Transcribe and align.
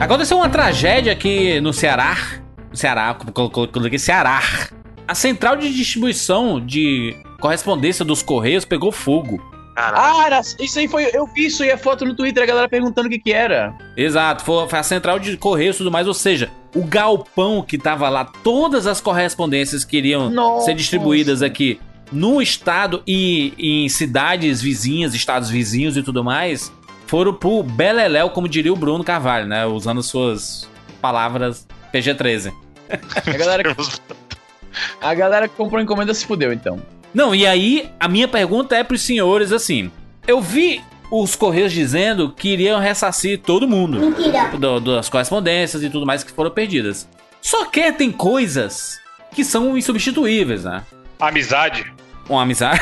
Aconteceu 0.00 0.38
uma 0.38 0.48
tragédia 0.48 1.12
aqui 1.12 1.60
no 1.60 1.74
Ceará. 1.74 2.16
No 2.70 2.76
Ceará, 2.76 3.14
coloquei 3.14 3.98
Ceará. 3.98 4.40
A 5.06 5.14
central 5.14 5.56
de 5.56 5.72
distribuição 5.74 6.58
de 6.58 7.14
correspondência 7.38 8.02
dos 8.02 8.22
Correios 8.22 8.64
pegou 8.64 8.90
fogo. 8.90 9.38
Ah, 9.76 10.24
era, 10.24 10.40
isso 10.58 10.78
aí 10.78 10.88
foi. 10.88 11.10
Eu 11.12 11.26
vi 11.26 11.46
isso 11.46 11.62
aí, 11.62 11.70
a 11.70 11.76
foto 11.76 12.06
no 12.06 12.16
Twitter, 12.16 12.42
a 12.42 12.46
galera 12.46 12.68
perguntando 12.68 13.08
o 13.08 13.10
que 13.10 13.18
que 13.18 13.32
era. 13.32 13.76
Exato, 13.94 14.42
foi, 14.42 14.66
foi 14.68 14.78
a 14.78 14.82
central 14.82 15.18
de 15.18 15.36
Correios 15.36 15.76
e 15.76 15.78
tudo 15.78 15.90
mais, 15.90 16.06
ou 16.06 16.14
seja, 16.14 16.50
o 16.74 16.82
galpão 16.82 17.62
que 17.62 17.76
tava 17.76 18.08
lá, 18.08 18.24
todas 18.24 18.86
as 18.86 19.02
correspondências 19.02 19.84
que 19.84 19.98
iriam 19.98 20.30
Nossa. 20.30 20.66
ser 20.66 20.74
distribuídas 20.74 21.42
aqui 21.42 21.78
no 22.10 22.42
estado 22.42 23.02
e 23.06 23.54
em 23.58 23.88
cidades 23.88 24.60
vizinhas, 24.60 25.14
estados 25.14 25.50
vizinhos 25.50 25.96
e 25.96 26.02
tudo 26.02 26.24
mais, 26.24 26.72
foram 27.10 27.34
pro 27.34 27.64
Beleléu, 27.64 28.30
como 28.30 28.48
diria 28.48 28.72
o 28.72 28.76
Bruno 28.76 29.02
Carvalho, 29.02 29.44
né? 29.44 29.66
Usando 29.66 30.00
suas 30.00 30.70
palavras 31.02 31.66
PG-13. 31.92 32.52
A 33.26 33.36
galera, 33.36 33.76
a 35.02 35.14
galera 35.14 35.48
que 35.48 35.56
comprou 35.56 35.80
a 35.80 35.82
encomenda 35.82 36.14
se 36.14 36.24
fudeu, 36.24 36.52
então. 36.52 36.80
Não, 37.12 37.34
e 37.34 37.44
aí 37.44 37.90
a 37.98 38.06
minha 38.06 38.28
pergunta 38.28 38.76
é 38.76 38.84
pros 38.84 39.02
senhores 39.02 39.50
assim: 39.50 39.90
eu 40.24 40.40
vi 40.40 40.80
os 41.10 41.34
Correios 41.34 41.72
dizendo 41.72 42.30
que 42.30 42.50
iriam 42.50 42.78
ressarcir 42.78 43.40
todo 43.40 43.66
mundo 43.66 43.98
Mentira. 43.98 44.56
do- 44.56 44.78
das 44.78 45.08
correspondências 45.08 45.82
e 45.82 45.90
tudo 45.90 46.06
mais 46.06 46.22
que 46.22 46.30
foram 46.30 46.52
perdidas. 46.52 47.08
Só 47.42 47.64
que 47.64 47.90
tem 47.90 48.12
coisas 48.12 49.00
que 49.32 49.44
são 49.44 49.76
insubstituíveis, 49.76 50.62
né? 50.62 50.84
Amizade. 51.18 51.92
Uma 52.28 52.42
amizade. 52.42 52.80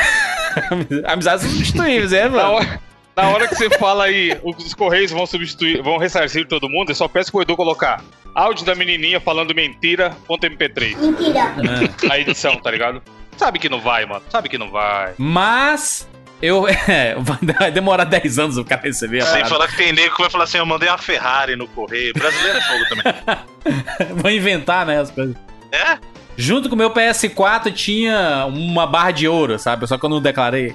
Amizades 1.09 1.47
insubstituíveis, 1.47 2.13
é, 2.13 2.29
mano? 2.29 2.79
Na 3.23 3.29
hora 3.31 3.49
que 3.49 3.55
você 3.55 3.71
fala 3.79 4.05
aí, 4.05 4.39
os 4.43 4.75
Correios 4.75 5.11
vão 5.11 5.27
substituir, 5.27 5.83
vão 5.83 5.99
ressarcir 5.99 6.47
todo 6.47 6.69
mundo, 6.69 6.91
eu 6.91 6.95
só 6.95 7.09
peço 7.09 7.33
pro 7.33 7.43
Edu 7.43 7.57
colocar 7.57 8.03
áudio 8.35 8.65
da 8.65 8.75
menininha 8.75 9.21
falando 9.21 9.55
mentira, 9.55 10.17
ponto 10.27 10.47
MP3. 10.47 10.97
Mentira. 10.97 11.55
A 12.11 12.19
edição, 12.19 12.57
tá 12.57 12.71
ligado? 12.71 13.03
Sabe 13.37 13.59
que 13.59 13.69
não 13.69 13.81
vai, 13.81 14.07
mano. 14.07 14.23
Sabe 14.31 14.49
que 14.49 14.57
não 14.57 14.71
vai. 14.71 15.15
Mas 15.19 16.09
eu. 16.41 16.67
É, 16.89 17.17
vai 17.17 17.71
demorar 17.71 18.05
10 18.05 18.39
anos 18.39 18.57
o 18.57 18.65
cara 18.65 18.83
receber 18.83 19.19
a 19.19 19.25
Sem 19.25 19.33
parada. 19.33 19.51
falar 19.51 19.69
que 19.69 19.77
tem 19.77 19.93
nego 19.93 20.15
que 20.15 20.23
vai 20.23 20.31
falar 20.31 20.45
assim: 20.45 20.59
eu 20.59 20.65
mandei 20.67 20.89
uma 20.89 20.97
Ferrari 20.99 21.55
no 21.55 21.69
correio. 21.69 22.15
Brasileiro 22.15 22.59
é 22.59 22.61
fogo 22.63 22.85
também. 22.89 24.15
Vou 24.23 24.31
inventar, 24.31 24.87
né, 24.87 25.01
as 25.01 25.11
coisas. 25.11 25.37
É? 25.71 25.99
Junto 26.37 26.69
com 26.69 26.75
o 26.75 26.79
meu 26.79 26.91
PS4 26.91 27.73
tinha 27.75 28.47
uma 28.47 28.87
barra 28.87 29.11
de 29.11 29.29
ouro, 29.29 29.59
sabe? 29.59 29.87
Só 29.87 29.99
que 29.99 30.05
eu 30.05 30.09
não 30.09 30.23
declarei. 30.23 30.75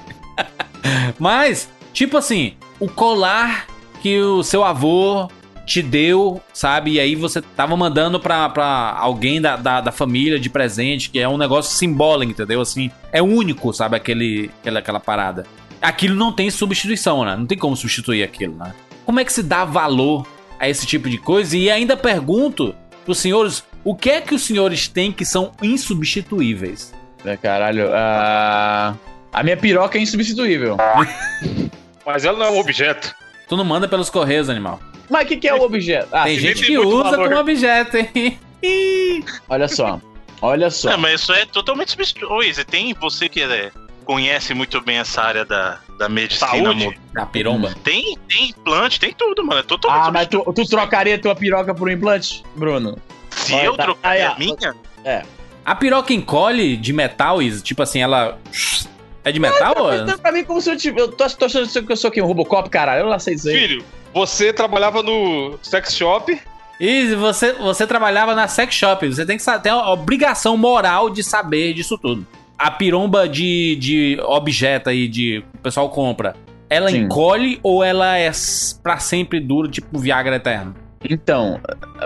Mas, 1.17 1.69
tipo 1.93 2.17
assim, 2.17 2.53
o 2.79 2.89
colar 2.89 3.67
que 4.01 4.19
o 4.19 4.43
seu 4.43 4.63
avô 4.63 5.29
te 5.65 5.81
deu, 5.81 6.41
sabe? 6.53 6.93
E 6.93 6.99
aí 6.99 7.15
você 7.15 7.41
tava 7.41 7.75
mandando 7.77 8.19
pra, 8.19 8.49
pra 8.49 8.95
alguém 8.97 9.39
da, 9.39 9.55
da, 9.55 9.79
da 9.79 9.91
família 9.91 10.39
de 10.39 10.49
presente, 10.49 11.09
que 11.09 11.19
é 11.19 11.27
um 11.27 11.37
negócio 11.37 11.75
simbólico, 11.75 12.31
entendeu? 12.31 12.59
Assim, 12.59 12.91
é 13.11 13.21
único, 13.21 13.73
sabe? 13.73 13.95
Aquele, 13.95 14.51
aquela, 14.59 14.79
aquela 14.79 14.99
parada. 14.99 15.45
Aquilo 15.81 16.15
não 16.15 16.31
tem 16.31 16.49
substituição, 16.49 17.23
né? 17.23 17.35
Não 17.37 17.45
tem 17.45 17.57
como 17.57 17.75
substituir 17.75 18.23
aquilo, 18.23 18.55
né? 18.55 18.73
Como 19.05 19.19
é 19.19 19.25
que 19.25 19.31
se 19.31 19.43
dá 19.43 19.65
valor 19.65 20.27
a 20.59 20.67
esse 20.67 20.85
tipo 20.85 21.09
de 21.09 21.17
coisa? 21.17 21.55
E 21.55 21.69
ainda 21.69 21.95
pergunto 21.95 22.75
pros 23.05 23.19
senhores, 23.19 23.63
o 23.83 23.95
que 23.95 24.09
é 24.09 24.21
que 24.21 24.33
os 24.33 24.43
senhores 24.43 24.87
têm 24.87 25.11
que 25.11 25.25
são 25.25 25.51
insubstituíveis? 25.61 26.93
É, 27.25 27.37
caralho, 27.37 27.89
a. 27.93 28.95
A 29.31 29.41
minha 29.41 29.57
piroca 29.57 29.97
é 29.97 30.01
insubstituível. 30.01 30.77
Mas 32.05 32.25
ela 32.25 32.37
não 32.37 32.45
é 32.45 32.49
um 32.51 32.59
objeto. 32.59 33.13
Tu 33.47 33.55
não 33.57 33.63
manda 33.65 33.87
pelos 33.87 34.09
correios, 34.09 34.49
animal. 34.49 34.79
Mas 35.09 35.25
o 35.25 35.27
que, 35.27 35.37
que 35.37 35.47
é 35.47 35.53
o 35.53 35.61
objeto? 35.61 36.09
Ah, 36.11 36.23
Tem 36.23 36.39
gente 36.39 36.63
que 36.65 36.77
usa 36.77 37.11
valor. 37.11 37.27
como 37.29 37.39
objeto, 37.41 37.97
hein? 37.97 38.39
olha 39.49 39.67
só. 39.67 39.99
Olha 40.41 40.69
só. 40.69 40.91
É, 40.91 40.97
mas 40.97 41.21
isso 41.21 41.33
é 41.33 41.45
totalmente 41.45 41.95
Izzy, 42.43 42.65
tem 42.65 42.93
você 42.93 43.29
que 43.29 43.41
é, 43.41 43.71
conhece 44.05 44.53
muito 44.53 44.79
bem 44.81 44.97
essa 44.97 45.21
área 45.21 45.45
da, 45.45 45.79
da 45.97 46.09
medicina. 46.09 46.49
Saúde? 46.49 46.99
Da 47.13 47.25
piromba. 47.25 47.73
Tem, 47.83 48.17
tem 48.27 48.49
implante, 48.49 48.99
tem 48.99 49.13
tudo, 49.13 49.45
mano. 49.45 49.59
É 49.59 49.63
totalmente 49.63 50.07
Ah, 50.07 50.11
mas 50.11 50.27
tu, 50.27 50.41
tu 50.53 50.65
trocaria 50.67 51.17
tua 51.17 51.35
piroca 51.35 51.73
por 51.73 51.87
um 51.87 51.91
implante, 51.91 52.43
Bruno? 52.55 52.97
Se 53.31 53.53
Olha, 53.53 53.65
eu 53.65 53.75
tá- 53.77 53.83
trocar 53.83 54.09
aí, 54.11 54.21
a 54.21 54.35
minha, 54.37 54.75
A 55.65 55.75
piroca 55.75 56.13
encolhe 56.13 56.75
de 56.77 56.91
metal, 56.93 57.41
Izzy? 57.41 57.61
tipo 57.63 57.81
assim, 57.81 58.01
ela. 58.01 58.37
É 59.23 59.31
de 59.31 59.39
metal? 59.39 59.73
ou- 59.77 59.93
Então, 59.93 60.17
pra 60.17 60.31
mim, 60.31 60.43
como 60.43 60.59
se 60.61 60.69
eu 60.69 60.77
tivesse. 60.77 61.07
Eu 61.07 61.11
tô, 61.11 61.27
tô 61.29 61.45
achando 61.45 61.85
que 61.85 61.91
eu 61.91 61.97
sou 61.97 62.09
aqui 62.09 62.21
um 62.21 62.25
Robocop, 62.25 62.69
caralho. 62.69 63.01
Eu 63.05 63.09
não 63.09 63.19
sei 63.19 63.35
isso 63.35 63.49
aí. 63.49 63.57
Filho, 63.57 63.83
você 64.13 64.51
trabalhava 64.51 65.01
no 65.01 65.57
sex 65.61 65.93
shop. 65.95 66.39
Izzy, 66.79 67.15
você, 67.15 67.53
você 67.53 67.87
trabalhava 67.87 68.35
na 68.35 68.47
sex 68.47 68.73
shop. 68.75 69.07
Você 69.07 69.25
tem 69.25 69.37
que 69.37 69.45
ter 69.61 69.69
a 69.69 69.89
obrigação 69.91 70.57
moral 70.57 71.09
de 71.09 71.23
saber 71.23 71.73
disso 71.73 71.97
tudo. 71.97 72.25
A 72.57 72.69
piromba 72.71 73.27
de, 73.27 73.75
de 73.79 74.17
objeto 74.23 74.89
aí, 74.89 75.07
de 75.07 75.43
o 75.53 75.57
pessoal 75.59 75.89
compra, 75.89 76.35
ela 76.69 76.89
Sim. 76.89 76.99
encolhe 76.99 77.59
ou 77.63 77.83
ela 77.83 78.17
é 78.17 78.31
pra 78.81 78.97
sempre 78.99 79.39
duro, 79.39 79.67
tipo 79.69 79.97
Viagra 79.99 80.35
eterno? 80.35 80.75
Então, 81.09 81.59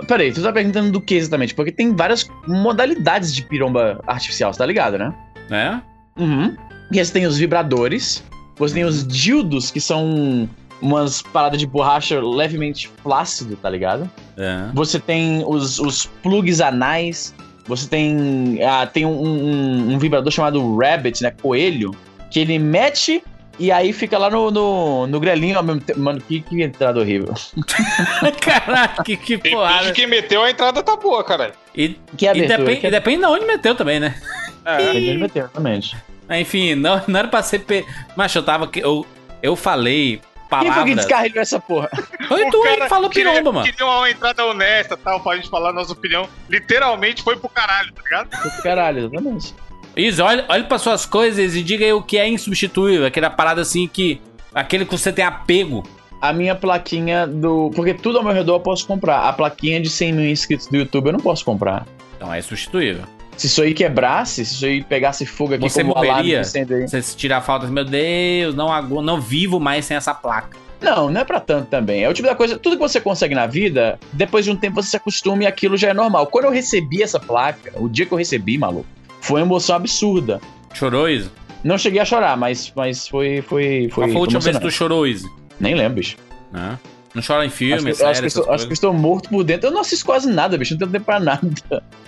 peraí, 0.07 0.31
tu 0.31 0.41
tá 0.41 0.51
perguntando 0.51 0.91
do 0.91 0.99
que 0.99 1.15
exatamente? 1.15 1.53
Porque 1.53 1.71
tem 1.71 1.95
várias 1.95 2.27
modalidades 2.47 3.33
de 3.33 3.43
piromba 3.43 3.99
artificial, 4.07 4.51
você 4.51 4.57
tá 4.59 4.65
ligado, 4.65 4.97
né? 4.97 5.13
Né? 5.49 5.81
Uhum. 6.17 6.55
E 6.91 6.99
aí 6.99 7.05
você 7.05 7.11
tem 7.13 7.25
os 7.25 7.37
vibradores, 7.37 8.23
você 8.55 8.73
tem 8.75 8.83
os 8.85 9.05
dildos, 9.07 9.71
que 9.71 9.79
são 9.81 10.49
umas 10.81 11.21
paradas 11.21 11.59
de 11.59 11.65
borracha 11.65 12.19
levemente 12.21 12.89
flácido, 13.03 13.55
tá 13.55 13.69
ligado? 13.69 14.09
É. 14.37 14.69
Você 14.73 14.99
tem 14.99 15.43
os, 15.45 15.79
os 15.79 16.05
plugs 16.21 16.61
anais, 16.61 17.33
você 17.65 17.87
tem, 17.87 18.59
ah, 18.63 18.85
tem 18.85 19.05
um, 19.05 19.09
um- 19.11 19.93
um 19.93 19.99
vibrador 19.99 20.31
chamado 20.31 20.77
Rabbit, 20.77 21.21
né? 21.23 21.31
Coelho, 21.41 21.95
que 22.31 22.39
ele 22.39 22.57
mete 22.59 23.23
e 23.59 23.71
aí 23.71 23.91
fica 23.91 24.17
lá 24.19 24.29
no, 24.29 24.51
no, 24.51 25.07
no 25.07 25.19
grelinho 25.19 25.57
ao 25.57 25.63
mesmo 25.63 25.81
tempo. 25.81 25.99
Mano, 25.99 26.21
que, 26.21 26.41
que 26.41 26.61
entrada 26.61 26.99
horrível. 26.99 27.33
Caraca, 28.39 29.03
que, 29.03 29.17
que 29.17 29.37
de 29.37 29.93
quem 29.93 30.07
meteu, 30.07 30.43
a 30.43 30.49
entrada 30.51 30.81
tá 30.83 30.95
boa, 30.95 31.23
caralho. 31.23 31.53
E, 31.75 31.95
Que 32.15 32.25
e 32.25 32.29
abertura, 32.29 32.57
depende, 32.59 32.79
que 32.81 32.87
e 32.87 32.91
depende 32.91 33.17
de 33.19 33.25
onde 33.25 33.45
meteu 33.45 33.75
também, 33.75 33.99
né? 33.99 34.15
É. 34.63 34.77
Depende 34.77 35.01
de 35.05 35.09
onde 35.11 35.19
meteu, 35.19 35.43
exatamente. 35.45 35.97
Enfim, 36.29 36.75
não, 36.75 37.01
não 37.07 37.19
era 37.19 37.27
pra 37.27 37.41
ser. 37.43 37.59
Pe... 37.59 37.85
Mas 38.15 38.33
eu 38.35 38.43
tava. 38.43 38.69
Eu, 38.75 39.05
eu 39.41 39.55
falei 39.55 40.19
Quem 40.19 40.21
foi 40.49 40.59
que 40.59 40.69
palavras. 40.69 40.95
descarregou 40.95 41.41
essa 41.41 41.59
porra? 41.59 41.89
Foi 42.27 42.49
tu 42.49 42.61
aí 42.63 42.81
que 42.81 42.89
falou 42.89 43.09
queria- 43.09 43.31
piromba, 43.31 43.51
mano. 43.53 43.65
Queria 43.65 43.85
uma 43.85 44.09
entrada 44.09 44.45
honesta 44.45 44.97
tal, 44.97 45.19
pra 45.21 45.35
gente 45.37 45.49
falar 45.49 45.69
a 45.69 45.73
nossa 45.73 45.93
opinião. 45.93 46.27
Literalmente 46.49 47.23
foi 47.23 47.37
pro 47.37 47.47
caralho, 47.47 47.93
tá 47.93 48.01
ligado? 48.03 48.61
Caralho, 48.61 48.99
exatamente. 49.05 49.55
Isso, 49.95 50.21
olha, 50.21 50.45
olha 50.49 50.63
pra 50.65 50.77
suas 50.77 51.05
coisas 51.05 51.55
e 51.55 51.63
diga 51.63 51.85
aí 51.85 51.93
o 51.93 52.01
que 52.01 52.17
é 52.17 52.27
insubstituível. 52.27 53.05
Aquela 53.05 53.29
parada 53.29 53.61
assim 53.61 53.87
que. 53.87 54.19
Aquele 54.53 54.85
que 54.85 54.91
você 54.97 55.13
tem 55.13 55.23
apego. 55.23 55.87
A 56.21 56.33
minha 56.33 56.53
plaquinha 56.55 57.25
do. 57.25 57.71
Porque 57.75 57.93
tudo 57.93 58.17
ao 58.17 58.23
meu 58.23 58.33
redor 58.33 58.55
eu 58.55 58.59
posso 58.59 58.85
comprar. 58.85 59.21
A 59.29 59.31
plaquinha 59.31 59.79
de 59.79 59.89
100 59.89 60.11
mil 60.13 60.29
inscritos 60.29 60.67
do 60.67 60.75
YouTube 60.75 61.07
eu 61.07 61.13
não 61.13 61.19
posso 61.19 61.45
comprar. 61.45 61.85
Então 62.17 62.33
é 62.33 62.41
substituível. 62.41 63.03
Se 63.37 63.45
isso 63.45 63.61
aí 63.61 63.73
quebrasse, 63.73 64.43
se 64.43 64.55
isso 64.55 64.65
aí 64.65 64.83
pegasse 64.83 65.25
fogo 65.25 65.53
aqui 65.53 65.69
Você 65.69 65.83
como 65.83 65.93
morreria? 65.93 66.43
Você 66.43 67.01
se 67.01 67.15
tirar 67.15 67.37
a 67.37 67.41
falta 67.41 67.67
meu 67.67 67.85
Deus, 67.85 68.55
não, 68.55 68.81
não 69.01 69.21
vivo 69.21 69.59
mais 69.59 69.85
sem 69.85 69.95
essa 69.95 70.13
placa. 70.13 70.57
Não, 70.81 71.09
não 71.09 71.21
é 71.21 71.23
pra 71.23 71.39
tanto 71.39 71.67
também. 71.67 72.03
É 72.03 72.09
o 72.09 72.13
tipo 72.13 72.27
da 72.27 72.35
coisa, 72.35 72.57
tudo 72.57 72.75
que 72.75 72.81
você 72.81 72.99
consegue 72.99 73.33
na 73.33 73.47
vida, 73.47 73.99
depois 74.13 74.45
de 74.45 74.51
um 74.51 74.55
tempo 74.55 74.81
você 74.81 74.89
se 74.89 74.97
acostuma 74.97 75.43
e 75.43 75.47
aquilo 75.47 75.77
já 75.77 75.89
é 75.89 75.93
normal. 75.93 76.27
Quando 76.27 76.45
eu 76.45 76.51
recebi 76.51 77.01
essa 77.01 77.19
placa, 77.19 77.71
o 77.75 77.87
dia 77.87 78.05
que 78.05 78.11
eu 78.11 78.17
recebi, 78.17 78.57
maluco, 78.57 78.87
foi 79.21 79.41
uma 79.41 79.47
emoção 79.47 79.75
absurda. 79.75 80.41
Chorou, 80.73 81.09
Izzy? 81.09 81.31
Não 81.63 81.77
cheguei 81.77 81.99
a 81.99 82.05
chorar, 82.05 82.37
mas, 82.37 82.71
mas 82.75 83.07
foi, 83.07 83.41
foi, 83.41 83.89
foi. 83.91 84.03
Qual 84.03 84.07
foi 84.07 84.15
a 84.15 84.19
última 84.19 84.39
vez 84.39 84.57
que 84.57 84.63
tu 84.63 84.71
chorou, 84.71 85.07
Izzy? 85.07 85.27
Nem 85.59 85.73
lembro, 85.73 85.95
bicho. 85.95 86.17
Né? 86.51 86.77
Não 87.13 87.23
chora 87.23 87.43
em 87.43 87.47
Acho 87.47 87.57
filme, 87.57 87.91
que, 87.91 87.93
série, 87.95 88.11
acho, 88.11 88.21
que 88.21 88.27
estou, 88.27 88.51
acho 88.51 88.67
que 88.67 88.73
estou 88.73 88.93
morto 88.93 89.29
por 89.29 89.43
dentro. 89.43 89.67
Eu 89.67 89.71
não 89.71 89.81
assisto 89.81 90.05
quase 90.05 90.29
nada, 90.29 90.55
bicho. 90.55 90.75
Não 90.75 90.79
tenho 90.79 90.91
tempo 90.91 91.05
pra 91.05 91.19
nada. 91.19 91.41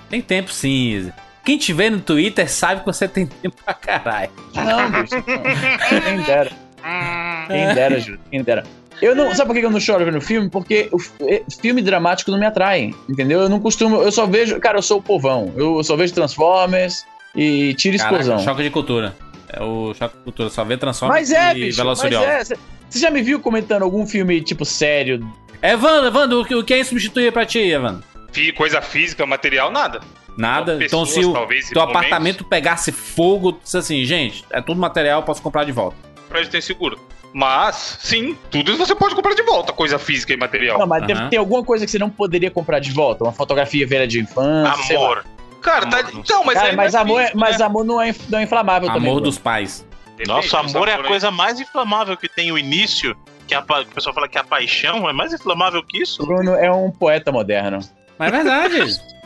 Tem 0.08 0.22
tempo 0.22 0.52
sim, 0.52 0.92
Izzy. 0.92 1.14
Quem 1.44 1.58
te 1.58 1.74
vê 1.74 1.90
no 1.90 2.00
Twitter 2.00 2.50
sabe 2.50 2.82
que 2.82 2.86
você 2.86 3.08
tem 3.08 3.26
tempo 3.26 3.56
pra 3.64 3.74
caralho. 3.74 4.30
Não, 4.54 4.92
bicho. 4.92 5.16
Não. 5.16 6.00
Quem 6.04 6.22
dera. 6.24 6.52
Quem 7.48 7.74
dera, 7.74 8.00
Júlio. 8.00 8.20
Quem 8.30 8.44
dera. 8.44 8.64
Eu 9.02 9.16
não, 9.16 9.34
sabe 9.34 9.48
por 9.54 9.60
que 9.60 9.66
eu 9.66 9.72
não 9.72 9.80
choro 9.80 10.04
vendo 10.04 10.20
filme? 10.20 10.50
Porque 10.50 10.90
o 10.92 11.00
fi- 11.00 11.44
filme 11.62 11.82
dramático 11.82 12.30
não 12.32 12.38
me 12.38 12.46
atrai, 12.46 12.94
entendeu? 13.10 13.40
Eu 13.42 13.50
não 13.50 13.60
costumo, 13.60 14.02
eu 14.02 14.12
só 14.12 14.26
vejo, 14.26 14.60
cara, 14.60 14.78
eu 14.78 14.82
sou 14.82 15.00
o 15.00 15.02
povão. 15.02 15.54
Eu 15.56 15.82
só 15.86 15.96
vejo 15.96 16.14
Transformers 16.14 17.06
e 17.34 17.74
tiro 17.76 17.98
Caraca, 17.98 18.18
explosão. 18.20 18.44
choque 18.44 18.64
de 18.64 18.70
cultura. 18.70 19.16
É 19.52 19.64
o 19.64 19.94
choque 19.94 20.18
de 20.18 20.24
cultura, 20.24 20.50
só 20.50 20.64
vê 20.66 20.76
Transformers 20.78 21.18
Mas 21.18 21.32
é, 21.32 21.52
e 21.52 21.66
bicho, 21.66 21.84
mas 21.84 22.04
é. 22.04 22.44
Você 22.90 23.00
já 23.00 23.10
me 23.10 23.22
viu 23.22 23.40
comentando 23.40 23.84
algum 23.84 24.06
filme, 24.06 24.42
tipo, 24.42 24.66
sério? 24.66 25.26
Evandro, 25.62 26.08
Evandro, 26.08 26.42
o 26.42 26.46
que- 26.46 26.56
o 26.56 26.64
que 26.64 26.74
é 26.74 26.80
insubstituível 26.80 27.32
pra 27.32 27.46
ti, 27.46 27.60
Evandro? 27.60 28.04
Coisa 28.56 28.82
física, 28.82 29.26
material, 29.26 29.72
nada. 29.72 30.02
Nada. 30.40 30.72
Só 30.72 30.86
então, 30.86 31.04
pessoas, 31.04 31.10
se 31.10 31.26
o 31.26 31.34
talvez, 31.34 31.70
teu 31.70 31.82
apartamento 31.82 32.46
pegasse 32.46 32.94
fogo, 32.94 33.60
assim, 33.76 34.06
gente, 34.06 34.46
é 34.50 34.62
tudo 34.62 34.80
material, 34.80 35.22
posso 35.24 35.42
comprar 35.42 35.66
de 35.66 35.74
volta. 35.74 35.98
Pra 36.30 36.42
gente 36.42 36.52
ter 36.52 36.62
seguro. 36.62 36.98
Mas, 37.34 37.98
sim, 38.00 38.38
tudo 38.50 38.72
isso 38.72 38.80
você 38.80 38.96
pode 38.96 39.14
comprar 39.14 39.36
de 39.36 39.44
volta, 39.44 39.74
coisa 39.74 40.00
física 40.00 40.34
e 40.34 40.38
material. 40.38 40.80
Não, 40.80 40.88
mas 40.88 41.06
tem, 41.06 41.16
Aham. 41.16 41.30
tem 41.30 41.38
alguma 41.38 41.64
coisa 41.64 41.86
que 41.86 41.92
você 41.92 42.00
não 42.00 42.10
poderia 42.10 42.50
comprar 42.50 42.80
de 42.80 42.92
volta? 42.92 43.26
Uma 43.26 43.34
fotografia 43.34 43.86
velha 43.86 44.08
de 44.08 44.20
infância? 44.22 44.84
sei 44.86 44.98
lá. 44.98 45.06
Amor. 45.06 45.26
Cara, 45.62 45.86
tá, 45.88 46.00
Amor, 46.00 46.14
não 46.14 46.20
então, 46.22 46.44
mas 46.46 46.56
Cara, 46.58 46.74
mas, 46.74 46.94
é 46.94 46.98
amor, 46.98 47.20
é- 47.20 47.24
físico, 47.26 47.40
mas 47.40 47.60
né? 47.60 47.66
amor 47.66 47.84
não 47.84 48.02
é, 48.02 48.16
não 48.30 48.40
é 48.40 48.44
inflamável 48.44 48.88
também. 48.88 49.10
Amor 49.10 49.20
dos 49.20 49.38
pais. 49.38 49.86
Depende 50.18 50.30
Nossa, 50.30 50.60
amor 50.60 50.88
é 50.88 50.94
a 50.94 51.04
coisa 51.04 51.30
mais 51.32 51.60
inflamável 51.60 52.16
que 52.16 52.30
tem. 52.30 52.52
O 52.52 52.58
início, 52.58 53.16
que 53.46 53.54
a, 53.54 53.60
o 53.60 53.86
pessoal 53.94 54.14
fala 54.16 54.28
que 54.28 54.38
é 54.38 54.42
a 54.42 54.44
paixão, 54.44 55.10
é 55.10 55.14
mais 55.14 55.34
inflamável 55.34 55.84
que 55.84 56.02
isso. 56.02 56.26
Bruno 56.26 56.56
é 56.56 56.72
um 56.72 56.90
poeta 56.92 57.32
moderno. 57.32 57.80
Mas 58.18 58.34
é 58.34 58.38
verdade. 58.38 59.02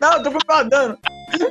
Não, 0.00 0.12
eu 0.14 0.22
tô 0.22 0.32
concordando. 0.32 0.98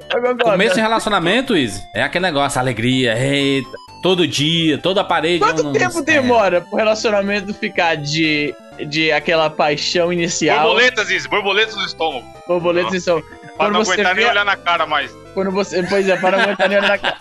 Tô 0.10 0.16
concordando. 0.16 0.44
Começo 0.44 0.76
de 0.76 0.82
relacionamento, 0.82 1.56
Izzy, 1.56 1.82
é 1.96 2.04
aquele 2.04 2.26
negócio, 2.26 2.60
alegria, 2.60 3.18
eita, 3.18 3.70
todo 4.04 4.28
dia, 4.28 4.78
toda 4.78 5.02
a 5.02 5.04
parede. 5.04 5.40
Quanto 5.40 5.68
um- 5.68 5.74
tempo 5.74 6.00
é. 6.00 6.04
demora 6.04 6.62
pro 6.62 6.78
relacionamento 6.78 7.54
ficar 7.54 7.96
de, 7.96 8.54
de 8.88 9.12
aquela 9.12 9.50
paixão 9.50 10.12
inicial? 10.12 10.64
Borboletas, 10.68 11.10
isso, 11.10 11.30
borboletas 11.30 11.76
no 11.76 11.86
estômago. 11.86 12.26
Borboletas 12.48 12.94
e 12.94 13.02
são. 13.02 13.22
Pra 13.58 13.70
não 13.70 13.84
você 13.84 13.94
aguentar 13.94 14.16
nem 14.16 14.24
vê- 14.26 14.32
olhar 14.32 14.46
na 14.46 14.56
cara 14.56 14.86
mais. 14.86 15.12
Quando 15.34 15.52
você. 15.52 15.84
Pois 15.84 16.08
é, 16.08 16.16
para 16.18 16.38
não 16.38 16.44
aguentar 16.46 16.70
nem 16.70 16.78
olhar 16.78 16.90
na 16.90 16.98
cara. 16.98 17.18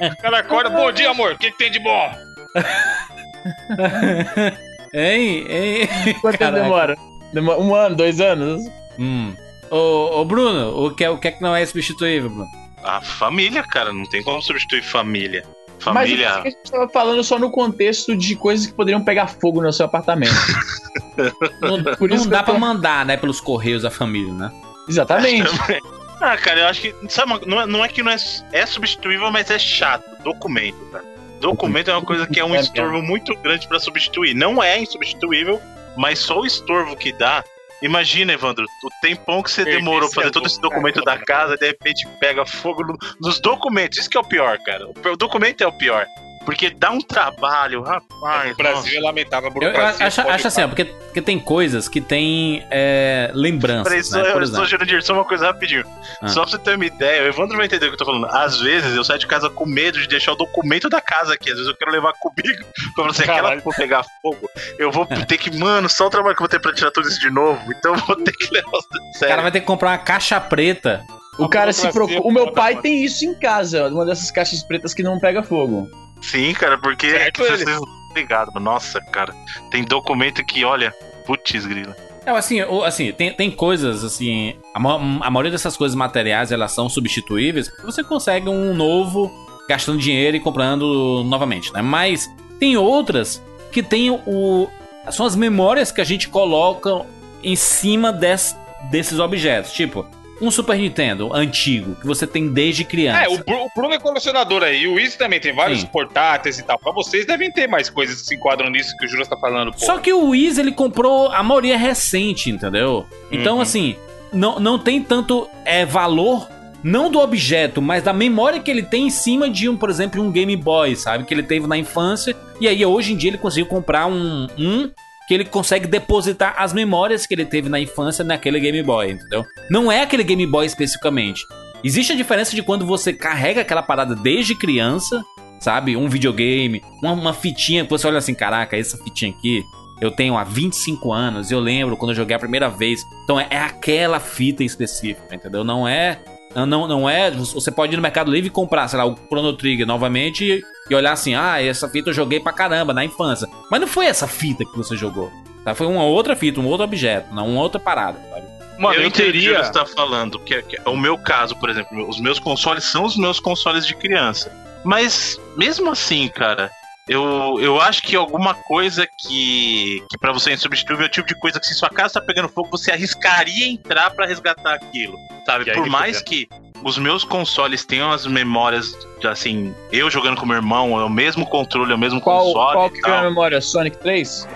O 0.00 0.22
cara 0.22 0.38
acorda, 0.38 0.70
bom 0.70 0.90
dia, 0.92 1.10
amor, 1.10 1.32
o 1.32 1.38
que, 1.38 1.50
que 1.50 1.58
tem 1.58 1.70
de 1.70 1.78
bom? 1.78 2.10
Hein, 4.92 5.46
hein. 5.48 5.88
Quanto 6.20 6.38
tempo 6.38 6.52
demora? 6.54 6.96
Demora 7.32 7.60
Um 7.60 7.74
ano, 7.74 7.96
dois 7.96 8.20
anos? 8.20 8.62
Hum. 8.98 9.34
Ô, 9.70 10.20
ô, 10.20 10.24
Bruno, 10.24 10.86
o 10.86 10.94
que, 10.94 11.04
é, 11.04 11.10
o 11.10 11.18
que 11.18 11.28
é 11.28 11.32
que 11.32 11.42
não 11.42 11.54
é 11.54 11.64
substituível, 11.66 12.30
Bruno? 12.30 12.46
A 12.82 13.00
família, 13.00 13.62
cara, 13.62 13.92
não 13.92 14.04
tem 14.06 14.22
como 14.22 14.40
substituir 14.40 14.82
família. 14.82 15.44
Mas 15.84 15.94
Família. 16.10 16.34
a 16.34 16.42
gente 16.42 16.56
tava 16.70 16.88
falando 16.88 17.22
só 17.22 17.38
no 17.38 17.50
contexto 17.52 18.16
de 18.16 18.34
coisas 18.34 18.66
que 18.66 18.72
poderiam 18.72 19.04
pegar 19.04 19.28
fogo 19.28 19.62
no 19.62 19.72
seu 19.72 19.86
apartamento. 19.86 20.34
Não, 21.62 21.82
Por 21.96 22.10
isso 22.10 22.24
não 22.24 22.30
dá 22.30 22.42
tô- 22.42 22.52
pra 22.52 22.60
mandar, 22.60 23.04
né, 23.06 23.16
pelos 23.16 23.40
correios 23.40 23.82
da 23.82 23.90
família, 23.90 24.32
né? 24.32 24.52
Exatamente. 24.88 25.48
Ah, 26.20 26.36
cara, 26.36 26.58
eu 26.62 26.66
acho 26.66 26.80
que. 26.80 26.92
Sabe, 27.08 27.46
não 27.46 27.60
é, 27.60 27.66
não 27.66 27.84
é 27.84 27.88
que 27.88 28.02
não 28.02 28.10
é, 28.10 28.16
é 28.52 28.66
substituível, 28.66 29.30
mas 29.30 29.52
é 29.52 29.58
chato. 29.58 30.04
Documento, 30.24 30.76
cara. 30.90 31.04
Documento 31.40 31.90
é 31.90 31.94
uma 31.94 32.04
coisa 32.04 32.26
que 32.26 32.40
é 32.40 32.44
um 32.44 32.54
É, 32.54 32.60
estorvo 32.60 33.00
muito 33.02 33.34
grande 33.36 33.66
pra 33.68 33.78
substituir. 33.78 34.34
Não 34.34 34.62
é 34.62 34.78
insubstituível, 34.80 35.60
mas 35.96 36.18
só 36.18 36.40
o 36.40 36.46
estorvo 36.46 36.96
que 36.96 37.12
dá. 37.12 37.44
Imagina, 37.80 38.32
Evandro, 38.32 38.64
o 38.64 38.88
tempão 39.00 39.40
que 39.42 39.50
você 39.50 39.64
demorou 39.64 40.10
pra 40.10 40.22
fazer 40.22 40.32
todo 40.32 40.46
esse 40.46 40.60
documento 40.60 41.00
cara, 41.04 41.18
da 41.18 41.24
casa 41.24 41.54
e 41.54 41.58
de 41.58 41.66
repente 41.66 42.08
pega 42.18 42.44
fogo 42.44 42.82
no- 42.84 42.98
nos 43.20 43.40
documentos. 43.40 43.98
Isso 43.98 44.10
que 44.10 44.16
é 44.16 44.20
o 44.20 44.24
pior, 44.24 44.58
cara. 44.58 44.84
O, 44.88 44.92
o 45.12 45.16
documento 45.16 45.62
é 45.62 45.66
o 45.66 45.72
pior. 45.72 46.04
Porque 46.48 46.70
dá 46.70 46.90
um 46.90 47.02
trabalho, 47.02 47.82
rapaz. 47.82 48.52
o 48.52 48.56
Brasil 48.56 48.98
é 48.98 49.02
lamentável, 49.02 49.52
a 49.54 49.64
Eu, 49.66 49.70
eu 49.70 49.84
acho, 49.84 50.22
acho 50.22 50.46
assim, 50.46 50.62
ó, 50.62 50.68
porque, 50.68 50.86
porque 50.86 51.20
tem 51.20 51.38
coisas 51.38 51.90
que 51.90 52.00
tem 52.00 52.66
é, 52.70 53.30
lembranças, 53.34 53.82
Peraí, 53.82 53.98
né? 53.98 54.02
só, 54.02 54.32
Por 54.32 54.42
eu 54.42 54.46
só, 54.46 54.64
Jurandir, 54.64 55.02
só 55.02 55.12
uma 55.12 55.26
coisa 55.26 55.48
rapidinho. 55.48 55.84
Ah. 56.22 56.28
Só 56.28 56.40
pra 56.40 56.52
você 56.52 56.56
ter 56.56 56.76
uma 56.76 56.86
ideia, 56.86 57.22
o 57.22 57.26
Evandro 57.26 57.54
vai 57.54 57.66
entender 57.66 57.84
o 57.84 57.88
que 57.90 57.94
eu 57.96 57.98
tô 57.98 58.06
falando. 58.06 58.24
Às 58.30 58.62
vezes 58.62 58.96
eu 58.96 59.04
saio 59.04 59.18
de 59.18 59.26
casa 59.26 59.50
com 59.50 59.66
medo 59.66 60.00
de 60.00 60.08
deixar 60.08 60.32
o 60.32 60.36
documento 60.36 60.88
da 60.88 61.02
casa 61.02 61.34
aqui. 61.34 61.50
Às 61.50 61.56
vezes 61.56 61.70
eu 61.70 61.76
quero 61.76 61.90
levar 61.90 62.14
comigo 62.14 62.64
pra 62.96 63.04
você 63.04 63.24
aquela 63.24 63.42
Caralho. 63.42 63.60
for 63.60 63.76
pegar 63.76 64.06
fogo. 64.22 64.48
Eu 64.78 64.90
vou 64.90 65.04
ter 65.04 65.36
que, 65.36 65.54
mano, 65.54 65.86
só 65.86 66.06
o 66.06 66.10
trabalho 66.10 66.34
que 66.34 66.40
eu 66.40 66.46
vou 66.46 66.50
ter 66.50 66.60
pra 66.60 66.72
tirar 66.72 66.90
tudo 66.92 67.08
isso 67.08 67.20
de 67.20 67.30
novo. 67.30 67.60
Então 67.70 67.92
eu 67.94 68.00
vou 68.06 68.16
ter 68.16 68.32
que 68.32 68.54
levar 68.54 68.78
o 68.78 69.20
cara 69.20 69.42
vai 69.42 69.52
ter 69.52 69.60
que 69.60 69.66
comprar 69.66 69.90
uma 69.90 69.98
caixa 69.98 70.40
preta. 70.40 71.04
O 71.38 71.46
cara 71.46 71.74
se 71.74 71.86
preocupa. 71.92 72.26
O 72.26 72.32
meu 72.32 72.52
pai 72.52 72.80
tem 72.80 73.04
isso 73.04 73.26
em 73.26 73.38
casa, 73.38 73.88
uma 73.88 74.06
dessas 74.06 74.30
caixas 74.30 74.62
pretas 74.62 74.94
que 74.94 75.02
não 75.02 75.20
pega 75.20 75.42
fogo. 75.42 75.86
Sim, 76.20 76.52
cara, 76.54 76.78
porque 76.78 77.06
é 77.06 77.18
Certo 77.18 77.42
que 77.42 77.48
vocês 77.56 77.80
ligados. 78.14 78.54
Nossa, 78.60 79.00
cara. 79.00 79.34
Tem 79.70 79.84
documento 79.84 80.44
que, 80.44 80.64
olha, 80.64 80.92
putz, 81.26 81.64
grila. 81.66 81.96
Não, 82.26 82.36
assim, 82.36 82.60
assim 82.84 83.12
tem, 83.12 83.32
tem 83.32 83.50
coisas, 83.50 84.04
assim. 84.04 84.54
A, 84.74 84.78
a 84.78 85.30
maioria 85.30 85.50
dessas 85.52 85.76
coisas 85.76 85.94
materiais 85.96 86.52
elas 86.52 86.72
são 86.72 86.88
substituíveis. 86.88 87.72
Você 87.84 88.04
consegue 88.04 88.48
um 88.48 88.74
novo 88.74 89.30
gastando 89.68 89.98
dinheiro 89.98 90.36
e 90.36 90.40
comprando 90.40 91.22
novamente, 91.24 91.72
né? 91.72 91.80
Mas 91.80 92.28
tem 92.58 92.76
outras 92.76 93.42
que 93.72 93.82
tem 93.82 94.10
o. 94.10 94.68
São 95.10 95.24
as 95.24 95.34
memórias 95.36 95.90
que 95.90 96.00
a 96.02 96.04
gente 96.04 96.28
coloca 96.28 97.06
em 97.42 97.56
cima 97.56 98.12
des- 98.12 98.54
desses 98.90 99.18
objetos. 99.18 99.72
Tipo, 99.72 100.04
um 100.40 100.50
Super 100.50 100.76
Nintendo 100.78 101.32
antigo, 101.34 101.94
que 101.96 102.06
você 102.06 102.26
tem 102.26 102.48
desde 102.48 102.84
criança. 102.84 103.24
É, 103.24 103.28
o, 103.28 103.38
Bru- 103.44 103.64
o 103.64 103.68
Bruno 103.74 103.94
é 103.94 103.98
colecionador 103.98 104.62
aí, 104.62 104.86
o 104.86 104.98
Izzy 104.98 105.18
também 105.18 105.40
tem 105.40 105.52
vários 105.52 105.80
Sim. 105.80 105.86
portáteis 105.86 106.58
e 106.58 106.62
tal. 106.62 106.78
Pra 106.78 106.92
vocês 106.92 107.26
devem 107.26 107.50
ter 107.50 107.66
mais 107.68 107.90
coisas 107.90 108.20
que 108.20 108.26
se 108.28 108.34
enquadram 108.36 108.70
nisso 108.70 108.96
que 108.96 109.06
o 109.06 109.08
Juras 109.08 109.26
tá 109.28 109.36
falando. 109.36 109.72
Só 109.76 109.98
que 109.98 110.12
o 110.12 110.28
Wiz, 110.28 110.58
ele 110.58 110.72
comprou 110.72 111.28
a 111.32 111.42
maioria 111.42 111.76
recente, 111.76 112.50
entendeu? 112.50 113.06
Então, 113.32 113.56
Uhum. 113.56 113.62
assim, 113.62 113.96
não, 114.32 114.60
não 114.60 114.78
tem 114.78 115.02
tanto 115.02 115.48
é, 115.64 115.84
valor, 115.84 116.48
não 116.84 117.10
do 117.10 117.18
objeto, 117.18 117.82
mas 117.82 118.04
da 118.04 118.12
memória 118.12 118.60
que 118.60 118.70
ele 118.70 118.82
tem 118.82 119.08
em 119.08 119.10
cima 119.10 119.50
de 119.50 119.68
um, 119.68 119.76
por 119.76 119.90
exemplo, 119.90 120.22
um 120.22 120.30
Game 120.30 120.54
Boy, 120.56 120.94
sabe? 120.94 121.24
Que 121.24 121.34
ele 121.34 121.42
teve 121.42 121.66
na 121.66 121.76
infância. 121.76 122.36
E 122.60 122.68
aí, 122.68 122.84
hoje 122.86 123.12
em 123.12 123.16
dia, 123.16 123.30
ele 123.30 123.38
conseguiu 123.38 123.66
comprar 123.66 124.06
um, 124.06 124.46
um 124.56 124.88
que 125.28 125.34
ele 125.34 125.44
consegue 125.44 125.86
depositar 125.86 126.54
as 126.56 126.72
memórias 126.72 127.26
que 127.26 127.34
ele 127.34 127.44
teve 127.44 127.68
na 127.68 127.78
infância 127.78 128.24
naquele 128.24 128.58
Game 128.58 128.82
Boy, 128.82 129.12
entendeu? 129.12 129.44
Não 129.70 129.92
é 129.92 130.00
aquele 130.00 130.24
Game 130.24 130.46
Boy 130.46 130.64
especificamente. 130.64 131.46
Existe 131.84 132.12
a 132.12 132.16
diferença 132.16 132.56
de 132.56 132.62
quando 132.62 132.86
você 132.86 133.12
carrega 133.12 133.60
aquela 133.60 133.82
parada 133.82 134.16
desde 134.16 134.54
criança, 134.54 135.22
sabe? 135.60 135.96
Um 135.96 136.08
videogame, 136.08 136.82
uma, 137.02 137.12
uma 137.12 137.34
fitinha 137.34 137.84
que 137.84 137.90
você 137.90 138.06
olha 138.06 138.18
assim, 138.18 138.34
caraca, 138.34 138.76
essa 138.76 138.96
fitinha 138.96 139.30
aqui 139.30 139.62
eu 140.00 140.10
tenho 140.10 140.36
há 140.36 140.44
25 140.44 141.12
anos, 141.12 141.50
eu 141.50 141.58
lembro 141.58 141.96
quando 141.96 142.12
eu 142.12 142.16
joguei 142.16 142.34
a 142.34 142.38
primeira 142.38 142.68
vez. 142.68 143.00
Então 143.24 143.38
é, 143.38 143.46
é 143.50 143.58
aquela 143.58 144.20
fita 144.20 144.62
específica, 144.62 145.34
entendeu? 145.34 145.64
Não 145.64 145.86
é. 145.86 146.20
Não, 146.66 146.88
não 146.88 147.08
é. 147.08 147.30
Você 147.30 147.70
pode 147.70 147.92
ir 147.92 147.96
no 147.96 148.02
Mercado 148.02 148.30
Livre 148.30 148.48
e 148.48 148.50
comprar, 148.50 148.88
sei 148.88 148.98
lá, 148.98 149.06
o 149.06 149.16
Chrono 149.16 149.52
Trigger 149.52 149.86
novamente 149.86 150.44
e, 150.44 150.62
e 150.90 150.94
olhar 150.94 151.12
assim: 151.12 151.34
ah, 151.34 151.62
essa 151.62 151.88
fita 151.88 152.10
eu 152.10 152.14
joguei 152.14 152.40
pra 152.40 152.52
caramba 152.52 152.92
na 152.92 153.04
infância. 153.04 153.48
Mas 153.70 153.80
não 153.80 153.88
foi 153.88 154.06
essa 154.06 154.26
fita 154.26 154.64
que 154.64 154.76
você 154.76 154.96
jogou. 154.96 155.30
Tá? 155.64 155.74
Foi 155.74 155.86
uma 155.86 156.04
outra 156.04 156.34
fita, 156.34 156.60
um 156.60 156.66
outro 156.66 156.84
objeto, 156.84 157.34
não 157.34 157.48
uma 157.48 157.62
outra 157.62 157.80
parada, 157.80 158.18
sabe? 158.30 158.46
Mano, 158.78 158.94
eu, 158.94 159.06
entendo 159.06 159.28
o 159.28 159.32
que 159.32 159.38
teria. 159.40 159.64
você 159.64 159.72
tá 159.72 159.84
falando, 159.84 160.38
que 160.38 160.54
é, 160.54 160.62
que 160.62 160.76
é 160.76 160.88
o 160.88 160.96
meu 160.96 161.18
caso, 161.18 161.56
por 161.56 161.68
exemplo, 161.68 162.08
os 162.08 162.20
meus 162.20 162.38
consoles 162.38 162.84
são 162.84 163.04
os 163.04 163.16
meus 163.16 163.40
consoles 163.40 163.84
de 163.84 163.94
criança. 163.94 164.52
Mas 164.84 165.38
mesmo 165.56 165.90
assim, 165.90 166.28
cara, 166.28 166.70
eu, 167.08 167.58
eu 167.60 167.80
acho 167.80 168.02
que 168.02 168.14
alguma 168.16 168.54
coisa 168.54 169.06
que, 169.18 170.02
que 170.10 170.18
para 170.18 170.32
você 170.32 170.50
é 170.50 170.54
insubstituível 170.54 171.04
é 171.04 171.08
o 171.08 171.10
tipo 171.10 171.26
de 171.26 171.34
coisa 171.38 171.58
que 171.58 171.66
se 171.66 171.74
sua 171.74 171.88
casa 171.88 172.14
tá 172.14 172.20
pegando 172.20 172.48
fogo, 172.48 172.68
você 172.70 172.92
arriscaria 172.92 173.66
entrar 173.68 174.10
pra 174.10 174.26
resgatar 174.26 174.74
aquilo, 174.74 175.16
sabe? 175.46 175.70
Por 175.72 175.86
mais 175.88 176.20
que 176.22 176.48
os 176.84 176.96
meus 176.98 177.24
consoles 177.24 177.84
tenham 177.84 178.12
as 178.12 178.26
memórias, 178.26 178.92
de, 179.20 179.26
assim, 179.26 179.74
eu 179.90 180.08
jogando 180.10 180.38
com 180.38 180.46
meu 180.46 180.56
irmão, 180.56 181.00
é 181.00 181.04
o 181.04 181.08
mesmo 181.10 181.44
controle, 181.46 181.90
é 181.92 181.94
o 181.94 181.98
mesmo 181.98 182.20
Qual, 182.20 182.44
console 182.44 182.72
qual 182.74 182.90
que 182.90 183.10
é 183.10 183.16
a 183.16 183.22
memória? 183.22 183.60
Sonic 183.60 183.96
3? 183.98 184.46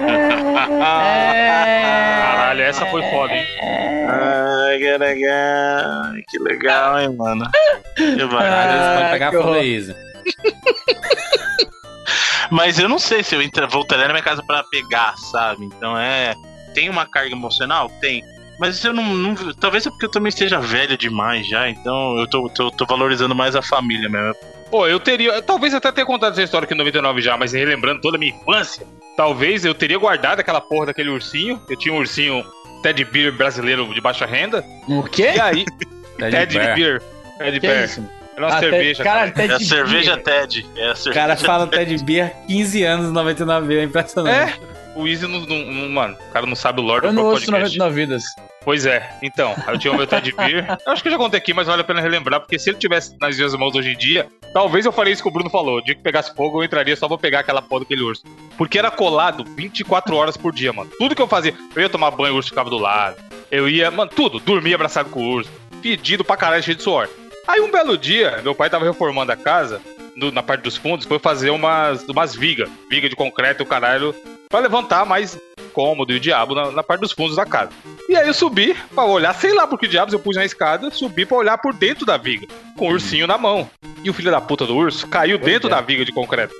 Caralho, 1.40 2.62
essa 2.62 2.86
foi 2.86 3.02
foda, 3.10 3.32
hein? 3.32 3.46
Ai, 4.08 4.78
que 4.78 4.96
legal, 4.98 6.02
que 6.28 6.38
legal, 6.38 6.98
hein, 7.00 7.14
mano. 7.16 7.44
Que 7.96 8.16
pode 8.26 8.46
Ah, 8.46 9.08
pegar 9.10 9.34
horror. 9.36 9.56
aí, 9.56 9.74
Isa. 9.76 9.94
Mas 12.50 12.78
eu 12.78 12.88
não 12.88 12.98
sei 12.98 13.22
se 13.22 13.34
eu 13.34 13.42
entra, 13.42 13.66
voltaria 13.66 14.06
na 14.06 14.12
minha 14.12 14.22
casa 14.22 14.42
pra 14.42 14.62
pegar, 14.64 15.16
sabe? 15.16 15.64
Então 15.64 15.96
é. 15.96 16.34
Tem 16.74 16.88
uma 16.88 17.06
carga 17.06 17.32
emocional? 17.34 17.90
Tem. 18.00 18.22
Mas 18.58 18.84
eu 18.84 18.92
não, 18.92 19.04
não- 19.04 19.34
Talvez 19.54 19.86
é 19.86 19.90
porque 19.90 20.06
eu 20.06 20.10
também 20.10 20.28
esteja 20.28 20.60
velho 20.60 20.96
demais 20.96 21.46
já, 21.48 21.68
então 21.68 22.18
eu 22.18 22.26
tô, 22.28 22.48
tô, 22.50 22.70
tô 22.70 22.84
valorizando 22.86 23.34
mais 23.34 23.56
a 23.56 23.62
família 23.62 24.08
mesmo. 24.08 24.34
Pô, 24.70 24.86
eu 24.86 25.00
teria. 25.00 25.32
eu 25.32 25.42
Talvez 25.42 25.74
até 25.74 25.90
tenha 25.90 26.06
contado 26.06 26.32
essa 26.32 26.42
história 26.42 26.64
aqui 26.64 26.74
em 26.74 26.78
99 26.78 27.20
já, 27.20 27.36
mas 27.36 27.52
relembrando 27.52 28.00
toda 28.00 28.16
a 28.16 28.20
minha 28.20 28.32
infância, 28.34 28.86
talvez 29.16 29.64
eu 29.64 29.74
teria 29.74 29.98
guardado 29.98 30.40
aquela 30.40 30.60
porra 30.60 30.86
daquele 30.86 31.08
ursinho. 31.10 31.60
Eu 31.68 31.76
tinha 31.76 31.92
um 31.94 31.98
ursinho 31.98 32.44
Ted 32.82 33.04
Beer 33.04 33.32
brasileiro 33.32 33.92
de 33.92 34.00
baixa 34.00 34.26
renda. 34.26 34.64
O 34.86 35.02
quê? 35.04 35.32
E 35.36 35.40
aí. 35.40 35.64
Ted 36.18 36.30
Ted 36.36 36.58
Bear. 36.58 36.74
Beer. 36.74 37.02
Ted 37.38 37.56
é 37.56 37.60
Beer. 37.60 37.90
Era 38.40 38.46
uma 38.48 38.56
Ah, 38.56 38.60
cerveja. 38.60 39.02
Ted- 39.02 39.04
Caralho, 39.04 39.32
É 39.36 39.54
a 39.54 39.60
cerveja 39.60 40.16
Beer. 40.16 40.22
Ted. 40.40 40.66
É 40.76 40.88
a 40.88 40.92
O 40.92 40.96
cerveja 40.96 41.20
cara 41.20 41.36
fala 41.36 41.66
Ted 41.66 42.04
Beer 42.04 42.32
15 42.46 42.82
anos, 42.84 43.12
99 43.12 43.78
é 43.78 43.82
impressionante. 43.84 44.58
É. 44.66 44.70
O 44.96 45.06
Easy 45.06 45.26
não, 45.26 45.40
não- 45.40 45.58
não- 45.72 45.88
Mano, 45.88 46.16
o 46.28 46.32
cara 46.32 46.46
não 46.46 46.56
sabe 46.56 46.80
o 46.80 46.82
Lord 46.82 47.06
Eu 47.06 47.12
do 47.12 47.16
não 47.16 47.24
ouço 47.26 47.46
podcast. 47.46 47.78
99 47.78 47.94
vidas. 47.94 48.24
Pois 48.62 48.84
é, 48.84 49.08
então, 49.22 49.54
eu 49.68 49.78
tinha 49.78 49.92
o 49.92 49.96
meu 49.96 50.06
Ted 50.06 50.32
Beer. 50.32 50.66
Eu 50.86 50.92
acho 50.92 51.00
que 51.02 51.08
eu 51.08 51.12
já 51.12 51.16
contei 51.18 51.38
aqui, 51.38 51.54
mas 51.54 51.66
vale 51.66 51.80
a 51.80 51.84
pena 51.84 52.00
relembrar, 52.00 52.40
porque 52.40 52.58
se 52.58 52.68
ele 52.68 52.76
tivesse 52.78 53.16
nas 53.20 53.36
minhas 53.36 53.54
mãos 53.54 53.74
hoje 53.74 53.92
em 53.92 53.96
dia, 53.96 54.26
talvez 54.52 54.84
eu 54.84 54.92
faria 54.92 55.12
isso 55.12 55.22
que 55.22 55.28
o 55.28 55.32
Bruno 55.32 55.48
falou. 55.48 55.78
O 55.78 55.80
dia 55.82 55.94
que 55.94 56.02
pegasse 56.02 56.34
fogo, 56.34 56.60
eu 56.60 56.64
entraria 56.64 56.94
só 56.96 57.08
pra 57.08 57.16
pegar 57.16 57.40
aquela 57.40 57.62
porra 57.62 57.80
daquele 57.80 58.02
urso. 58.02 58.22
Porque 58.58 58.78
era 58.78 58.90
colado 58.90 59.44
24 59.56 60.14
horas 60.16 60.36
por 60.36 60.52
dia, 60.52 60.72
mano. 60.74 60.90
Tudo 60.98 61.14
que 61.14 61.22
eu 61.22 61.28
fazia, 61.28 61.54
eu 61.74 61.80
ia 61.82 61.88
tomar 61.88 62.10
banho, 62.10 62.34
o 62.34 62.36
urso 62.36 62.50
ficava 62.50 62.68
do 62.68 62.76
lado. 62.78 63.16
Eu 63.50 63.66
ia, 63.68 63.90
mano, 63.90 64.10
tudo. 64.14 64.38
Dormia 64.40 64.74
abraçado 64.74 65.08
com 65.08 65.20
o 65.20 65.28
urso. 65.36 65.50
Pedido 65.80 66.22
pra 66.22 66.36
caralho, 66.36 66.62
cheio 66.62 66.76
de 66.76 66.82
suor. 66.82 67.08
Aí 67.50 67.60
um 67.60 67.70
belo 67.70 67.98
dia, 67.98 68.40
meu 68.42 68.54
pai 68.54 68.70
tava 68.70 68.84
reformando 68.84 69.32
a 69.32 69.36
casa, 69.36 69.80
no- 70.14 70.30
na 70.30 70.42
parte 70.42 70.62
dos 70.62 70.76
fundos, 70.76 71.04
foi 71.06 71.18
fazer 71.18 71.50
umas, 71.50 72.02
umas 72.08 72.34
vigas, 72.34 72.68
viga 72.88 73.08
de 73.08 73.16
concreto 73.16 73.62
e 73.62 73.64
o 73.64 73.66
caralho, 73.66 74.14
pra 74.48 74.60
levantar 74.60 75.04
mais 75.04 75.36
cômodo 75.72 76.12
e 76.12 76.16
o 76.16 76.20
diabo 76.20 76.54
na, 76.54 76.70
na 76.70 76.82
parte 76.82 77.00
dos 77.00 77.12
fundos 77.12 77.36
da 77.36 77.44
casa. 77.46 77.70
E 78.08 78.16
aí 78.16 78.26
eu 78.28 78.34
subi 78.34 78.76
pra 78.94 79.04
olhar, 79.04 79.34
sei 79.34 79.52
lá 79.52 79.66
por 79.66 79.78
que 79.78 79.88
diabos 79.88 80.12
eu 80.12 80.20
pus 80.20 80.36
na 80.36 80.44
escada, 80.44 80.90
subi 80.90 81.24
pra 81.26 81.36
olhar 81.38 81.58
por 81.58 81.72
dentro 81.74 82.04
da 82.06 82.16
viga, 82.16 82.46
com 82.76 82.88
o 82.88 82.92
ursinho 82.92 83.26
na 83.26 83.36
mão. 83.38 83.68
E 84.02 84.08
o 84.10 84.14
filho 84.14 84.30
da 84.30 84.40
puta 84.40 84.64
do 84.66 84.76
urso 84.76 85.06
caiu 85.08 85.36
dentro 85.38 85.68
é. 85.68 85.70
da 85.70 85.80
viga 85.80 86.04
de 86.04 86.12
concreto. 86.12 86.54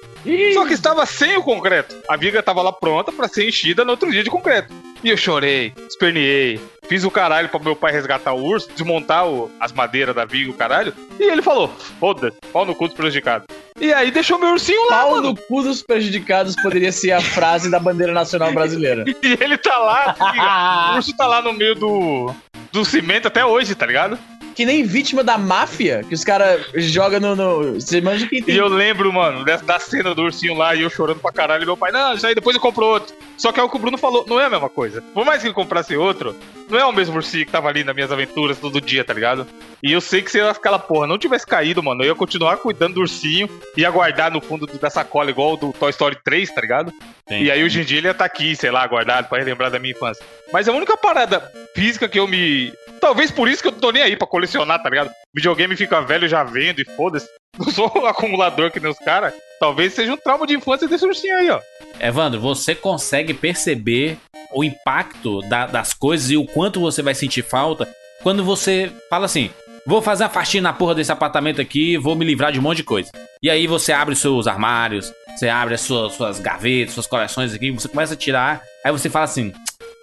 Só 0.55 0.67
que 0.67 0.75
estava 0.75 1.07
sem 1.07 1.37
o 1.37 1.43
concreto. 1.43 1.97
A 2.09 2.17
viga 2.17 2.41
estava 2.41 2.63
lá 2.63 2.73
pronta 2.73 3.11
pra 3.11 3.27
ser 3.29 3.49
enchida 3.49 3.85
no 3.85 3.93
outro 3.93 4.11
dia 4.11 4.23
de 4.23 4.29
concreto. 4.31 4.73
E 5.03 5.09
eu 5.09 5.17
chorei, 5.17 5.73
esperneei, 5.89 6.61
fiz 6.87 7.05
o 7.05 7.11
caralho 7.11 7.49
pra 7.49 7.59
meu 7.59 7.75
pai 7.75 7.91
resgatar 7.91 8.35
o 8.35 8.43
urso, 8.45 8.69
desmontar 8.73 9.27
o- 9.27 9.51
as 9.59 9.73
madeiras 9.73 10.15
da 10.15 10.27
viga, 10.27 10.51
o 10.51 10.55
caralho. 10.55 10.93
E 11.19 11.23
ele 11.25 11.41
falou: 11.41 11.69
foda-se, 11.99 12.37
pau 12.53 12.67
no 12.67 12.75
cu 12.75 12.87
dos 12.87 12.97
prejudicados. 12.97 13.47
E 13.81 13.95
aí 13.95 14.11
deixou 14.11 14.39
meu 14.39 14.51
ursinho 14.51 14.83
lá, 14.91 14.99
Pau 15.05 15.11
mano. 15.13 15.23
no 15.31 15.37
cu 15.37 15.63
dos 15.63 15.83
prejudicados 15.83 16.55
poderia 16.57 16.93
ser 16.93 17.13
a 17.13 17.21
frase 17.23 17.71
da 17.71 17.79
bandeira 17.81 18.13
nacional 18.13 18.53
brasileira. 18.53 19.05
E 19.23 19.39
ele 19.41 19.57
tá 19.57 19.79
lá, 19.79 20.15
o 20.93 20.97
urso 20.97 21.17
tá 21.17 21.27
lá 21.27 21.41
no 21.41 21.55
meio 21.55 21.75
do, 21.75 22.35
do 22.71 22.85
cimento 22.85 23.27
até 23.29 23.43
hoje, 23.43 23.75
tá 23.75 23.87
ligado? 23.87 24.19
Que 24.61 24.67
nem 24.67 24.83
vítima 24.83 25.25
da 25.25 25.39
máfia, 25.39 26.05
que 26.07 26.15
os 26.15 26.23
caras 26.23 26.67
jogam 26.75 27.19
no, 27.19 27.35
no. 27.35 27.81
Você 27.81 27.99
manja 27.99 28.27
que 28.27 28.37
E 28.37 28.43
tem. 28.43 28.55
eu 28.57 28.69
lembro, 28.69 29.11
mano, 29.11 29.43
da 29.43 29.79
cena 29.79 30.15
do 30.15 30.21
ursinho 30.23 30.53
lá 30.55 30.75
e 30.75 30.83
eu 30.83 30.91
chorando 30.91 31.19
pra 31.19 31.33
caralho. 31.33 31.63
E 31.63 31.65
meu 31.67 31.79
pai, 31.79 31.91
não, 31.91 32.13
isso 32.13 32.27
aí 32.27 32.35
depois 32.35 32.55
eu 32.55 32.61
compro 32.61 32.85
outro. 32.85 33.15
Só 33.39 33.53
que 33.53 33.59
é 33.59 33.63
o 33.63 33.71
que 33.71 33.77
o 33.77 33.79
Bruno 33.79 33.97
falou, 33.97 34.27
não 34.29 34.39
é 34.39 34.45
a 34.45 34.51
mesma 34.51 34.69
coisa. 34.69 35.01
Por 35.15 35.25
mais 35.25 35.41
que 35.41 35.47
ele 35.47 35.55
comprasse 35.55 35.97
outro, 35.97 36.37
não 36.69 36.79
é 36.79 36.85
o 36.85 36.93
mesmo 36.93 37.17
ursinho 37.17 37.47
que 37.47 37.51
tava 37.53 37.71
ali 37.71 37.83
nas 37.83 37.95
minhas 37.95 38.13
aventuras 38.13 38.59
todo 38.59 38.83
dia, 38.83 39.03
tá 39.03 39.15
ligado? 39.15 39.47
E 39.83 39.91
eu 39.93 40.01
sei 40.03 40.21
que 40.21 40.31
se 40.31 40.39
aquela 40.43 40.79
porra 40.79 41.07
não 41.07 41.17
tivesse 41.17 41.47
caído, 41.47 41.83
mano, 41.83 42.03
eu 42.03 42.09
ia 42.09 42.15
continuar 42.15 42.59
cuidando 42.59 42.97
do 42.97 43.01
ursinho, 43.01 43.49
ia 43.79 43.91
guardar 43.91 44.31
no 44.31 44.43
fundo 44.43 44.67
da 44.67 44.91
sacola 44.91 45.31
igual 45.31 45.55
o 45.55 45.57
do 45.57 45.73
Toy 45.73 45.89
Story 45.89 46.19
3, 46.23 46.51
tá 46.55 46.61
ligado? 46.61 46.93
Sim. 47.27 47.45
E 47.45 47.51
aí 47.51 47.65
hoje 47.65 47.81
em 47.81 47.85
dia 47.85 47.97
ele 47.97 48.09
ia 48.09 48.13
estar 48.13 48.27
aqui, 48.27 48.55
sei 48.55 48.71
lá, 48.71 48.87
guardado 48.87 49.27
pra 49.27 49.39
relembrar 49.39 49.71
da 49.71 49.79
minha 49.79 49.93
infância. 49.93 50.23
Mas 50.53 50.69
a 50.69 50.73
única 50.73 50.95
parada 50.99 51.51
física 51.75 52.07
que 52.07 52.19
eu 52.19 52.29
me. 52.29 52.71
Talvez 53.01 53.31
por 53.31 53.49
isso 53.49 53.63
que 53.63 53.69
eu 53.69 53.73
tô 53.73 53.91
nem 53.91 54.03
aí 54.03 54.17
pra 54.17 54.27
colecionar, 54.27 54.83
tá 54.83 54.89
ligado? 54.91 55.11
Videogame 55.35 55.77
fica 55.77 56.01
velho 56.01 56.29
já 56.29 56.45
vendo 56.45 56.81
e 56.81 56.85
foda-se. 56.97 57.27
Não 57.59 57.71
sou 57.71 57.91
um 57.97 58.07
acumulador 58.07 58.71
que 58.71 58.79
nem 58.81 58.91
os 58.91 58.99
caras. 58.99 59.35
Talvez 59.59 59.93
seja 59.95 60.13
um 60.13 60.17
trauma 60.17 60.47
de 60.47 60.55
infância 60.55 60.87
desse 60.87 61.05
ursinho 61.05 61.37
aí, 61.37 61.51
ó. 61.51 61.61
Evandro, 62.01 62.41
você 62.41 62.75
consegue 62.75 63.35
perceber 63.35 64.17
o 64.53 64.65
impacto 64.65 65.41
da- 65.43 65.67
das 65.67 65.93
coisas 65.93 66.31
e 66.31 66.37
o 66.37 66.45
quanto 66.47 66.81
você 66.81 67.03
vai 67.03 67.15
sentir 67.15 67.43
falta 67.43 67.89
quando 68.23 68.45
você 68.45 68.91
fala 69.09 69.27
assim: 69.27 69.51
vou 69.87 70.01
fazer 70.01 70.25
uma 70.25 70.31
faxina 70.31 70.71
na 70.71 70.73
porra 70.73 70.95
desse 70.95 71.13
apartamento 71.13 71.61
aqui, 71.61 71.97
vou 71.99 72.15
me 72.15 72.25
livrar 72.25 72.53
de 72.53 72.59
um 72.59 72.63
monte 72.63 72.79
de 72.79 72.85
coisa. 72.85 73.11
E 73.43 73.51
aí 73.51 73.67
você 73.67 73.93
abre 73.93 74.15
os 74.15 74.21
seus 74.21 74.47
armários, 74.47 75.13
você 75.37 75.49
abre 75.49 75.75
as 75.75 75.81
suas, 75.83 76.15
suas 76.15 76.39
gavetas, 76.39 76.95
suas 76.95 77.07
coleções 77.07 77.55
aqui, 77.55 77.71
você 77.71 77.89
começa 77.89 78.15
a 78.15 78.17
tirar, 78.17 78.63
aí 78.85 78.93
você 78.93 79.11
fala 79.11 79.25
assim: 79.25 79.53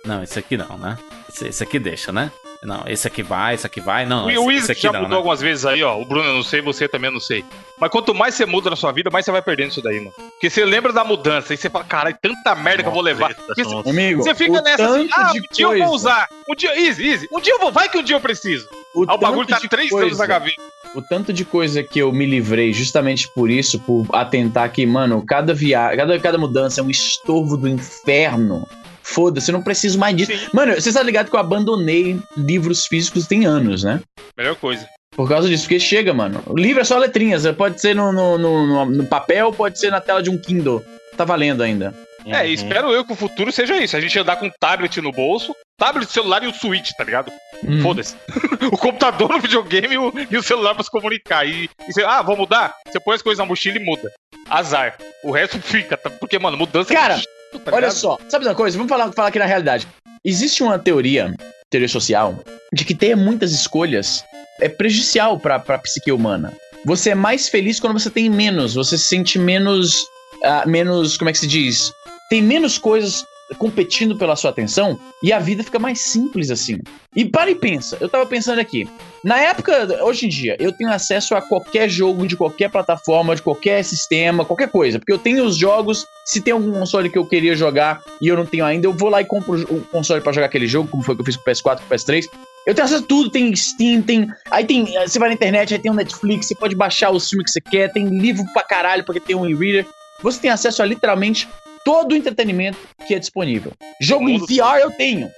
não, 0.05 0.21
esse 0.21 0.37
aqui 0.37 0.57
não, 0.57 0.77
né? 0.77 0.97
Esse 1.41 1.63
aqui 1.63 1.79
deixa, 1.79 2.11
né? 2.11 2.31
Não, 2.63 2.83
esse 2.87 3.07
aqui 3.07 3.21
vai, 3.21 3.55
esse 3.55 3.65
aqui 3.65 3.79
vai, 3.79 4.05
não. 4.05 4.25
o 4.25 4.49
aqui 4.49 4.81
já 4.81 4.91
não, 4.91 5.01
mudou 5.01 5.09
né? 5.11 5.15
algumas 5.17 5.39
vezes 5.41 5.65
aí, 5.65 5.83
ó. 5.83 5.99
O 5.99 6.05
Bruno 6.05 6.27
eu 6.27 6.33
não 6.35 6.43
sei, 6.43 6.61
você 6.61 6.87
também 6.87 7.09
eu 7.09 7.13
não 7.13 7.19
sei. 7.19 7.45
Mas 7.79 7.91
quanto 7.91 8.13
mais 8.13 8.33
você 8.33 8.45
muda 8.45 8.69
na 8.69 8.75
sua 8.75 8.91
vida, 8.91 9.09
mais 9.11 9.23
você 9.25 9.31
vai 9.31 9.41
perdendo 9.41 9.69
isso 9.71 9.81
daí, 9.81 9.99
mano. 9.99 10.11
Porque 10.11 10.49
você 10.49 10.65
lembra 10.65 10.91
da 10.91 11.03
mudança 11.03 11.53
e 11.53 11.57
você 11.57 11.69
fala, 11.69 11.85
caralho, 11.85 12.17
tanta 12.21 12.55
merda 12.55 12.83
que 12.83 12.89
eu 12.89 12.93
vou 12.93 13.01
levar. 13.01 13.33
Porque 13.35 13.63
são- 13.63 13.83
Amigo, 13.87 14.23
Você 14.23 14.33
fica 14.33 14.61
nessa 14.61 14.85
assim, 14.85 15.07
ah, 15.13 15.31
um 15.31 15.53
dia 15.53 15.65
eu 15.65 15.77
vou 15.77 15.93
usar. 15.95 16.27
Um 16.49 16.55
dia, 16.55 16.79
easy, 16.79 17.07
easy. 17.07 17.27
Um 17.31 17.39
dia 17.39 17.53
eu 17.53 17.59
vou, 17.59 17.71
vai 17.71 17.87
que 17.89 17.97
um 17.97 18.03
dia 18.03 18.15
eu 18.15 18.19
preciso. 18.19 18.67
o 18.95 19.05
Ah, 19.07 19.13
o 19.15 19.17
bagulho 19.17 19.47
tanto 19.47 19.57
tá 19.57 19.63
de 19.63 19.69
três 19.69 19.89
coisa, 19.89 20.07
anos 20.07 20.17
na 20.17 20.25
gaveta. 20.25 20.61
O 20.95 21.01
tanto 21.01 21.31
de 21.31 21.45
coisa 21.45 21.83
que 21.83 21.99
eu 21.99 22.11
me 22.11 22.25
livrei 22.25 22.73
justamente 22.73 23.27
por 23.27 23.51
isso, 23.51 23.79
por 23.79 24.07
atentar 24.13 24.71
que, 24.71 24.85
mano, 24.85 25.23
cada 25.25 25.53
viagem, 25.53 25.97
cada, 25.97 26.19
cada 26.19 26.37
mudança 26.37 26.81
é 26.81 26.83
um 26.83 26.89
estorvo 26.89 27.55
do 27.57 27.67
inferno. 27.67 28.67
Foda-se, 29.09 29.49
eu 29.49 29.53
não 29.53 29.61
preciso 29.63 29.97
mais 29.97 30.15
disso. 30.15 30.31
Sim. 30.31 30.47
Mano, 30.53 30.75
você 30.75 30.91
tá 30.91 31.01
ligado 31.01 31.29
que 31.29 31.35
eu 31.35 31.39
abandonei 31.39 32.19
livros 32.35 32.85
físicos 32.85 33.25
tem 33.25 33.45
anos, 33.45 33.83
né? 33.83 34.01
Melhor 34.37 34.55
coisa. 34.55 34.87
Por 35.15 35.27
causa 35.29 35.47
disso, 35.47 35.63
porque 35.63 35.79
chega, 35.79 36.13
mano. 36.13 36.43
O 36.45 36.57
livro 36.57 36.81
é 36.81 36.83
só 36.83 36.97
letrinhas, 36.97 37.45
pode 37.55 37.79
ser 37.81 37.95
no, 37.95 38.11
no, 38.11 38.37
no, 38.37 38.67
no- 38.67 38.85
no 38.85 39.05
papel, 39.05 39.51
pode 39.53 39.79
ser 39.79 39.89
na 39.89 40.01
tela 40.01 40.21
de 40.21 40.29
um 40.29 40.37
Kindle. 40.37 40.83
Tá 41.15 41.23
valendo 41.25 41.63
ainda. 41.63 41.93
É, 42.25 42.41
Uhum. 42.41 42.45
e 42.47 42.53
espero 42.53 42.91
eu 42.91 43.05
que 43.05 43.13
o 43.13 43.15
futuro 43.15 43.51
seja 43.53 43.77
isso. 43.77 43.95
A 43.95 44.01
gente 44.01 44.19
andar 44.19 44.35
com 44.35 44.47
um 44.47 44.51
tablet 44.59 44.99
no 45.01 45.13
bolso, 45.13 45.55
tablet, 45.79 46.11
celular 46.11 46.43
e 46.43 46.47
o 46.47 46.53
Switch, 46.53 46.91
tá 46.97 47.03
ligado? 47.05 47.31
Hum. 47.63 47.81
Foda-se. 47.81 48.15
o 48.69 48.77
computador, 48.77 49.33
o 49.33 49.39
videogame 49.39 49.93
e 49.93 49.97
o, 49.97 50.13
e 50.29 50.35
o 50.37 50.43
celular 50.43 50.75
pra 50.75 50.83
se 50.83 50.91
comunicar. 50.91 51.47
E, 51.47 51.69
e 51.87 51.93
você, 51.93 52.03
ah, 52.03 52.21
vou 52.21 52.35
mudar? 52.35 52.75
Você 52.85 52.99
põe 52.99 53.15
as 53.15 53.21
coisas 53.21 53.39
na 53.39 53.45
mochila 53.45 53.77
e 53.77 53.83
muda. 53.85 54.11
Azar. 54.49 54.97
O 55.23 55.31
resto 55.31 55.57
fica, 55.61 55.95
tá? 55.95 56.09
Porque, 56.09 56.37
mano, 56.37 56.57
mudança 56.57 56.93
Cara, 56.93 57.15
é 57.15 57.21
tá 57.63 57.75
Olha 57.75 57.91
só, 57.91 58.17
sabe 58.29 58.45
uma 58.45 58.55
coisa? 58.55 58.77
Vamos 58.77 58.89
falar, 58.89 59.11
falar 59.11 59.29
aqui 59.29 59.39
na 59.39 59.45
realidade. 59.45 59.87
Existe 60.23 60.63
uma 60.63 60.77
teoria, 60.77 61.33
teoria 61.69 61.87
social, 61.87 62.39
de 62.73 62.83
que 62.83 62.93
ter 62.95 63.15
muitas 63.15 63.51
escolhas 63.51 64.23
é 64.59 64.67
prejudicial 64.67 65.39
pra, 65.39 65.59
pra 65.59 65.77
psique 65.77 66.11
humana. 66.11 66.53
Você 66.85 67.11
é 67.11 67.15
mais 67.15 67.49
feliz 67.49 67.79
quando 67.79 67.99
você 67.99 68.09
tem 68.09 68.29
menos, 68.29 68.75
você 68.75 68.97
se 68.97 69.05
sente 69.05 69.37
menos. 69.39 70.05
ah, 70.43 70.65
menos. 70.65 71.17
Como 71.17 71.29
é 71.29 71.33
que 71.33 71.39
se 71.39 71.47
diz? 71.47 71.91
Tem 72.29 72.41
menos 72.41 72.77
coisas 72.77 73.25
competindo 73.57 74.17
pela 74.17 74.35
sua 74.35 74.51
atenção 74.51 74.99
e 75.23 75.31
a 75.31 75.39
vida 75.39 75.63
fica 75.63 75.79
mais 75.79 76.01
simples 76.01 76.51
assim. 76.51 76.79
E 77.15 77.25
para 77.25 77.49
e 77.49 77.55
pensa, 77.55 77.97
eu 77.99 78.09
tava 78.09 78.25
pensando 78.25 78.59
aqui. 78.59 78.87
Na 79.23 79.39
época, 79.39 80.03
hoje 80.03 80.25
em 80.25 80.29
dia, 80.29 80.55
eu 80.59 80.71
tenho 80.71 80.91
acesso 80.91 81.35
a 81.35 81.41
qualquer 81.41 81.89
jogo 81.89 82.27
de 82.27 82.35
qualquer 82.35 82.69
plataforma, 82.69 83.35
de 83.35 83.41
qualquer 83.41 83.83
sistema, 83.83 84.45
qualquer 84.45 84.69
coisa. 84.69 84.99
Porque 84.99 85.11
eu 85.11 85.17
tenho 85.17 85.43
os 85.43 85.57
jogos, 85.57 86.05
se 86.25 86.41
tem 86.41 86.53
algum 86.53 86.71
console 86.71 87.09
que 87.09 87.17
eu 87.17 87.25
queria 87.25 87.55
jogar 87.55 88.01
e 88.21 88.27
eu 88.27 88.35
não 88.35 88.45
tenho 88.45 88.65
ainda, 88.65 88.87
eu 88.87 88.93
vou 88.93 89.09
lá 89.09 89.21
e 89.21 89.25
compro 89.25 89.61
o 89.73 89.81
console 89.81 90.21
pra 90.21 90.31
jogar 90.31 90.47
aquele 90.47 90.67
jogo, 90.67 90.89
como 90.89 91.03
foi 91.03 91.15
que 91.15 91.21
eu 91.21 91.25
fiz 91.25 91.35
com 91.35 91.49
o 91.49 91.53
PS4, 91.53 91.79
com 91.79 91.85
o 91.85 91.97
PS3. 91.97 92.25
Eu 92.65 92.75
tenho 92.75 92.85
acesso 92.85 93.03
a 93.03 93.07
tudo, 93.07 93.29
tem 93.29 93.55
Steam, 93.55 94.01
tem. 94.01 94.27
Aí 94.51 94.65
tem. 94.65 94.85
Você 95.07 95.17
vai 95.17 95.29
na 95.29 95.35
internet, 95.35 95.73
aí 95.73 95.79
tem 95.79 95.91
um 95.91 95.95
Netflix, 95.95 96.47
você 96.47 96.55
pode 96.55 96.75
baixar 96.75 97.11
os 97.11 97.29
filmes 97.29 97.45
que 97.45 97.51
você 97.51 97.61
quer, 97.61 97.91
tem 97.93 98.05
livro 98.09 98.43
pra 98.53 98.61
caralho, 98.61 99.05
porque 99.05 99.21
tem 99.21 99.35
um 99.35 99.45
e-reader. 99.47 99.85
Você 100.21 100.39
tem 100.39 100.49
acesso 100.51 100.81
a 100.81 100.85
literalmente 100.85 101.47
todo 101.87 102.11
o 102.11 102.15
entretenimento 102.17 102.77
que 103.07 103.15
é 103.15 103.19
disponível. 103.19 103.71
Jogo 104.01 104.27
em 104.27 104.37
VR 104.39 104.79
eu 104.81 104.91
tenho. 104.91 105.31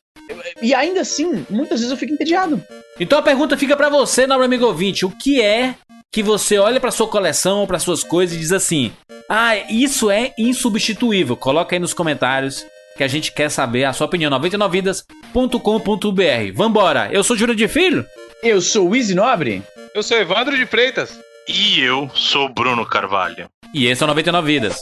E 0.63 0.73
ainda 0.73 1.01
assim, 1.01 1.45
muitas 1.47 1.79
vezes 1.79 1.91
eu 1.91 1.97
fico 1.97 2.11
entediado. 2.11 2.59
Então 2.99 3.19
a 3.19 3.21
pergunta 3.21 3.55
fica 3.55 3.77
pra 3.77 3.87
você, 3.87 4.25
nobre 4.25 4.47
amigo 4.47 4.65
ouvinte: 4.65 5.05
o 5.05 5.11
que 5.11 5.39
é 5.39 5.75
que 6.11 6.23
você 6.23 6.57
olha 6.57 6.79
pra 6.79 6.89
sua 6.89 7.07
coleção 7.07 7.59
ou 7.59 7.67
pra 7.67 7.77
suas 7.77 8.03
coisas 8.03 8.35
e 8.35 8.39
diz 8.39 8.51
assim: 8.51 8.91
"Ah, 9.29 9.55
isso 9.69 10.09
é 10.09 10.33
insubstituível"? 10.39 11.37
Coloca 11.37 11.75
aí 11.75 11.79
nos 11.79 11.93
comentários 11.93 12.65
que 12.97 13.03
a 13.03 13.07
gente 13.07 13.31
quer 13.31 13.51
saber 13.51 13.83
a 13.83 13.93
sua 13.93 14.07
opinião. 14.07 14.31
99vidas.com.br. 14.31 16.53
Vambora. 16.55 17.09
Eu 17.11 17.23
sou 17.23 17.37
Júlio 17.37 17.55
de 17.55 17.67
Filho. 17.67 18.03
Eu 18.41 18.59
sou 18.59 18.89
o 18.89 18.95
Easy 18.95 19.13
Nobre. 19.13 19.61
Eu 19.93 20.01
sou 20.01 20.17
Evandro 20.17 20.57
de 20.57 20.65
Freitas. 20.65 21.11
E 21.47 21.79
eu 21.79 22.09
sou 22.15 22.49
Bruno 22.49 22.87
Carvalho. 22.87 23.47
E 23.71 23.85
esse 23.85 24.01
é 24.01 24.05
o 24.05 24.07
99 24.07 24.51
vidas. 24.51 24.81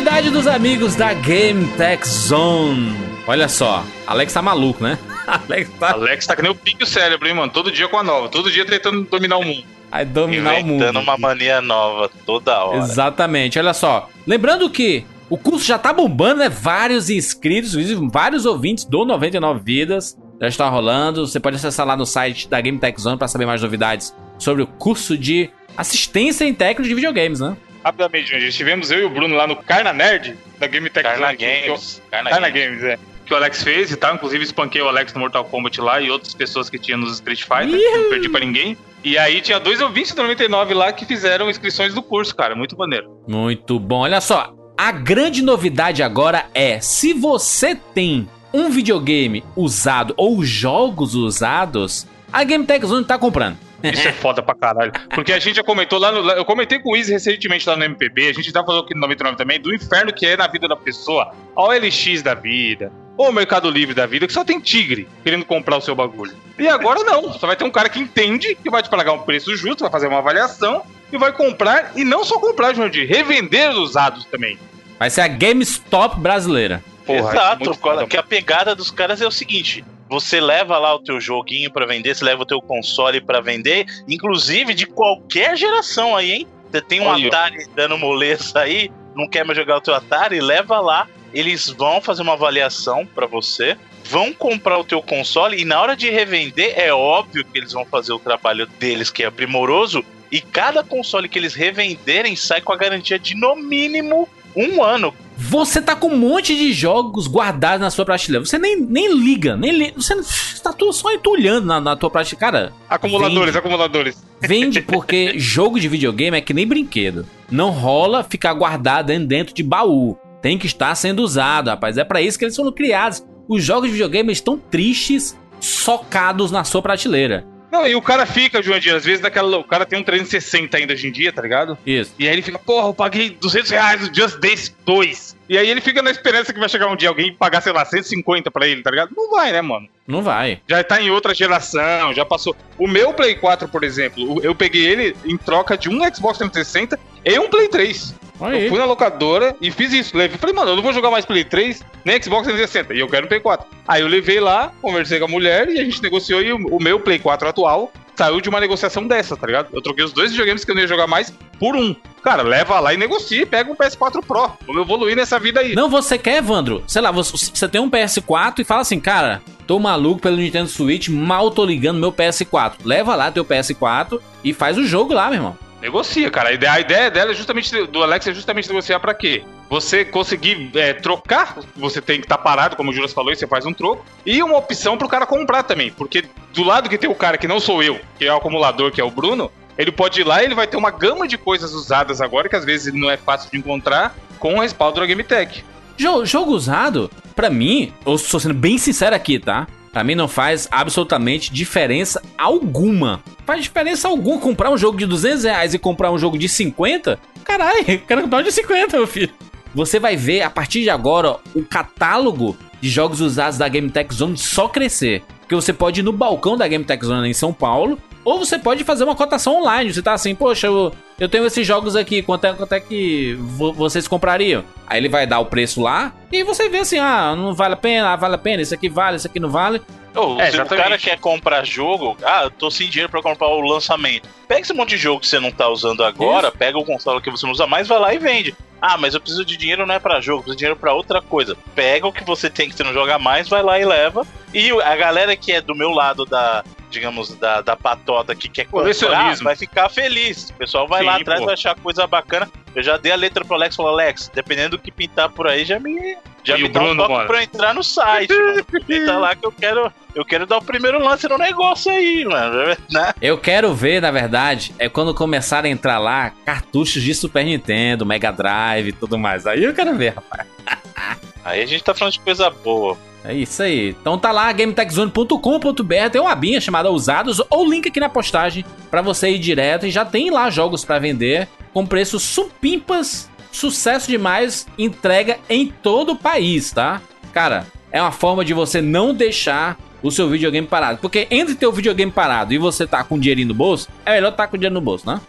Novidade 0.00 0.30
dos 0.30 0.46
amigos 0.46 0.96
da 0.96 1.12
Game 1.12 1.66
Tech 1.76 2.08
Zone. 2.08 2.96
Olha 3.26 3.50
só, 3.50 3.84
Alex 4.06 4.32
tá 4.32 4.40
maluco, 4.40 4.82
né? 4.82 4.98
Alex 5.28 5.70
tá 5.78 5.92
Alex 5.92 6.26
tá 6.26 6.34
que 6.34 6.40
nem 6.40 6.50
o 6.50 6.54
pique 6.54 6.82
o 6.82 6.86
cérebro, 6.86 7.28
hein, 7.28 7.34
mano? 7.34 7.52
Todo 7.52 7.70
dia 7.70 7.86
com 7.86 7.98
a 7.98 8.02
nova. 8.02 8.30
Todo 8.30 8.50
dia 8.50 8.64
tentando 8.64 9.02
dominar 9.02 9.36
o 9.36 9.44
mundo. 9.44 9.62
vai 9.90 10.06
dominar 10.06 10.54
o 10.54 10.64
mundo. 10.64 10.84
Inventando 10.84 11.00
uma 11.00 11.18
mania 11.18 11.60
nova 11.60 12.10
toda 12.24 12.64
hora. 12.64 12.78
Exatamente, 12.78 13.58
olha 13.58 13.74
só. 13.74 14.08
Lembrando 14.26 14.70
que 14.70 15.04
o 15.28 15.36
curso 15.36 15.66
já 15.66 15.78
tá 15.78 15.92
bombando, 15.92 16.36
né? 16.36 16.48
Vários 16.48 17.10
inscritos, 17.10 17.74
vários 18.10 18.46
ouvintes 18.46 18.86
do 18.86 19.04
99 19.04 19.60
Vidas. 19.62 20.16
já 20.40 20.48
está 20.48 20.66
rolando. 20.70 21.26
Você 21.26 21.38
pode 21.38 21.56
acessar 21.56 21.86
lá 21.86 21.94
no 21.94 22.06
site 22.06 22.48
da 22.48 22.58
Game 22.58 22.78
Tech 22.78 22.98
Zone 22.98 23.18
para 23.18 23.28
saber 23.28 23.44
mais 23.44 23.60
novidades 23.60 24.14
sobre 24.38 24.62
o 24.62 24.66
curso 24.66 25.18
de 25.18 25.50
assistência 25.76 26.46
em 26.46 26.54
técnicos 26.54 26.88
de 26.88 26.94
videogames, 26.94 27.40
né? 27.40 27.54
Rapidamente, 27.84 28.30
gente, 28.30 28.46
estivemos 28.46 28.90
eu 28.90 29.00
e 29.00 29.04
o 29.04 29.10
Bruno 29.10 29.34
lá 29.34 29.46
no 29.46 29.56
Carna 29.56 29.92
Nerd 29.92 30.36
da 30.58 30.66
Game 30.66 30.88
Tech 30.90 31.02
Carna 31.08 31.34
que 31.34 31.44
eu- 31.44 31.48
Games. 31.74 32.02
Carna 32.10 32.30
Carna 32.30 32.50
Games. 32.50 32.80
Games, 32.82 32.84
é. 32.84 32.98
Que 33.24 33.32
o 33.32 33.36
Alex 33.36 33.62
fez 33.62 33.90
e 33.92 33.96
tal. 33.96 34.14
Inclusive, 34.16 34.42
espanquei 34.44 34.82
o 34.82 34.88
Alex 34.88 35.14
no 35.14 35.20
Mortal 35.20 35.44
Kombat 35.44 35.80
lá 35.80 36.00
e 36.00 36.10
outras 36.10 36.34
pessoas 36.34 36.68
que 36.68 36.78
tinha 36.78 36.96
nos 36.96 37.12
Street 37.14 37.42
Fighter. 37.42 37.80
Não 38.02 38.10
perdi 38.10 38.28
pra 38.28 38.40
ninguém. 38.40 38.76
E 39.04 39.16
aí 39.16 39.40
tinha 39.40 39.58
dois 39.60 39.80
ouvintes 39.80 40.12
do 40.14 40.20
99 40.22 40.74
lá 40.74 40.92
que 40.92 41.06
fizeram 41.06 41.48
inscrições 41.48 41.94
do 41.94 42.02
curso, 42.02 42.34
cara. 42.34 42.54
Muito 42.56 42.76
maneiro. 42.76 43.22
Muito 43.28 43.78
bom. 43.78 44.00
Olha 44.00 44.20
só, 44.20 44.52
a 44.76 44.90
grande 44.92 45.42
novidade 45.42 46.02
agora 46.02 46.46
é: 46.52 46.80
se 46.80 47.12
você 47.14 47.74
tem 47.74 48.28
um 48.52 48.68
videogame 48.68 49.44
usado 49.56 50.12
ou 50.16 50.42
jogos 50.44 51.14
usados, 51.14 52.06
a 52.32 52.42
Game 52.44 52.66
Tech 52.66 52.84
Zone 52.84 53.04
tá 53.06 53.16
comprando. 53.16 53.56
Isso 53.82 54.08
é 54.08 54.12
foda 54.12 54.42
pra 54.42 54.54
caralho. 54.54 54.92
Porque 55.10 55.32
a 55.32 55.38
gente 55.38 55.56
já 55.56 55.62
comentou 55.62 55.98
lá 55.98 56.12
no. 56.12 56.30
Eu 56.30 56.44
comentei 56.44 56.78
com 56.78 56.90
o 56.90 56.96
Izzy 56.96 57.12
recentemente 57.12 57.68
lá 57.68 57.76
no 57.76 57.84
MPB, 57.84 58.28
a 58.28 58.32
gente 58.32 58.50
já 58.50 58.64
falou 58.64 58.82
aqui 58.82 58.94
no 58.94 59.00
99 59.00 59.36
também, 59.36 59.60
do 59.60 59.74
inferno 59.74 60.12
que 60.12 60.26
é 60.26 60.36
na 60.36 60.46
vida 60.46 60.68
da 60.68 60.76
pessoa, 60.76 61.32
a 61.56 61.62
OLX 61.62 62.22
da 62.22 62.34
vida, 62.34 62.92
ou 63.16 63.28
o 63.28 63.32
Mercado 63.32 63.70
Livre 63.70 63.94
da 63.94 64.06
vida, 64.06 64.26
que 64.26 64.32
só 64.32 64.44
tem 64.44 64.60
tigre 64.60 65.08
querendo 65.22 65.44
comprar 65.44 65.76
o 65.76 65.80
seu 65.80 65.94
bagulho. 65.94 66.34
E 66.58 66.68
agora 66.68 67.02
não, 67.04 67.32
só 67.32 67.46
vai 67.46 67.56
ter 67.56 67.64
um 67.64 67.70
cara 67.70 67.88
que 67.88 67.98
entende, 67.98 68.54
que 68.54 68.70
vai 68.70 68.82
te 68.82 68.90
pagar 68.90 69.12
um 69.12 69.20
preço 69.20 69.54
justo, 69.56 69.82
vai 69.82 69.90
fazer 69.90 70.06
uma 70.06 70.18
avaliação 70.18 70.82
e 71.12 71.18
vai 71.18 71.32
comprar, 71.32 71.92
e 71.96 72.04
não 72.04 72.24
só 72.24 72.38
comprar, 72.38 72.74
Jordi, 72.74 73.04
revender 73.04 73.70
os 73.70 73.78
usados 73.78 74.24
também. 74.26 74.58
Vai 74.98 75.10
ser 75.10 75.22
a 75.22 75.28
GameStop 75.28 76.20
brasileira. 76.20 76.82
Porra, 77.06 77.18
é 77.18 77.32
Exato, 77.32 77.64
muito 77.64 77.78
foda, 77.78 78.06
que 78.06 78.16
a 78.16 78.22
pegada 78.22 78.74
dos 78.74 78.90
caras 78.90 79.20
é 79.20 79.26
o 79.26 79.30
seguinte: 79.30 79.84
você 80.10 80.40
leva 80.40 80.76
lá 80.76 80.92
o 80.92 80.98
teu 80.98 81.20
joguinho 81.20 81.70
pra 81.70 81.86
vender, 81.86 82.16
você 82.16 82.24
leva 82.24 82.42
o 82.42 82.46
teu 82.46 82.60
console 82.60 83.20
pra 83.20 83.40
vender, 83.40 83.86
inclusive 84.08 84.74
de 84.74 84.84
qualquer 84.84 85.56
geração 85.56 86.16
aí, 86.16 86.32
hein? 86.32 86.46
Você 86.68 86.80
tem 86.82 87.00
um 87.00 87.10
Aí, 87.10 87.24
ó. 87.24 87.28
Atari 87.28 87.66
dando 87.76 87.96
moleza 87.96 88.58
aí, 88.58 88.90
não 89.14 89.28
quer 89.28 89.44
mais 89.44 89.56
jogar 89.56 89.76
o 89.76 89.80
teu 89.80 89.94
Atari, 89.94 90.40
leva 90.40 90.80
lá, 90.80 91.06
eles 91.32 91.68
vão 91.68 92.00
fazer 92.00 92.22
uma 92.22 92.32
avaliação 92.32 93.06
pra 93.06 93.26
você, 93.26 93.78
vão 94.04 94.32
comprar 94.32 94.78
o 94.78 94.84
teu 94.84 95.00
console 95.00 95.60
e 95.60 95.64
na 95.64 95.80
hora 95.80 95.96
de 95.96 96.10
revender 96.10 96.74
é 96.76 96.92
óbvio 96.92 97.44
que 97.44 97.56
eles 97.56 97.72
vão 97.72 97.86
fazer 97.86 98.12
o 98.12 98.18
trabalho 98.18 98.66
deles 98.66 99.10
que 99.10 99.22
é 99.22 99.30
primoroso 99.30 100.04
e 100.30 100.40
cada 100.40 100.82
console 100.82 101.28
que 101.28 101.38
eles 101.38 101.54
revenderem 101.54 102.34
sai 102.34 102.60
com 102.60 102.72
a 102.72 102.76
garantia 102.76 103.18
de 103.18 103.36
no 103.36 103.54
mínimo 103.54 104.28
um 104.56 104.82
ano. 104.82 105.14
Você 105.48 105.80
tá 105.80 105.96
com 105.96 106.08
um 106.08 106.16
monte 106.18 106.54
de 106.54 106.72
jogos 106.72 107.26
guardados 107.26 107.80
na 107.80 107.90
sua 107.90 108.04
prateleira. 108.04 108.44
Você 108.44 108.58
nem, 108.58 108.80
nem 108.80 109.12
liga, 109.14 109.56
nem 109.56 109.72
li... 109.72 109.92
Você 109.96 110.14
tá 110.62 110.72
tudo 110.72 110.92
só 110.92 111.10
entulhando 111.12 111.66
na, 111.66 111.80
na 111.80 111.96
tua 111.96 112.10
prateleira. 112.10 112.38
Cara, 112.40 112.72
Acumuladores, 112.88 113.46
Vende. 113.46 113.58
acumuladores. 113.58 114.22
Vende 114.40 114.80
porque 114.82 115.38
jogo 115.38 115.80
de 115.80 115.88
videogame 115.88 116.36
é 116.36 116.40
que 116.40 116.52
nem 116.54 116.66
brinquedo. 116.66 117.26
Não 117.50 117.70
rola 117.70 118.22
ficar 118.22 118.52
guardado 118.54 119.12
dentro- 119.26 119.54
de 119.54 119.62
baú. 119.62 120.16
Tem 120.42 120.58
que 120.58 120.66
estar 120.66 120.94
sendo 120.94 121.20
usado, 121.22 121.68
rapaz. 121.68 121.96
É 121.98 122.04
pra 122.04 122.20
isso 122.22 122.38
que 122.38 122.44
eles 122.44 122.56
foram 122.56 122.72
criados. 122.72 123.24
Os 123.48 123.64
jogos 123.64 123.86
de 123.88 123.92
videogame 123.92 124.32
estão 124.32 124.56
tristes, 124.58 125.36
socados 125.58 126.50
na 126.50 126.64
sua 126.64 126.80
prateleira. 126.82 127.44
Não, 127.70 127.86
e 127.86 127.94
o 127.94 128.02
cara 128.02 128.26
fica, 128.26 128.62
Joandir, 128.62 128.94
às 128.94 129.04
vezes 129.04 129.20
daquela. 129.20 129.58
O 129.58 129.64
cara 129.64 129.86
tem 129.86 129.98
um 129.98 130.02
360 130.02 130.76
ainda 130.76 130.92
hoje 130.92 131.08
em 131.08 131.12
dia, 131.12 131.32
tá 131.32 131.40
ligado? 131.40 131.78
Isso. 131.86 132.14
E 132.18 132.26
aí 132.26 132.32
ele 132.32 132.42
fica, 132.42 132.58
porra, 132.58 132.88
eu 132.88 132.94
paguei 132.94 133.30
200 133.30 133.70
reais 133.70 134.00
no 134.00 134.14
Just 134.14 134.38
Dance 134.38 134.74
2. 134.84 135.36
E 135.48 135.58
aí 135.58 135.68
ele 135.68 135.80
fica 135.80 136.02
na 136.02 136.10
esperança 136.10 136.52
que 136.52 136.58
vai 136.58 136.68
chegar 136.68 136.88
um 136.88 136.96
dia 136.96 137.08
alguém 137.08 137.28
e 137.28 137.32
pagar, 137.32 137.60
sei 137.60 137.72
lá, 137.72 137.84
150 137.84 138.50
pra 138.50 138.66
ele, 138.66 138.82
tá 138.82 138.90
ligado? 138.90 139.10
Não 139.16 139.30
vai, 139.30 139.52
né, 139.52 139.60
mano? 139.60 139.88
Não 140.06 140.22
vai. 140.22 140.60
Já 140.68 140.82
tá 140.82 141.00
em 141.00 141.10
outra 141.10 141.34
geração, 141.34 142.12
já 142.12 142.24
passou. 142.24 142.56
O 142.78 142.86
meu 142.86 143.12
Play 143.12 143.34
4, 143.36 143.68
por 143.68 143.84
exemplo, 143.84 144.40
eu 144.42 144.54
peguei 144.54 144.84
ele 144.86 145.16
em 145.24 145.36
troca 145.36 145.76
de 145.76 145.88
um 145.88 145.98
Xbox 146.12 146.38
360 146.38 146.98
e 147.24 147.38
um 147.38 147.48
Play 147.48 147.68
3. 147.68 148.14
Olha 148.40 148.56
Eu 148.56 148.62
aí. 148.62 148.68
fui 148.68 148.78
na 148.78 148.84
locadora 148.84 149.54
e 149.60 149.70
fiz 149.70 149.92
isso. 149.92 150.16
Levei, 150.16 150.38
falei, 150.38 150.54
mano, 150.54 150.70
eu 150.70 150.76
não 150.76 150.82
vou 150.82 150.92
jogar 150.92 151.10
mais 151.10 151.24
Play 151.24 151.44
3 151.44 151.82
nem 152.04 152.20
Xbox 152.22 152.44
360. 152.46 152.94
E 152.94 153.00
eu 153.00 153.08
quero 153.08 153.26
um 153.26 153.28
Play 153.28 153.40
4. 153.40 153.66
Aí 153.86 154.00
eu 154.02 154.08
levei 154.08 154.40
lá, 154.40 154.72
conversei 154.80 155.18
com 155.18 155.26
a 155.26 155.28
mulher 155.28 155.68
e 155.68 155.78
a 155.78 155.84
gente 155.84 156.02
negociou. 156.02 156.40
E 156.42 156.52
o, 156.52 156.56
o 156.76 156.82
meu 156.82 156.98
Play 157.00 157.18
4 157.18 157.48
atual 157.48 157.92
saiu 158.16 158.40
de 158.40 158.48
uma 158.50 158.60
negociação 158.60 159.06
dessa, 159.06 159.34
tá 159.36 159.46
ligado? 159.46 159.68
Eu 159.72 159.80
troquei 159.80 160.04
os 160.04 160.12
dois 160.12 160.30
videogames 160.30 160.62
que 160.64 160.70
eu 160.70 160.74
não 160.74 160.82
ia 160.82 160.88
jogar 160.88 161.06
mais 161.06 161.32
por 161.58 161.74
um. 161.74 161.94
Cara, 162.22 162.42
leva 162.42 162.78
lá 162.78 162.92
e 162.92 162.96
negocia 162.98 163.42
e 163.42 163.46
pega 163.46 163.70
um 163.70 163.74
PS4 163.74 164.22
Pro. 164.26 164.50
Vamos 164.66 164.82
evoluir 164.82 165.16
nessa 165.16 165.38
vida 165.38 165.60
aí. 165.60 165.74
Não, 165.74 165.88
você 165.88 166.18
quer, 166.18 166.36
Evandro? 166.36 166.84
Sei 166.86 167.00
lá, 167.00 167.10
você, 167.10 167.34
você 167.54 167.66
tem 167.68 167.80
um 167.80 167.88
PS4 167.90 168.58
e 168.58 168.64
fala 168.64 168.82
assim, 168.82 169.00
cara, 169.00 169.40
tô 169.66 169.78
maluco 169.78 170.20
pelo 170.20 170.36
Nintendo 170.36 170.68
Switch, 170.68 171.08
mal 171.08 171.50
tô 171.50 171.64
ligando 171.64 171.98
meu 171.98 172.12
PS4. 172.12 172.72
Leva 172.84 173.14
lá 173.14 173.30
teu 173.30 173.42
PS4 173.44 174.20
e 174.44 174.52
faz 174.52 174.76
o 174.76 174.84
jogo 174.84 175.14
lá, 175.14 175.26
meu 175.28 175.36
irmão. 175.36 175.69
Negocia, 175.80 176.30
cara. 176.30 176.50
A 176.50 176.52
ideia, 176.52 176.72
a 176.72 176.80
ideia 176.80 177.10
dela 177.10 177.30
é 177.30 177.34
justamente 177.34 177.86
do 177.86 178.02
Alex 178.02 178.26
é 178.26 178.34
justamente 178.34 178.68
negociar 178.68 179.00
pra 179.00 179.14
quê? 179.14 179.42
Você 179.68 180.04
conseguir 180.04 180.70
é, 180.74 180.92
trocar, 180.92 181.58
você 181.76 182.00
tem 182.02 182.18
que 182.20 182.26
estar 182.26 182.38
parado, 182.38 182.76
como 182.76 182.90
o 182.90 182.92
Juras 182.92 183.12
falou, 183.12 183.32
e 183.32 183.36
você 183.36 183.46
faz 183.46 183.64
um 183.64 183.72
troco. 183.72 184.04
E 184.26 184.42
uma 184.42 184.58
opção 184.58 184.98
pro 184.98 185.08
cara 185.08 185.24
comprar 185.26 185.62
também. 185.62 185.90
Porque 185.90 186.24
do 186.52 186.62
lado 186.64 186.88
que 186.88 186.98
tem 186.98 187.08
o 187.08 187.14
cara 187.14 187.38
que 187.38 187.48
não 187.48 187.60
sou 187.60 187.82
eu, 187.82 187.98
que 188.18 188.26
é 188.26 188.32
o 188.32 188.36
acumulador, 188.36 188.90
que 188.90 189.00
é 189.00 189.04
o 189.04 189.10
Bruno, 189.10 189.50
ele 189.78 189.92
pode 189.92 190.20
ir 190.20 190.24
lá 190.24 190.42
e 190.42 190.46
ele 190.46 190.54
vai 190.54 190.66
ter 190.66 190.76
uma 190.76 190.90
gama 190.90 191.26
de 191.26 191.38
coisas 191.38 191.72
usadas 191.72 192.20
agora, 192.20 192.48
que 192.48 192.56
às 192.56 192.64
vezes 192.64 192.92
não 192.92 193.10
é 193.10 193.16
fácil 193.16 193.50
de 193.50 193.56
encontrar, 193.56 194.14
com 194.38 194.54
o 194.56 194.60
respaldo 194.60 195.00
da 195.00 195.06
GameTech. 195.06 195.64
Jo- 195.96 196.24
jogo 196.26 196.50
usado, 196.52 197.10
pra 197.36 197.48
mim, 197.48 197.92
eu 198.04 198.14
estou 198.16 198.40
sendo 198.40 198.54
bem 198.54 198.76
sincero 198.76 199.14
aqui, 199.14 199.38
tá? 199.38 199.66
Pra 199.92 200.04
mim 200.04 200.14
não 200.14 200.28
faz 200.28 200.68
absolutamente 200.70 201.52
diferença 201.52 202.22
alguma. 202.38 203.22
Faz 203.44 203.62
diferença 203.62 204.08
alguma 204.08 204.38
comprar 204.38 204.70
um 204.70 204.78
jogo 204.78 204.96
de 204.96 205.06
200 205.06 205.44
reais 205.44 205.74
e 205.74 205.78
comprar 205.78 206.12
um 206.12 206.18
jogo 206.18 206.38
de 206.38 206.48
50? 206.48 207.18
Caralho, 207.44 207.84
quero 208.06 208.22
comprar 208.22 208.40
um 208.40 208.42
de 208.44 208.52
50, 208.52 208.96
meu 208.96 209.06
filho. 209.06 209.30
Você 209.74 209.98
vai 209.98 210.16
ver, 210.16 210.42
a 210.42 210.50
partir 210.50 210.82
de 210.82 210.90
agora, 210.90 211.38
o 211.54 211.64
catálogo 211.64 212.56
de 212.80 212.88
jogos 212.88 213.20
usados 213.20 213.58
da 213.58 213.68
Game 213.68 213.90
Tech 213.90 214.12
Zone 214.14 214.36
só 214.36 214.68
crescer. 214.68 215.22
Porque 215.40 215.54
você 215.54 215.72
pode 215.72 216.00
ir 216.00 216.02
no 216.02 216.12
balcão 216.12 216.56
da 216.56 216.66
Game 216.68 216.84
Tech 216.84 217.04
Zone 217.04 217.28
em 217.28 217.34
São 217.34 217.52
Paulo, 217.52 217.98
ou 218.24 218.38
você 218.38 218.58
pode 218.58 218.84
fazer 218.84 219.04
uma 219.04 219.14
cotação 219.16 219.60
online. 219.60 219.92
Você 219.92 220.02
tá 220.02 220.12
assim, 220.12 220.34
poxa, 220.34 220.66
eu, 220.66 220.92
eu 221.18 221.28
tenho 221.28 221.44
esses 221.46 221.66
jogos 221.66 221.96
aqui, 221.96 222.22
quanto 222.22 222.44
é, 222.46 222.52
quanto 222.52 222.72
é 222.72 222.80
que 222.80 223.34
vo- 223.38 223.72
vocês 223.72 224.06
comprariam? 224.08 224.64
Aí 224.86 224.98
ele 224.98 225.08
vai 225.08 225.26
dar 225.26 225.38
o 225.40 225.46
preço 225.46 225.80
lá, 225.80 226.12
e 226.32 226.42
você 226.42 226.68
vê 226.68 226.78
assim, 226.78 226.98
ah, 226.98 227.34
não 227.36 227.54
vale 227.54 227.74
a 227.74 227.76
pena, 227.76 228.12
ah, 228.12 228.16
vale 228.16 228.34
a 228.34 228.38
pena, 228.38 228.62
isso 228.62 228.74
aqui 228.74 228.88
vale, 228.88 229.16
isso 229.16 229.26
aqui 229.26 229.38
não 229.40 229.48
vale. 229.50 229.80
Ô, 230.14 230.40
É, 230.40 230.50
se 230.50 230.60
o 230.60 230.66
cara 230.66 230.98
quer 230.98 231.18
comprar 231.20 231.64
jogo, 231.64 232.16
ah, 232.24 232.42
eu 232.44 232.50
tô 232.50 232.68
sem 232.70 232.88
dinheiro 232.90 233.08
pra 233.10 233.22
comprar 233.22 233.46
o 233.46 233.60
lançamento. 233.60 234.28
Pega 234.48 234.62
esse 234.62 234.72
monte 234.72 234.90
de 234.90 234.96
jogo 234.96 235.20
que 235.20 235.28
você 235.28 235.38
não 235.38 235.52
tá 235.52 235.68
usando 235.68 236.02
agora, 236.02 236.50
pega 236.50 236.76
o 236.76 236.84
console 236.84 237.20
que 237.22 237.30
você 237.30 237.46
não 237.46 237.52
usa 237.52 237.64
mais, 237.66 237.86
vai 237.86 237.98
lá 238.00 238.12
e 238.12 238.18
vende. 238.18 238.52
Ah, 238.82 238.96
mas 238.98 239.14
eu 239.14 239.20
preciso 239.20 239.44
de 239.44 239.56
dinheiro 239.56 239.86
não 239.86 239.94
é 239.94 239.98
pra 240.00 240.20
jogo, 240.20 240.38
eu 240.38 240.42
preciso 240.42 240.56
de 240.56 240.58
dinheiro 240.60 240.80
pra 240.80 240.92
outra 240.94 241.22
coisa. 241.22 241.56
Pega 241.76 242.08
o 242.08 242.12
que 242.12 242.24
você 242.24 242.50
tem 242.50 242.68
que 242.68 242.74
você 242.74 242.82
não 242.82 242.92
joga 242.92 243.18
mais, 243.20 243.48
vai 243.48 243.62
lá 243.62 243.78
e 243.78 243.84
leva. 243.84 244.26
E 244.52 244.70
a 244.82 244.96
galera 244.96 245.36
que 245.36 245.52
é 245.52 245.60
do 245.60 245.76
meu 245.76 245.90
lado 245.90 246.24
da, 246.24 246.64
digamos, 246.90 247.34
da, 247.36 247.60
da 247.60 247.76
patota 247.76 248.34
que 248.34 248.48
quer 248.48 248.64
comprar, 248.64 248.80
Colecionismo. 248.82 249.44
vai 249.44 249.56
ficar 249.56 249.88
feliz. 249.88 250.50
O 250.50 250.54
pessoal 250.54 250.86
vai 250.88 251.00
Sim, 251.00 251.06
lá 251.06 251.16
atrás, 251.16 251.40
pô. 251.40 251.46
vai 251.46 251.54
achar 251.54 251.74
coisa 251.76 252.06
bacana. 252.06 252.48
Eu 252.74 252.82
já 252.82 252.96
dei 252.96 253.10
a 253.12 253.16
letra 253.16 253.44
pro 253.44 253.54
Alex, 253.54 253.76
falou, 253.76 253.92
Alex, 253.92 254.30
dependendo 254.34 254.76
do 254.76 254.82
que 254.82 254.90
pintar 254.92 255.28
por 255.30 255.46
aí, 255.48 255.64
já 255.64 255.78
me... 255.80 256.16
Já 256.42 256.56
E 256.56 256.62
me 256.62 256.68
dá 256.68 256.80
um 256.80 256.84
Bruno, 256.84 257.02
toque 257.02 257.12
mano? 257.14 257.26
pra 257.26 257.36
eu 257.38 257.42
entrar 257.42 257.74
no 257.74 257.82
site, 257.84 258.32
mano. 258.32 258.64
Pinta 258.86 259.18
lá 259.18 259.34
que 259.34 259.46
eu 259.46 259.52
quero... 259.52 259.92
Eu 260.14 260.24
quero 260.24 260.44
dar 260.46 260.58
o 260.58 260.62
primeiro 260.64 260.98
lance 261.02 261.28
no 261.28 261.38
negócio 261.38 261.90
aí, 261.92 262.24
mano. 262.24 262.76
Né? 262.90 263.14
Eu 263.22 263.38
quero 263.38 263.72
ver, 263.74 264.02
na 264.02 264.10
verdade, 264.10 264.74
é 264.78 264.88
quando 264.88 265.14
começarem 265.14 265.70
a 265.70 265.74
entrar 265.74 265.98
lá 265.98 266.32
cartuchos 266.44 267.02
de 267.02 267.14
Super 267.14 267.44
Nintendo, 267.44 268.04
Mega 268.06 268.32
Drive 268.32 268.88
e 268.88 268.92
tudo 268.92 269.16
mais. 269.18 269.46
Aí 269.46 269.62
eu 269.62 269.72
quero 269.74 269.94
ver, 269.96 270.14
rapaz. 270.14 270.48
Aí 271.44 271.62
a 271.62 271.66
gente 271.66 271.82
tá 271.84 271.94
falando 271.94 272.12
de 272.14 272.20
coisa 272.20 272.50
boa. 272.50 272.96
É 273.24 273.34
isso 273.34 273.62
aí. 273.62 273.90
Então 274.00 274.18
tá 274.18 274.32
lá, 274.32 274.50
gametechzone.com.br, 274.52 276.10
tem 276.10 276.20
uma 276.20 276.32
abinha 276.32 276.60
chamada 276.60 276.90
Usados, 276.90 277.40
ou 277.50 277.68
link 277.68 277.88
aqui 277.88 278.00
na 278.00 278.08
postagem 278.08 278.64
pra 278.90 279.02
você 279.02 279.30
ir 279.30 279.38
direto 279.38 279.86
e 279.86 279.90
já 279.90 280.04
tem 280.04 280.30
lá 280.30 280.48
jogos 280.50 280.84
pra 280.84 280.98
vender 280.98 281.48
com 281.72 281.86
preços 281.86 282.22
supimpas, 282.22 283.30
sucesso 283.52 284.08
demais, 284.08 284.66
entrega 284.78 285.38
em 285.48 285.66
todo 285.66 286.12
o 286.12 286.16
país, 286.16 286.72
tá? 286.72 287.00
Cara, 287.32 287.66
é 287.92 288.00
uma 288.00 288.10
forma 288.10 288.44
de 288.44 288.54
você 288.54 288.80
não 288.80 289.14
deixar 289.14 289.78
o 290.02 290.10
seu 290.10 290.28
videogame 290.28 290.66
parado. 290.66 290.98
Porque 290.98 291.26
entre 291.30 291.54
ter 291.54 291.66
o 291.66 291.72
videogame 291.72 292.10
parado 292.12 292.52
e 292.54 292.58
você 292.58 292.86
tá 292.86 293.02
com 293.04 293.18
dinheirinho 293.18 293.48
no 293.48 293.54
bolso, 293.54 293.88
é 294.04 294.12
melhor 294.12 294.32
tá 294.32 294.46
com 294.46 294.56
dinheiro 294.56 294.74
no 294.74 294.80
bolso, 294.80 295.06
né? 295.06 295.20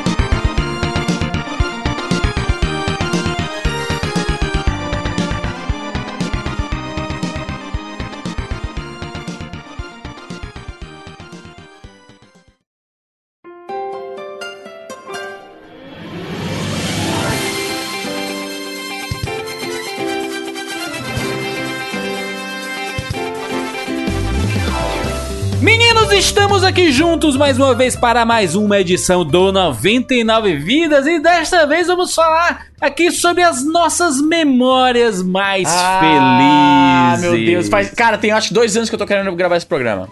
estamos 26.38 26.66
aqui 26.66 26.92
juntos 26.92 27.38
mais 27.38 27.58
uma 27.58 27.74
vez 27.74 27.96
para 27.96 28.26
mais 28.26 28.56
uma 28.56 28.78
edição 28.78 29.24
do 29.24 29.54
99 29.54 30.58
Vidas 30.58 31.08
e 31.08 31.18
desta 31.18 31.66
vez 31.66 31.88
vamos 31.88 32.14
falar 32.14 32.66
aqui 32.82 33.10
sobre 33.10 33.42
as 33.42 33.66
nossas 33.66 34.22
memórias 34.22 35.24
mais 35.24 35.66
Ah, 35.72 37.16
felizes. 37.16 37.32
meu 37.32 37.46
Deus. 37.46 37.70
Faz... 37.70 37.90
Cara, 37.92 38.18
tem 38.18 38.32
acho 38.32 38.50
que 38.50 38.54
dois 38.54 38.76
anos 38.76 38.90
que 38.90 38.96
eu 38.96 39.00
tô 39.00 39.06
querendo 39.06 39.34
gravar 39.34 39.56
esse 39.56 39.66
programa. 39.66 40.10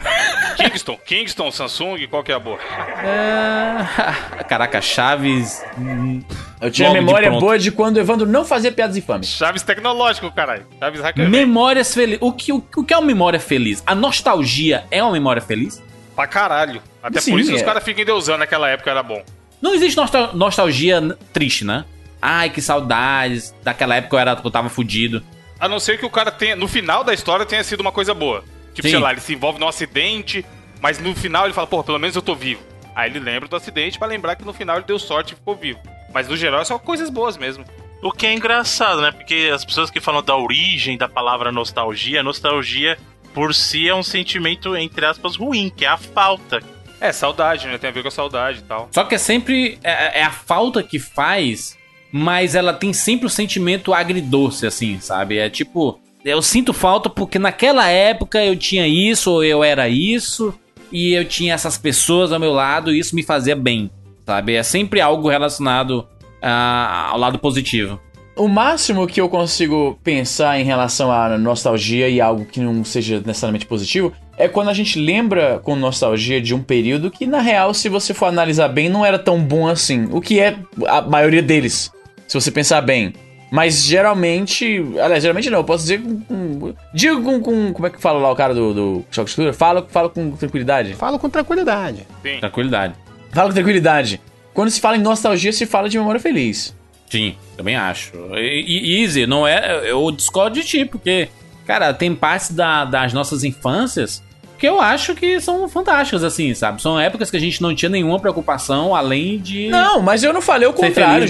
Kingston, 0.55 0.97
Kingston, 1.05 1.51
Samsung, 1.51 2.07
qual 2.09 2.23
que 2.23 2.31
é 2.31 2.35
a 2.35 2.39
boa? 2.39 2.57
Ah, 3.05 4.43
caraca, 4.47 4.79
Chaves. 4.79 5.61
hum, 5.77 6.21
Eu 6.61 6.71
tinha 6.71 6.87
Logo 6.87 6.99
de 7.01 7.05
memória 7.05 7.27
pronto. 7.27 7.41
boa 7.41 7.59
de 7.59 7.69
quando 7.69 7.97
o 7.97 7.99
Evandro 7.99 8.25
não 8.25 8.45
fazia 8.45 8.71
piadas 8.71 8.95
infames. 8.95 9.27
Chaves 9.27 9.61
tecnológico, 9.61 10.31
caralho. 10.31 10.65
Chaves 10.79 11.01
hacker. 11.01 11.29
Memórias 11.29 11.93
felizes. 11.93 12.19
O 12.21 12.31
que, 12.31 12.53
o, 12.53 12.63
o 12.77 12.83
que 12.83 12.93
é 12.93 12.97
uma 12.97 13.05
memória 13.07 13.41
feliz? 13.41 13.83
A 13.85 13.93
nostalgia 13.93 14.85
é 14.89 15.03
uma 15.03 15.11
memória 15.11 15.41
feliz? 15.41 15.81
Pra 16.15 16.27
caralho. 16.27 16.81
Até 17.01 17.19
Sim, 17.21 17.31
por 17.31 17.39
isso 17.39 17.51
é. 17.51 17.55
os 17.55 17.61
caras 17.61 17.83
ficam 17.83 18.01
endeusando 18.03 18.39
naquela 18.39 18.69
época 18.69 18.89
era 18.91 19.01
bom. 19.03 19.23
Não 19.61 19.73
existe 19.73 19.95
nostal- 19.97 20.33
nostalgia 20.35 21.01
triste, 21.31 21.63
né? 21.65 21.85
Ai, 22.21 22.49
que 22.49 22.61
saudades. 22.61 23.53
Daquela 23.63 23.95
época 23.95 24.15
eu, 24.15 24.19
era, 24.19 24.39
eu 24.43 24.51
tava 24.51 24.69
fudido. 24.69 25.23
A 25.59 25.67
não 25.67 25.79
ser 25.79 25.97
que 25.97 26.05
o 26.05 26.09
cara 26.09 26.31
tenha, 26.31 26.55
no 26.55 26.67
final 26.67 27.03
da 27.03 27.13
história 27.13 27.45
tenha 27.45 27.63
sido 27.63 27.81
uma 27.81 27.91
coisa 27.91 28.13
boa. 28.13 28.43
Tipo, 28.73 28.87
Sim. 28.87 28.93
sei 28.95 28.99
lá, 28.99 29.11
ele 29.11 29.21
se 29.21 29.33
envolve 29.33 29.59
num 29.59 29.67
acidente, 29.67 30.45
mas 30.81 30.99
no 30.99 31.15
final 31.15 31.45
ele 31.45 31.53
fala, 31.53 31.67
pô, 31.67 31.83
pelo 31.83 31.99
menos 31.99 32.15
eu 32.15 32.21
tô 32.21 32.35
vivo. 32.35 32.61
Aí 32.95 33.09
ele 33.09 33.19
lembra 33.19 33.47
do 33.47 33.55
acidente 33.55 33.97
pra 33.97 34.07
lembrar 34.07 34.35
que 34.35 34.45
no 34.45 34.53
final 34.53 34.75
ele 34.77 34.85
deu 34.85 34.99
sorte 34.99 35.33
e 35.33 35.35
ficou 35.35 35.55
vivo. 35.55 35.79
Mas 36.13 36.27
no 36.27 36.35
geral 36.37 36.61
é 36.61 36.65
só 36.65 36.77
coisas 36.77 37.09
boas 37.09 37.37
mesmo. 37.37 37.63
O 38.01 38.11
que 38.11 38.27
é 38.27 38.33
engraçado, 38.33 39.01
né? 39.01 39.11
Porque 39.11 39.49
as 39.53 39.63
pessoas 39.63 39.89
que 39.89 40.01
falam 40.01 40.21
da 40.21 40.35
origem 40.35 40.97
da 40.97 41.07
palavra 41.07 41.51
nostalgia, 41.51 42.21
nostalgia 42.21 42.97
por 43.33 43.53
si 43.53 43.87
é 43.87 43.95
um 43.95 44.03
sentimento, 44.03 44.75
entre 44.75 45.05
aspas, 45.05 45.35
ruim, 45.35 45.71
que 45.75 45.85
é 45.85 45.87
a 45.87 45.97
falta. 45.97 46.61
É, 47.01 47.11
saudade, 47.11 47.67
né? 47.67 47.77
Tem 47.77 47.89
a 47.89 47.93
ver 47.93 48.01
com 48.01 48.07
a 48.07 48.11
saudade 48.11 48.59
e 48.59 48.61
tal. 48.61 48.87
Só 48.91 49.03
que 49.03 49.15
é 49.15 49.17
sempre. 49.17 49.77
É, 49.83 50.21
é 50.21 50.23
a 50.23 50.31
falta 50.31 50.81
que 50.81 50.99
faz, 50.99 51.77
mas 52.11 52.55
ela 52.55 52.73
tem 52.73 52.93
sempre 52.93 53.25
o 53.25 53.29
sentimento 53.29 53.93
agridoce, 53.93 54.65
assim, 54.65 54.99
sabe? 54.99 55.37
É 55.37 55.49
tipo. 55.49 55.99
Eu 56.23 56.41
sinto 56.41 56.71
falta 56.71 57.09
porque 57.09 57.37
naquela 57.37 57.89
época 57.89 58.41
eu 58.41 58.55
tinha 58.55 58.87
isso, 58.87 59.29
ou 59.29 59.43
eu 59.43 59.61
era 59.61 59.89
isso, 59.89 60.57
e 60.89 61.13
eu 61.13 61.25
tinha 61.25 61.53
essas 61.53 61.77
pessoas 61.77 62.31
ao 62.31 62.39
meu 62.39 62.53
lado, 62.53 62.93
e 62.93 62.99
isso 62.99 63.13
me 63.13 63.23
fazia 63.23 63.57
bem, 63.57 63.91
sabe? 64.25 64.53
É 64.53 64.63
sempre 64.63 65.01
algo 65.01 65.27
relacionado 65.27 66.07
ah, 66.41 67.09
ao 67.09 67.17
lado 67.17 67.37
positivo. 67.37 67.99
O 68.35 68.47
máximo 68.47 69.05
que 69.05 69.21
eu 69.21 69.29
consigo 69.29 69.97
pensar 70.03 70.59
em 70.59 70.63
relação 70.63 71.11
à 71.11 71.37
nostalgia 71.37 72.09
e 72.09 72.19
algo 72.19 72.45
que 72.45 72.59
não 72.59 72.83
seja 72.83 73.21
necessariamente 73.23 73.65
positivo 73.67 74.11
é 74.37 74.47
quando 74.47 74.69
a 74.69 74.73
gente 74.73 74.97
lembra 74.99 75.59
com 75.63 75.75
nostalgia 75.75 76.41
de 76.41 76.55
um 76.55 76.61
período 76.63 77.11
que, 77.11 77.27
na 77.27 77.39
real, 77.41 77.73
se 77.75 77.87
você 77.89 78.11
for 78.11 78.25
analisar 78.25 78.67
bem, 78.69 78.89
não 78.89 79.05
era 79.05 79.19
tão 79.19 79.39
bom 79.39 79.67
assim. 79.67 80.07
O 80.11 80.19
que 80.19 80.39
é 80.39 80.55
a 80.87 81.01
maioria 81.01 81.43
deles, 81.43 81.91
se 82.27 82.33
você 82.39 82.49
pensar 82.49 82.81
bem. 82.81 83.13
Mas 83.51 83.83
geralmente. 83.83 84.83
Aliás, 84.99 85.21
geralmente 85.21 85.47
não, 85.51 85.59
eu 85.59 85.63
posso 85.63 85.83
dizer 85.83 86.01
com. 86.01 86.19
com 86.21 86.73
digo 86.91 87.21
com, 87.21 87.39
com- 87.39 87.71
Como 87.71 87.85
é 87.85 87.89
que 87.91 88.01
fala 88.01 88.17
lá 88.17 88.31
o 88.31 88.35
cara 88.35 88.51
do, 88.55 88.73
do 88.73 89.05
Choque 89.11 89.29
Cultura? 89.29 89.53
Fala, 89.53 89.85
fala 89.87 90.09
com 90.09 90.31
tranquilidade. 90.31 90.95
Falo 90.95 91.19
com 91.19 91.29
tranquilidade. 91.29 92.07
Sim. 92.23 92.39
Tranquilidade. 92.39 92.95
Fala 93.31 93.49
com 93.49 93.53
tranquilidade. 93.53 94.19
Quando 94.55 94.71
se 94.71 94.81
fala 94.81 94.97
em 94.97 95.01
nostalgia, 95.01 95.53
se 95.53 95.67
fala 95.67 95.87
de 95.87 95.99
memória 95.99 96.19
feliz. 96.19 96.75
Sim, 97.13 97.35
também 97.55 97.75
acho. 97.75 98.11
E, 98.33 98.97
e- 98.97 99.03
Easy, 99.03 99.27
não 99.27 99.45
é. 99.47 99.81
Eu 99.85 100.09
discordo 100.09 100.59
de 100.59 100.65
ti, 100.65 100.83
porque, 100.83 101.29
cara, 101.63 101.93
tem 101.93 102.15
partes 102.15 102.49
da- 102.49 102.85
das 102.85 103.13
nossas 103.13 103.43
infâncias 103.43 104.23
que 104.57 104.67
eu 104.67 104.81
acho 104.81 105.13
que 105.13 105.39
são 105.39 105.69
fantásticas, 105.69 106.23
assim, 106.23 106.55
sabe? 106.55 106.81
São 106.81 106.99
épocas 106.99 107.29
que 107.29 107.37
a 107.37 107.39
gente 107.39 107.61
não 107.61 107.75
tinha 107.75 107.89
nenhuma 107.89 108.19
preocupação 108.19 108.95
além 108.95 109.37
de. 109.37 109.67
Não, 109.67 110.01
mas 110.01 110.23
eu 110.23 110.33
não 110.33 110.41
falei 110.41 110.67
o 110.67 110.73
contrário, 110.73 111.27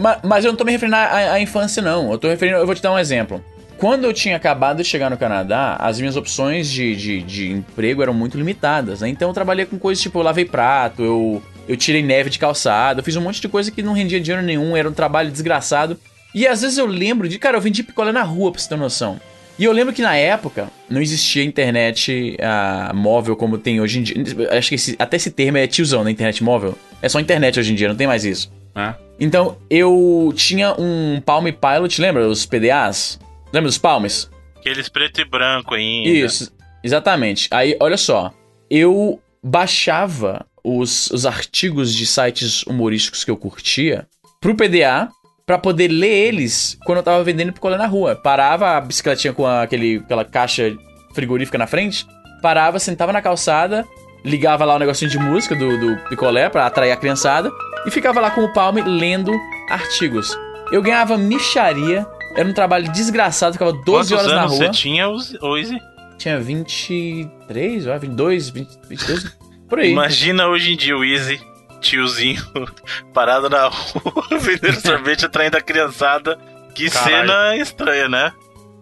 ma- 0.00 0.18
Mas 0.22 0.44
eu 0.44 0.52
não 0.52 0.56
tô 0.56 0.64
me 0.64 0.70
referindo 0.70 0.94
à, 0.96 1.32
à 1.32 1.40
infância, 1.40 1.82
não. 1.82 2.12
Eu 2.12 2.18
tô 2.18 2.28
referindo. 2.28 2.58
Eu 2.58 2.66
vou 2.66 2.74
te 2.76 2.80
dar 2.82 2.92
um 2.92 2.98
exemplo. 2.98 3.42
Quando 3.78 4.04
eu 4.04 4.12
tinha 4.12 4.36
acabado 4.36 4.76
de 4.78 4.84
chegar 4.84 5.10
no 5.10 5.16
Canadá, 5.18 5.76
as 5.80 5.98
minhas 5.98 6.16
opções 6.16 6.70
de, 6.70 6.94
de, 6.94 7.22
de 7.22 7.50
emprego 7.50 8.00
eram 8.00 8.14
muito 8.14 8.38
limitadas, 8.38 9.00
né? 9.00 9.08
Então 9.08 9.28
eu 9.28 9.34
trabalhei 9.34 9.66
com 9.66 9.76
coisas 9.78 10.00
tipo, 10.00 10.18
eu 10.20 10.22
lavei 10.22 10.44
prato, 10.46 11.02
eu, 11.02 11.42
eu 11.68 11.76
tirei 11.76 12.02
neve 12.02 12.30
de 12.30 12.38
calçado, 12.38 13.00
eu 13.00 13.04
fiz 13.04 13.16
um 13.16 13.20
monte 13.20 13.40
de 13.40 13.48
coisa 13.48 13.70
que 13.70 13.82
não 13.82 13.92
rendia 13.92 14.20
dinheiro 14.20 14.44
nenhum, 14.44 14.76
era 14.76 14.88
um 14.88 14.92
trabalho 14.92 15.30
desgraçado. 15.30 15.98
E 16.34 16.46
às 16.46 16.60
vezes 16.62 16.76
eu 16.78 16.86
lembro 16.86 17.28
de, 17.28 17.38
cara, 17.38 17.56
eu 17.56 17.60
vendi 17.60 17.82
picolé 17.82 18.12
na 18.12 18.22
rua, 18.22 18.52
pra 18.52 18.60
você 18.60 18.68
ter 18.68 18.76
noção. 18.76 19.18
E 19.58 19.64
eu 19.64 19.72
lembro 19.72 19.94
que 19.94 20.02
na 20.02 20.14
época 20.14 20.68
não 20.90 21.00
existia 21.00 21.42
internet 21.42 22.36
ah, 22.42 22.92
móvel 22.94 23.34
como 23.36 23.56
tem 23.56 23.80
hoje 23.80 24.00
em 24.00 24.02
dia. 24.02 24.16
Acho 24.50 24.68
que 24.68 24.74
esse- 24.74 24.96
até 24.98 25.16
esse 25.16 25.30
termo 25.30 25.56
é 25.56 25.66
tiozão 25.66 26.04
na 26.04 26.10
internet 26.10 26.44
móvel. 26.44 26.76
É 27.00 27.08
só 27.08 27.18
internet 27.18 27.58
hoje 27.58 27.72
em 27.72 27.74
dia, 27.74 27.88
não 27.88 27.96
tem 27.96 28.06
mais 28.06 28.24
isso. 28.24 28.52
né? 28.74 28.94
Então, 29.18 29.56
eu 29.70 30.30
tinha 30.36 30.74
um 30.78 31.22
Palm 31.24 31.46
Pilot, 31.46 32.02
lembra? 32.02 32.28
Os 32.28 32.44
PDAs? 32.44 33.18
Lembra 33.50 33.68
dos 33.70 33.78
Palms? 33.78 34.30
Aqueles 34.58 34.90
preto 34.90 35.22
e 35.22 35.24
branco 35.24 35.74
ainda. 35.74 36.10
Isso, 36.10 36.52
exatamente. 36.84 37.48
Aí, 37.50 37.74
olha 37.80 37.96
só. 37.96 38.30
Eu 38.68 39.18
baixava 39.42 40.44
os, 40.66 41.08
os 41.12 41.24
artigos 41.24 41.94
de 41.94 42.04
sites 42.04 42.64
humorísticos 42.64 43.22
que 43.22 43.30
eu 43.30 43.36
curtia 43.36 44.08
pro 44.40 44.56
PDA 44.56 45.08
pra 45.46 45.56
poder 45.56 45.86
ler 45.86 46.26
eles 46.26 46.76
quando 46.84 46.98
eu 46.98 47.04
tava 47.04 47.22
vendendo 47.22 47.52
picolé 47.52 47.78
na 47.78 47.86
rua. 47.86 48.16
Parava 48.16 48.76
a 48.76 48.80
bicicletinha 48.80 49.32
com 49.32 49.46
aquele, 49.46 49.98
aquela 49.98 50.24
caixa 50.24 50.76
frigorífica 51.14 51.56
na 51.56 51.68
frente, 51.68 52.04
parava, 52.42 52.80
sentava 52.80 53.12
na 53.12 53.22
calçada, 53.22 53.86
ligava 54.24 54.64
lá 54.64 54.74
o 54.74 54.78
negocinho 54.78 55.08
de 55.08 55.18
música 55.20 55.54
do, 55.54 55.78
do 55.78 56.08
picolé 56.08 56.48
pra 56.48 56.66
atrair 56.66 56.90
a 56.90 56.96
criançada 56.96 57.48
e 57.86 57.90
ficava 57.90 58.20
lá 58.20 58.32
com 58.32 58.42
o 58.42 58.52
Palme 58.52 58.82
lendo 58.82 59.32
artigos. 59.70 60.36
Eu 60.72 60.82
ganhava 60.82 61.16
micharia, 61.16 62.04
era 62.34 62.48
um 62.48 62.52
trabalho 62.52 62.90
desgraçado, 62.90 63.52
ficava 63.52 63.72
12 63.72 63.84
Quantos 63.84 64.12
horas 64.12 64.32
na 64.32 64.46
rua. 64.46 64.56
você 64.56 64.68
tinha, 64.70 65.08
Oise? 65.08 65.78
Tinha 66.18 66.40
23, 66.40 67.86
ou 67.86 67.98
22, 68.00 68.48
20, 68.48 68.68
22, 68.88 69.36
por 69.68 69.78
aí. 69.78 69.90
Imagina 69.90 70.48
hoje 70.48 70.72
em 70.72 70.76
dia 70.76 70.96
o 70.96 71.04
Easy, 71.04 71.40
tiozinho, 71.80 72.42
parado 73.12 73.48
na 73.48 73.68
rua, 73.68 74.26
vendendo 74.40 74.80
sorvete, 74.80 75.26
atraindo 75.26 75.56
a 75.56 75.60
criançada. 75.60 76.38
Que 76.74 76.90
Caralho. 76.90 77.26
cena 77.28 77.56
estranha, 77.56 78.08
né? 78.08 78.32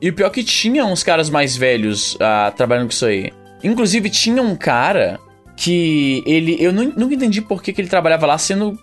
E 0.01 0.09
o 0.09 0.13
pior 0.13 0.27
é 0.27 0.31
que 0.31 0.43
tinha 0.43 0.85
uns 0.85 1.03
caras 1.05 1.31
mais 1.31 1.57
velhos 1.57 2.17
ah, 2.21 2.53
trabalhando 2.57 2.87
com 2.87 2.93
isso 2.93 3.07
aí. 3.07 3.33
Inclusive, 3.63 4.11
tinha 4.11 4.43
um 4.43 4.57
cara 4.57 5.21
que 5.57 6.23
ele. 6.27 6.57
Eu 6.61 6.73
nu- 6.73 6.93
nunca 6.97 7.15
entendi 7.15 7.41
por 7.41 7.63
que, 7.63 7.73
que 7.73 7.81
ele 7.81 7.89
trabalhava 7.89 8.27
lá 8.27 8.37
sendo 8.37 8.77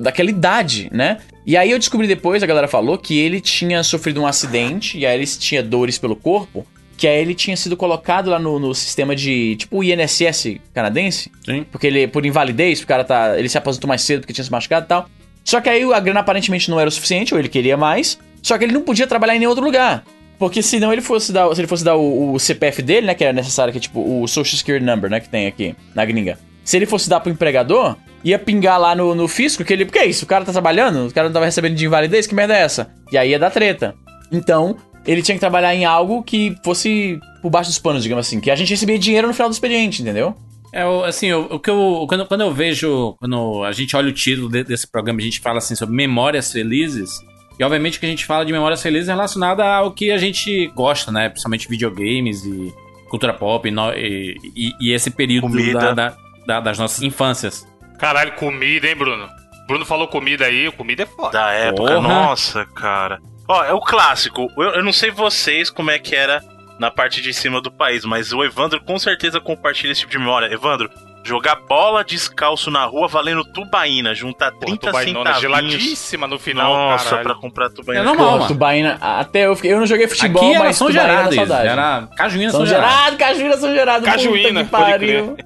daquela 0.00 0.28
idade, 0.28 0.90
né? 0.92 1.18
E 1.46 1.56
aí 1.56 1.70
eu 1.70 1.78
descobri 1.78 2.06
depois, 2.06 2.42
a 2.42 2.46
galera 2.46 2.68
falou, 2.68 2.98
que 2.98 3.18
ele 3.18 3.40
tinha 3.40 3.82
sofrido 3.82 4.20
um 4.20 4.26
acidente 4.26 4.98
e 4.98 5.06
aí 5.06 5.16
ele 5.16 5.26
tinha 5.26 5.62
dores 5.62 5.98
pelo 5.98 6.14
corpo. 6.14 6.66
Que 7.02 7.08
aí 7.08 7.20
ele 7.20 7.34
tinha 7.34 7.56
sido 7.56 7.76
colocado 7.76 8.30
lá 8.30 8.38
no, 8.38 8.60
no 8.60 8.72
sistema 8.72 9.16
de. 9.16 9.56
Tipo 9.56 9.78
o 9.78 9.82
INSS 9.82 10.58
canadense. 10.72 11.32
Sim. 11.44 11.66
Porque 11.68 11.88
ele, 11.88 12.06
por 12.06 12.24
invalidez, 12.24 12.80
o 12.80 12.86
cara 12.86 13.02
tá. 13.02 13.36
Ele 13.36 13.48
se 13.48 13.58
aposentou 13.58 13.88
mais 13.88 14.02
cedo 14.02 14.20
porque 14.20 14.32
tinha 14.32 14.44
se 14.44 14.52
machucado 14.52 14.84
e 14.84 14.88
tal. 14.88 15.08
Só 15.42 15.60
que 15.60 15.68
aí 15.68 15.82
a 15.82 15.98
grana 15.98 16.20
aparentemente 16.20 16.70
não 16.70 16.78
era 16.78 16.86
o 16.86 16.92
suficiente, 16.92 17.34
ou 17.34 17.40
ele 17.40 17.48
queria 17.48 17.76
mais. 17.76 18.20
Só 18.40 18.56
que 18.56 18.62
ele 18.62 18.72
não 18.72 18.82
podia 18.82 19.04
trabalhar 19.04 19.34
em 19.34 19.40
nenhum 19.40 19.50
outro 19.50 19.64
lugar. 19.64 20.04
Porque 20.38 20.62
senão 20.62 20.92
ele 20.92 21.02
fosse 21.02 21.32
dar, 21.32 21.52
se 21.52 21.60
ele 21.60 21.66
fosse 21.66 21.82
dar 21.82 21.96
o, 21.96 22.34
o 22.34 22.38
CPF 22.38 22.80
dele, 22.82 23.08
né, 23.08 23.16
que 23.16 23.24
era 23.24 23.32
necessário, 23.32 23.72
que 23.72 23.78
é 23.78 23.80
tipo 23.80 24.22
o 24.22 24.28
Social 24.28 24.56
Security 24.56 24.86
Number, 24.86 25.10
né, 25.10 25.18
que 25.18 25.28
tem 25.28 25.48
aqui 25.48 25.74
na 25.96 26.04
gringa. 26.04 26.38
Se 26.62 26.76
ele 26.76 26.86
fosse 26.86 27.10
dar 27.10 27.18
pro 27.18 27.32
empregador, 27.32 27.96
ia 28.22 28.38
pingar 28.38 28.78
lá 28.78 28.94
no, 28.94 29.12
no 29.12 29.26
fisco 29.26 29.64
que 29.64 29.72
ele, 29.72 29.86
que 29.86 29.98
é 29.98 30.06
isso? 30.06 30.24
O 30.24 30.28
cara 30.28 30.44
tá 30.44 30.52
trabalhando? 30.52 31.08
O 31.08 31.12
cara 31.12 31.26
não 31.26 31.34
tava 31.34 31.46
recebendo 31.46 31.74
de 31.74 31.84
invalidez? 31.84 32.28
Que 32.28 32.34
merda 32.36 32.56
é 32.56 32.62
essa? 32.62 32.92
E 33.10 33.18
aí 33.18 33.30
ia 33.30 33.40
dar 33.40 33.50
treta. 33.50 33.92
Então, 34.30 34.76
ele 35.06 35.22
tinha 35.22 35.34
que 35.34 35.40
trabalhar 35.40 35.74
em 35.74 35.84
algo 35.84 36.22
que 36.22 36.56
fosse 36.64 37.18
por 37.40 37.50
baixo 37.50 37.70
dos 37.70 37.78
panos, 37.78 38.02
digamos 38.02 38.26
assim, 38.26 38.40
que 38.40 38.50
a 38.50 38.54
gente 38.56 38.70
recebia 38.70 38.98
dinheiro 38.98 39.26
no 39.28 39.34
final 39.34 39.48
do 39.48 39.52
expediente, 39.52 40.02
entendeu? 40.02 40.34
É, 40.72 40.82
assim, 41.06 41.32
o, 41.32 41.54
o 41.54 41.60
que 41.60 41.68
eu. 41.68 42.06
Quando, 42.08 42.24
quando 42.26 42.40
eu 42.40 42.52
vejo. 42.52 43.14
Quando 43.18 43.62
a 43.64 43.72
gente 43.72 43.94
olha 43.96 44.08
o 44.08 44.12
título 44.12 44.48
de- 44.48 44.64
desse 44.64 44.86
programa, 44.90 45.20
a 45.20 45.22
gente 45.22 45.38
fala 45.40 45.58
assim 45.58 45.74
sobre 45.74 45.94
memórias 45.94 46.50
felizes. 46.50 47.10
E 47.58 47.62
obviamente 47.64 48.00
que 48.00 48.06
a 48.06 48.08
gente 48.08 48.24
fala 48.24 48.44
de 48.46 48.52
memórias 48.52 48.80
felizes 48.80 49.08
relacionada 49.08 49.62
ao 49.64 49.92
que 49.92 50.10
a 50.10 50.16
gente 50.16 50.68
gosta, 50.68 51.12
né? 51.12 51.28
Principalmente 51.28 51.68
videogames 51.68 52.44
e 52.46 52.72
cultura 53.10 53.34
pop 53.34 53.68
e, 53.68 53.70
no- 53.70 53.92
e- 53.92 54.34
e- 54.56 54.72
e 54.80 54.92
esse 54.94 55.10
período 55.10 55.48
da- 55.74 55.92
da- 55.92 56.16
da- 56.46 56.60
das 56.60 56.78
nossas 56.78 57.02
infâncias. 57.02 57.66
Caralho, 57.98 58.32
comida, 58.36 58.88
hein, 58.88 58.96
Bruno? 58.96 59.28
Bruno 59.68 59.84
falou 59.84 60.08
comida 60.08 60.46
aí, 60.46 60.70
comida 60.72 61.02
é 61.02 61.06
foda. 61.06 61.32
Da 61.38 61.50
época, 61.52 61.94
Porra. 61.96 62.08
nossa, 62.08 62.64
cara. 62.64 63.20
Ó, 63.52 63.64
é 63.64 63.72
o 63.72 63.80
clássico. 63.80 64.50
Eu, 64.56 64.70
eu 64.76 64.84
não 64.84 64.92
sei 64.92 65.10
vocês 65.10 65.70
como 65.70 65.90
é 65.90 65.98
que 65.98 66.14
era 66.14 66.42
na 66.78 66.90
parte 66.90 67.20
de 67.20 67.32
cima 67.32 67.60
do 67.60 67.70
país, 67.70 68.04
mas 68.04 68.32
o 68.32 68.42
Evandro 68.42 68.80
com 68.82 68.98
certeza 68.98 69.40
compartilha 69.40 69.92
esse 69.92 70.00
tipo 70.00 70.12
de 70.12 70.18
memória. 70.18 70.52
Evandro, 70.52 70.90
jogar 71.22 71.54
bola 71.68 72.02
descalço 72.02 72.70
na 72.70 72.84
rua 72.84 73.06
valendo 73.06 73.44
tubaína, 73.44 74.14
juntar 74.14 74.50
Pô, 74.52 74.60
30 74.60 74.86
tubainona 74.86 75.34
centavinhos. 75.34 75.72
geladíssima 75.72 76.26
no 76.26 76.38
final, 76.38 76.72
Nossa, 76.72 77.04
caralho. 77.10 77.24
pra 77.24 77.34
comprar 77.36 77.70
tubaína. 77.70 78.00
É 78.02 78.04
normal, 78.04 78.26
Pô, 78.26 78.32
mano. 78.38 78.48
tubaína, 78.48 78.98
até 79.00 79.46
eu 79.46 79.54
fiquei, 79.54 79.72
eu 79.72 79.78
não 79.78 79.86
joguei 79.86 80.08
futebol, 80.08 80.42
Aqui 80.42 80.54
era 80.54 80.64
mas 80.64 80.76
São 80.76 80.88
tubaína 80.88 81.08
Gerardo, 81.12 81.32
é 81.32 81.36
saudade. 81.36 81.68
Era 81.68 82.08
Cajuína, 82.16 82.50
São 82.50 82.60
São 82.60 82.66
Gerardo. 82.66 82.94
Gerardo, 82.94 83.16
Cajuína, 83.18 83.56
São 83.58 83.74
Gerardo, 83.74 84.04
Cajuína, 84.06 84.48
puta 84.48 84.64
que 84.64 84.70
pode 84.70 84.90
pariu. 84.90 85.36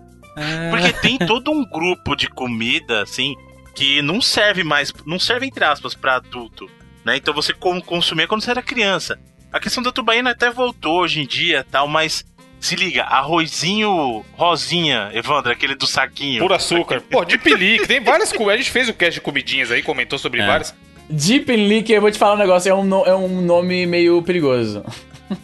Porque 0.70 0.92
tem 0.94 1.18
todo 1.18 1.50
um 1.50 1.64
grupo 1.64 2.14
de 2.14 2.28
comida, 2.28 3.02
assim, 3.02 3.34
que 3.74 4.00
não 4.00 4.20
serve 4.20 4.62
mais, 4.64 4.92
não 5.04 5.18
serve 5.18 5.46
entre 5.46 5.64
aspas 5.64 5.94
pra 5.94 6.16
adulto, 6.16 6.66
né? 7.06 7.16
Então 7.16 7.32
você 7.32 7.54
consumia 7.54 8.26
quando 8.26 8.42
você 8.42 8.50
era 8.50 8.60
criança. 8.62 9.18
A 9.52 9.60
questão 9.60 9.82
da 9.82 9.90
tubaína 9.92 10.30
até 10.32 10.50
voltou 10.50 11.00
hoje 11.00 11.20
em 11.20 11.26
dia, 11.26 11.64
tal, 11.70 11.86
mas 11.88 12.26
se 12.60 12.74
liga, 12.74 13.04
arrozinho 13.04 14.24
rosinha, 14.36 15.10
Evandro, 15.14 15.52
aquele 15.52 15.74
do 15.74 15.86
saquinho. 15.86 16.40
Puro 16.42 16.52
açúcar. 16.54 17.00
Pô, 17.00 17.24
de 17.24 17.38
pelique. 17.38 17.86
Tem 17.86 18.00
várias 18.02 18.32
coisas. 18.32 18.54
A 18.54 18.56
gente 18.56 18.70
fez 18.70 18.88
o 18.88 18.94
cast 18.94 19.14
de 19.14 19.20
comidinhas 19.20 19.70
aí, 19.70 19.82
comentou 19.82 20.18
sobre 20.18 20.40
É. 20.40 20.46
várias. 20.46 20.74
Deep 21.08 21.54
Leak, 21.54 21.92
eu 21.92 22.00
vou 22.00 22.10
te 22.10 22.18
falar 22.18 22.34
um 22.34 22.38
negócio, 22.38 22.68
é 22.68 22.74
um, 22.74 22.82
no- 22.84 23.04
é 23.06 23.14
um 23.14 23.40
nome 23.40 23.86
meio 23.86 24.20
perigoso. 24.22 24.84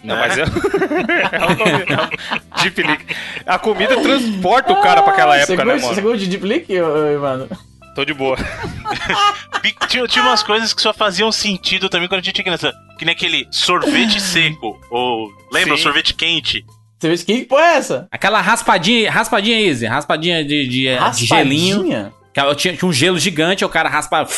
Não, 0.03 0.16
mas 0.16 0.37
é, 0.38 0.42
é 1.33 1.44
um 1.44 1.57
nome 1.57 1.85
não. 1.88 2.62
De 2.62 2.70
pelique. 2.70 3.14
A 3.46 3.59
comida 3.59 4.01
transporta 4.01 4.72
o 4.72 4.81
cara 4.83 5.03
pra 5.03 5.12
aquela 5.12 5.37
época, 5.37 5.57
você 5.57 5.64
né, 5.64 5.72
gosta- 5.75 5.88
Você 5.88 5.94
mano? 6.01 6.03
gosta 6.03 6.18
de 6.18 6.27
Deep 6.27 6.44
Leak, 6.44 6.72
Evandro? 6.72 7.48
Tô 7.94 8.05
de 8.05 8.14
boa. 8.14 8.37
Tinha, 9.88 10.07
tinha 10.09 10.24
umas 10.24 10.42
coisas 10.42 10.72
que 10.72 10.83
só 10.83 10.92
faziam 10.92 11.31
sentido 11.31 11.88
também 11.88 12.09
quando 12.09 12.20
a 12.20 12.22
gente 12.22 12.40
era 12.40 12.44
criança. 12.44 12.72
Que 12.98 13.05
nem 13.05 13.14
aquele 13.14 13.46
sorvete 13.50 14.18
seco. 14.22 14.81
Ou. 14.90 15.31
Lembra? 15.52 15.74
o 15.74 15.76
Sim. 15.76 15.83
sorvete 15.83 16.14
quente. 16.14 16.64
Você 16.98 17.09
vê 17.09 17.18
que 17.18 17.44
porra 17.44 17.62
é 17.62 17.76
essa? 17.76 18.09
Aquela 18.11 18.40
raspadinha, 18.40 19.11
raspadinha 19.11 19.61
easy, 19.61 19.87
raspadinha 19.87 20.44
de, 20.44 20.66
de, 20.66 20.68
de 20.68 21.26
gelinho. 21.26 21.76
Raspadinha? 21.78 22.12
Que 22.33 22.40
ela 22.40 22.55
tinha, 22.55 22.74
tinha 22.76 22.88
um 22.88 22.92
gelo 22.92 23.18
gigante, 23.18 23.64
o 23.64 23.68
cara 23.68 23.88
raspava. 23.88 24.31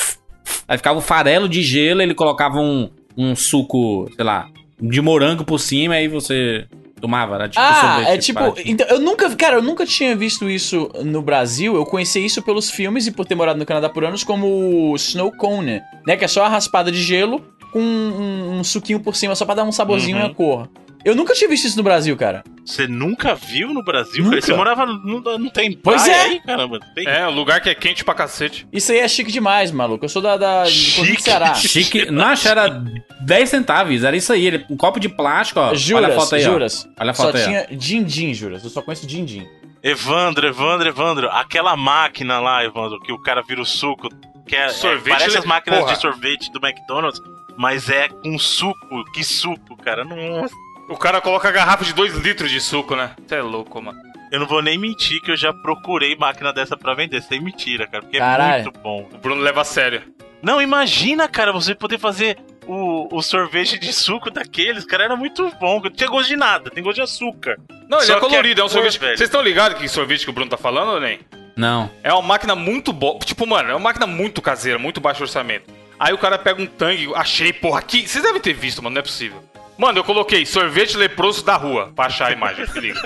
Aí 0.66 0.76
ficava 0.76 0.98
um 0.98 1.02
farelo 1.02 1.48
de 1.48 1.62
gelo, 1.62 2.02
ele 2.02 2.14
colocava 2.14 2.58
um, 2.58 2.90
um 3.16 3.36
suco, 3.36 4.10
sei 4.16 4.24
lá, 4.24 4.48
de 4.80 5.00
morango 5.00 5.44
por 5.44 5.58
cima, 5.58 5.94
aí 5.94 6.08
você 6.08 6.66
tomava. 7.00 7.34
Era 7.36 7.48
tipo 7.48 7.60
ah, 7.64 7.74
sorvete 7.96 8.08
é 8.08 8.18
tipo. 8.18 8.40
Então, 8.64 8.86
eu 8.88 9.00
nunca. 9.00 9.34
Cara, 9.36 9.56
eu 9.56 9.62
nunca 9.62 9.84
tinha 9.86 10.14
visto 10.16 10.48
isso 10.48 10.90
no 11.04 11.20
Brasil. 11.22 11.74
Eu 11.74 11.84
conheci 11.84 12.24
isso 12.24 12.42
pelos 12.42 12.70
filmes 12.70 13.06
e 13.06 13.12
por 13.12 13.24
ter 13.26 13.34
morado 13.34 13.58
no 13.58 13.66
Canadá 13.66 13.88
por 13.88 14.04
anos 14.04 14.24
como 14.24 14.46
o 14.90 14.96
Snow 14.96 15.30
Cone, 15.32 15.80
né? 16.06 16.16
Que 16.16 16.24
é 16.24 16.28
só 16.28 16.44
a 16.44 16.48
raspada 16.48 16.90
de 16.90 17.02
gelo 17.02 17.40
com 17.72 17.80
um, 17.80 18.58
um 18.58 18.64
suquinho 18.64 19.00
por 19.00 19.16
cima, 19.16 19.34
só 19.34 19.44
pra 19.44 19.54
dar 19.56 19.64
um 19.64 19.72
saborzinho 19.72 20.16
Uhum. 20.18 20.22
e 20.22 20.26
a 20.26 20.34
cor. 20.34 20.68
Eu 21.04 21.14
nunca 21.14 21.34
tinha 21.34 21.48
visto 21.50 21.66
isso 21.66 21.76
no 21.76 21.82
Brasil, 21.82 22.16
cara. 22.16 22.42
Você 22.64 22.86
nunca 22.88 23.34
viu 23.34 23.74
no 23.74 23.82
Brasil? 23.84 24.24
Nunca. 24.24 24.40
Você 24.40 24.54
morava. 24.54 24.86
Não, 24.86 25.20
não 25.38 25.50
tem 25.50 25.72
Pois 25.76 26.06
é. 26.08 26.20
aí, 26.22 26.40
caramba? 26.40 26.80
Tem. 26.94 27.06
É, 27.06 27.26
um 27.28 27.30
lugar 27.34 27.60
que 27.60 27.68
é 27.68 27.74
quente 27.74 28.02
pra 28.02 28.14
cacete. 28.14 28.66
Isso 28.72 28.90
aí 28.90 28.98
é 29.00 29.06
chique 29.08 29.30
demais, 29.30 29.70
maluco. 29.70 30.04
Eu 30.04 30.08
sou 30.08 30.22
da, 30.22 30.36
da 30.38 30.62
do 30.64 30.70
Chique. 30.70 31.16
do 31.16 31.20
Ceará. 31.22 31.54
Chique. 31.60 32.06
Que 32.06 32.48
era 32.48 32.82
10 33.20 33.48
centavos, 33.50 34.02
era 34.02 34.16
isso 34.16 34.32
aí. 34.32 34.46
Ele, 34.46 34.64
um 34.70 34.76
copo 34.78 34.98
de 34.98 35.08
plástico, 35.10 35.60
ó. 35.60 35.74
Juras, 35.74 36.04
Olha 36.04 36.16
a 36.16 36.20
foto 36.20 36.34
aí, 36.36 36.42
ó. 36.46 36.50
juras. 36.52 36.88
Olha 36.98 37.10
a 37.10 37.14
Só 37.14 37.24
foto 37.24 37.36
aí. 37.36 37.42
ó. 37.42 37.46
tinha 37.46 37.66
din-din, 37.70 38.32
juras. 38.32 38.64
Eu 38.64 38.70
só 38.70 38.80
conheço 38.80 39.06
din-din. 39.06 39.46
Evandro, 39.82 40.46
Evandro, 40.46 40.88
Evandro. 40.88 41.28
Aquela 41.30 41.76
máquina 41.76 42.40
lá, 42.40 42.64
Evandro, 42.64 42.98
que 43.00 43.12
o 43.12 43.18
cara 43.20 43.42
vira 43.46 43.60
o 43.60 43.66
suco. 43.66 44.08
Que 44.46 44.56
é, 44.56 44.64
é- 44.66 44.68
Sorvete, 44.70 45.12
parece 45.12 45.30
ele- 45.30 45.38
as 45.38 45.44
máquinas 45.44 45.80
porra. 45.80 45.92
de 45.94 46.00
sorvete 46.00 46.50
do 46.52 46.66
McDonald's, 46.66 47.20
mas 47.58 47.90
é 47.90 48.08
com 48.08 48.38
suco. 48.38 49.04
Que 49.12 49.22
suco, 49.22 49.76
cara. 49.76 50.02
Nossa. 50.04 50.54
O 50.88 50.96
cara 50.96 51.20
coloca 51.20 51.48
a 51.48 51.52
garrafa 51.52 51.84
de 51.84 51.92
2 51.94 52.16
litros 52.18 52.50
de 52.50 52.60
suco, 52.60 52.94
né? 52.94 53.12
Você 53.26 53.36
é 53.36 53.42
louco, 53.42 53.80
mano. 53.80 53.98
Eu 54.30 54.40
não 54.40 54.46
vou 54.46 54.60
nem 54.62 54.76
mentir 54.76 55.20
que 55.22 55.30
eu 55.30 55.36
já 55.36 55.52
procurei 55.52 56.16
máquina 56.16 56.52
dessa 56.52 56.76
pra 56.76 56.94
vender, 56.94 57.22
sem 57.22 57.40
mentira, 57.40 57.86
cara, 57.86 58.02
porque 58.02 58.18
Caralho. 58.18 58.60
é 58.60 58.62
muito 58.64 58.78
bom. 58.80 59.08
O 59.12 59.18
Bruno 59.18 59.40
leva 59.40 59.60
a 59.60 59.64
sério. 59.64 60.02
Não, 60.42 60.60
imagina, 60.60 61.26
cara, 61.28 61.52
você 61.52 61.74
poder 61.74 61.98
fazer 61.98 62.36
o, 62.66 63.08
o 63.16 63.22
sorvete 63.22 63.78
de 63.78 63.92
suco 63.92 64.30
daqueles, 64.30 64.84
cara, 64.84 65.04
era 65.04 65.16
muito 65.16 65.50
bom. 65.60 65.80
Não 65.80 65.90
tinha 65.90 66.08
gosto 66.10 66.28
de 66.28 66.36
nada, 66.36 66.70
tem 66.70 66.82
gosto 66.82 66.96
de 66.96 67.02
açúcar. 67.02 67.56
Não, 67.88 67.98
ele 67.98 68.06
Só 68.06 68.16
é 68.16 68.20
colorido, 68.20 68.60
é 68.60 68.64
um 68.64 68.66
cor, 68.66 68.72
sorvete. 68.74 68.98
velho. 68.98 69.16
Vocês 69.16 69.28
estão 69.28 69.40
ligados 69.42 69.78
que 69.78 69.88
sorvete 69.88 70.24
que 70.24 70.30
o 70.30 70.34
Bruno 70.34 70.50
tá 70.50 70.56
falando 70.58 70.92
ou 70.92 71.00
nem? 71.00 71.20
Não. 71.56 71.88
É 72.02 72.12
uma 72.12 72.20
máquina 72.22 72.54
muito 72.54 72.92
boa. 72.92 73.18
Tipo, 73.20 73.46
mano, 73.46 73.70
é 73.70 73.74
uma 73.74 73.80
máquina 73.80 74.06
muito 74.06 74.42
caseira, 74.42 74.78
muito 74.78 75.00
baixo 75.00 75.22
orçamento. 75.22 75.72
Aí 75.98 76.12
o 76.12 76.18
cara 76.18 76.36
pega 76.36 76.60
um 76.60 76.66
tangue, 76.66 77.10
achei, 77.14 77.52
porra, 77.52 77.78
aqui. 77.78 78.06
Vocês 78.06 78.22
devem 78.24 78.40
ter 78.40 78.52
visto, 78.52 78.82
mano, 78.82 78.94
não 78.94 79.00
é 79.00 79.02
possível. 79.02 79.42
Mano, 79.76 79.98
eu 79.98 80.04
coloquei 80.04 80.46
sorvete 80.46 80.96
leproso 80.96 81.44
da 81.44 81.56
rua 81.56 81.92
pra 81.96 82.06
achar 82.06 82.28
a 82.28 82.32
imagem, 82.32 82.66
se 82.66 82.78
liga. 82.78 83.00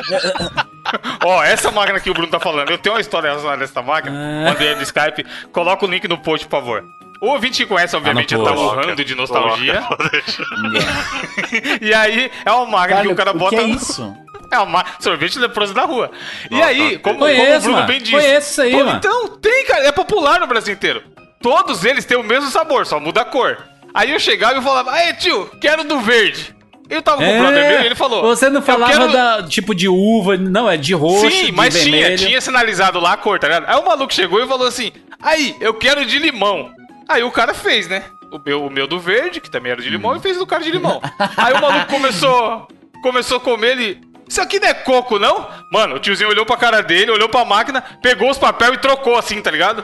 Ó, 1.25 1.43
essa 1.43 1.71
máquina 1.71 1.99
que 2.01 2.11
o 2.11 2.15
Bruno 2.15 2.29
tá 2.31 2.39
falando, 2.39 2.71
eu 2.71 2.79
tenho 2.79 2.95
uma 2.95 3.01
história 3.01 3.29
relacionada 3.31 3.63
a 3.63 3.65
essa 3.65 3.81
máquina. 3.83 4.15
Ah. 4.15 4.51
Mandei 4.51 4.75
no 4.75 4.83
Skype. 4.83 5.25
Coloca 5.53 5.85
o 5.87 5.89
link 5.91 6.07
no 6.07 6.19
post, 6.19 6.47
por 6.47 6.59
favor. 6.59 6.85
O 7.21 7.29
ouvinte 7.29 7.63
que 7.65 7.67
conhece, 7.69 7.97
obviamente, 7.97 8.31
já 8.31 8.39
tá 8.45 8.53
post. 8.53 8.65
urrando 8.77 9.05
de 9.05 9.15
nostalgia. 9.15 9.83
E 11.81 11.93
aí, 11.95 12.31
é 12.45 12.53
uma 12.53 12.67
máquina 12.67 13.03
que 13.03 13.09
o 13.09 13.15
cara 13.17 13.31
o 13.33 13.39
bota. 13.39 13.57
que 13.57 13.63
é 13.63 13.67
isso? 13.69 14.15
É 14.51 14.59
uma 14.61 14.83
sorvete 14.99 15.39
leproso 15.39 15.75
da 15.75 15.83
rua. 15.85 16.11
E 16.51 16.55
Nossa, 16.55 16.67
aí, 16.69 16.99
como, 17.01 17.19
como 17.19 17.31
o 17.31 17.37
Conheço, 17.37 17.67
Bruno 17.67 17.83
bem 17.87 17.99
disse. 17.99 18.13
Conheço 18.13 18.51
isso 18.51 18.63
aí, 18.63 18.71
todo- 18.71 18.85
mano. 18.87 18.97
Então, 18.97 19.29
tem, 19.37 19.67
cara. 19.67 19.87
É 19.87 19.93
popular 19.93 20.41
no 20.41 20.47
Brasil 20.47 20.73
inteiro. 20.73 21.03
Todos 21.43 21.85
eles 21.85 22.07
têm 22.07 22.17
o 22.17 22.23
mesmo 22.23 22.49
sabor, 22.51 22.87
só 22.87 22.99
muda 22.99 23.21
a 23.21 23.25
cor. 23.27 23.59
Aí 23.93 24.11
eu 24.11 24.19
chegava 24.19 24.59
e 24.59 24.63
falava, 24.63 24.91
aí 24.93 25.13
tio, 25.13 25.51
quero 25.61 25.85
do 25.85 26.01
verde. 26.01 26.55
Eu 26.91 27.03
tava 27.03 27.23
com 27.23 27.31
o 27.37 27.39
brother 27.39 27.69
meu 27.71 27.83
e 27.83 27.87
ele 27.87 27.95
falou. 27.95 28.23
Você 28.23 28.49
não 28.49 28.61
"Eu 28.61 28.63
falava 28.67 28.93
quero- 28.93 29.13
da 29.13 29.43
tipo 29.43 29.75
de 29.75 29.89
uva, 29.89 30.37
não, 30.37 30.69
é 30.71 30.77
de 30.77 30.95
roxo, 30.95 31.31
Sim, 31.31 31.47
de 31.47 31.53
mas 31.53 31.75
tinha, 31.75 31.91
vermelho. 32.01 32.19
tinha 32.19 32.41
sinalizado 32.41 32.99
lá 32.99 33.13
a 33.13 33.17
cor, 33.17 33.39
tá 33.39 33.47
ligado? 33.49 33.67
Aí 33.69 33.77
o 33.77 33.85
maluco 33.85 34.13
chegou 34.15 34.43
e 34.43 34.47
falou 34.47 34.67
assim: 34.67 34.91
Aí, 35.23 35.55
eu 35.61 35.75
quero 35.75 36.05
de 36.07 36.19
limão. 36.19 36.71
Aí 37.09 37.23
o 37.23 37.31
cara 37.31 37.53
fez, 37.55 37.89
né? 37.89 38.05
O 38.31 38.39
meu, 38.39 38.65
o 38.67 38.71
meu 38.71 38.87
do 38.87 38.99
verde, 39.01 39.41
que 39.41 39.51
também 39.51 39.73
era 39.73 39.81
de 39.83 39.89
limão, 39.91 40.15
e 40.17 40.21
fez 40.21 40.37
do 40.39 40.47
cara 40.47 40.63
de 40.63 40.71
limão. 40.71 41.01
Aí 41.37 41.53
o 41.55 41.61
maluco 41.61 41.87
começou, 41.87 42.69
começou 43.03 43.37
a 43.39 43.41
comer 43.41 43.71
ele. 43.79 44.01
Isso 44.29 44.41
aqui 44.43 44.61
não 44.61 44.69
é 44.69 44.75
coco, 44.75 45.19
não? 45.19 45.47
Mano, 45.73 45.95
o 45.97 45.99
tiozinho 45.99 46.29
olhou 46.29 46.45
pra 46.45 46.57
cara 46.59 46.83
dele, 46.83 47.11
olhou 47.11 47.29
pra 47.31 47.45
máquina, 47.47 47.83
pegou 48.03 48.31
os 48.31 48.37
papéis 48.37 48.75
e 48.75 48.79
trocou 48.79 49.17
assim, 49.17 49.41
tá 49.41 49.51
ligado? 49.51 49.83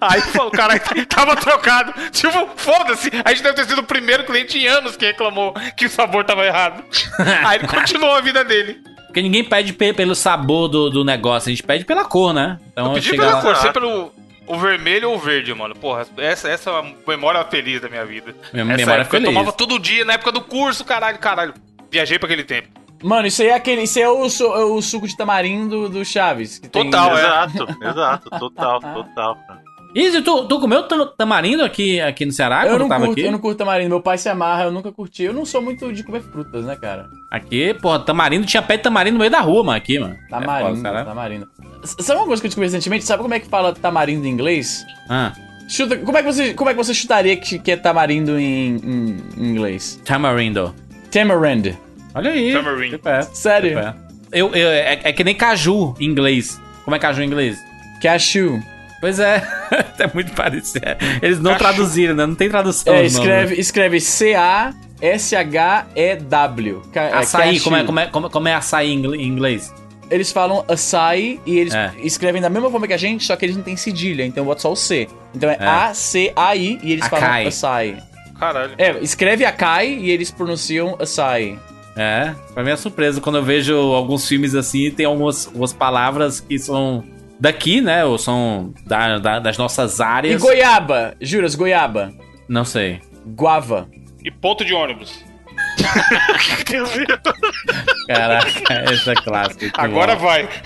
Aí 0.00 0.20
falou, 0.20 0.50
caralho, 0.50 0.80
tava 1.08 1.36
trocado. 1.36 1.92
Tipo, 2.10 2.48
foda-se. 2.56 3.10
A 3.24 3.30
gente 3.30 3.42
deve 3.42 3.54
ter 3.56 3.66
sido 3.66 3.80
o 3.80 3.84
primeiro 3.84 4.24
cliente 4.24 4.58
em 4.58 4.66
anos 4.66 4.96
que 4.96 5.06
reclamou 5.06 5.54
que 5.76 5.86
o 5.86 5.90
sabor 5.90 6.24
tava 6.24 6.44
errado. 6.44 6.82
Aí 7.46 7.58
ele 7.58 7.68
continuou 7.68 8.14
a 8.14 8.20
vida 8.20 8.44
dele. 8.44 8.78
Porque 9.06 9.22
ninguém 9.22 9.42
pede 9.44 9.72
pe- 9.72 9.94
pelo 9.94 10.14
sabor 10.14 10.68
do, 10.68 10.90
do 10.90 11.02
negócio, 11.04 11.48
a 11.48 11.52
gente 11.52 11.62
pede 11.62 11.84
pela 11.84 12.04
cor, 12.04 12.34
né? 12.34 12.58
Então 12.72 12.88
Eu 12.88 12.92
pedi 12.94 13.10
pela 13.16 13.36
lá- 13.36 13.40
cor, 13.42 13.56
sempre 13.56 13.80
pelo 13.80 14.12
o 14.46 14.56
vermelho 14.58 15.08
ou 15.10 15.16
o 15.16 15.18
verde, 15.18 15.52
mano. 15.54 15.74
Porra, 15.74 16.06
essa, 16.18 16.48
essa 16.48 16.70
é 16.70 16.72
uma 16.74 16.94
memória 17.08 17.42
feliz 17.44 17.80
da 17.80 17.88
minha 17.88 18.04
vida. 18.04 18.34
Minha 18.52 18.64
essa 18.64 18.76
memória 18.76 19.04
feliz. 19.06 19.26
Eu 19.28 19.32
tomava 19.34 19.52
todo 19.52 19.78
dia, 19.78 20.04
na 20.04 20.12
época 20.12 20.30
do 20.32 20.40
curso, 20.42 20.84
caralho, 20.84 21.18
caralho. 21.18 21.54
Viajei 21.90 22.18
pra 22.18 22.26
aquele 22.26 22.44
tempo. 22.44 22.68
Mano, 23.02 23.26
isso 23.26 23.42
aí 23.42 23.48
é 23.48 23.54
aquele. 23.54 23.82
Isso 23.82 23.98
aí 23.98 24.04
é 24.04 24.08
o, 24.08 24.28
su- 24.28 24.44
é 24.54 24.64
o 24.64 24.80
suco 24.82 25.08
de 25.08 25.16
tamarindo 25.16 25.88
do 25.88 26.04
Chaves. 26.04 26.58
que 26.58 26.68
tem- 26.68 26.84
Total, 26.84 27.16
é. 27.16 27.20
Exato, 27.22 27.66
exato, 27.82 28.30
total, 28.38 28.80
total. 28.80 29.36
cara. 29.46 29.62
Izzy, 29.98 30.20
tu, 30.20 30.44
tu 30.46 30.60
comeu 30.60 30.82
tam- 30.82 31.10
tamarindo 31.16 31.64
aqui, 31.64 31.98
aqui 32.00 32.26
no 32.26 32.32
Ceará 32.32 32.64
Eu 32.64 32.70
quando 32.72 32.80
não, 32.80 32.88
tava 32.88 33.06
curto, 33.06 33.18
aqui? 33.18 33.26
eu 33.26 33.32
não 33.32 33.38
curto 33.38 33.56
tamarindo. 33.56 33.88
Meu 33.88 34.00
pai 34.02 34.18
se 34.18 34.28
amarra, 34.28 34.64
eu 34.64 34.70
nunca 34.70 34.92
curti. 34.92 35.22
Eu 35.22 35.32
não 35.32 35.46
sou 35.46 35.62
muito 35.62 35.90
de 35.90 36.02
comer 36.04 36.20
frutas, 36.20 36.66
né, 36.66 36.76
cara? 36.76 37.08
Aqui, 37.30 37.72
porra, 37.80 38.00
tamarindo, 38.00 38.44
tinha 38.44 38.60
pé 38.62 38.76
de 38.76 38.82
tamarindo 38.82 39.14
no 39.14 39.20
meio 39.20 39.30
da 39.30 39.40
rua, 39.40 39.64
mano, 39.64 39.78
aqui, 39.78 39.98
mano. 39.98 40.14
É 40.14 40.28
Tamarindo, 40.28 40.80
Ceará. 40.82 41.04
tamarindo. 41.04 41.48
Sabe 41.82 42.20
uma 42.20 42.26
coisa 42.26 42.42
que 42.42 42.46
eu 42.46 42.50
descobri 42.50 42.66
recentemente? 42.68 43.04
Sabe 43.04 43.22
como 43.22 43.32
é 43.32 43.40
que 43.40 43.48
fala 43.48 43.72
tamarindo 43.74 44.26
em 44.26 44.30
inglês? 44.30 44.84
Ah, 45.08 45.32
Chuta, 45.68 45.96
como, 45.96 46.16
é 46.18 46.22
que 46.22 46.32
você, 46.32 46.52
como 46.54 46.68
é 46.70 46.74
que 46.74 46.78
você 46.78 46.92
chutaria 46.94 47.34
que, 47.36 47.58
que 47.58 47.72
é 47.72 47.76
tamarindo 47.76 48.38
em, 48.38 48.76
em- 48.76 49.16
em 49.38 49.46
inglês? 49.50 50.00
tamarindo. 50.04 50.74
Tamarind. 51.10 51.74
Olha 52.14 52.30
aí. 52.32 52.52
Tamarind. 52.52 53.00
Sério? 53.32 53.94
Eu, 54.30 54.54
eu, 54.54 54.68
é, 54.68 55.00
é 55.04 55.12
que 55.12 55.24
nem 55.24 55.34
caju 55.34 55.94
em 55.98 56.04
inglês. 56.04 56.60
Como 56.84 56.94
é 56.94 56.98
caju 56.98 57.22
em 57.22 57.26
inglês? 57.26 57.58
Cashew. 58.02 58.60
Pois 59.00 59.18
é, 59.20 59.42
é 59.98 60.10
muito 60.14 60.32
parecido. 60.32 60.84
Eles 61.20 61.38
não 61.40 61.54
traduziram, 61.56 62.14
né? 62.14 62.24
Não 62.26 62.34
tem 62.34 62.48
tradução. 62.48 62.94
É, 62.94 63.04
escreve, 63.04 63.54
escreve 63.56 64.00
C-A-S-H-E-W. 64.00 64.76
Ca- 66.92 67.02
é 67.02 67.12
Açaí, 67.14 67.60
como 67.60 67.76
é, 67.76 67.84
como, 67.84 68.00
é, 68.00 68.06
como, 68.06 68.30
como 68.30 68.48
é 68.48 68.54
açaí 68.54 68.90
em 68.90 68.98
ingl- 68.98 69.14
em 69.14 69.26
inglês? 69.26 69.72
Eles 70.10 70.30
falam 70.30 70.64
açaí 70.68 71.40
e 71.44 71.58
eles 71.58 71.74
É. 71.74 71.92
escrevem 72.02 72.40
da 72.40 72.48
mesma 72.48 72.70
forma 72.70 72.86
que 72.86 72.92
a 72.92 72.96
gente, 72.96 73.24
só 73.24 73.34
que 73.34 73.44
eles 73.44 73.56
não 73.56 73.62
têm 73.64 73.76
cedilha, 73.76 74.24
então 74.24 74.44
bota 74.44 74.60
só 74.62 74.70
o 74.72 74.76
C. 74.76 75.08
Então 75.34 75.50
é, 75.50 75.56
É. 75.58 75.66
A-C-A-I 75.66 76.78
e 76.82 76.92
eles 76.92 77.04
Acai. 77.06 77.20
falam 77.20 77.46
açaí. 77.48 77.96
Caralho. 78.38 78.72
É, 78.78 78.98
escreve 79.00 79.44
acai 79.44 79.88
e 79.88 80.10
eles 80.10 80.30
pronunciam 80.30 80.96
açaí. 81.00 81.58
É, 81.96 82.32
pra 82.54 82.62
mim 82.62 82.70
é 82.70 82.76
surpresa 82.76 83.20
quando 83.20 83.36
eu 83.38 83.42
vejo 83.42 83.74
alguns 83.74 84.28
filmes 84.28 84.54
assim, 84.54 84.90
tem 84.90 85.06
algumas, 85.06 85.46
algumas 85.46 85.72
palavras 85.72 86.38
que 86.40 86.58
são 86.58 87.02
daqui, 87.40 87.80
né? 87.80 88.04
Ou 88.04 88.18
são 88.18 88.72
da- 88.86 89.18
da- 89.18 89.38
das 89.38 89.56
nossas 89.58 89.98
E 89.98 90.02
áreas. 90.02 90.42
goiaba, 90.42 91.14
juras, 91.20 91.54
goiaba. 91.54 92.12
Não 92.48 92.64
sei. 92.64 93.00
Guava. 93.26 93.88
E 94.24 94.30
ponto 94.30 94.64
de 94.64 94.74
ônibus. 94.74 95.24
Caraca, 98.08 98.74
essa 98.92 99.12
é 99.12 99.14
clássica. 99.14 99.72
Agora 99.82 100.14
bom. 100.16 100.22
vai. 100.22 100.48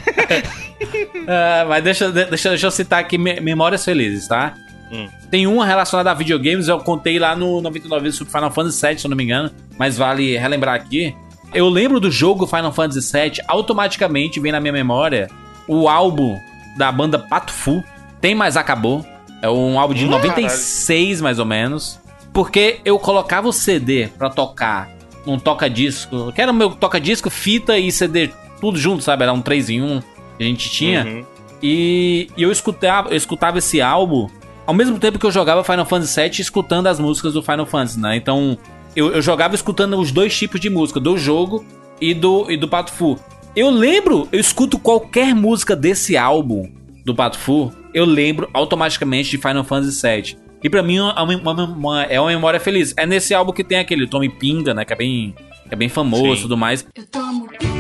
Ah, 1.29 1.67
mas 1.69 1.85
deixa, 1.85 2.11
deixa, 2.11 2.49
deixa 2.49 2.67
eu 2.67 2.71
citar 2.71 3.01
aqui 3.01 3.19
me- 3.19 3.39
memórias 3.39 3.85
felizes, 3.85 4.27
tá? 4.27 4.55
Hum. 4.91 5.07
Tem 5.31 5.47
uma 5.47 5.67
relacionada 5.67 6.11
a 6.11 6.15
videogames, 6.15 6.69
eu 6.69 6.79
contei 6.79 7.19
lá 7.19 7.37
no 7.37 7.61
99 7.61 8.03
vezes 8.03 8.19
sobre 8.19 8.33
Final 8.33 8.51
Fantasy 8.51 8.87
VII, 8.87 8.99
se 8.99 9.07
eu 9.07 9.11
não 9.11 9.17
me 9.17 9.25
engano, 9.25 9.51
mas 9.79 9.99
vale 9.99 10.39
relembrar 10.39 10.75
aqui. 10.75 11.15
Eu 11.53 11.69
lembro 11.69 12.01
do 12.01 12.11
jogo 12.11 12.47
Final 12.47 12.73
Fantasy 12.73 13.13
VII, 13.13 13.43
automaticamente 13.47 14.41
vem 14.41 14.51
na 14.53 14.59
minha 14.59 14.73
memória 14.73 15.29
o 15.69 15.87
álbum 15.87 16.39
da 16.81 16.91
banda 16.91 17.19
Pato 17.19 17.53
Fu, 17.53 17.85
Tem 18.23 18.35
Mais 18.35 18.57
Acabou. 18.57 19.05
É 19.43 19.51
um 19.51 19.79
álbum 19.79 19.93
de 19.93 20.07
Hum, 20.07 20.11
96, 20.11 21.21
mais 21.21 21.39
ou 21.39 21.45
menos. 21.45 22.01
Porque 22.33 22.81
eu 22.87 22.99
colocava 22.99 23.47
o 23.49 23.53
CD 23.53 24.09
pra 24.17 24.31
tocar 24.31 24.89
num 25.27 25.39
toca-disco, 25.39 26.33
que 26.33 26.41
era 26.41 26.51
o 26.51 26.55
meu 26.55 26.71
toca-disco, 26.71 27.29
fita 27.29 27.79
e 27.79 27.93
CD, 27.93 28.31
tudo 28.61 28.79
junto, 28.79 29.03
sabe? 29.03 29.25
Era 29.25 29.33
um 29.33 29.43
3 29.43 29.69
em 29.71 29.83
1 29.83 30.01
que 30.39 30.43
a 30.43 30.47
gente 30.47 30.71
tinha. 30.71 31.05
Uhum. 31.05 31.25
E, 31.63 32.31
e 32.35 32.43
eu, 32.43 32.51
escutava, 32.51 33.11
eu 33.11 33.17
escutava 33.17 33.59
esse 33.59 33.83
álbum 33.83 34.31
ao 34.67 34.73
mesmo 34.73 34.99
tempo 34.99 35.19
que 35.19 35.27
eu 35.27 35.31
jogava 35.31 35.63
Final 35.63 35.85
Fantasy 35.85 36.23
VII 36.23 36.41
escutando 36.41 36.87
as 36.87 36.99
músicas 36.99 37.35
do 37.35 37.43
Final 37.43 37.67
Fantasy, 37.67 38.01
né? 38.01 38.17
Então 38.17 38.57
eu, 38.97 39.13
eu 39.13 39.21
jogava 39.21 39.55
escutando 39.55 39.99
os 39.99 40.11
dois 40.11 40.35
tipos 40.35 40.59
de 40.59 40.71
música, 40.71 40.99
do 40.99 41.19
jogo 41.19 41.63
e 42.01 42.15
do, 42.15 42.51
e 42.51 42.57
do 42.57 42.67
Pato 42.67 42.91
Fu. 42.91 43.19
Eu 43.55 43.69
lembro, 43.71 44.29
eu 44.31 44.41
escuto 44.41 44.79
qualquer 44.79 45.35
música 45.35 45.75
desse 45.75 46.17
álbum 46.17 46.71
do 47.05 47.15
Pato 47.15 47.39
Fu, 47.39 47.73
eu 47.93 48.05
lembro 48.05 48.49
automaticamente 48.53 49.31
de 49.31 49.39
Final 49.39 49.65
Fantasy 49.65 50.01
VII. 50.07 50.37
E 50.63 50.69
pra 50.71 50.83
mim 50.83 50.99
é 50.99 51.03
uma, 51.03 51.23
uma- 51.23 51.65
uma- 51.65 52.03
é 52.05 52.21
uma 52.21 52.31
memória 52.31 52.61
feliz. 52.61 52.95
É 52.97 53.07
nesse 53.07 53.35
álbum 53.35 53.53
que 53.53 53.65
tem 53.65 53.79
aquele 53.79 54.07
Tommy 54.07 54.29
Pinga, 54.29 54.75
né? 54.75 54.85
Que 54.85 54.93
é 54.93 54.97
bem, 54.97 55.35
é 55.71 55.75
bem 55.75 55.89
famoso 55.89 56.35
e 56.35 56.43
tudo 56.43 56.57
mais. 56.57 56.87
Eu 56.95 57.07
tomo 57.07 57.49
pinga, 57.59 57.80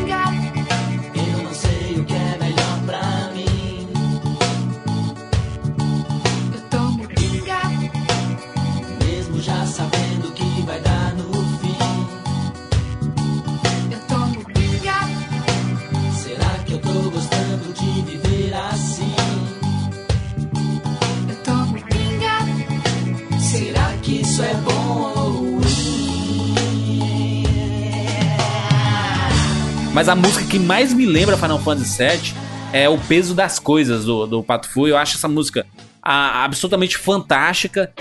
Mas 30.00 30.08
a 30.08 30.16
música 30.16 30.46
que 30.46 30.58
mais 30.58 30.94
me 30.94 31.04
lembra 31.04 31.36
Final 31.36 31.58
Fantasy 31.58 32.02
VII 32.02 32.34
é 32.72 32.88
o 32.88 32.96
peso 32.96 33.34
das 33.34 33.58
coisas 33.58 34.06
do, 34.06 34.26
do 34.26 34.42
Pato 34.42 34.66
Fu. 34.66 34.88
Eu 34.88 34.96
acho 34.96 35.18
essa 35.18 35.28
música 35.28 35.66
ah, 36.02 36.42
absolutamente 36.42 36.96
fantástica. 36.96 37.92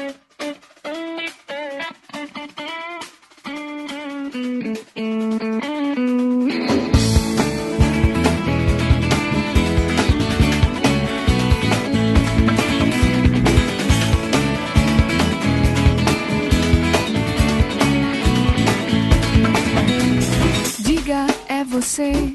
Você 21.89 22.33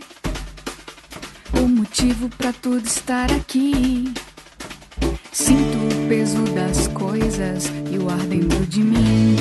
o 1.63 1.69
motivo 1.69 2.29
pra 2.31 2.53
tudo 2.53 2.85
estar 2.85 3.31
aqui. 3.31 4.13
Sinto 5.31 5.79
o 5.79 6.09
peso 6.09 6.43
das 6.53 6.89
coisas 6.89 7.73
e 7.89 7.97
o 7.97 8.11
ar 8.11 8.19
dentro 8.19 8.67
de 8.67 8.81
mim. 8.81 9.37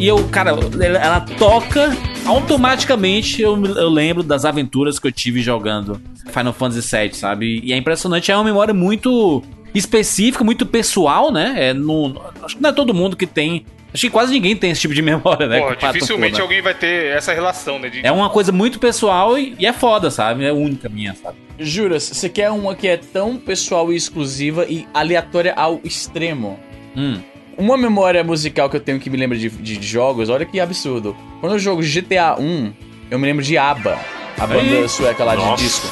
E 0.00 0.06
eu, 0.06 0.26
cara, 0.28 0.50
ela, 0.50 1.20
toca 1.20 1.96
automaticamente. 2.26 3.40
Eu, 3.40 3.64
eu 3.64 3.88
lembro 3.88 4.24
das 4.24 4.44
aventuras 4.44 4.98
que 4.98 5.06
eu 5.06 5.12
tive 5.12 5.40
jogando 5.40 6.02
Final 6.28 6.52
Fantasy 6.52 6.96
VII, 6.96 7.14
sabe? 7.14 7.60
E 7.62 7.72
é 7.72 7.76
impressionante, 7.76 8.32
é 8.32 8.36
uma 8.36 8.44
memória 8.44 8.74
muito 8.74 9.44
específica, 9.72 10.42
muito 10.42 10.66
pessoal, 10.66 11.30
né? 11.30 11.54
É, 11.68 11.72
no, 11.72 12.20
acho 12.42 12.56
que 12.56 12.62
não 12.62 12.70
é 12.70 12.72
todo 12.72 12.92
mundo 12.92 13.16
que 13.16 13.28
tem. 13.28 13.64
Acho 13.96 14.02
que 14.02 14.10
quase 14.10 14.30
ninguém 14.30 14.54
tem 14.54 14.72
esse 14.72 14.82
tipo 14.82 14.92
de 14.92 15.00
memória, 15.00 15.46
né? 15.46 15.58
Pô, 15.58 15.74
dificilmente 15.74 16.38
alguém 16.38 16.60
vai 16.60 16.74
ter 16.74 17.16
essa 17.16 17.32
relação, 17.32 17.78
né? 17.78 17.88
De... 17.88 18.06
É 18.06 18.12
uma 18.12 18.28
coisa 18.28 18.52
muito 18.52 18.78
pessoal 18.78 19.38
e, 19.38 19.56
e 19.58 19.64
é 19.64 19.72
foda, 19.72 20.10
sabe? 20.10 20.44
É 20.44 20.52
única 20.52 20.86
minha, 20.86 21.14
sabe? 21.14 21.38
Juras, 21.58 22.02
você 22.02 22.28
quer 22.28 22.50
uma 22.50 22.74
que 22.74 22.86
é 22.86 22.98
tão 22.98 23.38
pessoal 23.38 23.90
e 23.90 23.96
exclusiva 23.96 24.66
e 24.68 24.86
aleatória 24.92 25.54
ao 25.56 25.80
extremo? 25.82 26.60
Hum. 26.94 27.18
Uma 27.56 27.78
memória 27.78 28.22
musical 28.22 28.68
que 28.68 28.76
eu 28.76 28.80
tenho 28.80 29.00
que 29.00 29.08
me 29.08 29.16
lembra 29.16 29.38
de, 29.38 29.48
de 29.48 29.82
jogos, 29.82 30.28
olha 30.28 30.44
que 30.44 30.60
absurdo. 30.60 31.16
Quando 31.40 31.52
eu 31.52 31.58
jogo 31.58 31.80
GTA 31.80 32.38
1, 32.38 32.74
eu 33.10 33.18
me 33.18 33.24
lembro 33.24 33.42
de 33.42 33.56
ABBA, 33.56 33.98
a 34.38 34.46
banda 34.46 34.86
sueca 34.88 35.24
lá 35.24 35.34
Nossa. 35.36 35.56
de 35.56 35.62
disco. 35.62 35.86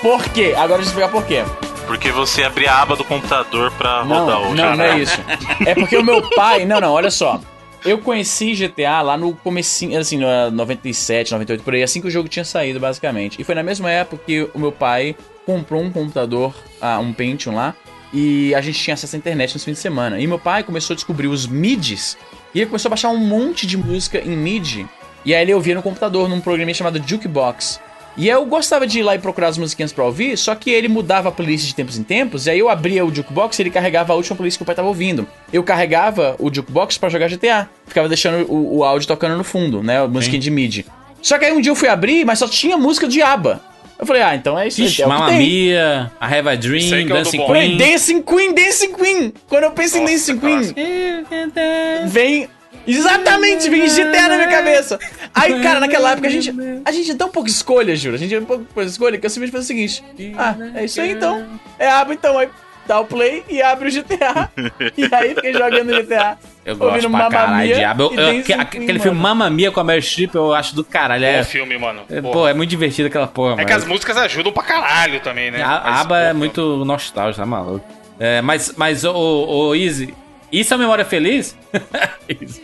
Por 0.00 0.22
quê? 0.28 0.54
Agora 0.56 0.80
deixa 0.80 0.96
eu 0.96 1.02
explicar 1.02 1.08
por 1.08 1.26
quê. 1.26 1.42
Porque 1.86 2.10
você 2.10 2.44
abria 2.44 2.72
a 2.72 2.82
aba 2.82 2.96
do 2.96 3.04
computador 3.04 3.70
pra 3.72 4.04
Não, 4.04 4.24
rodar 4.24 4.42
o 4.42 4.54
não, 4.54 4.76
não 4.76 4.84
é 4.84 4.98
isso. 4.98 5.18
É 5.66 5.74
porque 5.74 5.96
o 5.96 6.02
meu 6.02 6.28
pai. 6.30 6.64
Não, 6.64 6.80
não, 6.80 6.92
olha 6.92 7.10
só. 7.10 7.40
Eu 7.84 7.98
conheci 7.98 8.54
GTA 8.54 9.02
lá 9.02 9.16
no 9.16 9.34
comecinho, 9.34 9.98
assim, 9.98 10.16
no 10.16 10.26
eh, 10.26 10.50
97, 10.50 11.32
98, 11.32 11.64
por 11.64 11.74
aí, 11.74 11.82
assim 11.82 12.00
que 12.00 12.06
o 12.06 12.10
jogo 12.10 12.28
tinha 12.28 12.44
saído, 12.44 12.78
basicamente. 12.78 13.40
E 13.40 13.44
foi 13.44 13.56
na 13.56 13.62
mesma 13.62 13.90
época 13.90 14.22
que 14.24 14.48
o 14.54 14.58
meu 14.58 14.70
pai 14.70 15.16
comprou 15.44 15.82
um 15.82 15.90
computador, 15.90 16.54
ah, 16.80 17.00
um 17.00 17.12
Pentium 17.12 17.56
lá, 17.56 17.74
e 18.12 18.54
a 18.54 18.60
gente 18.60 18.78
tinha 18.78 18.94
acesso 18.94 19.16
à 19.16 19.18
internet 19.18 19.52
nos 19.54 19.64
fins 19.64 19.72
de 19.72 19.78
semana. 19.80 20.20
E 20.20 20.26
meu 20.28 20.38
pai 20.38 20.62
começou 20.62 20.94
a 20.94 20.96
descobrir 20.96 21.26
os 21.26 21.44
MIDs, 21.48 22.16
e 22.54 22.60
ele 22.60 22.66
começou 22.66 22.88
a 22.88 22.90
baixar 22.90 23.08
um 23.08 23.18
monte 23.18 23.66
de 23.66 23.76
música 23.76 24.20
em 24.20 24.36
MIDI. 24.36 24.86
E 25.24 25.34
aí 25.34 25.42
ele 25.42 25.54
ouvia 25.54 25.74
no 25.74 25.82
computador, 25.82 26.28
num 26.28 26.40
programinha 26.40 26.74
chamado 26.74 27.02
Jukebox. 27.04 27.80
E 28.16 28.28
eu 28.28 28.44
gostava 28.44 28.86
de 28.86 28.98
ir 28.98 29.02
lá 29.02 29.14
e 29.14 29.18
procurar 29.18 29.48
as 29.48 29.58
musiquinhas 29.58 29.92
pra 29.92 30.04
ouvir, 30.04 30.36
só 30.36 30.54
que 30.54 30.70
ele 30.70 30.88
mudava 30.88 31.30
a 31.30 31.32
playlist 31.32 31.66
de 31.66 31.74
tempos 31.74 31.98
em 31.98 32.02
tempos, 32.02 32.46
e 32.46 32.50
aí 32.50 32.58
eu 32.58 32.68
abria 32.68 33.04
o 33.04 33.14
jukebox 33.14 33.58
e 33.58 33.62
ele 33.62 33.70
carregava 33.70 34.12
a 34.12 34.16
última 34.16 34.36
playlist 34.36 34.58
que 34.58 34.62
o 34.62 34.66
pai 34.66 34.74
tava 34.74 34.88
ouvindo. 34.88 35.26
Eu 35.52 35.62
carregava 35.62 36.36
o 36.38 36.52
jukebox 36.52 36.98
pra 36.98 37.08
jogar 37.08 37.28
GTA. 37.28 37.68
Ficava 37.86 38.08
deixando 38.08 38.46
o, 38.50 38.78
o 38.78 38.84
áudio 38.84 39.08
tocando 39.08 39.36
no 39.36 39.44
fundo, 39.44 39.82
né? 39.82 40.02
A 40.02 40.06
musiquinha 40.08 40.40
de 40.40 40.50
MIDI. 40.50 40.86
Só 41.22 41.38
que 41.38 41.44
aí 41.44 41.52
um 41.52 41.60
dia 41.60 41.70
eu 41.70 41.76
fui 41.76 41.88
abrir, 41.88 42.24
mas 42.24 42.38
só 42.38 42.48
tinha 42.48 42.76
música 42.76 43.06
de 43.06 43.22
ABBA. 43.22 43.60
Eu 43.98 44.06
falei, 44.06 44.22
ah, 44.22 44.34
então 44.34 44.58
é 44.58 44.66
isso 44.66 44.80
aí, 44.80 44.88
Ixi, 44.88 45.02
é 45.02 45.06
Mamma. 45.06 45.30
Mia, 45.30 46.10
I 46.20 46.24
Have 46.24 46.48
a 46.48 46.54
Dream, 46.56 46.92
é 46.92 47.04
Dancing 47.04 47.46
Queen. 47.46 47.76
Dancing 47.76 48.22
Queen, 48.22 48.52
Dancing 48.52 48.92
Queen! 48.94 49.34
Quando 49.48 49.62
eu 49.62 49.70
penso 49.70 49.96
em 49.96 50.00
Nossa, 50.00 50.12
Dancing 50.12 50.38
Queen, 50.38 50.74
vem. 52.08 52.48
Exatamente, 52.86 53.68
vem 53.70 53.86
GTA 53.88 54.28
na 54.28 54.36
minha 54.36 54.48
cabeça. 54.48 54.98
Aí, 55.34 55.60
cara, 55.62 55.80
naquela 55.80 56.12
época 56.12 56.28
a 56.28 56.30
gente. 56.30 56.52
A 56.84 56.92
gente 56.92 57.10
é 57.10 57.14
tão 57.14 57.28
pouca 57.30 57.48
escolha, 57.48 57.94
juro. 57.96 58.16
A 58.16 58.18
gente 58.18 58.34
é 58.34 58.40
tão 58.40 58.46
pouca 58.64 58.82
escolha 58.82 59.18
que 59.18 59.26
eu 59.26 59.30
simplesmente 59.30 59.52
faço 59.56 59.64
o 59.64 59.66
seguinte: 59.66 60.04
Ah, 60.36 60.54
é 60.74 60.84
isso 60.84 61.00
aí 61.00 61.12
então. 61.12 61.46
É 61.78 61.88
aba 61.90 62.12
então. 62.12 62.38
Aí 62.38 62.48
dá 62.86 62.98
o 63.00 63.04
play 63.04 63.44
e 63.48 63.62
abre 63.62 63.88
o 63.88 63.92
GTA. 63.92 64.50
e 64.96 65.08
aí 65.14 65.34
fiquei 65.34 65.52
jogando 65.52 65.92
GTA. 66.02 66.36
Eu 66.64 66.76
gosto 66.76 67.10
pra 67.10 67.28
caralho, 67.28 67.66
Mia 67.66 67.74
diabo. 67.74 68.02
Eu- 68.04 68.12
e 68.12 68.16
eu- 68.16 68.26
Dancing 68.26 68.52
aque- 68.52 68.70
Queen, 68.72 68.82
aquele 68.84 68.98
filme 69.00 69.18
Mamma 69.18 69.50
Mia 69.50 69.70
com 69.72 69.80
a 69.80 69.84
Meryl 69.84 70.02
Streep 70.02 70.34
eu 70.34 70.52
acho 70.54 70.74
do 70.76 70.84
caralho. 70.84 71.22
Bom 71.24 71.28
É, 71.28 71.42
filme, 71.44 71.76
mano. 71.78 72.02
é, 72.08 72.20
Pô. 72.20 72.46
é 72.46 72.54
muito 72.54 72.70
divertido 72.70 73.08
aquela 73.08 73.26
porra, 73.26 73.52
É 73.52 73.56
mano. 73.56 73.66
que 73.66 73.72
as 73.72 73.84
músicas 73.84 74.16
ajudam 74.16 74.52
pra 74.52 74.62
caralho 74.62 75.18
também, 75.20 75.50
né? 75.50 75.60
A, 75.62 75.82
Mas, 75.84 76.00
aba 76.00 76.18
é 76.20 76.32
muito 76.32 76.84
nostálgica, 76.84 77.42
tá 77.42 77.46
maluco. 77.46 77.84
É, 78.18 78.40
mas, 78.42 78.74
mas 78.76 79.04
ô, 79.04 79.12
ô, 79.12 79.66
ô, 79.68 79.74
Easy, 79.74 80.14
isso 80.52 80.72
é 80.72 80.76
uma 80.76 80.82
memória 80.84 81.04
feliz? 81.04 81.56
Isso. 82.40 82.60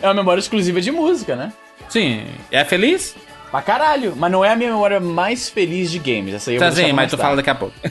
É 0.00 0.06
uma 0.08 0.14
memória 0.14 0.40
exclusiva 0.40 0.80
de 0.80 0.90
música, 0.90 1.36
né? 1.36 1.52
Sim, 1.88 2.26
é 2.50 2.64
feliz? 2.64 3.14
Pra 3.50 3.62
caralho. 3.62 4.14
Mas 4.16 4.32
não 4.32 4.44
é 4.44 4.50
a 4.52 4.56
minha 4.56 4.70
memória 4.70 4.98
mais 4.98 5.48
feliz 5.48 5.90
de 5.90 5.98
games. 5.98 6.34
Essa 6.34 6.50
aí 6.50 6.56
eu 6.56 6.60
Tá 6.60 6.70
vou 6.70 6.76
sim, 6.76 6.92
mas 6.92 7.10
tu 7.10 7.18
fala 7.18 7.36
daqui 7.36 7.50
a 7.50 7.54
pouco. 7.54 7.74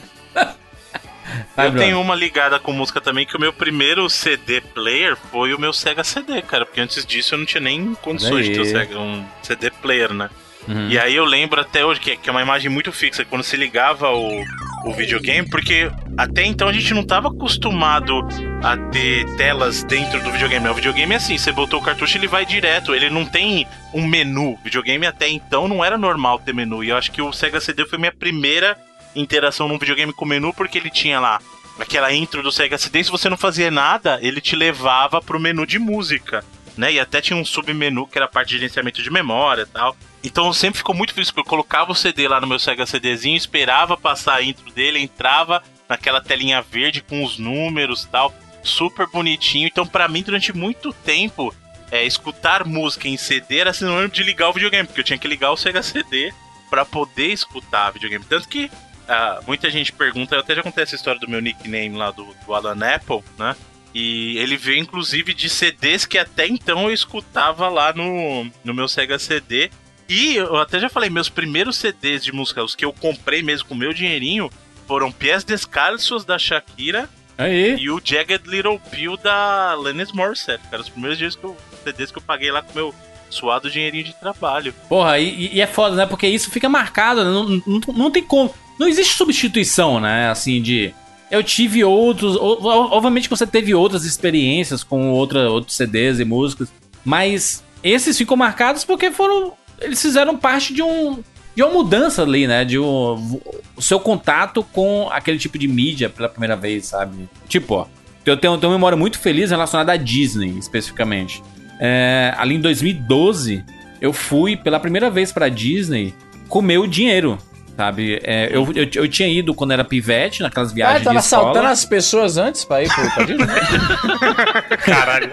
Vai, 1.56 1.66
Eu 1.66 1.70
Bruno. 1.70 1.84
tenho 1.86 2.00
uma 2.00 2.14
ligada 2.14 2.58
com 2.58 2.72
música 2.72 3.00
também, 3.00 3.24
que 3.26 3.36
o 3.36 3.40
meu 3.40 3.52
primeiro 3.52 4.08
CD 4.10 4.60
player 4.60 5.16
foi 5.30 5.54
o 5.54 5.58
meu 5.60 5.72
Sega 5.72 6.02
CD, 6.04 6.42
cara. 6.42 6.66
Porque 6.66 6.80
antes 6.80 7.04
disso 7.06 7.34
eu 7.34 7.38
não 7.38 7.46
tinha 7.46 7.60
nem 7.60 7.94
condições 7.94 8.46
de 8.46 8.52
ter 8.54 8.60
um. 8.60 8.64
Sega- 8.64 8.98
um 8.98 9.24
CD 9.42 9.70
player, 9.70 10.12
né? 10.12 10.28
Uhum. 10.68 10.88
E 10.88 10.98
aí 10.98 11.14
eu 11.14 11.24
lembro 11.24 11.60
até 11.60 11.84
hoje 11.84 12.00
que, 12.00 12.16
que 12.16 12.28
é 12.28 12.32
uma 12.32 12.42
imagem 12.42 12.70
muito 12.70 12.92
fixa, 12.92 13.24
quando 13.24 13.42
se 13.42 13.56
ligava 13.56 14.10
o, 14.10 14.44
o 14.84 14.92
videogame, 14.94 15.48
porque 15.48 15.90
até 16.16 16.44
então 16.44 16.68
a 16.68 16.72
gente 16.72 16.94
não 16.94 17.04
tava 17.04 17.28
acostumado 17.28 18.20
a 18.62 18.76
ter 18.76 19.26
telas 19.36 19.82
dentro 19.82 20.22
do 20.22 20.30
videogame. 20.30 20.68
O 20.68 20.74
videogame 20.74 21.14
é 21.14 21.16
assim, 21.16 21.36
você 21.36 21.50
botou 21.50 21.80
o 21.80 21.82
cartucho, 21.82 22.16
ele 22.16 22.28
vai 22.28 22.46
direto, 22.46 22.94
ele 22.94 23.10
não 23.10 23.24
tem 23.24 23.66
um 23.92 24.06
menu. 24.06 24.56
Videogame 24.62 25.06
até 25.06 25.28
então 25.28 25.66
não 25.66 25.84
era 25.84 25.98
normal 25.98 26.38
ter 26.38 26.54
menu. 26.54 26.84
E 26.84 26.90
eu 26.90 26.96
acho 26.96 27.10
que 27.10 27.20
o 27.20 27.32
Sega 27.32 27.60
CD 27.60 27.84
foi 27.84 27.98
minha 27.98 28.12
primeira 28.12 28.76
interação 29.16 29.68
num 29.68 29.78
videogame 29.78 30.12
com 30.12 30.24
menu, 30.24 30.54
porque 30.54 30.78
ele 30.78 30.90
tinha 30.90 31.18
lá 31.18 31.40
aquela 31.78 32.12
intro 32.12 32.42
do 32.42 32.52
Sega 32.52 32.78
CD, 32.78 33.02
se 33.02 33.10
você 33.10 33.28
não 33.28 33.36
fazia 33.36 33.70
nada, 33.70 34.18
ele 34.22 34.40
te 34.40 34.54
levava 34.54 35.20
pro 35.20 35.40
menu 35.40 35.66
de 35.66 35.78
música. 35.78 36.44
né? 36.76 36.92
E 36.92 37.00
até 37.00 37.20
tinha 37.20 37.36
um 37.36 37.44
submenu 37.44 38.06
que 38.06 38.16
era 38.16 38.28
parte 38.28 38.50
de 38.50 38.58
gerenciamento 38.58 39.02
de 39.02 39.10
memória 39.10 39.62
e 39.62 39.66
tal. 39.66 39.96
Então 40.22 40.46
eu 40.46 40.52
sempre 40.52 40.78
ficou 40.78 40.94
muito 40.94 41.12
feliz, 41.12 41.30
porque 41.30 41.40
eu 41.40 41.50
colocava 41.50 41.90
o 41.90 41.94
CD 41.94 42.28
lá 42.28 42.40
no 42.40 42.46
meu 42.46 42.58
Sega 42.58 42.86
CDzinho, 42.86 43.36
esperava 43.36 43.96
passar 43.96 44.36
a 44.36 44.42
intro 44.42 44.70
dele, 44.70 45.00
entrava 45.00 45.62
naquela 45.88 46.20
telinha 46.20 46.62
verde 46.62 47.02
com 47.02 47.24
os 47.24 47.38
números 47.38 48.04
tal, 48.04 48.32
super 48.62 49.06
bonitinho. 49.08 49.66
Então, 49.66 49.86
pra 49.86 50.08
mim, 50.08 50.22
durante 50.22 50.56
muito 50.56 50.92
tempo, 50.92 51.54
é, 51.90 52.04
escutar 52.04 52.64
música 52.64 53.08
em 53.08 53.16
CD 53.16 53.58
era 53.58 53.72
sinônimo 53.72 54.12
de 54.12 54.22
ligar 54.22 54.48
o 54.48 54.52
videogame, 54.52 54.86
porque 54.86 55.00
eu 55.00 55.04
tinha 55.04 55.18
que 55.18 55.28
ligar 55.28 55.50
o 55.50 55.56
Sega 55.56 55.82
CD 55.82 56.32
pra 56.70 56.84
poder 56.84 57.26
escutar 57.28 57.90
videogame. 57.90 58.24
Tanto 58.24 58.48
que 58.48 58.70
ah, 59.08 59.40
muita 59.46 59.68
gente 59.70 59.92
pergunta, 59.92 60.34
eu 60.34 60.40
até 60.40 60.54
já 60.54 60.62
contei 60.62 60.84
essa 60.84 60.94
história 60.94 61.20
do 61.20 61.28
meu 61.28 61.40
nickname 61.40 61.96
lá 61.96 62.10
do, 62.10 62.34
do 62.46 62.54
Alan 62.54 62.78
Apple, 62.94 63.22
né? 63.38 63.56
E 63.94 64.38
ele 64.38 64.56
veio 64.56 64.78
inclusive 64.78 65.34
de 65.34 65.50
CDs 65.50 66.06
que 66.06 66.16
até 66.16 66.46
então 66.46 66.84
eu 66.84 66.94
escutava 66.94 67.68
lá 67.68 67.92
no, 67.92 68.50
no 68.64 68.72
meu 68.72 68.88
Sega 68.88 69.18
CD. 69.18 69.70
E 70.12 70.36
eu 70.36 70.56
até 70.56 70.78
já 70.78 70.90
falei, 70.90 71.08
meus 71.08 71.30
primeiros 71.30 71.76
CDs 71.76 72.22
de 72.22 72.32
música, 72.32 72.62
os 72.62 72.74
que 72.74 72.84
eu 72.84 72.92
comprei 72.92 73.42
mesmo 73.42 73.66
com 73.66 73.74
meu 73.74 73.94
dinheirinho, 73.94 74.50
foram 74.86 75.10
Pies 75.10 75.42
Descalços 75.42 76.22
da 76.22 76.38
Shakira 76.38 77.08
Aí. 77.38 77.76
e 77.78 77.90
o 77.90 77.98
Jagged 78.04 78.46
Little 78.46 78.78
Pill 78.90 79.16
da 79.16 79.74
Lennis 79.74 80.12
Morissette, 80.12 80.62
cara. 80.70 80.82
Os 80.82 80.90
primeiros 80.90 81.16
dias 81.16 81.34
que 81.34 81.44
eu, 81.44 81.56
CDs 81.82 82.10
que 82.10 82.18
eu 82.18 82.22
paguei 82.22 82.50
lá 82.50 82.60
com 82.60 82.74
meu 82.74 82.94
suado 83.30 83.70
dinheirinho 83.70 84.04
de 84.04 84.12
trabalho. 84.12 84.74
Porra, 84.86 85.18
e, 85.18 85.54
e 85.54 85.62
é 85.62 85.66
foda, 85.66 85.96
né? 85.96 86.04
Porque 86.04 86.26
isso 86.26 86.50
fica 86.50 86.68
marcado, 86.68 87.24
né? 87.24 87.30
Não, 87.30 87.62
não, 87.66 87.80
não 87.94 88.10
tem 88.10 88.22
como. 88.22 88.54
Não 88.78 88.86
existe 88.86 89.14
substituição, 89.14 89.98
né? 89.98 90.28
Assim, 90.28 90.60
de. 90.60 90.92
Eu 91.30 91.42
tive 91.42 91.82
outros. 91.82 92.36
Obviamente 92.38 93.30
que 93.30 93.34
você 93.34 93.46
teve 93.46 93.74
outras 93.74 94.04
experiências 94.04 94.84
com 94.84 95.10
outra, 95.12 95.48
outros 95.48 95.74
CDs 95.74 96.20
e 96.20 96.24
músicas. 96.26 96.70
Mas 97.02 97.64
esses 97.82 98.18
ficam 98.18 98.36
marcados 98.36 98.84
porque 98.84 99.10
foram. 99.10 99.54
Eles 99.82 100.00
fizeram 100.00 100.36
parte 100.36 100.72
de 100.72 100.82
um. 100.82 101.22
De 101.54 101.62
uma 101.62 101.72
mudança 101.72 102.22
ali, 102.22 102.46
né? 102.46 102.64
De 102.64 102.78
um, 102.78 103.40
o 103.76 103.82
seu 103.82 104.00
contato 104.00 104.62
com 104.72 105.08
aquele 105.10 105.38
tipo 105.38 105.58
de 105.58 105.68
mídia 105.68 106.08
pela 106.08 106.28
primeira 106.28 106.56
vez, 106.56 106.86
sabe? 106.86 107.28
Tipo, 107.48 107.74
ó. 107.74 107.86
Eu 108.24 108.36
tenho, 108.36 108.56
tenho 108.56 108.70
uma 108.70 108.78
memória 108.78 108.96
muito 108.96 109.18
feliz 109.18 109.50
relacionada 109.50 109.92
à 109.92 109.96
Disney, 109.96 110.56
especificamente. 110.56 111.42
É, 111.80 112.32
ali 112.38 112.54
em 112.54 112.60
2012, 112.60 113.64
eu 114.00 114.12
fui 114.12 114.56
pela 114.56 114.78
primeira 114.78 115.10
vez 115.10 115.32
pra 115.32 115.48
Disney 115.48 116.14
com 116.48 116.62
meu 116.62 116.86
dinheiro, 116.86 117.36
sabe? 117.76 118.20
É, 118.22 118.48
eu, 118.50 118.66
eu, 118.74 118.88
eu 118.94 119.08
tinha 119.08 119.28
ido 119.28 119.54
quando 119.54 119.72
era 119.72 119.84
pivete, 119.84 120.42
naquelas 120.42 120.70
Ah, 120.70 120.74
viagens 120.74 121.04
tava 121.04 121.18
de 121.18 121.24
escola. 121.24 121.42
assaltando 121.42 121.68
as 121.68 121.84
pessoas 121.84 122.36
antes 122.36 122.64
pra 122.64 122.82
ir 122.82 122.88
pro 122.94 123.10
pra 123.10 123.24
Disney? 123.24 123.46
Caralho. 124.84 125.30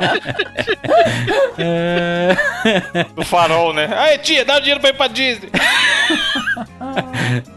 É, 1.58 2.36
farol, 3.26 3.74
né? 3.74 3.90
Aí, 3.98 4.18
tia, 4.20 4.46
dá 4.46 4.58
o 4.58 4.60
dinheiro 4.60 4.80
pra 4.80 4.90
ir 4.90 4.94
pra 4.94 5.08
Disney. 5.08 5.50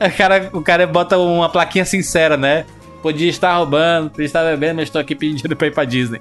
o, 0.01 0.17
cara, 0.17 0.51
o 0.53 0.63
cara 0.63 0.87
bota 0.87 1.19
uma 1.19 1.49
plaquinha 1.49 1.85
sincera, 1.85 2.37
né? 2.37 2.65
Podia 3.03 3.29
estar 3.29 3.55
roubando, 3.57 4.11
podia 4.11 4.27
estar 4.27 4.45
bebendo, 4.45 4.77
mas 4.77 4.85
estou 4.89 5.01
aqui 5.01 5.15
pedindo 5.15 5.37
dinheiro 5.39 5.57
pra 5.57 5.67
ir 5.67 5.73
pra 5.73 5.85
Disney. 5.85 6.21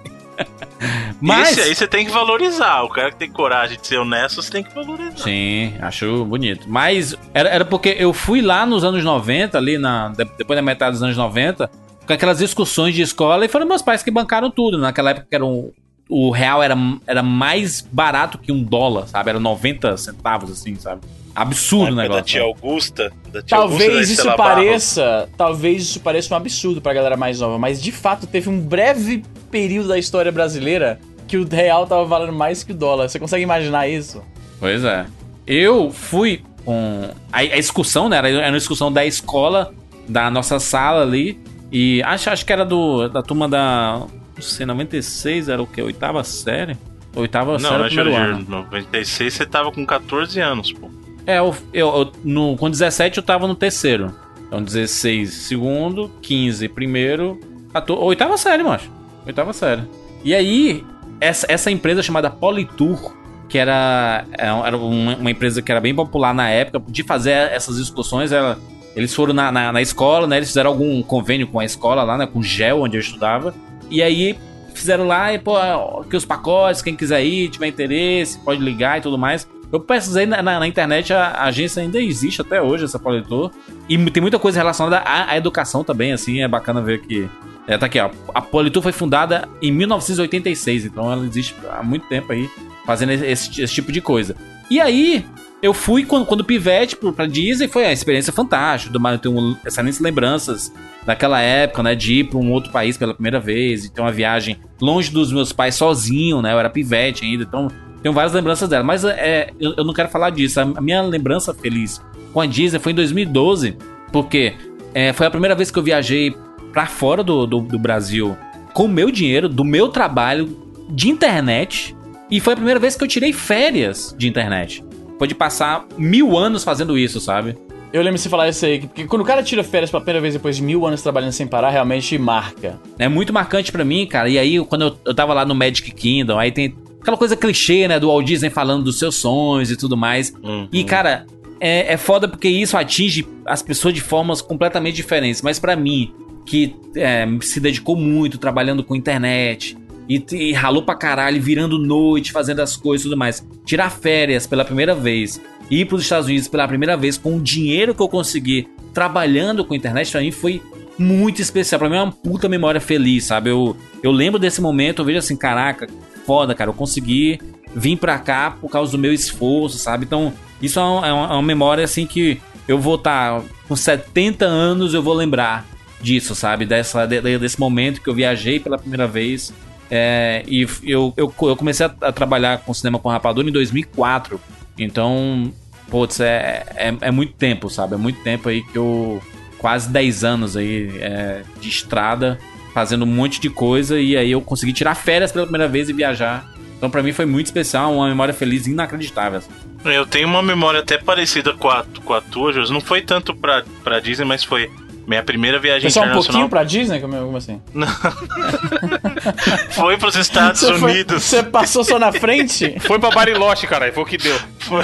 Mas... 1.21 1.51
Esse 1.57 1.61
aí 1.61 1.75
você 1.75 1.87
tem 1.87 2.05
que 2.05 2.11
valorizar. 2.11 2.81
O 2.83 2.89
cara 2.89 3.11
que 3.11 3.17
tem 3.17 3.31
coragem 3.31 3.77
de 3.79 3.85
ser 3.85 3.97
honesto, 3.97 4.41
você 4.41 4.51
tem 4.51 4.63
que 4.63 4.73
valorizar. 4.73 5.17
Sim, 5.17 5.73
acho 5.81 6.25
bonito. 6.25 6.65
Mas 6.67 7.15
era, 7.33 7.49
era 7.49 7.65
porque 7.65 7.95
eu 7.99 8.11
fui 8.13 8.41
lá 8.41 8.65
nos 8.65 8.83
anos 8.83 9.03
90, 9.03 9.57
ali 9.57 9.77
na, 9.77 10.09
de- 10.09 10.25
depois 10.37 10.57
da 10.57 10.61
metade 10.61 10.93
dos 10.93 11.03
anos 11.03 11.15
90, 11.17 11.69
com 12.07 12.13
aquelas 12.13 12.39
discussões 12.39 12.95
de 12.95 13.01
escola, 13.03 13.45
e 13.45 13.47
foram 13.47 13.65
meus 13.67 13.81
pais 13.81 14.01
que 14.01 14.09
bancaram 14.09 14.49
tudo. 14.49 14.77
Naquela 14.77 15.11
época 15.11 15.27
era 15.31 15.45
um, 15.45 15.71
o 16.09 16.31
real 16.31 16.61
era, 16.63 16.75
era 17.05 17.21
mais 17.21 17.81
barato 17.81 18.37
que 18.37 18.51
um 18.51 18.63
dólar, 18.63 19.07
sabe? 19.07 19.29
Era 19.29 19.39
90 19.39 19.95
centavos, 19.97 20.51
assim, 20.51 20.75
sabe? 20.75 21.01
Absurdo 21.35 21.93
o 21.93 21.95
negócio. 21.95 22.21
da 22.21 22.25
tia? 22.27 22.41
Augusta. 22.43 23.11
Da 23.31 23.41
tia 23.41 23.57
Augusta, 23.57 23.79
da 23.79 23.87
Talvez 23.87 24.09
isso 24.09 24.21
Estela 24.21 24.37
Barros. 24.37 24.55
pareça, 24.65 25.29
talvez 25.37 25.81
isso 25.83 25.99
pareça 25.99 26.33
um 26.33 26.37
absurdo 26.37 26.81
pra 26.81 26.93
galera 26.93 27.15
mais 27.15 27.39
nova, 27.39 27.57
mas 27.57 27.81
de 27.81 27.91
fato 27.91 28.27
teve 28.27 28.49
um 28.49 28.59
breve 28.59 29.23
período 29.49 29.87
da 29.89 29.97
história 29.97 30.31
brasileira 30.31 30.99
que 31.27 31.37
o 31.37 31.47
real 31.47 31.87
tava 31.87 32.03
valendo 32.03 32.33
mais 32.33 32.63
que 32.63 32.73
o 32.73 32.75
dólar. 32.75 33.07
Você 33.07 33.17
consegue 33.17 33.43
imaginar 33.43 33.87
isso? 33.87 34.21
Pois 34.59 34.83
é. 34.83 35.05
Eu 35.47 35.91
fui 35.91 36.43
com. 36.65 37.09
A, 37.31 37.39
a 37.39 37.57
excursão, 37.57 38.09
né? 38.09 38.17
Era, 38.17 38.29
era 38.29 38.51
uma 38.51 38.57
excursão 38.57 38.91
da 38.91 39.05
escola, 39.05 39.73
da 40.07 40.29
nossa 40.29 40.59
sala 40.59 41.01
ali. 41.03 41.39
E 41.71 42.03
acho, 42.03 42.29
acho 42.29 42.45
que 42.45 42.51
era 42.51 42.65
do, 42.65 43.07
da 43.07 43.21
turma 43.23 43.47
da. 43.47 44.01
Não 44.35 44.41
sei, 44.41 44.65
96, 44.65 45.47
era 45.49 45.61
o 45.61 45.67
quê? 45.67 45.81
Oitava 45.81 46.23
série? 46.23 46.75
Oitava 47.15 47.53
Não, 47.53 47.59
série 47.59 47.77
não 47.77 47.85
primeiro 47.85 48.11
Júlio, 48.11 48.25
ano. 48.35 48.45
96 48.49 49.33
você 49.33 49.45
tava 49.45 49.71
com 49.71 49.85
14 49.85 50.39
anos, 50.39 50.71
pô. 50.73 50.89
É, 51.25 51.39
eu, 51.39 51.55
eu, 51.73 52.11
no, 52.23 52.57
com 52.57 52.69
17 52.69 53.17
eu 53.17 53.23
tava 53.23 53.47
no 53.47 53.55
terceiro. 53.55 54.13
Então 54.47 54.61
16 54.61 55.31
segundo, 55.31 56.11
15 56.21 56.67
primeiro, 56.69 57.39
14, 57.73 58.03
oitava 58.03 58.37
série, 58.37 58.63
macho. 58.63 58.89
Oitava 59.25 59.53
série. 59.53 59.83
E 60.23 60.35
aí, 60.35 60.83
essa, 61.19 61.45
essa 61.49 61.71
empresa 61.71 62.03
chamada 62.03 62.29
Politour, 62.29 63.15
que 63.47 63.57
era, 63.57 64.25
era 64.37 64.77
uma, 64.77 65.31
empresa 65.31 65.61
que 65.61 65.71
era 65.71 65.79
bem 65.79 65.95
popular 65.95 66.33
na 66.33 66.49
época, 66.49 66.81
de 66.87 67.03
fazer 67.03 67.31
essas 67.31 67.77
excursões, 67.77 68.31
ela, 68.31 68.57
eles 68.95 69.13
foram 69.13 69.33
na, 69.33 69.51
na, 69.51 69.71
na 69.71 69.81
escola, 69.81 70.27
né? 70.27 70.37
Eles 70.37 70.49
fizeram 70.49 70.69
algum 70.69 71.01
convênio 71.01 71.47
com 71.47 71.59
a 71.59 71.65
escola 71.65 72.03
lá, 72.03 72.17
né? 72.17 72.25
Com 72.25 72.39
o 72.39 72.43
GEL, 72.43 72.81
onde 72.81 72.97
eu 72.97 73.01
estudava. 73.01 73.53
E 73.89 74.01
aí 74.01 74.37
fizeram 74.73 75.05
lá, 75.05 75.33
e 75.33 75.39
pô, 75.39 75.57
aqui 75.57 76.15
os 76.15 76.25
pacotes, 76.25 76.81
quem 76.81 76.95
quiser 76.95 77.23
ir, 77.23 77.49
tiver 77.49 77.67
interesse, 77.67 78.39
pode 78.39 78.61
ligar 78.61 78.97
e 78.97 79.01
tudo 79.01 79.17
mais. 79.17 79.47
Eu 79.71 79.79
pesquisei 79.79 80.25
na, 80.25 80.41
na- 80.41 80.59
na 80.59 80.67
internet, 80.67 81.13
a, 81.13 81.27
a 81.27 81.43
agência 81.45 81.81
ainda 81.81 81.99
existe 82.01 82.41
até 82.41 82.61
hoje, 82.61 82.83
essa 82.85 82.99
Politor. 82.99 83.51
E 83.87 83.97
tem 84.11 84.19
muita 84.21 84.37
coisa 84.37 84.59
relacionada 84.59 84.97
à, 84.97 85.31
à 85.31 85.37
educação 85.37 85.83
também, 85.83 86.11
assim, 86.11 86.41
é 86.41 86.47
bacana 86.47 86.81
ver 86.81 87.01
que. 87.01 87.29
É, 87.67 87.77
tá 87.77 87.85
aqui, 87.85 87.99
ó. 87.99 88.09
A 88.33 88.41
Politur 88.41 88.81
foi 88.81 88.91
fundada 88.91 89.47
em 89.61 89.71
1986, 89.71 90.85
então 90.85 91.11
ela 91.11 91.25
existe 91.25 91.55
há 91.71 91.81
muito 91.83 92.07
tempo 92.07 92.31
aí, 92.33 92.49
fazendo 92.85 93.11
esse, 93.11 93.61
esse 93.61 93.73
tipo 93.73 93.91
de 93.91 94.01
coisa. 94.01 94.35
E 94.69 94.79
aí, 94.81 95.25
eu 95.61 95.73
fui 95.73 96.03
quando, 96.03 96.25
quando 96.25 96.43
pivete 96.43 96.95
pra 96.95 97.25
Disney, 97.27 97.67
foi 97.67 97.83
uma 97.83 97.91
experiência 97.93 98.33
fantástica, 98.33 98.91
do- 98.97 99.07
eu 99.07 99.17
tenho 99.19 99.57
excelentes 99.65 99.99
lembranças 99.99 100.73
daquela 101.05 101.39
época, 101.39 101.81
né, 101.83 101.95
de 101.95 102.19
ir 102.19 102.23
pra 102.25 102.39
um 102.39 102.51
outro 102.51 102.71
país 102.71 102.97
pela 102.97 103.13
primeira 103.13 103.39
vez, 103.39 103.85
e 103.85 103.91
ter 103.93 104.01
uma 104.01 104.11
viagem 104.11 104.57
longe 104.81 105.11
dos 105.11 105.31
meus 105.31 105.51
pais 105.53 105.75
sozinho, 105.75 106.41
né, 106.41 106.53
eu 106.53 106.59
era 106.59 106.69
pivete 106.69 107.23
ainda, 107.25 107.43
então 107.43 107.67
tenho 108.01 108.13
várias 108.13 108.33
lembranças 108.33 108.67
dela. 108.67 108.83
Mas 108.83 109.03
é, 109.03 109.51
eu, 109.59 109.73
eu 109.77 109.83
não 109.83 109.93
quero 109.93 110.09
falar 110.09 110.29
disso, 110.29 110.59
a 110.59 110.81
minha 110.81 111.01
lembrança 111.01 111.53
feliz 111.53 112.01
com 112.33 112.41
a 112.41 112.45
Disney 112.45 112.79
foi 112.79 112.91
em 112.91 112.95
2012, 112.95 113.77
porque 114.11 114.53
é, 114.93 115.13
foi 115.13 115.27
a 115.27 115.31
primeira 115.31 115.55
vez 115.55 115.69
que 115.69 115.77
eu 115.77 115.83
viajei 115.83 116.35
pra 116.71 116.85
fora 116.85 117.23
do, 117.23 117.45
do, 117.45 117.59
do 117.61 117.79
Brasil 117.79 118.37
com 118.73 118.85
o 118.85 118.89
meu 118.89 119.11
dinheiro, 119.11 119.49
do 119.49 119.63
meu 119.63 119.89
trabalho 119.89 120.57
de 120.89 121.09
internet, 121.09 121.95
e 122.29 122.39
foi 122.39 122.53
a 122.53 122.55
primeira 122.55 122.79
vez 122.79 122.95
que 122.95 123.03
eu 123.03 123.07
tirei 123.07 123.33
férias 123.33 124.15
de 124.17 124.27
internet. 124.27 124.83
Foi 125.19 125.27
de 125.27 125.35
passar 125.35 125.85
mil 125.97 126.37
anos 126.37 126.63
fazendo 126.63 126.97
isso, 126.97 127.19
sabe? 127.19 127.57
Eu 127.93 128.01
lembro 128.01 128.15
de 128.15 128.21
você 128.21 128.29
falar 128.29 128.47
isso 128.47 128.65
aí, 128.65 128.79
porque 128.79 129.05
quando 129.05 129.21
o 129.21 129.25
cara 129.25 129.43
tira 129.43 129.63
férias 129.65 129.91
pela 129.91 130.01
primeira 130.01 130.21
vez 130.21 130.33
depois 130.33 130.55
de 130.55 130.63
mil 130.63 130.85
anos 130.85 131.01
trabalhando 131.01 131.33
sem 131.33 131.45
parar, 131.45 131.69
realmente 131.69 132.17
marca. 132.17 132.79
É 132.97 133.09
muito 133.09 133.33
marcante 133.33 133.69
pra 133.69 133.83
mim, 133.83 134.07
cara. 134.07 134.29
E 134.29 134.39
aí, 134.39 134.63
quando 134.65 134.83
eu, 134.83 134.97
eu 135.05 135.13
tava 135.13 135.33
lá 135.33 135.43
no 135.43 135.53
Magic 135.53 135.91
Kingdom, 135.91 136.39
aí 136.39 136.53
tem 136.53 136.73
aquela 137.01 137.17
coisa 137.17 137.35
clichê, 137.35 137.87
né, 137.87 137.99
do 137.99 138.07
Walt 138.07 138.25
Disney 138.25 138.49
falando 138.49 138.83
dos 138.83 138.99
seus 138.99 139.15
sonhos 139.15 139.71
e 139.71 139.75
tudo 139.75 139.97
mais. 139.97 140.33
Uhum. 140.43 140.67
E, 140.71 140.83
cara, 140.83 141.25
é, 141.59 141.93
é 141.93 141.97
foda 141.97 142.27
porque 142.27 142.47
isso 142.47 142.77
atinge 142.77 143.27
as 143.45 143.61
pessoas 143.61 143.93
de 143.93 144.01
formas 144.01 144.41
completamente 144.41 144.95
diferentes. 144.95 145.41
Mas 145.41 145.59
pra 145.59 145.75
mim, 145.75 146.13
que 146.45 146.75
é, 146.95 147.27
se 147.41 147.59
dedicou 147.59 147.95
muito 147.95 148.37
trabalhando 148.37 148.83
com 148.83 148.95
internet 148.95 149.77
e, 150.07 150.23
e 150.31 150.53
ralou 150.53 150.83
pra 150.83 150.95
caralho, 150.95 151.41
virando 151.41 151.77
noite, 151.77 152.31
fazendo 152.31 152.61
as 152.61 152.75
coisas 152.75 153.05
e 153.05 153.09
tudo 153.09 153.17
mais, 153.17 153.45
tirar 153.65 153.89
férias 153.89 154.45
pela 154.45 154.63
primeira 154.63 154.93
vez, 154.93 155.41
ir 155.69 155.85
pros 155.85 156.03
Estados 156.03 156.27
Unidos 156.27 156.47
pela 156.47 156.67
primeira 156.67 156.95
vez 156.95 157.17
com 157.17 157.37
o 157.37 157.41
dinheiro 157.41 157.95
que 157.95 158.01
eu 158.01 158.09
consegui 158.09 158.67
trabalhando 158.93 159.63
com 159.63 159.73
internet, 159.73 160.11
pra 160.11 160.21
mim 160.21 160.31
foi 160.31 160.61
muito 160.97 161.41
especial. 161.41 161.79
Pra 161.79 161.89
mim 161.89 161.95
é 161.95 162.01
uma 162.01 162.11
puta 162.11 162.49
memória 162.49 162.81
feliz, 162.81 163.25
sabe? 163.25 163.49
Eu, 163.49 163.75
eu 164.03 164.11
lembro 164.11 164.39
desse 164.39 164.61
momento, 164.61 164.99
eu 165.01 165.05
vejo 165.05 165.19
assim, 165.19 165.35
caraca, 165.35 165.87
foda, 166.25 166.53
cara, 166.55 166.69
eu 166.69 166.73
consegui 166.73 167.39
vir 167.75 167.97
pra 167.97 168.17
cá 168.19 168.51
por 168.59 168.69
causa 168.69 168.91
do 168.91 168.97
meu 168.97 169.13
esforço, 169.13 169.77
sabe? 169.77 170.05
Então, 170.05 170.33
isso 170.61 170.79
é 170.79 170.83
uma, 170.83 171.07
é 171.07 171.13
uma- 171.13 171.25
é 171.27 171.33
uma 171.33 171.41
memória 171.41 171.83
assim 171.83 172.05
que 172.05 172.39
eu 172.67 172.77
vou 172.79 172.95
estar 172.95 173.41
com 173.67 173.75
70 173.75 174.45
anos, 174.45 174.93
eu 174.93 175.01
vou 175.01 175.13
lembrar 175.13 175.65
disso, 176.01 176.33
sabe? 176.35 176.65
Dessa, 176.65 177.05
de- 177.05 177.21
de- 177.21 177.37
desse 177.37 177.59
momento 177.59 178.01
que 178.01 178.09
eu 178.09 178.13
viajei 178.13 178.59
pela 178.59 178.77
primeira 178.77 179.07
vez. 179.07 179.53
É, 179.89 180.43
e 180.47 180.61
eu, 180.83 181.13
eu, 181.17 181.33
eu 181.41 181.55
comecei 181.55 181.85
a, 181.85 181.93
a 182.01 182.11
trabalhar 182.11 182.59
com 182.59 182.73
cinema 182.73 182.97
com 182.99 183.09
rapadura 183.09 183.47
em 183.49 183.51
2004. 183.51 184.39
Então, 184.77 185.51
putz, 185.89 186.19
é, 186.19 186.65
é, 186.75 186.95
é 187.01 187.11
muito 187.11 187.33
tempo, 187.33 187.69
sabe? 187.69 187.95
É 187.95 187.97
muito 187.97 188.21
tempo 188.23 188.49
aí 188.49 188.63
que 188.63 188.77
eu. 188.77 189.21
Quase 189.57 189.89
10 189.89 190.23
anos 190.23 190.57
aí 190.57 190.89
é, 190.99 191.43
de 191.59 191.69
estrada, 191.69 192.39
fazendo 192.73 193.03
um 193.03 193.07
monte 193.07 193.39
de 193.39 193.49
coisa. 193.49 193.99
E 193.99 194.15
aí 194.17 194.31
eu 194.31 194.41
consegui 194.41 194.73
tirar 194.73 194.95
férias 194.95 195.31
pela 195.31 195.45
primeira 195.45 195.67
vez 195.67 195.89
e 195.89 195.93
viajar 195.93 196.45
Então 196.77 196.89
pra 196.89 197.03
mim 197.03 197.11
foi 197.13 197.25
muito 197.25 197.45
especial, 197.47 197.93
uma 197.93 198.07
memória 198.07 198.33
feliz 198.33 198.65
inacreditável. 198.67 199.39
assim. 199.39 199.49
Eu 199.85 200.05
tenho 200.05 200.27
uma 200.27 200.41
memória 200.43 200.79
até 200.79 200.97
parecida 200.97 201.53
com 201.53 201.69
a, 201.69 201.83
com 202.05 202.13
a 202.13 202.21
tua, 202.21 202.53
Jus. 202.53 202.69
Não 202.69 202.81
foi 202.81 203.01
tanto 203.01 203.35
pra, 203.35 203.63
pra 203.83 203.99
Disney, 203.99 204.25
mas 204.25 204.43
foi 204.43 204.69
minha 205.07 205.23
primeira 205.23 205.57
viagem 205.59 205.81
Foi 205.81 205.89
só 205.91 206.01
um 206.01 206.03
internacional. 206.03 206.41
pouquinho 206.41 206.49
pra 206.49 206.63
Disney? 206.63 206.99
Como, 206.99 207.17
como 207.17 207.37
assim? 207.37 207.59
Foi 209.71 209.97
pros 209.97 210.15
Estados 210.15 210.61
Você 210.61 210.73
foi- 210.77 210.91
Unidos. 210.91 211.23
Você 211.23 211.43
passou 211.43 211.83
só 211.83 211.97
na 211.99 212.11
frente? 212.11 212.75
Foi 212.81 212.99
pra 212.99 213.09
Bariloche, 213.11 213.67
caralho. 213.67 213.93
Foi 213.93 214.03
o 214.03 214.05
que 214.05 214.17
deu. 214.17 214.37
Foi- 214.59 214.83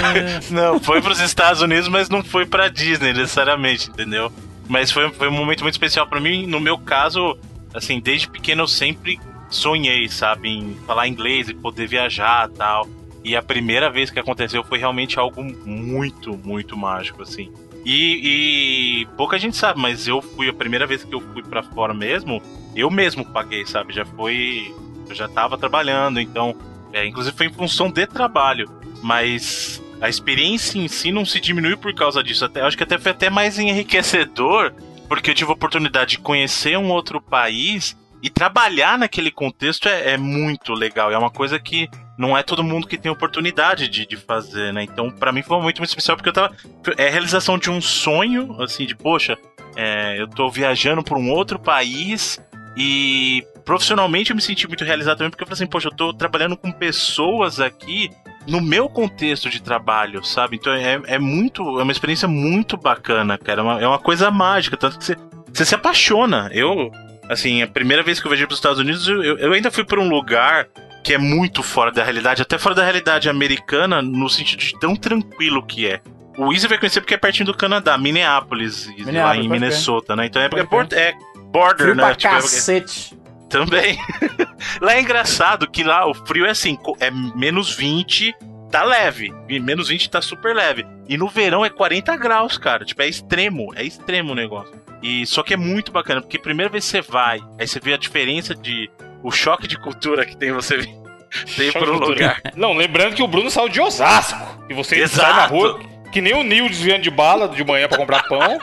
não, 0.50 0.78
foi 0.80 1.00
pros 1.00 1.20
Estados 1.20 1.62
Unidos, 1.62 1.88
mas 1.88 2.08
não 2.08 2.22
foi 2.22 2.44
pra 2.46 2.68
Disney 2.68 3.12
necessariamente, 3.12 3.88
entendeu? 3.90 4.32
Mas 4.68 4.90
foi, 4.90 5.10
foi 5.12 5.28
um 5.28 5.32
momento 5.32 5.62
muito 5.62 5.74
especial 5.74 6.06
pra 6.06 6.20
mim. 6.20 6.46
No 6.46 6.60
meu 6.60 6.76
caso, 6.78 7.38
assim, 7.74 8.00
desde 8.00 8.28
pequeno 8.28 8.62
eu 8.62 8.68
sempre 8.68 9.18
sonhei, 9.50 10.08
sabe, 10.08 10.48
em 10.48 10.74
falar 10.86 11.08
inglês 11.08 11.48
e 11.48 11.54
poder 11.54 11.86
viajar 11.86 12.48
tal. 12.50 12.88
E 13.24 13.36
a 13.36 13.42
primeira 13.42 13.90
vez 13.90 14.10
que 14.10 14.18
aconteceu 14.18 14.62
foi 14.64 14.78
realmente 14.78 15.18
algo 15.18 15.42
muito, 15.42 16.36
muito 16.36 16.76
mágico, 16.76 17.22
assim. 17.22 17.52
E, 17.84 19.02
e 19.02 19.06
pouca 19.16 19.38
gente 19.38 19.56
sabe, 19.56 19.80
mas 19.80 20.06
eu 20.06 20.20
fui 20.20 20.48
a 20.48 20.52
primeira 20.52 20.86
vez 20.86 21.04
que 21.04 21.14
eu 21.14 21.20
fui 21.20 21.42
pra 21.42 21.62
fora 21.62 21.94
mesmo, 21.94 22.42
eu 22.74 22.90
mesmo 22.90 23.24
paguei, 23.24 23.66
sabe? 23.66 23.92
Já 23.92 24.04
foi. 24.04 24.74
Eu 25.08 25.14
já 25.14 25.28
tava 25.28 25.56
trabalhando, 25.56 26.20
então. 26.20 26.54
É, 26.92 27.06
inclusive 27.06 27.36
foi 27.36 27.46
em 27.46 27.52
função 27.52 27.90
de 27.90 28.06
trabalho. 28.06 28.70
Mas 29.02 29.82
a 30.00 30.08
experiência 30.08 30.78
em 30.78 30.88
si 30.88 31.10
não 31.10 31.24
se 31.24 31.40
diminuiu 31.40 31.76
por 31.78 31.94
causa 31.94 32.22
disso. 32.22 32.44
Até, 32.44 32.60
acho 32.62 32.76
que 32.76 32.82
até 32.82 32.98
foi 32.98 33.12
até 33.12 33.30
mais 33.30 33.58
enriquecedor, 33.58 34.72
porque 35.08 35.30
eu 35.30 35.34
tive 35.34 35.50
a 35.50 35.54
oportunidade 35.54 36.12
de 36.12 36.18
conhecer 36.18 36.76
um 36.76 36.90
outro 36.90 37.20
país 37.20 37.96
e 38.22 38.28
trabalhar 38.28 38.98
naquele 38.98 39.30
contexto 39.30 39.88
é, 39.88 40.12
é 40.12 40.16
muito 40.16 40.72
legal. 40.72 41.10
É 41.10 41.18
uma 41.18 41.30
coisa 41.30 41.58
que 41.58 41.88
não 42.18 42.36
é 42.36 42.42
todo 42.42 42.64
mundo 42.64 42.86
que 42.86 42.98
tem 42.98 43.10
oportunidade 43.10 43.88
de, 43.88 44.04
de 44.04 44.16
fazer, 44.16 44.72
né? 44.72 44.82
Então, 44.82 45.10
pra 45.10 45.32
mim 45.32 45.42
foi 45.42 45.56
momento 45.56 45.78
muito 45.78 45.88
especial 45.88 46.16
porque 46.16 46.28
eu 46.28 46.32
tava. 46.32 46.54
É 46.96 47.08
a 47.08 47.10
realização 47.10 47.56
de 47.56 47.70
um 47.70 47.80
sonho, 47.80 48.60
assim, 48.60 48.86
de 48.86 48.96
poxa, 48.96 49.38
é, 49.76 50.20
eu 50.20 50.26
tô 50.26 50.50
viajando 50.50 51.02
pra 51.02 51.16
um 51.16 51.30
outro 51.30 51.58
país 51.58 52.40
e 52.78 53.44
profissionalmente 53.64 54.30
eu 54.30 54.36
me 54.36 54.40
senti 54.42 54.66
muito 54.68 54.84
realizado 54.84 55.18
também 55.18 55.30
porque 55.30 55.42
eu 55.42 55.46
falei 55.46 55.56
assim, 55.62 55.66
poxa, 55.66 55.88
eu 55.88 55.92
tô 55.94 56.14
trabalhando 56.14 56.56
com 56.56 56.70
pessoas 56.70 57.60
aqui 57.60 58.08
no 58.46 58.60
meu 58.60 58.88
contexto 58.88 59.50
de 59.50 59.60
trabalho, 59.60 60.24
sabe? 60.24 60.56
Então 60.56 60.72
é, 60.72 61.00
é 61.06 61.18
muito. 61.18 61.62
É 61.78 61.82
uma 61.82 61.92
experiência 61.92 62.26
muito 62.28 62.76
bacana, 62.76 63.36
cara. 63.36 63.60
É 63.60 63.62
uma, 63.64 63.80
é 63.82 63.86
uma 63.86 63.98
coisa 63.98 64.30
mágica, 64.30 64.76
tanto 64.76 64.98
que 64.98 65.04
você, 65.04 65.16
você 65.52 65.64
se 65.64 65.74
apaixona. 65.74 66.48
Eu, 66.54 66.90
assim, 67.28 67.60
a 67.62 67.66
primeira 67.66 68.02
vez 68.02 68.20
que 68.20 68.26
eu 68.26 68.30
viajei 68.30 68.46
para 68.46 68.52
os 68.54 68.58
Estados 68.58 68.78
Unidos, 68.78 69.06
eu, 69.08 69.22
eu 69.38 69.52
ainda 69.52 69.70
fui 69.70 69.84
para 69.84 70.00
um 70.00 70.08
lugar 70.08 70.66
que 71.04 71.12
é 71.12 71.18
muito 71.18 71.62
fora 71.62 71.90
da 71.92 72.02
realidade, 72.04 72.40
até 72.42 72.58
fora 72.58 72.74
da 72.74 72.82
realidade 72.84 73.28
americana, 73.28 74.00
no 74.00 74.28
sentido 74.28 74.60
de 74.60 74.78
tão 74.78 74.94
tranquilo 74.96 75.62
que 75.64 75.86
é. 75.86 76.00
O 76.36 76.52
Easy 76.52 76.68
vai 76.68 76.78
conhecer 76.78 77.00
porque 77.00 77.14
é 77.14 77.18
pertinho 77.18 77.46
do 77.46 77.54
Canadá, 77.54 77.98
Minneapolis, 77.98 78.86
Easy, 78.88 79.00
lá 79.00 79.06
Minneapolis, 79.06 79.44
em 79.44 79.48
Minnesota, 79.48 80.14
né? 80.16 80.26
Então 80.26 80.40
é, 80.40 80.46
é, 80.46 80.62
bor- 80.64 80.86
é 80.92 81.14
border, 81.52 81.78
Frio 81.86 81.94
né? 81.94 82.04
pra 82.04 82.14
Tipo, 82.14 82.34
é- 82.34 82.36
cacete. 82.40 83.18
também. 83.48 83.98
lá 84.80 84.94
é 84.94 85.00
engraçado 85.00 85.70
que 85.70 85.82
lá 85.82 86.06
o 86.08 86.14
frio 86.14 86.46
é 86.46 86.50
assim, 86.50 86.76
é 87.00 87.10
menos 87.10 87.74
20, 87.74 88.34
tá 88.70 88.82
leve. 88.84 89.32
E 89.48 89.58
menos 89.58 89.88
20 89.88 90.10
tá 90.10 90.20
super 90.20 90.54
leve. 90.54 90.86
E 91.08 91.16
no 91.16 91.28
verão 91.28 91.64
é 91.64 91.70
40 91.70 92.16
graus, 92.16 92.58
cara. 92.58 92.84
Tipo, 92.84 93.02
é 93.02 93.08
extremo, 93.08 93.72
é 93.74 93.82
extremo 93.82 94.32
o 94.32 94.34
negócio. 94.34 94.74
E 95.02 95.24
só 95.26 95.42
que 95.42 95.54
é 95.54 95.56
muito 95.56 95.90
bacana, 95.92 96.20
porque 96.20 96.38
primeira 96.38 96.70
vez 96.70 96.84
que 96.84 96.90
você 96.90 97.00
vai, 97.00 97.40
aí 97.58 97.66
você 97.66 97.78
vê 97.80 97.94
a 97.94 97.96
diferença 97.96 98.54
de 98.54 98.90
o 99.22 99.30
choque 99.30 99.66
de 99.66 99.78
cultura 99.78 100.26
que 100.26 100.36
tem 100.36 100.52
você 100.52 100.76
vir- 100.76 100.98
tem 101.56 101.70
um 101.70 101.72
cultura. 101.72 101.98
lugar. 102.08 102.42
Não, 102.56 102.74
lembrando 102.74 103.14
que 103.14 103.22
o 103.22 103.28
Bruno 103.28 103.50
saiu 103.50 103.68
de 103.68 103.80
Osasco. 103.80 104.38
E 104.68 104.74
você 104.74 104.96
Exato. 104.96 105.20
sai 105.30 105.32
na 105.40 105.46
rua 105.46 105.80
que 106.12 106.20
nem 106.20 106.34
o 106.34 106.42
Nil 106.42 106.68
desviando 106.68 107.02
de 107.02 107.10
bala 107.10 107.48
de 107.48 107.62
manhã 107.64 107.86
pra 107.88 107.96
comprar 107.98 108.22
pão. 108.24 108.58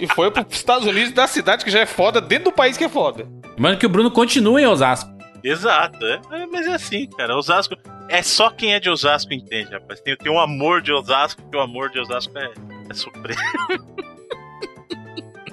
E 0.00 0.06
foi 0.08 0.30
pros 0.30 0.46
Estados 0.50 0.86
Unidos 0.86 1.12
da 1.12 1.26
cidade 1.26 1.64
que 1.64 1.70
já 1.70 1.80
é 1.80 1.86
foda, 1.86 2.20
dentro 2.20 2.46
do 2.46 2.52
país 2.52 2.76
que 2.76 2.84
é 2.84 2.88
foda. 2.88 3.26
Mano, 3.58 3.76
que 3.78 3.86
o 3.86 3.88
Bruno 3.88 4.10
continue 4.10 4.62
em 4.62 4.66
Osasco. 4.66 5.10
Exato, 5.42 6.04
é, 6.04 6.20
é, 6.32 6.46
mas 6.46 6.66
é 6.66 6.74
assim, 6.74 7.06
cara. 7.16 7.36
Osasco 7.36 7.74
é 8.08 8.22
só 8.22 8.50
quem 8.50 8.74
é 8.74 8.80
de 8.80 8.90
Osasco 8.90 9.32
entende, 9.32 9.70
rapaz. 9.72 10.00
Tem, 10.00 10.16
tem 10.16 10.30
um 10.32 10.38
amor 10.40 10.82
de 10.82 10.92
Osasco, 10.92 11.42
que 11.50 11.56
o 11.56 11.60
amor 11.60 11.90
de 11.90 11.98
Osasco 11.98 12.36
é, 12.38 12.50
é 12.90 12.94
supremo. 12.94 13.40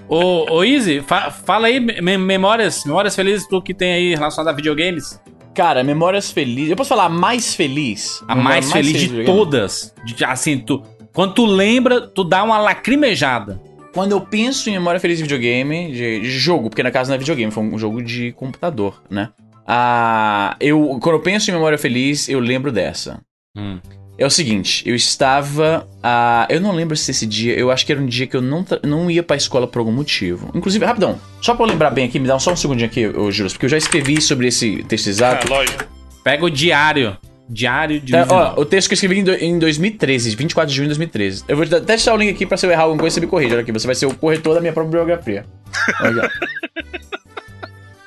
Ô, 0.10 0.46
ô 0.60 0.64
Easy, 0.64 1.02
fa- 1.02 1.30
fala 1.32 1.68
aí 1.68 1.80
me- 1.82 2.18
memórias, 2.18 2.86
memórias 2.86 3.14
felizes 3.16 3.46
tu 3.48 3.62
que 3.62 3.74
tem 3.74 3.92
aí 3.94 4.16
relacionadas 4.16 4.54
a 4.54 4.56
videogames. 4.56 5.22
Cara, 5.54 5.84
memórias 5.84 6.32
felizes. 6.32 6.70
Eu 6.70 6.78
posso 6.78 6.90
falar 6.90 7.06
a 7.06 7.10
mais 7.10 7.54
feliz? 7.56 8.24
A 8.28 8.36
Memória 8.36 8.56
mais 8.62 8.72
feliz 8.72 8.94
de 8.94 9.08
videogame? 9.08 9.26
todas. 9.26 9.94
De- 10.06 10.24
assim, 10.24 10.60
tu, 10.60 10.82
quando 11.14 11.34
tu 11.34 11.46
lembra, 11.46 12.08
tu 12.08 12.24
dá 12.24 12.42
uma 12.44 12.58
lacrimejada. 12.58 13.62
Quando 13.98 14.12
eu 14.12 14.22
penso 14.22 14.70
em 14.70 14.74
memória 14.74 15.00
feliz 15.00 15.18
de 15.18 15.24
videogame, 15.24 15.92
de, 15.92 16.20
de 16.20 16.30
jogo, 16.30 16.70
porque 16.70 16.84
na 16.84 16.92
casa 16.92 17.10
não 17.10 17.16
é 17.16 17.18
videogame, 17.18 17.52
foi 17.52 17.64
um 17.64 17.80
jogo 17.80 18.00
de 18.00 18.32
computador, 18.34 19.02
né? 19.10 19.30
Ah, 19.66 20.56
eu, 20.60 21.00
quando 21.02 21.16
eu 21.16 21.20
penso 21.20 21.50
em 21.50 21.54
memória 21.56 21.80
feliz, 21.80 22.30
eu 22.30 22.40
lembro 22.40 22.72
dessa. 22.72 23.20
Hum. 23.58 23.80
É 24.16 24.24
o 24.24 24.30
seguinte, 24.30 24.88
eu 24.88 24.94
estava. 24.94 25.88
ah, 26.04 26.46
eu 26.48 26.62
não 26.62 26.74
lembro 26.74 26.96
se 26.96 27.10
esse 27.10 27.26
dia. 27.26 27.56
Eu 27.56 27.72
acho 27.72 27.88
que 27.88 27.92
era 27.92 28.00
um 28.00 28.06
dia 28.06 28.28
que 28.28 28.38
eu 28.38 28.42
não, 28.42 28.64
não 28.84 29.10
ia 29.10 29.24
pra 29.24 29.36
escola 29.36 29.66
por 29.66 29.80
algum 29.80 29.92
motivo. 29.92 30.52
Inclusive, 30.54 30.86
rapidão, 30.86 31.20
só 31.42 31.56
pra 31.56 31.66
eu 31.66 31.70
lembrar 31.72 31.90
bem 31.90 32.06
aqui, 32.06 32.20
me 32.20 32.28
dá 32.28 32.38
só 32.38 32.52
um 32.52 32.56
segundinho 32.56 32.88
aqui, 32.88 33.08
ô 33.08 33.32
Juros, 33.32 33.54
porque 33.54 33.66
eu 33.66 33.70
já 33.72 33.78
escrevi 33.78 34.22
sobre 34.22 34.50
esse 34.50 34.84
texto 34.84 35.08
exato. 35.08 35.52
Ah, 35.52 35.56
lógico. 35.58 35.86
Pega 36.24 36.46
o 36.46 36.52
diário. 36.52 37.18
Diário 37.50 38.00
de 38.00 38.12
Tá, 38.12 38.26
ó, 38.30 38.60
o 38.60 38.66
texto 38.66 38.90
que 38.90 38.94
eu 38.94 38.96
escrevi 38.96 39.20
em, 39.20 39.24
do- 39.24 39.34
em 39.36 39.58
2013, 39.58 40.36
24 40.36 40.70
de 40.70 40.76
junho 40.76 40.86
de 40.88 40.90
2013. 40.96 41.44
Eu 41.48 41.56
vou 41.56 41.66
te 41.66 41.70
dar- 41.70 41.78
até 41.78 41.86
deixar 41.96 42.14
o 42.14 42.18
link 42.18 42.30
aqui 42.30 42.46
pra 42.46 42.58
se 42.58 42.66
eu 42.66 42.72
errar 42.72 42.84
alguma 42.84 43.00
coisa, 43.00 43.14
você 43.14 43.22
me 43.22 43.28
corrija. 43.28 43.54
Olha 43.54 43.62
aqui, 43.62 43.72
você 43.72 43.86
vai 43.86 43.96
ser 43.96 44.06
o 44.06 44.14
corretor 44.14 44.54
da 44.56 44.60
minha 44.62 44.74
própria 44.74 44.92
biografia. 44.92 45.46
Olha 46.02 46.24
aqui, 46.24 46.38
ó. 46.44 46.88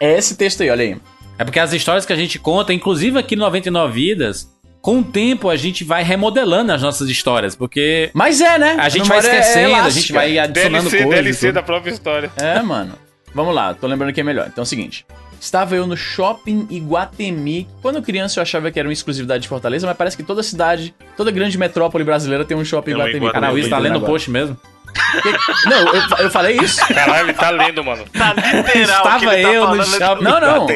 É 0.00 0.16
esse 0.18 0.36
texto 0.36 0.62
aí, 0.62 0.70
olha 0.70 0.82
aí. 0.84 0.96
É 1.38 1.44
porque 1.44 1.58
as 1.58 1.72
histórias 1.72 2.04
que 2.06 2.12
a 2.12 2.16
gente 2.16 2.38
conta, 2.38 2.72
inclusive 2.72 3.18
aqui 3.18 3.34
no 3.36 3.42
99 3.44 3.92
Vidas, 3.92 4.48
com 4.80 5.00
o 5.00 5.04
tempo 5.04 5.48
a 5.48 5.56
gente 5.56 5.84
vai 5.84 6.02
remodelando 6.02 6.72
as 6.72 6.82
nossas 6.82 7.08
histórias, 7.08 7.54
porque 7.54 8.10
Mas 8.14 8.40
é, 8.40 8.58
né? 8.58 8.76
a 8.78 8.88
gente 8.88 9.08
vai 9.08 9.18
memória 9.18 9.36
é 9.36 9.40
esquecendo, 9.40 9.66
a 9.66 9.70
elástica. 9.78 9.90
gente 10.00 10.12
vai 10.12 10.38
adicionando 10.38 10.90
DLC, 10.90 11.04
coisas. 11.04 11.24
DLC 11.24 11.52
da 11.52 11.62
própria 11.62 11.90
história. 11.92 12.30
É, 12.36 12.60
mano. 12.62 12.94
Vamos 13.34 13.54
lá, 13.54 13.72
tô 13.74 13.86
lembrando 13.86 14.12
que 14.12 14.20
é 14.20 14.24
melhor. 14.24 14.46
Então 14.48 14.62
é 14.62 14.64
o 14.64 14.66
seguinte. 14.66 15.06
Estava 15.40 15.74
eu 15.74 15.86
no 15.86 15.96
shopping 15.96 16.66
Iguatemi. 16.70 17.66
Quando 17.80 18.02
criança 18.02 18.38
eu 18.38 18.42
achava 18.42 18.70
que 18.70 18.78
era 18.78 18.86
uma 18.86 18.92
exclusividade 18.92 19.42
de 19.42 19.48
Fortaleza, 19.48 19.86
mas 19.86 19.96
parece 19.96 20.16
que 20.16 20.22
toda 20.22 20.42
cidade, 20.42 20.94
toda 21.16 21.30
grande 21.30 21.56
metrópole 21.56 22.04
brasileira 22.04 22.44
tem 22.44 22.56
um 22.56 22.64
shopping 22.64 22.92
Tem 22.92 22.94
Iguatemi. 22.94 23.16
Iguatemi. 23.16 23.32
Caralho, 23.32 23.52
Como 23.52 23.58
isso 23.58 23.66
eu 23.66 23.70
tá 23.70 23.76
tô 23.76 23.82
lendo 23.82 23.96
o 23.96 24.06
post 24.06 24.30
mesmo. 24.30 24.56
Não, 25.66 25.94
eu, 25.94 26.02
eu 26.18 26.30
falei 26.30 26.56
isso? 26.56 26.84
Caralho, 26.86 27.26
ele 27.26 27.32
tá 27.32 27.50
lendo, 27.50 27.82
mano. 27.84 28.04
Tá 28.12 28.34
literal. 28.34 28.96
Estava 28.96 29.34
ele 29.34 29.42
tá 29.42 29.52
eu 29.52 29.74
no 29.74 29.84
shopping. 29.84 30.24
Não, 30.24 30.40
não. 30.40 30.66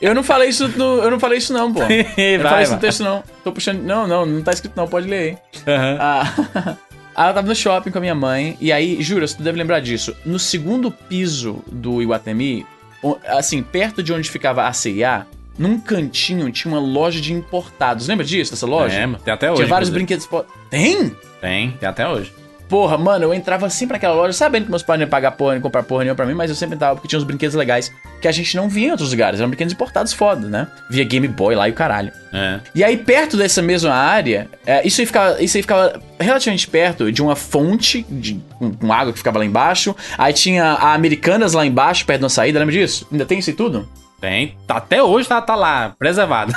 Eu 0.00 0.14
não 0.14 0.22
falei 0.22 0.48
isso 0.48 0.68
no, 0.68 1.02
eu 1.02 1.10
não 1.10 1.20
falei 1.20 1.38
isso 1.38 1.52
não, 1.52 1.72
pô. 1.72 1.80
Eu 2.16 2.38
não 2.40 2.50
falei 2.50 2.64
isso 2.64 2.74
no 2.74 2.80
texto 2.80 3.02
não. 3.02 3.22
Tô 3.42 3.52
puxando, 3.52 3.80
não, 3.82 4.06
não, 4.06 4.26
não 4.26 4.42
tá 4.42 4.52
escrito 4.52 4.74
não, 4.76 4.88
pode 4.88 5.08
ler 5.08 5.38
aí. 5.66 5.74
Aham. 5.74 5.96
Ah, 6.00 6.32
ah, 7.14 7.28
eu 7.28 7.34
tava 7.34 7.46
no 7.46 7.54
shopping 7.54 7.90
com 7.90 7.98
a 7.98 8.00
minha 8.00 8.14
mãe, 8.14 8.56
e 8.60 8.72
aí, 8.72 9.00
jura, 9.02 9.26
tu 9.26 9.42
deve 9.42 9.56
lembrar 9.58 9.80
disso. 9.80 10.16
No 10.24 10.38
segundo 10.38 10.90
piso 10.90 11.62
do 11.70 12.02
Iguatemi, 12.02 12.66
assim, 13.26 13.62
perto 13.62 14.02
de 14.02 14.12
onde 14.12 14.30
ficava 14.30 14.66
a 14.66 14.72
CIA, 14.72 15.26
num 15.58 15.78
cantinho 15.78 16.50
tinha 16.50 16.72
uma 16.72 16.80
loja 16.80 17.20
de 17.20 17.32
importados. 17.32 18.08
Lembra 18.08 18.24
disso, 18.24 18.52
dessa 18.52 18.66
loja? 18.66 18.96
É, 18.96 19.06
tem 19.06 19.34
até 19.34 19.50
hoje. 19.50 19.56
tinha 19.56 19.68
vários 19.68 19.88
inclusive. 19.90 20.18
brinquedos. 20.26 20.48
Tem? 20.70 21.16
Tem, 21.40 21.70
tem 21.72 21.88
até 21.88 22.08
hoje. 22.08 22.32
Porra, 22.68 22.96
mano, 22.96 23.24
eu 23.24 23.34
entrava 23.34 23.68
sempre 23.68 23.94
naquela 23.94 24.14
loja, 24.14 24.32
sabendo 24.32 24.64
que 24.64 24.70
meus 24.70 24.82
pais 24.82 24.98
não 24.98 25.04
iam 25.04 25.10
pagar 25.10 25.32
porra, 25.32 25.52
nem 25.52 25.60
comprar 25.60 25.82
porra 25.82 26.02
nenhuma 26.02 26.16
pra 26.16 26.24
mim, 26.26 26.34
mas 26.34 26.48
eu 26.50 26.56
sempre 26.56 26.74
entrava 26.76 26.94
porque 26.94 27.06
tinha 27.06 27.18
uns 27.18 27.24
brinquedos 27.24 27.54
legais 27.54 27.92
que 28.20 28.26
a 28.26 28.32
gente 28.32 28.56
não 28.56 28.68
via 28.68 28.88
em 28.88 28.90
outros 28.90 29.10
lugares. 29.10 29.38
Eram 29.38 29.50
brinquedos 29.50 29.72
importados 29.74 30.12
foda, 30.12 30.48
né? 30.48 30.66
Via 30.90 31.04
Game 31.04 31.28
Boy 31.28 31.54
lá 31.54 31.68
e 31.68 31.72
o 31.72 31.74
caralho. 31.74 32.10
É. 32.32 32.60
E 32.74 32.82
aí, 32.82 32.96
perto 32.96 33.36
dessa 33.36 33.60
mesma 33.60 33.92
área, 33.92 34.48
é, 34.66 34.84
isso, 34.86 35.00
aí 35.00 35.06
ficava, 35.06 35.42
isso 35.42 35.56
aí 35.56 35.62
ficava 35.62 36.00
relativamente 36.18 36.66
perto 36.66 37.12
de 37.12 37.22
uma 37.22 37.36
fonte 37.36 38.04
de, 38.08 38.40
com, 38.58 38.72
com 38.72 38.92
água 38.92 39.12
que 39.12 39.18
ficava 39.18 39.38
lá 39.38 39.44
embaixo. 39.44 39.94
Aí 40.16 40.32
tinha 40.32 40.64
a 40.64 40.94
Americanas 40.94 41.52
lá 41.52 41.64
embaixo, 41.66 42.06
perto 42.06 42.22
da 42.22 42.28
saída, 42.30 42.58
lembra 42.58 42.72
disso? 42.74 43.06
Ainda 43.12 43.26
tem 43.26 43.38
isso 43.38 43.50
e 43.50 43.54
tudo? 43.54 43.86
Tem. 44.20 44.56
Tá- 44.66 44.78
Até 44.78 45.02
hoje 45.02 45.28
tá, 45.28 45.40
tá 45.42 45.54
lá, 45.54 45.94
preservado. 45.98 46.52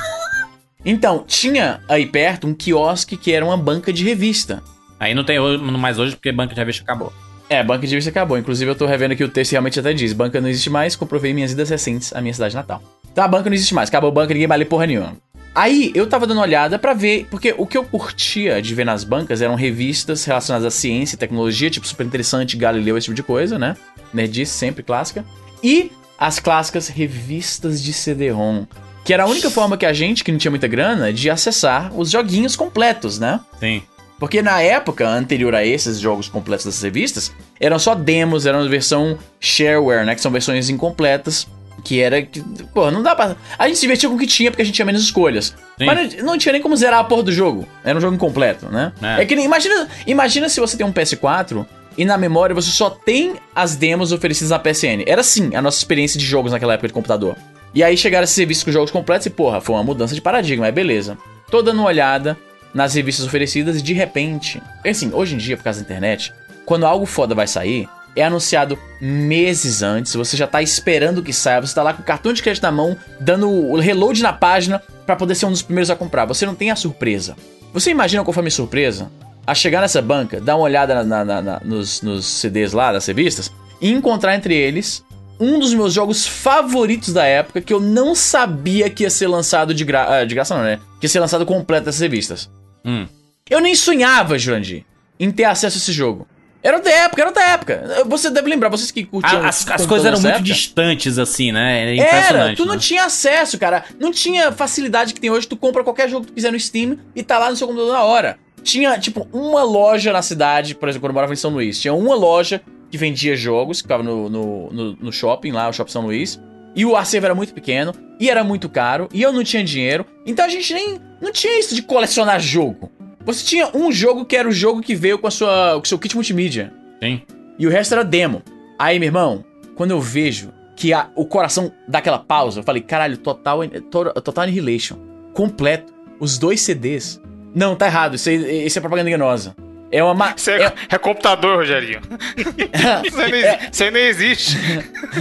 Então, 0.85 1.23
tinha 1.27 1.81
aí 1.89 2.05
perto 2.05 2.47
um 2.47 2.53
quiosque 2.53 3.17
que 3.17 3.33
era 3.33 3.43
uma 3.43 3.57
banca 3.57 3.91
de 3.91 4.05
revista. 4.05 4.63
Aí 4.99 5.13
não 5.13 5.23
tem 5.23 5.39
hoje- 5.39 5.63
mais 5.63 5.99
hoje 5.99 6.15
porque 6.15 6.31
banca 6.31 6.53
de 6.53 6.59
revista 6.59 6.83
acabou. 6.83 7.11
É, 7.49 7.63
banca 7.63 7.85
de 7.85 7.91
revista 7.91 8.09
acabou. 8.09 8.37
Inclusive, 8.37 8.69
eu 8.69 8.75
tô 8.75 8.85
revendo 8.85 9.13
aqui 9.13 9.23
o 9.23 9.29
texto 9.29 9.51
e 9.51 9.53
realmente 9.53 9.79
até 9.79 9.93
diz: 9.93 10.11
banca 10.13 10.41
não 10.41 10.49
existe 10.49 10.69
mais, 10.69 10.95
comprovei 10.95 11.33
minhas 11.33 11.51
idas 11.51 11.69
recentes 11.69 12.13
à 12.13 12.21
minha 12.21 12.33
cidade 12.33 12.55
natal. 12.55 12.81
Tá, 13.15 13.27
banca 13.27 13.49
não 13.49 13.55
existe 13.55 13.73
mais, 13.73 13.89
acabou 13.89 14.09
a 14.09 14.13
banca, 14.13 14.33
ninguém 14.33 14.47
vai 14.47 14.57
ler 14.57 14.65
porra 14.65 14.85
nenhuma. 14.85 15.13
Aí, 15.55 15.91
eu 15.95 16.05
tava 16.05 16.27
dando 16.27 16.37
uma 16.37 16.43
olhada 16.43 16.77
pra 16.77 16.93
ver, 16.93 17.25
porque 17.31 17.55
o 17.57 17.65
que 17.65 17.75
eu 17.75 17.83
curtia 17.83 18.61
de 18.61 18.75
ver 18.75 18.85
nas 18.85 19.03
bancas 19.03 19.41
eram 19.41 19.55
revistas 19.55 20.23
relacionadas 20.23 20.67
à 20.67 20.69
ciência 20.69 21.15
e 21.15 21.17
tecnologia, 21.17 21.67
tipo 21.69 21.87
super 21.87 22.05
interessante, 22.05 22.55
Galileu, 22.55 22.95
esse 22.95 23.05
tipo 23.05 23.15
de 23.15 23.23
coisa, 23.23 23.57
né? 23.57 23.75
Nerdice, 24.13 24.51
sempre 24.51 24.83
clássica. 24.83 25.25
E 25.63 25.91
as 26.19 26.39
clássicas 26.39 26.89
revistas 26.89 27.81
de 27.81 27.91
CD-ROM. 27.91 28.65
Que 29.03 29.13
era 29.13 29.23
a 29.23 29.27
única 29.27 29.49
forma 29.49 29.77
que 29.77 29.85
a 29.85 29.93
gente, 29.93 30.23
que 30.23 30.31
não 30.31 30.37
tinha 30.37 30.51
muita 30.51 30.67
grana, 30.67 31.11
de 31.11 31.27
acessar 31.29 31.91
os 31.97 32.11
joguinhos 32.11 32.55
completos, 32.55 33.17
né? 33.17 33.39
Sim. 33.59 33.81
Porque 34.19 34.41
na 34.41 34.61
época 34.61 35.07
anterior 35.07 35.53
a 35.53 35.65
esses 35.65 35.99
jogos 35.99 36.27
completos 36.27 36.65
dessas 36.65 36.81
revistas, 36.81 37.31
eram 37.59 37.77
só 37.77 37.93
demos, 37.93 38.45
eram 38.45 38.67
versão 38.67 39.17
shareware, 39.39 40.05
né? 40.05 40.15
Que 40.15 40.21
são 40.21 40.31
versões 40.31 40.69
incompletas. 40.69 41.47
Que 41.83 42.01
era. 42.01 42.21
que, 42.23 42.41
Pô, 42.73 42.89
não 42.89 43.03
dá 43.03 43.15
pra. 43.15 43.35
A 43.57 43.67
gente 43.67 43.77
se 43.77 43.81
divertia 43.81 44.09
com 44.09 44.15
o 44.15 44.17
que 44.17 44.25
tinha 44.25 44.49
porque 44.49 44.63
a 44.63 44.65
gente 44.65 44.75
tinha 44.75 44.85
menos 44.85 45.03
escolhas. 45.03 45.55
Sim. 45.77 45.85
Mas 45.85 46.15
não, 46.15 46.25
não 46.25 46.37
tinha 46.37 46.51
nem 46.51 46.61
como 46.61 46.75
zerar 46.75 46.99
a 46.99 47.03
porra 47.03 47.23
do 47.23 47.31
jogo. 47.31 47.67
Era 47.83 47.97
um 47.97 48.01
jogo 48.01 48.15
incompleto, 48.15 48.65
né? 48.69 48.91
É. 49.01 49.21
É, 49.21 49.25
que 49.25 49.35
nem. 49.35 49.45
Imagina, 49.45 49.87
imagina 50.05 50.49
se 50.49 50.59
você 50.59 50.75
tem 50.75 50.85
um 50.85 50.91
PS4 50.91 51.65
e 51.97 52.03
na 52.03 52.17
memória 52.17 52.53
você 52.53 52.71
só 52.71 52.89
tem 52.89 53.35
as 53.55 53.75
demos 53.75 54.11
oferecidas 54.11 54.49
na 54.49 54.59
PSN. 54.59 55.03
Era 55.05 55.21
assim 55.21 55.55
a 55.55 55.61
nossa 55.61 55.77
experiência 55.77 56.19
de 56.19 56.25
jogos 56.25 56.51
naquela 56.51 56.73
época 56.73 56.87
de 56.87 56.93
computador. 56.93 57.35
E 57.73 57.83
aí 57.83 57.95
chegaram 57.95 58.23
esses 58.23 58.35
serviços 58.35 58.63
com 58.63 58.71
jogos 58.71 58.91
completos 58.91 59.27
e, 59.27 59.29
porra, 59.29 59.61
foi 59.61 59.75
uma 59.75 59.83
mudança 59.83 60.15
de 60.15 60.21
paradigma, 60.21 60.65
mas 60.65 60.73
beleza. 60.73 61.17
Tô 61.49 61.61
dando 61.61 61.79
uma 61.79 61.87
olhada 61.87 62.35
nas 62.77 62.93
revistas 62.93 63.25
oferecidas 63.25 63.81
de 63.81 63.91
repente. 63.91 64.61
Assim, 64.85 65.11
hoje 65.11 65.33
em 65.33 65.37
dia, 65.39 65.57
por 65.57 65.63
causa 65.63 65.79
da 65.79 65.83
internet, 65.85 66.31
quando 66.63 66.85
algo 66.85 67.07
foda 67.07 67.33
vai 67.33 67.47
sair, 67.47 67.89
é 68.15 68.23
anunciado 68.23 68.77
meses 69.01 69.81
antes, 69.81 70.13
você 70.13 70.37
já 70.37 70.45
tá 70.45 70.61
esperando 70.61 71.23
que 71.23 71.33
saia, 71.33 71.59
você 71.59 71.73
tá 71.73 71.81
lá 71.81 71.91
com 71.93 72.03
o 72.03 72.05
cartão 72.05 72.31
de 72.31 72.41
crédito 72.43 72.61
na 72.63 72.71
mão, 72.71 72.95
dando 73.19 73.49
o 73.49 73.79
reload 73.79 74.21
na 74.21 74.31
página 74.31 74.81
pra 75.07 75.15
poder 75.15 75.33
ser 75.33 75.47
um 75.47 75.51
dos 75.51 75.63
primeiros 75.63 75.89
a 75.89 75.95
comprar. 75.95 76.25
Você 76.25 76.45
não 76.45 76.53
tem 76.53 76.69
a 76.69 76.75
surpresa. 76.75 77.35
Você 77.73 77.89
imagina 77.89 78.23
qual 78.23 78.31
foi 78.33 78.41
a 78.41 78.43
minha 78.43 78.51
surpresa? 78.51 79.09
A 79.45 79.55
chegar 79.55 79.81
nessa 79.81 80.01
banca, 80.01 80.39
dar 80.39 80.55
uma 80.55 80.63
olhada 80.65 81.03
na- 81.03 81.25
na- 81.25 81.41
na- 81.41 81.61
nos, 81.65 82.01
nos 82.03 82.25
CDs 82.25 82.73
lá, 82.73 82.91
das 82.91 83.05
revistas, 83.07 83.51
e 83.81 83.91
encontrar 83.91 84.35
entre 84.35 84.53
eles 84.55 85.03
um 85.39 85.59
dos 85.59 85.73
meus 85.73 85.93
jogos 85.93 86.25
favoritos 86.25 87.13
da 87.13 87.23
época 87.25 87.61
que 87.61 87.71
eu 87.73 87.79
não 87.79 88.13
sabia 88.15 88.89
que 88.89 89.03
ia 89.03 89.09
ser 89.09 89.27
lançado 89.27 89.73
de, 89.73 89.85
gra 89.85 90.17
ah, 90.19 90.25
de 90.25 90.33
graça, 90.33 90.55
não, 90.55 90.63
né? 90.63 90.79
Que 90.99 91.05
ia 91.05 91.09
ser 91.09 91.19
lançado 91.19 91.45
completo 91.45 91.85
dessas 91.85 92.01
revistas. 92.01 92.49
Hum. 92.87 93.05
Eu 93.49 93.59
nem 93.59 93.75
sonhava, 93.75 94.39
Jurandir, 94.39 94.83
em 95.19 95.29
ter 95.31 95.43
acesso 95.43 95.77
a 95.77 95.79
esse 95.79 95.91
jogo. 95.91 96.27
Era 96.63 96.79
da 96.79 96.89
época, 96.89 97.21
era 97.21 97.31
da 97.31 97.43
época. 97.43 98.03
Você 98.07 98.29
deve 98.29 98.49
lembrar, 98.49 98.69
vocês 98.69 98.91
que 98.91 99.05
curtiam. 99.05 99.45
As, 99.45 99.69
as 99.69 99.85
coisas 99.85 100.05
eram 100.05 100.17
muito 100.17 100.27
época. 100.27 100.43
distantes, 100.43 101.17
assim, 101.17 101.51
né? 101.51 101.95
Era 101.95 102.15
Era, 102.15 102.55
tu 102.55 102.65
não 102.65 102.73
né? 102.73 102.79
tinha 102.79 103.05
acesso, 103.05 103.57
cara. 103.57 103.85
Não 103.99 104.11
tinha 104.11 104.51
facilidade 104.51 105.13
que 105.13 105.21
tem 105.21 105.29
hoje. 105.29 105.47
Tu 105.47 105.55
compra 105.55 105.83
qualquer 105.83 106.09
jogo 106.09 106.25
que 106.25 106.31
tu 106.31 106.35
quiser 106.35 106.51
no 106.51 106.59
Steam 106.59 106.97
e 107.15 107.23
tá 107.23 107.37
lá 107.37 107.49
no 107.49 107.55
seu 107.55 107.67
computador 107.67 107.93
na 107.93 108.03
hora. 108.03 108.37
Tinha, 108.63 108.97
tipo, 108.99 109.27
uma 109.31 109.63
loja 109.63 110.11
na 110.11 110.21
cidade, 110.21 110.75
por 110.75 110.89
exemplo, 110.89 111.05
quando 111.05 111.11
eu 111.11 111.15
morava 111.15 111.31
em 111.31 111.37
São 111.37 111.51
Luís. 111.51 111.79
Tinha 111.79 111.93
uma 111.93 112.15
loja 112.15 112.61
que 112.89 112.97
vendia 112.97 113.35
jogos, 113.35 113.77
que 113.77 113.83
ficava 113.83 114.03
no, 114.03 114.27
no, 114.27 114.69
no, 114.71 114.91
no 114.93 115.11
shopping 115.11 115.51
lá, 115.51 115.69
o 115.69 115.73
Shopping 115.73 115.91
São 115.91 116.05
Luís. 116.05 116.39
E 116.77 116.85
o 116.85 116.95
acervo 116.95 117.25
era 117.25 117.35
muito 117.35 117.53
pequeno, 117.53 117.91
e 118.19 118.29
era 118.29 118.43
muito 118.43 118.69
caro, 118.69 119.09
e 119.11 119.21
eu 119.21 119.33
não 119.33 119.43
tinha 119.43 119.63
dinheiro. 119.63 120.05
Então 120.25 120.45
a 120.45 120.49
gente 120.49 120.73
nem. 120.73 120.99
Não 121.19 121.31
tinha 121.31 121.59
isso 121.59 121.73
de 121.75 121.81
colecionar 121.81 122.39
jogo. 122.39 122.91
Você 123.25 123.43
tinha 123.43 123.67
um 123.75 123.91
jogo 123.91 124.23
que 124.23 124.35
era 124.37 124.47
o 124.47 124.51
jogo 124.51 124.79
que 124.81 124.93
veio 124.95 125.17
com, 125.19 125.27
a 125.27 125.31
sua, 125.31 125.73
com 125.73 125.81
o 125.81 125.85
seu 125.87 125.97
kit 125.99 126.15
multimídia. 126.15 126.71
Sim. 127.03 127.21
E 127.59 127.65
o 127.65 127.69
resto 127.69 127.93
era 127.95 128.03
demo. 128.05 128.41
Aí, 128.79 128.99
meu 128.99 129.07
irmão, 129.07 129.43
quando 129.75 129.91
eu 129.91 129.99
vejo 129.99 130.53
que 130.75 130.93
a- 130.93 131.09
o 131.15 131.25
coração 131.25 131.71
dá 131.87 131.97
aquela 131.97 132.19
pausa, 132.19 132.59
eu 132.59 132.63
falei, 132.63 132.81
caralho, 132.83 133.17
Total, 133.17 133.59
to- 133.89 134.13
total 134.21 134.43
Annihilation. 134.43 134.95
Completo. 135.33 135.91
Os 136.19 136.37
dois 136.37 136.61
CDs. 136.61 137.19
Não, 137.55 137.75
tá 137.75 137.87
errado. 137.87 138.15
Isso, 138.15 138.29
aí- 138.29 138.65
isso 138.67 138.77
é 138.77 138.81
propaganda 138.81 139.09
enganosa. 139.09 139.55
É 139.91 140.03
uma. 140.03 140.13
ma- 140.13 140.33
Isso 140.35 140.49
é, 140.49 140.63
é- 140.65 140.73
é 140.91 140.97
computador, 140.97 141.57
Rogerinho. 141.57 142.01
Isso 143.05 143.21
aí, 143.21 143.31
nem, 143.31 143.43
isso 143.71 143.83
aí 143.83 143.91
nem 143.91 144.03
existe. 144.03 144.57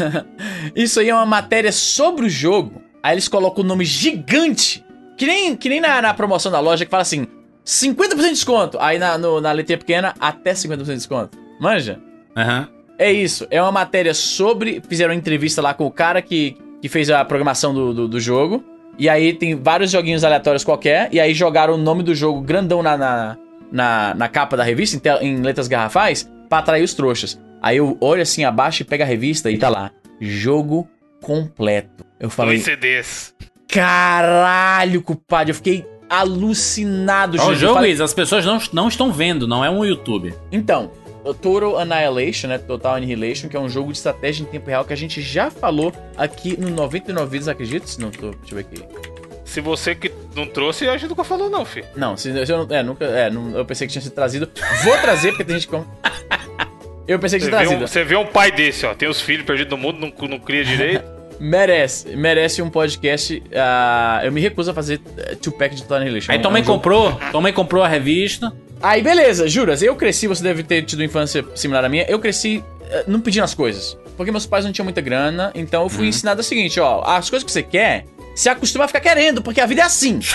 Isso 0.75 1.01
aí 1.01 1.09
é 1.09 1.15
uma 1.15 1.27
matéria 1.27 1.73
sobre 1.73 2.27
o 2.27 2.29
jogo. 2.29 2.83
Aí 3.03 3.15
eles 3.15 3.29
colocam 3.29 3.63
o 3.63 3.67
nome 3.67 3.85
gigante. 3.85 4.85
Que 5.17 5.27
nem, 5.27 5.57
que 5.57 5.69
nem 5.69 5.81
na, 5.81 6.03
na 6.03 6.13
promoção 6.15 6.51
da 6.51 6.61
loja 6.61 6.85
que 6.85 6.91
fala 6.91 7.03
assim: 7.03 7.27
50% 7.65 8.17
de 8.17 8.31
desconto. 8.31 8.79
Aí 8.81 8.99
na, 8.99 9.17
no- 9.17 9.41
na 9.41 9.53
letra 9.53 9.77
pequena, 9.79 10.15
até 10.19 10.53
50% 10.53 10.85
de 10.85 10.95
desconto. 10.95 11.39
Manja? 11.61 11.99
Aham. 12.37 12.69
É 12.99 13.13
isso, 13.13 13.47
é 13.51 13.61
uma 13.61 13.71
matéria 13.73 14.15
sobre. 14.15 14.83
Fizeram 14.89 15.13
uma 15.13 15.19
entrevista 15.19 15.61
lá 15.61 15.75
com 15.75 15.85
o 15.87 15.91
cara 15.91 16.23
que, 16.23 16.57
que 16.81 16.89
fez 16.89 17.11
a 17.11 17.23
programação 17.25 17.75
do, 17.75 17.93
do, 17.93 18.09
do 18.09 18.19
jogo. 18.21 18.65
E 18.99 19.09
aí 19.09 19.35
tem 19.35 19.55
vários 19.55 19.91
joguinhos 19.91 20.25
aleatórios 20.25 20.65
qualquer. 20.65 21.11
E 21.13 21.21
aí 21.21 21.35
jogaram 21.35 21.75
o 21.75 21.77
nome 21.77 22.03
do 22.03 22.15
jogo 22.15 22.41
grandão 22.41 22.83
na, 22.83 22.97
na, 22.97 23.37
na, 23.73 24.15
na 24.15 24.29
capa 24.29 24.57
da 24.57 24.63
revista, 24.65 24.97
em, 24.97 25.01
tel- 25.01 25.23
em 25.23 25.41
letras 25.43 25.69
garrafais, 25.69 26.31
pra 26.49 26.59
atrair 26.59 26.83
os 26.83 26.95
trouxas. 26.95 27.41
Aí 27.63 27.77
eu 27.79 27.97
olho 28.01 28.23
assim 28.23 28.45
abaixo 28.45 28.83
e 28.83 28.85
pego 28.85 29.03
a 29.03 29.07
revista 29.07 29.51
e 29.51 29.59
tá 29.59 29.69
lá. 29.69 29.91
Jogo 30.21 30.89
completo. 31.23 32.05
Eu 32.21 32.31
falei, 32.31 32.55
Dois 32.57 32.65
CDs. 32.65 33.35
caralho, 33.69 35.03
culpado. 35.03 35.51
Eu 35.51 35.55
fiquei 35.55 35.85
alucinado, 36.09 37.37
Ó, 37.41 37.49
o 37.51 37.55
jogo, 37.55 37.75
falei, 37.75 37.91
Isa, 37.93 38.05
as 38.05 38.15
pessoas 38.15 38.45
não, 38.45 38.61
não 38.73 38.89
estão 38.89 39.13
vendo, 39.13 39.47
não 39.47 39.65
é 39.65 39.69
um 39.71 39.85
YouTube. 39.85 40.33
Então, 40.53 40.91
o 41.25 41.35
Total 41.35 41.79
Annihilation, 41.79 42.47
né? 42.49 42.59
Total 42.59 42.95
Annihilation, 42.95 43.49
que 43.49 43.57
é 43.57 43.61
um 43.61 43.69
jogo 43.69 43.91
de 43.91 43.99
estratégia 43.99 44.43
em 44.45 44.47
tempo 44.47 44.69
real 44.69 44.85
que 44.85 44.93
a 44.93 44.97
gente 44.97 45.21
já 45.21 45.51
falou 45.51 45.93
aqui 46.17 46.57
no 46.59 46.71
99 46.71 47.31
Vidas, 47.31 47.49
acredito? 47.49 47.89
Se 47.89 48.01
não 48.01 48.11
tô. 48.13 48.31
Deixa 48.31 48.53
eu 48.53 48.57
ver 48.57 48.61
aqui. 48.61 49.16
Se 49.57 49.61
você 49.63 49.95
que 49.95 50.13
não 50.35 50.47
trouxe, 50.47 50.87
a 50.87 50.99
gente 50.99 51.09
nunca 51.09 51.25
falou, 51.25 51.49
não, 51.49 51.65
filho. 51.65 51.87
Não, 51.97 52.15
se, 52.15 52.45
se 52.45 52.53
eu 52.53 52.67
não. 52.67 52.77
É, 52.77 52.83
nunca. 52.83 53.07
É, 53.07 53.31
não- 53.31 53.57
eu 53.57 53.65
pensei 53.65 53.87
que 53.87 53.93
tinha 53.95 54.03
sido 54.03 54.13
trazido. 54.13 54.51
Vou 54.85 54.99
trazer, 54.99 55.29
porque 55.31 55.45
tem 55.45 55.55
gente 55.59 55.67
que. 55.67 55.75
eu 57.09 57.19
pensei 57.19 57.39
que 57.41 57.47
tinha 57.47 57.57
vê, 57.59 57.65
um, 57.65 57.69
trazido. 57.69 57.89
você 57.89 58.05
vê 58.05 58.17
um 58.17 58.27
pai 58.27 58.53
desse, 58.53 58.85
ó. 58.85 58.95
Tem 58.95 59.09
os 59.09 59.19
filhos 59.19 59.47
perdidos 59.47 59.71
no 59.71 59.79
mundo, 59.79 59.99
não, 59.99 60.29
não 60.29 60.39
cria 60.39 60.63
direito. 60.63 61.03
Merece, 61.41 62.15
merece 62.15 62.61
um 62.61 62.69
podcast. 62.69 63.43
ah, 63.55 64.21
eu 64.25 64.31
me 64.31 64.43
recuso 64.43 64.73
a 64.73 64.75
fazer 64.75 65.01
eh, 65.17 65.35
two-pack 65.37 65.75
de 65.75 65.83
Total 65.85 65.99
Annihilation. 66.03 66.33
Aí 66.33 66.37
É 66.37 66.39
um 66.39 66.43
tua 66.43 66.51
mãe 66.51 66.63
jogo- 66.63 66.75
comprou, 66.77 67.13
tua 67.31 67.41
mãe 67.41 67.53
comprou 67.55 67.83
a 67.83 67.89
revista. 67.89 68.53
Aí, 68.83 69.01
beleza, 69.03 69.49
juras, 69.49 69.83
eu 69.83 69.97
cresci, 69.97 70.27
você 70.27 70.43
deve 70.43 70.63
ter 70.65 70.83
tido 70.83 71.03
infância 71.03 71.43
similar 71.55 71.83
à 71.83 71.89
minha. 71.89 72.05
Eu 72.11 72.19
cresci 72.19 72.63
eh, 72.91 73.05
não 73.09 73.23
pedindo 73.23 73.45
as 73.45 73.55
coisas. 73.55 73.97
Porque 74.19 74.31
meus 74.31 74.45
pais 74.45 74.67
não 74.67 74.73
tinham 74.73 74.85
muita 74.85 75.01
grana, 75.01 75.51
então 75.55 75.83
eu 75.83 75.89
fui 75.89 76.09
ensinado 76.09 76.43
o 76.43 76.45
seguinte, 76.45 76.79
ó, 76.79 77.03
as 77.05 77.31
coisas 77.31 77.45
que 77.45 77.51
você 77.53 77.63
quer, 77.63 78.05
se 78.37 78.49
acostuma 78.49 78.85
a 78.85 78.87
ficar 78.87 79.01
querendo, 79.01 79.43
porque 79.43 79.61
a 79.61 79.67
vida 79.67 79.83
é 79.83 79.85
assim. 79.85 80.21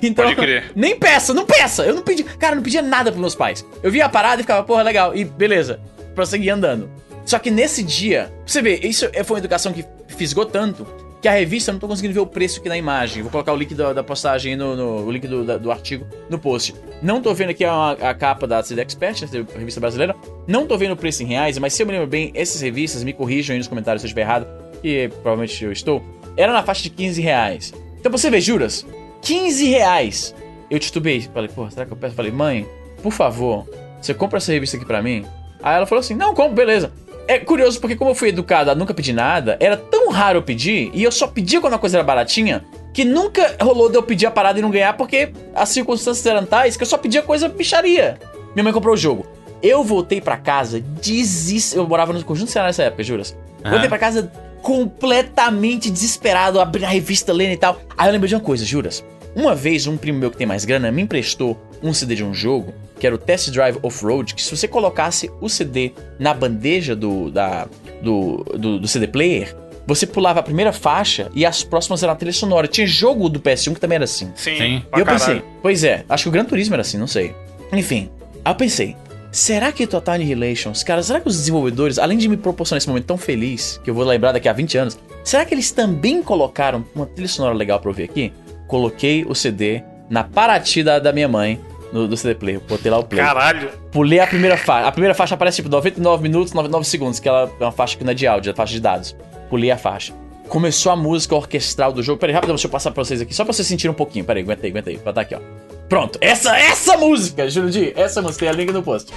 Então, 0.00 0.26
Pode 0.26 0.36
crer. 0.36 0.70
nem 0.76 0.96
peça, 0.96 1.34
não 1.34 1.44
peça. 1.44 1.84
Eu 1.84 1.92
não 1.92 2.02
pedi, 2.02 2.22
cara, 2.22 2.52
eu 2.52 2.56
não 2.58 2.62
pedia 2.62 2.80
nada 2.80 3.10
pros 3.10 3.20
meus 3.20 3.34
pais. 3.34 3.66
Eu 3.82 3.90
via 3.90 4.04
a 4.06 4.08
parada 4.08 4.40
e 4.40 4.44
ficava, 4.44 4.62
porra, 4.62 4.82
legal, 4.84 5.12
e 5.12 5.24
beleza, 5.24 5.80
prosseguia 6.14 6.54
andando. 6.54 6.88
Só 7.26 7.36
que 7.36 7.50
nesse 7.50 7.82
dia, 7.82 8.32
você 8.46 8.62
ver, 8.62 8.84
isso 8.86 9.08
é- 9.12 9.24
foi 9.24 9.34
uma 9.34 9.40
educação 9.40 9.72
que 9.72 9.84
fisgou 10.06 10.46
tanto 10.46 10.86
que 11.20 11.26
a 11.26 11.32
revista 11.32 11.70
eu 11.70 11.72
não 11.72 11.80
tô 11.80 11.88
conseguindo 11.88 12.14
ver 12.14 12.20
o 12.20 12.26
preço 12.26 12.60
aqui 12.60 12.68
na 12.68 12.76
imagem. 12.78 13.22
Vou 13.24 13.32
colocar 13.32 13.52
o 13.52 13.56
link 13.56 13.74
da, 13.74 13.92
da 13.92 14.04
postagem 14.04 14.54
no, 14.54 14.76
no- 14.76 15.04
o 15.04 15.10
link 15.10 15.26
do, 15.26 15.42
da- 15.44 15.56
do 15.58 15.68
artigo 15.72 16.06
no 16.30 16.38
post. 16.38 16.76
Não 17.02 17.20
tô 17.20 17.34
vendo 17.34 17.50
aqui 17.50 17.64
a, 17.64 17.90
a 18.00 18.14
capa 18.14 18.46
da 18.46 18.62
CD 18.62 18.80
Expert, 18.82 19.24
essa 19.24 19.36
revista 19.58 19.80
brasileira. 19.80 20.14
Não 20.46 20.64
tô 20.64 20.78
vendo 20.78 20.92
o 20.92 20.96
preço 20.96 21.24
em 21.24 21.26
reais, 21.26 21.58
mas 21.58 21.72
se 21.74 21.82
eu 21.82 21.86
me 21.86 21.92
lembro 21.92 22.06
bem, 22.06 22.30
essas 22.36 22.60
revistas, 22.60 23.02
me 23.02 23.12
corrijam 23.12 23.52
aí 23.54 23.58
nos 23.58 23.66
comentários 23.66 24.00
se 24.02 24.06
eu 24.06 24.10
estiver 24.10 24.20
errado, 24.22 24.46
que 24.80 25.08
provavelmente 25.08 25.64
eu 25.64 25.72
estou, 25.72 26.00
era 26.38 26.52
na 26.52 26.62
faixa 26.62 26.84
de 26.84 26.90
15 26.90 27.20
reais. 27.20 27.74
Então 27.98 28.10
você 28.10 28.30
ver, 28.30 28.40
juras, 28.40 28.86
15 29.22 29.66
reais. 29.66 30.34
Eu 30.70 30.78
titubei, 30.78 31.20
falei, 31.20 31.50
pô, 31.52 31.68
será 31.68 31.84
que 31.84 31.92
eu 31.92 31.96
peço? 31.96 32.14
Falei, 32.14 32.30
mãe, 32.30 32.66
por 33.02 33.12
favor, 33.12 33.66
você 34.00 34.14
compra 34.14 34.38
essa 34.38 34.52
revista 34.52 34.76
aqui 34.76 34.86
pra 34.86 35.02
mim? 35.02 35.26
Aí 35.62 35.76
ela 35.76 35.86
falou 35.86 36.00
assim, 36.00 36.14
não, 36.14 36.34
compro, 36.34 36.54
beleza. 36.54 36.92
É 37.26 37.38
curioso 37.38 37.80
porque 37.80 37.96
como 37.96 38.12
eu 38.12 38.14
fui 38.14 38.28
educado 38.28 38.70
a 38.70 38.74
nunca 38.74 38.94
pedir 38.94 39.12
nada, 39.12 39.56
era 39.60 39.76
tão 39.76 40.10
raro 40.10 40.38
eu 40.38 40.42
pedir, 40.42 40.90
e 40.94 41.02
eu 41.02 41.12
só 41.12 41.26
pedia 41.26 41.60
quando 41.60 41.74
a 41.74 41.78
coisa 41.78 41.98
era 41.98 42.04
baratinha, 42.04 42.64
que 42.94 43.04
nunca 43.04 43.56
rolou 43.60 43.90
de 43.90 43.96
eu 43.96 44.02
pedir 44.02 44.26
a 44.26 44.30
parada 44.30 44.58
e 44.58 44.62
não 44.62 44.70
ganhar, 44.70 44.96
porque 44.96 45.32
as 45.54 45.68
circunstâncias 45.70 46.24
eram 46.24 46.46
tais 46.46 46.76
que 46.76 46.82
eu 46.82 46.86
só 46.86 46.96
pedia 46.96 47.20
coisa 47.20 47.48
bicharia. 47.48 48.18
Minha 48.54 48.64
mãe 48.64 48.72
comprou 48.72 48.94
o 48.94 48.96
jogo. 48.96 49.26
Eu 49.62 49.82
voltei 49.82 50.20
pra 50.20 50.36
casa 50.36 50.80
desis... 50.80 51.74
Eu 51.74 51.86
morava 51.86 52.12
no 52.12 52.24
Conjunto 52.24 52.50
Ceará 52.50 52.68
nessa 52.68 52.84
época, 52.84 53.02
juras. 53.02 53.36
Aham. 53.62 53.72
Voltei 53.72 53.88
pra 53.88 53.98
casa 53.98 54.32
completamente 54.62 55.90
desesperado, 55.90 56.60
abrindo 56.60 56.84
a 56.84 56.88
revista, 56.88 57.32
lendo 57.32 57.52
e 57.52 57.56
tal. 57.56 57.80
Aí 57.96 58.08
eu 58.08 58.12
lembrei 58.12 58.28
de 58.28 58.34
uma 58.34 58.40
coisa, 58.40 58.64
juras. 58.64 59.04
Uma 59.34 59.54
vez, 59.54 59.86
um 59.86 59.96
primo 59.96 60.18
meu 60.18 60.30
que 60.30 60.36
tem 60.36 60.46
mais 60.46 60.64
grana 60.64 60.90
me 60.90 61.02
emprestou 61.02 61.56
um 61.82 61.92
CD 61.92 62.16
de 62.16 62.24
um 62.24 62.34
jogo, 62.34 62.74
que 62.98 63.06
era 63.06 63.14
o 63.14 63.18
Test 63.18 63.50
Drive 63.50 63.78
Off-Road, 63.82 64.34
que 64.34 64.42
se 64.42 64.54
você 64.54 64.66
colocasse 64.66 65.30
o 65.40 65.48
CD 65.48 65.92
na 66.18 66.34
bandeja 66.34 66.96
do, 66.96 67.30
da, 67.30 67.68
do, 68.02 68.44
do, 68.58 68.78
do 68.80 68.88
CD 68.88 69.06
Player, 69.06 69.54
você 69.86 70.06
pulava 70.06 70.40
a 70.40 70.42
primeira 70.42 70.72
faixa 70.72 71.30
e 71.34 71.46
as 71.46 71.62
próximas 71.62 72.02
eram 72.02 72.12
a 72.12 72.16
trilha 72.16 72.32
sonora. 72.32 72.66
Tinha 72.66 72.86
jogo 72.86 73.28
do 73.28 73.40
PS1 73.40 73.74
que 73.74 73.80
também 73.80 73.96
era 73.96 74.04
assim. 74.04 74.30
Sim. 74.34 74.56
Sim. 74.56 74.82
E 74.94 75.00
eu 75.00 75.04
caralho. 75.04 75.06
pensei, 75.06 75.42
pois 75.62 75.84
é, 75.84 76.04
acho 76.08 76.24
que 76.24 76.28
o 76.28 76.32
Gran 76.32 76.44
Turismo 76.44 76.74
era 76.74 76.82
assim, 76.82 76.98
não 76.98 77.06
sei. 77.06 77.34
Enfim, 77.72 78.10
aí 78.44 78.52
eu 78.52 78.56
pensei, 78.56 78.96
será 79.30 79.72
que 79.72 79.86
Total 79.86 80.14
Annihilations, 80.14 80.82
cara, 80.82 81.02
será 81.02 81.20
que 81.20 81.28
os 81.28 81.36
desenvolvedores, 81.36 81.98
além 81.98 82.18
de 82.18 82.28
me 82.28 82.36
proporcionar 82.36 82.78
esse 82.78 82.88
momento 82.88 83.06
tão 83.06 83.18
feliz, 83.18 83.80
que 83.82 83.90
eu 83.90 83.94
vou 83.94 84.04
lembrar 84.04 84.32
daqui 84.32 84.48
a 84.48 84.52
20 84.52 84.78
anos, 84.78 84.98
será 85.24 85.44
que 85.44 85.54
eles 85.54 85.70
também 85.70 86.22
colocaram 86.22 86.84
uma 86.94 87.06
trilha 87.06 87.28
sonora 87.28 87.54
legal 87.54 87.80
pra 87.80 87.90
eu 87.90 87.94
ver 87.94 88.04
aqui? 88.04 88.32
Coloquei 88.66 89.24
o 89.24 89.34
CD 89.34 89.82
na 90.10 90.24
Paraty 90.24 90.82
da, 90.82 90.98
da 90.98 91.12
minha 91.12 91.28
mãe, 91.28 91.60
no, 91.92 92.06
do 92.06 92.16
CD 92.16 92.34
Player, 92.34 92.60
botei 92.60 92.90
lá 92.90 92.98
o 92.98 93.04
play. 93.04 93.22
Caralho. 93.24 93.70
Pulei 93.90 94.20
a 94.20 94.26
primeira 94.26 94.56
faixa. 94.56 94.88
A 94.88 94.92
primeira 94.92 95.14
faixa 95.14 95.34
aparece 95.34 95.56
tipo 95.56 95.68
99 95.68 96.22
minutos, 96.22 96.52
99 96.52 96.86
segundos, 96.86 97.20
que 97.20 97.28
ela 97.28 97.50
é 97.58 97.64
uma 97.64 97.72
faixa 97.72 97.96
que 97.96 98.04
não 98.04 98.12
é 98.12 98.14
de 98.14 98.26
áudio, 98.26 98.50
é 98.50 98.54
faixa 98.54 98.72
de 98.72 98.80
dados. 98.80 99.16
Pulei 99.48 99.70
a 99.70 99.78
faixa. 99.78 100.12
começou 100.48 100.92
a 100.92 100.96
música 100.96 101.34
orquestral 101.34 101.92
do 101.92 102.02
jogo. 102.02 102.18
Peraí, 102.18 102.34
rápido, 102.34 102.50
deixa 102.50 102.66
eu 102.66 102.70
passar 102.70 102.90
pra 102.90 103.04
vocês 103.04 103.20
aqui, 103.20 103.34
só 103.34 103.44
pra 103.44 103.52
vocês 103.52 103.66
sentirem 103.66 103.92
um 103.92 103.96
pouquinho. 103.96 104.24
Peraí, 104.24 104.42
aguenta 104.42 104.66
aí, 104.66 104.70
aguenta 104.70 104.90
aí. 104.90 104.96
Vai 104.96 105.12
dar 105.12 105.20
aqui, 105.22 105.34
ó. 105.34 105.40
Pronto, 105.88 106.18
essa, 106.20 106.56
essa 106.58 106.96
música, 106.98 107.48
Jurandir, 107.48 107.92
essa 107.96 108.20
música, 108.20 108.40
tem 108.40 108.48
a 108.48 108.52
link 108.52 108.72
no 108.72 108.82
post. 108.82 109.10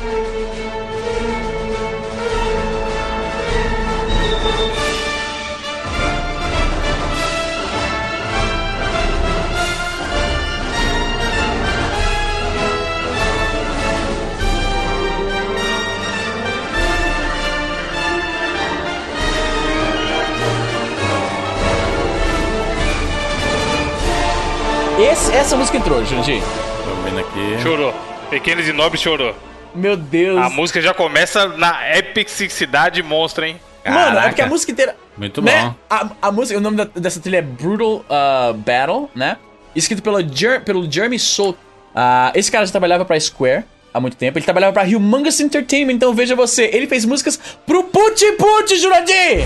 Esse, 25.09 25.31
essa 25.33 25.55
música 25.55 25.77
entrou, 25.77 26.03
Jurandir. 26.05 26.41
Tô 26.83 26.93
vendo 27.03 27.19
aqui. 27.19 27.61
Chorou. 27.61 27.93
Pequenos 28.29 28.67
e 28.67 28.73
Nobres 28.73 29.01
chorou. 29.01 29.35
Meu 29.73 29.95
Deus. 29.97 30.37
A 30.37 30.49
música 30.49 30.81
já 30.81 30.93
começa 30.93 31.47
na 31.47 31.97
epicidade 31.97 33.01
monstra, 33.01 33.47
hein? 33.47 33.59
Mano, 33.85 33.97
é 33.99 34.03
Caraca. 34.05 34.27
porque 34.29 34.41
a 34.41 34.47
música 34.47 34.71
inteira. 34.71 34.95
Muito 35.17 35.41
né? 35.41 35.63
bom. 35.63 35.75
A, 35.89 36.09
a 36.27 36.31
música, 36.31 36.57
o 36.59 36.61
nome 36.61 36.77
da- 36.77 36.87
dessa 36.95 37.19
trilha 37.19 37.37
é 37.37 37.41
Brutal 37.41 38.05
uh, 38.07 38.53
Battle, 38.53 39.09
né? 39.15 39.37
Escrito 39.75 40.03
pelo, 40.03 40.21
Jer, 40.21 40.61
pelo 40.63 40.89
Jeremy 40.89 41.17
Soule. 41.17 41.57
Ah, 41.95 42.31
esse 42.35 42.51
cara 42.51 42.65
já 42.65 42.71
trabalhava 42.71 43.03
pra 43.03 43.19
Square 43.19 43.63
há 43.93 43.99
muito 43.99 44.15
tempo. 44.17 44.37
Ele 44.37 44.45
trabalhava 44.45 44.73
pra 44.73 44.83
Humongous 44.83 45.39
Entertainment, 45.39 45.93
então 45.93 46.13
veja 46.13 46.35
você. 46.35 46.69
Ele 46.73 46.87
fez 46.87 47.05
músicas 47.05 47.39
pro 47.65 47.83
Puti 47.85 48.31
Puti, 48.33 48.77
Jurandir! 48.77 49.45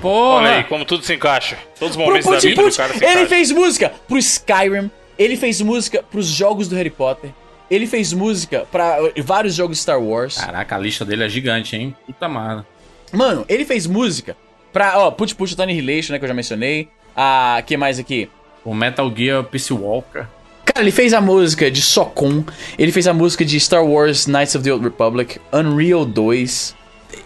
Porra! 0.00 0.36
Olha 0.38 0.50
aí 0.56 0.64
como 0.64 0.84
tudo 0.84 1.04
se 1.04 1.14
encaixa. 1.14 1.56
Todos 1.78 1.96
os 1.96 2.02
Pro 2.02 2.06
momentos 2.06 2.26
da 2.30 2.36
Puti 2.36 2.48
vida 2.48 2.62
do 2.62 2.64
Puti! 2.66 2.76
cara 2.76 2.92
se 2.94 2.96
Ele 2.98 3.06
encaixam. 3.12 3.28
fez 3.28 3.50
música 3.52 3.92
pro 4.06 4.18
Skyrim. 4.18 4.90
Ele 5.18 5.36
fez 5.36 5.60
música 5.60 6.02
pros 6.02 6.26
jogos 6.26 6.68
do 6.68 6.76
Harry 6.76 6.90
Potter. 6.90 7.30
Ele 7.70 7.86
fez 7.86 8.12
música 8.12 8.66
pra 8.70 8.98
uh, 9.02 9.12
vários 9.22 9.54
jogos 9.54 9.78
Star 9.80 10.00
Wars. 10.00 10.38
Caraca, 10.38 10.76
a 10.76 10.78
lista 10.78 11.04
dele 11.04 11.24
é 11.24 11.28
gigante, 11.28 11.76
hein? 11.76 11.94
Puta 12.06 12.28
merda. 12.28 12.66
Mano, 13.12 13.44
ele 13.48 13.64
fez 13.64 13.86
música 13.86 14.36
pra, 14.72 14.98
ó, 14.98 15.10
Put 15.10 15.34
Put 15.34 15.54
Tony 15.56 15.72
Relation, 15.78 16.12
né, 16.12 16.18
que 16.18 16.24
eu 16.24 16.28
já 16.28 16.34
mencionei. 16.34 16.88
Ah, 17.16 17.62
que 17.66 17.76
mais 17.76 17.98
aqui? 17.98 18.30
O 18.64 18.72
Metal 18.74 19.12
Gear 19.14 19.42
Peace 19.44 19.72
Walker. 19.72 20.24
Cara, 20.64 20.80
ele 20.82 20.90
fez 20.92 21.12
a 21.12 21.20
música 21.20 21.70
de 21.70 21.80
Sokon, 21.82 22.44
ele 22.78 22.92
fez 22.92 23.06
a 23.06 23.12
música 23.14 23.44
de 23.44 23.58
Star 23.58 23.84
Wars 23.84 24.26
Knights 24.26 24.54
of 24.54 24.62
the 24.64 24.72
Old 24.72 24.84
Republic, 24.84 25.40
Unreal 25.52 26.04
2. 26.04 26.76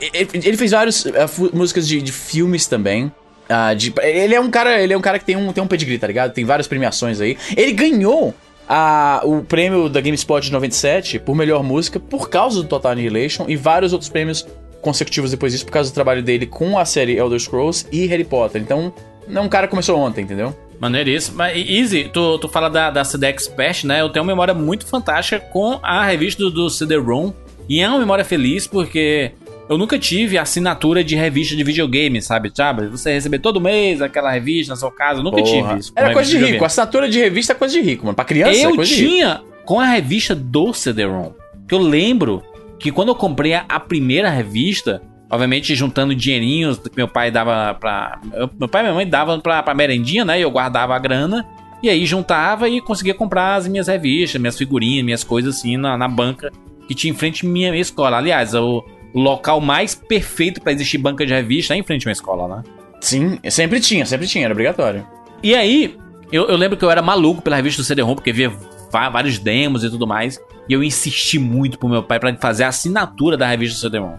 Ele, 0.00 0.56
fez 0.56 0.70
várias 0.70 1.04
músicas 1.52 1.86
de, 1.86 2.00
de 2.02 2.12
filmes 2.12 2.66
também. 2.66 3.10
Ah, 3.48 3.74
de- 3.74 3.92
ele 4.02 4.34
é 4.34 4.40
um 4.40 4.50
cara, 4.50 4.80
ele 4.80 4.92
é 4.92 4.96
um 4.96 5.00
cara 5.00 5.18
que 5.18 5.24
tem 5.24 5.36
um, 5.36 5.52
tem 5.52 5.62
um 5.62 5.66
pedigree, 5.66 5.98
tá 5.98 6.06
ligado? 6.06 6.32
Tem 6.32 6.44
várias 6.44 6.66
premiações 6.66 7.20
aí. 7.20 7.36
Ele 7.56 7.72
ganhou 7.72 8.34
a, 8.68 9.20
o 9.24 9.42
prêmio 9.42 9.88
da 9.88 10.00
GameSpot 10.00 10.40
de 10.40 10.52
97 10.52 11.18
por 11.18 11.34
melhor 11.34 11.62
música 11.62 11.98
por 12.00 12.30
causa 12.30 12.62
do 12.62 12.68
Total 12.68 12.92
Annihilation 12.92 13.44
e 13.48 13.56
vários 13.56 13.92
outros 13.92 14.08
prêmios 14.08 14.46
consecutivos 14.80 15.30
depois 15.30 15.52
disso 15.52 15.64
por 15.66 15.72
causa 15.72 15.90
do 15.90 15.94
trabalho 15.94 16.22
dele 16.22 16.46
com 16.46 16.78
a 16.78 16.84
série 16.84 17.16
Elder 17.16 17.38
Scrolls 17.38 17.86
e 17.92 18.06
Harry 18.06 18.24
Potter. 18.24 18.60
Então, 18.62 18.92
não 19.28 19.42
é 19.42 19.44
um 19.44 19.48
cara 19.48 19.66
que 19.66 19.70
começou 19.70 19.98
ontem, 19.98 20.22
entendeu? 20.22 20.56
Maneiríssimo. 20.80 21.36
Mas, 21.36 21.56
Easy, 21.56 22.10
tu, 22.12 22.38
tu 22.38 22.48
fala 22.48 22.68
da, 22.68 22.90
da 22.90 23.04
CD 23.04 23.26
Expert, 23.26 23.84
né? 23.84 24.00
Eu 24.00 24.08
tenho 24.08 24.24
uma 24.24 24.32
memória 24.32 24.52
muito 24.54 24.84
fantástica 24.86 25.38
com 25.38 25.78
a 25.82 26.04
revista 26.04 26.42
do, 26.42 26.50
do 26.50 26.70
CD-ROM. 26.70 27.32
E 27.68 27.80
é 27.80 27.88
uma 27.88 27.98
memória 28.00 28.24
feliz 28.24 28.66
porque 28.66 29.30
eu 29.68 29.78
nunca 29.78 29.98
tive 29.98 30.36
assinatura 30.38 31.02
de 31.04 31.14
revista 31.16 31.54
de 31.56 31.62
videogame, 31.64 32.20
sabe? 32.20 32.50
Sabe? 32.54 32.88
Você 32.88 33.12
receber 33.12 33.38
todo 33.38 33.60
mês 33.60 34.02
aquela 34.02 34.30
revista 34.30 34.72
na 34.72 34.76
sua 34.76 34.90
casa. 34.92 35.20
Eu 35.20 35.24
nunca 35.24 35.42
Porra. 35.42 35.78
tive 35.78 35.92
Era 35.96 36.12
coisa 36.12 36.28
de 36.28 36.34
videogame. 36.36 36.52
rico. 36.54 36.64
Assinatura 36.64 37.08
de 37.08 37.18
revista 37.18 37.52
é 37.52 37.56
coisa 37.56 37.74
de 37.74 37.80
rico, 37.80 38.04
mano. 38.04 38.14
Pra 38.16 38.24
criança 38.24 38.58
é 38.60 38.66
Eu 38.66 38.74
coisa 38.74 38.90
de 38.94 38.96
rico. 39.00 39.10
tinha 39.14 39.40
com 39.64 39.80
a 39.80 39.86
revista 39.86 40.34
do 40.34 40.72
CD-ROM. 40.72 41.32
Que 41.68 41.74
eu 41.74 41.78
lembro 41.78 42.42
que 42.78 42.90
quando 42.90 43.08
eu 43.08 43.14
comprei 43.14 43.54
a, 43.54 43.80
primeira 43.80 44.28
revista, 44.28 45.00
obviamente 45.30 45.74
juntando 45.74 46.14
dinheirinhos 46.14 46.78
que 46.78 46.90
meu 46.96 47.06
pai 47.08 47.30
dava 47.30 47.74
pra. 47.74 48.20
eu- 48.34 48.50
Meu 48.58 48.68
pai 48.68 48.82
e 48.82 48.84
minha 48.84 48.94
mãe 48.94 49.06
davam 49.08 49.40
pra, 49.40 49.62
pra 49.62 49.72
merendinha, 49.74 50.24
né? 50.24 50.38
E 50.38 50.42
eu 50.42 50.50
guardava 50.50 50.94
a 50.94 50.98
grana. 50.98 51.46
E 51.82 51.88
aí 51.88 52.04
juntava 52.06 52.68
e 52.68 52.80
conseguia 52.80 53.14
comprar 53.14 53.54
as 53.56 53.66
minhas 53.66 53.88
revistas, 53.88 54.40
minhas 54.40 54.56
figurinhas, 54.58 55.04
minhas 55.04 55.24
coisas 55.24 55.56
assim 55.56 55.76
na, 55.76 55.96
na 55.96 56.06
banca 56.08 56.52
que 56.86 56.94
tinha 56.94 57.10
em 57.12 57.16
frente 57.16 57.44
à 57.46 57.48
minha, 57.48 57.74
escola. 57.76 58.18
Aliás, 58.18 58.54
o 58.54 58.84
local 59.14 59.60
mais 59.60 59.94
perfeito 59.94 60.60
pra 60.60 60.72
existir 60.72 60.98
banca 60.98 61.24
de 61.26 61.32
revista 61.32 61.74
é 61.74 61.76
em 61.76 61.82
frente 61.82 62.04
à 62.04 62.08
minha 62.08 62.12
escola, 62.12 62.56
né? 62.56 62.62
Sim, 63.00 63.38
sempre 63.50 63.80
tinha, 63.80 64.06
sempre 64.06 64.26
tinha, 64.26 64.44
era 64.44 64.52
obrigatório. 64.54 65.06
E 65.42 65.54
aí, 65.54 65.96
eu, 66.30 66.46
eu 66.46 66.56
lembro 66.56 66.76
que 66.76 66.84
eu 66.84 66.90
era 66.90 67.02
maluco 67.02 67.42
pela 67.42 67.56
revista 67.56 67.82
do 67.82 67.84
CD-ROM, 67.84 68.14
porque 68.14 68.32
via 68.32 68.52
vários 68.90 69.38
demos 69.38 69.82
e 69.84 69.90
tudo 69.90 70.06
mais. 70.06 70.38
E 70.68 70.72
eu 70.72 70.82
insisti 70.84 71.38
muito 71.38 71.78
pro 71.78 71.88
meu 71.88 72.02
pai 72.02 72.20
pra 72.20 72.34
fazer 72.36 72.64
a 72.64 72.68
assinatura 72.68 73.36
da 73.36 73.46
revista 73.48 73.76
do 73.76 73.80
CD-ROM. 73.80 74.16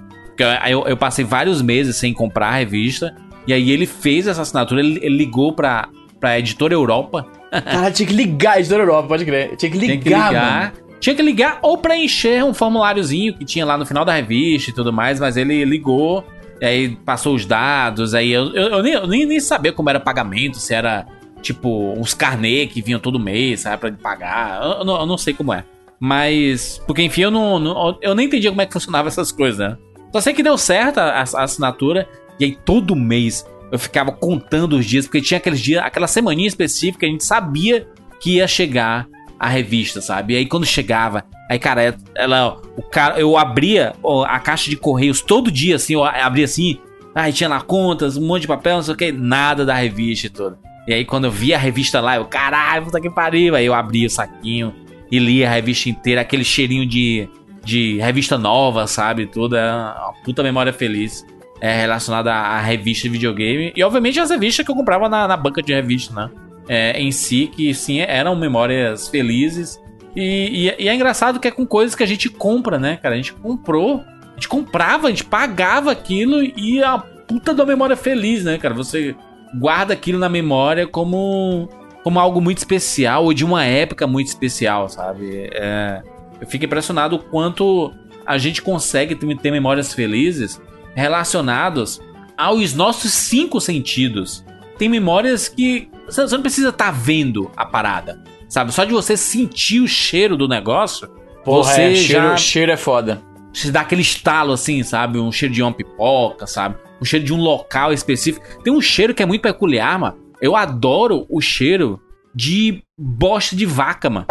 Eu, 0.69 0.85
eu 0.85 0.97
passei 0.97 1.23
vários 1.23 1.61
meses 1.61 1.95
sem 1.95 2.13
comprar 2.13 2.47
a 2.49 2.55
revista. 2.55 3.15
E 3.47 3.53
aí 3.53 3.71
ele 3.71 3.85
fez 3.85 4.27
essa 4.27 4.41
assinatura, 4.41 4.81
ele, 4.81 4.99
ele 5.01 5.17
ligou 5.17 5.53
pra, 5.53 5.87
pra 6.19 6.37
editora 6.39 6.73
Europa. 6.73 7.25
Cara, 7.51 7.91
tinha 7.91 8.07
que 8.07 8.13
ligar 8.13 8.53
a 8.55 8.59
editora 8.59 8.83
Europa, 8.83 9.07
pode 9.07 9.25
crer. 9.25 9.55
Tinha 9.55 9.71
que 9.71 9.77
ligar, 9.77 9.93
Tinha 9.93 10.01
que 10.01 10.09
ligar. 10.09 10.61
mano. 10.73 10.82
Tinha 11.03 11.17
que 11.17 11.21
ligar 11.21 11.59
ou 11.61 11.77
preencher 11.77 12.45
um 12.45 12.53
formuláriozinho 12.53 13.33
que 13.33 13.43
tinha 13.43 13.65
lá 13.65 13.77
no 13.77 13.85
final 13.85 14.05
da 14.05 14.13
revista 14.13 14.69
e 14.71 14.73
tudo 14.73 14.93
mais, 14.93 15.19
mas 15.19 15.35
ele 15.35 15.65
ligou, 15.65 16.25
aí 16.61 16.95
passou 17.03 17.35
os 17.35 17.45
dados, 17.45 18.13
aí 18.13 18.31
eu, 18.31 18.55
eu, 18.55 18.67
eu 18.69 18.81
nem, 18.81 18.93
eu 18.93 19.05
nem, 19.05 19.25
nem 19.25 19.37
sabia 19.41 19.73
como 19.73 19.89
era 19.89 19.99
pagamento, 19.99 20.55
se 20.55 20.73
era 20.73 21.05
tipo 21.41 21.93
uns 21.97 22.13
carnê 22.13 22.67
que 22.67 22.81
vinham 22.81 23.01
todo 23.01 23.19
mês, 23.19 23.59
sabe, 23.59 23.79
pra 23.81 23.91
pagar. 23.91 24.63
Eu, 24.63 24.87
eu 24.87 25.05
não, 25.05 25.17
sei 25.17 25.33
como 25.33 25.53
é. 25.53 25.65
Mas, 25.99 26.81
porque 26.87 27.01
enfim, 27.01 27.23
eu 27.23 27.31
não, 27.31 27.59
não- 27.59 27.97
eu 28.01 28.15
nem 28.15 28.27
entendia 28.27 28.49
como 28.51 28.61
é 28.61 28.65
que 28.65 28.71
funcionava 28.71 29.09
essas 29.09 29.29
coisas, 29.29 29.59
né? 29.59 29.77
Só 30.13 30.21
sei 30.21 30.33
que 30.33 30.41
deu 30.41 30.57
certo 30.57 30.99
a, 30.99 31.19
a 31.19 31.43
assinatura, 31.43 32.07
e 32.39 32.45
aí 32.45 32.57
todo 32.63 32.95
mês 32.95 33.45
eu 33.73 33.77
ficava 33.77 34.13
contando 34.13 34.77
os 34.77 34.85
dias, 34.85 35.05
porque 35.05 35.19
tinha 35.19 35.37
aqueles 35.37 35.59
dias, 35.59 35.83
aquela 35.83 36.07
semaninha 36.07 36.47
específica, 36.47 37.05
a 37.05 37.09
gente 37.09 37.25
sabia 37.25 37.89
que 38.21 38.35
ia 38.37 38.47
chegar 38.47 39.05
a 39.43 39.49
revista, 39.49 39.99
sabe? 39.99 40.33
E 40.33 40.37
aí 40.37 40.45
quando 40.45 40.65
chegava, 40.65 41.25
aí 41.49 41.59
cara, 41.59 41.97
ela, 42.15 42.61
o 42.77 42.81
cara, 42.81 43.19
eu 43.19 43.37
abria 43.37 43.93
a 44.25 44.39
caixa 44.39 44.69
de 44.69 44.77
correios 44.77 45.21
todo 45.21 45.51
dia, 45.51 45.75
assim, 45.75 45.95
eu 45.95 46.03
abria 46.05 46.45
assim, 46.45 46.79
aí 47.13 47.33
tinha 47.33 47.49
lá 47.49 47.59
contas, 47.59 48.15
um 48.15 48.25
monte 48.25 48.43
de 48.43 48.47
papel, 48.47 48.77
não 48.77 48.83
sei 48.83 48.93
o 48.93 48.97
que, 48.97 49.11
nada 49.11 49.65
da 49.65 49.73
revista 49.73 50.27
e 50.27 50.29
tudo. 50.29 50.57
E 50.87 50.93
aí 50.93 51.03
quando 51.03 51.25
eu 51.25 51.31
via 51.31 51.57
a 51.57 51.59
revista 51.59 51.99
lá, 51.99 52.15
eu, 52.15 52.23
caralho, 52.23 52.85
puta 52.85 53.01
que 53.01 53.09
pariu, 53.09 53.53
aí 53.53 53.65
eu 53.65 53.73
abria 53.73 54.07
o 54.07 54.09
saquinho 54.09 54.73
e 55.11 55.19
lia 55.19 55.49
a 55.49 55.51
revista 55.51 55.89
inteira, 55.89 56.21
aquele 56.21 56.45
cheirinho 56.45 56.87
de, 56.87 57.27
de 57.65 57.97
revista 57.97 58.37
nova, 58.37 58.87
sabe? 58.87 59.25
Tudo, 59.25 59.57
é 59.57 59.73
uma 59.73 60.13
puta 60.23 60.41
memória 60.41 60.71
feliz. 60.71 61.25
É 61.59 61.81
relacionada 61.81 62.33
à 62.33 62.59
revista 62.61 63.03
de 63.03 63.09
videogame. 63.09 63.73
E 63.75 63.83
obviamente 63.83 64.19
as 64.19 64.29
revistas 64.29 64.65
que 64.65 64.71
eu 64.71 64.75
comprava 64.75 65.07
na, 65.07 65.27
na 65.27 65.37
banca 65.37 65.61
de 65.61 65.73
revista, 65.73 66.13
né? 66.13 66.29
É, 66.68 66.99
em 66.99 67.11
si, 67.11 67.47
que 67.47 67.74
sim, 67.74 67.99
eram 67.99 68.36
memórias 68.36 69.07
felizes. 69.07 69.82
E, 70.16 70.70
e- 70.80 70.84
e 70.84 70.88
é 70.89 70.93
engraçado 70.95 71.39
que 71.39 71.47
é 71.47 71.51
com 71.51 71.66
coisas 71.66 71.95
que 71.95 72.03
a 72.03 72.07
gente 72.07 72.30
compra, 72.30 72.78
né, 72.80 72.97
cara? 72.97 73.16
A 73.16 73.18
gente 73.18 73.34
comprou, 73.34 74.03
a 74.32 74.34
gente 74.36 74.47
comprava, 74.47 75.07
a 75.07 75.09
gente 75.09 75.26
pagava 75.26 75.91
aquilo 75.91 76.41
e 76.43 76.84
a 76.84 76.97
puta 76.99 77.53
da 77.53 77.66
memória 77.66 77.95
feliz, 77.95 78.43
né, 78.43 78.57
cara? 78.57 78.74
Você 78.74 79.16
guarda 79.59 79.93
aquilo 79.93 80.20
na 80.20 80.30
memória 80.30 80.86
como, 80.88 81.70
como 82.03 82.20
algo 82.20 82.39
muito 82.41 82.57
especial 82.59 83.24
ou 83.26 83.34
de 83.34 83.43
uma 83.45 83.64
época 83.66 84.05
muito 84.07 84.28
especial, 84.28 84.88
sabe? 84.89 85.49
É, 85.53 86.01
eu 86.41 86.47
fico 86.47 86.66
impressionado 86.66 87.16
o 87.16 87.20
quanto 87.20 87.91
a 88.26 88.38
gente 88.38 88.61
consegue 88.61 89.16
ter, 89.16 89.38
ter 89.38 89.51
memórias 89.51 89.93
felizes 89.93 90.61
relacionadas 90.95 92.01
aos 92.38 92.74
nossos 92.74 93.11
cinco 93.11 93.59
sentidos. 93.61 94.43
Tem 94.78 94.89
memórias 94.89 95.47
que 95.47 95.89
você 96.07 96.21
você 96.21 96.36
não 96.36 96.41
precisa 96.41 96.69
estar 96.69 96.91
vendo 96.91 97.49
a 97.55 97.65
parada, 97.65 98.21
sabe? 98.49 98.71
Só 98.74 98.84
de 98.84 98.91
você 98.91 99.15
sentir 99.15 99.80
o 99.82 99.88
cheiro 99.88 100.36
do 100.36 100.47
negócio, 100.47 101.07
Porra, 101.45 101.63
você 101.74 101.82
é, 101.82 101.95
cheiro, 101.95 102.24
já 102.30 102.38
cheiro 102.38 102.71
é 102.71 102.78
foda. 102.78 103.21
te 103.51 103.71
dá 103.71 103.82
aquele 103.82 104.01
estalo 104.01 104.51
assim, 104.53 104.82
sabe? 104.84 105.19
Um 105.19 105.32
cheiro 105.32 105.53
de 105.53 105.61
uma 105.61 105.71
pipoca, 105.71 106.45
sabe? 106.47 106.76
Um 107.01 107.05
cheiro 107.05 107.26
de 107.26 107.34
um 107.34 107.38
local 107.38 107.93
específico. 107.93 108.45
Tem 108.63 108.71
um 108.74 108.82
cheiro 108.82 109.13
que 109.13 109.21
é 109.21 109.26
muito 109.26 109.41
peculiar, 109.41 109.97
mano. 109.99 110.17
Eu 110.41 110.55
adoro 110.55 111.26
o 111.30 111.39
cheiro 111.39 112.01
de 112.36 112.82
bosta 112.97 113.55
de 113.55 113.65
vaca, 113.65 114.09
mano. 114.09 114.26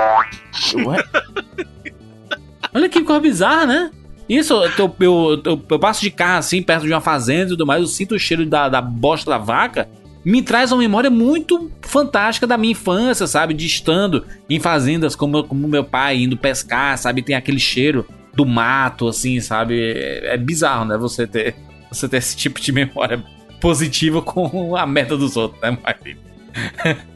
Ué? 0.86 1.03
Olha 2.74 2.88
que 2.88 3.03
coisa 3.03 3.20
bizarra, 3.20 3.66
né? 3.66 3.90
Isso, 4.28 4.55
eu, 4.55 4.62
eu, 4.78 4.97
eu- 5.01 5.43
eu- 5.45 5.62
eu 5.70 5.78
passo 5.78 6.01
de 6.01 6.11
carro 6.11 6.38
assim, 6.38 6.62
perto 6.62 6.86
de 6.86 6.93
uma 6.93 7.01
fazenda 7.01 7.45
e 7.45 7.49
tudo 7.49 7.66
mais, 7.66 7.80
eu 7.82 7.86
sinto 7.86 8.14
o 8.14 8.18
cheiro 8.18 8.47
da, 8.47 8.68
da 8.68 8.80
bosta 8.80 9.30
da 9.30 9.36
vaca. 9.38 9.88
Me 10.24 10.40
traz 10.42 10.70
uma 10.72 10.78
memória 10.80 11.10
muito 11.10 11.70
fantástica 11.82 12.46
da 12.46 12.56
minha 12.56 12.72
infância, 12.72 13.26
sabe? 13.26 13.54
De 13.54 13.66
estando 13.66 14.24
em 14.48 14.60
fazendas 14.60 15.16
como, 15.16 15.42
como 15.44 15.66
meu 15.68 15.82
pai, 15.84 16.18
indo 16.22 16.36
pescar, 16.36 16.96
sabe? 16.98 17.22
Tem 17.22 17.34
aquele 17.34 17.58
cheiro 17.58 18.06
do 18.34 18.46
mato, 18.46 19.08
assim, 19.08 19.40
sabe? 19.40 19.92
É, 19.92 20.34
é 20.34 20.36
bizarro, 20.36 20.84
né? 20.84 20.96
Você 20.96 21.26
ter, 21.26 21.56
você 21.90 22.08
ter 22.08 22.18
esse 22.18 22.36
tipo 22.36 22.60
de 22.60 22.70
memória 22.72 23.22
positiva 23.60 24.22
com 24.22 24.76
a 24.76 24.86
meta 24.86 25.16
dos 25.16 25.36
outros, 25.36 25.60
né, 25.60 25.76
Martin? 25.82 26.16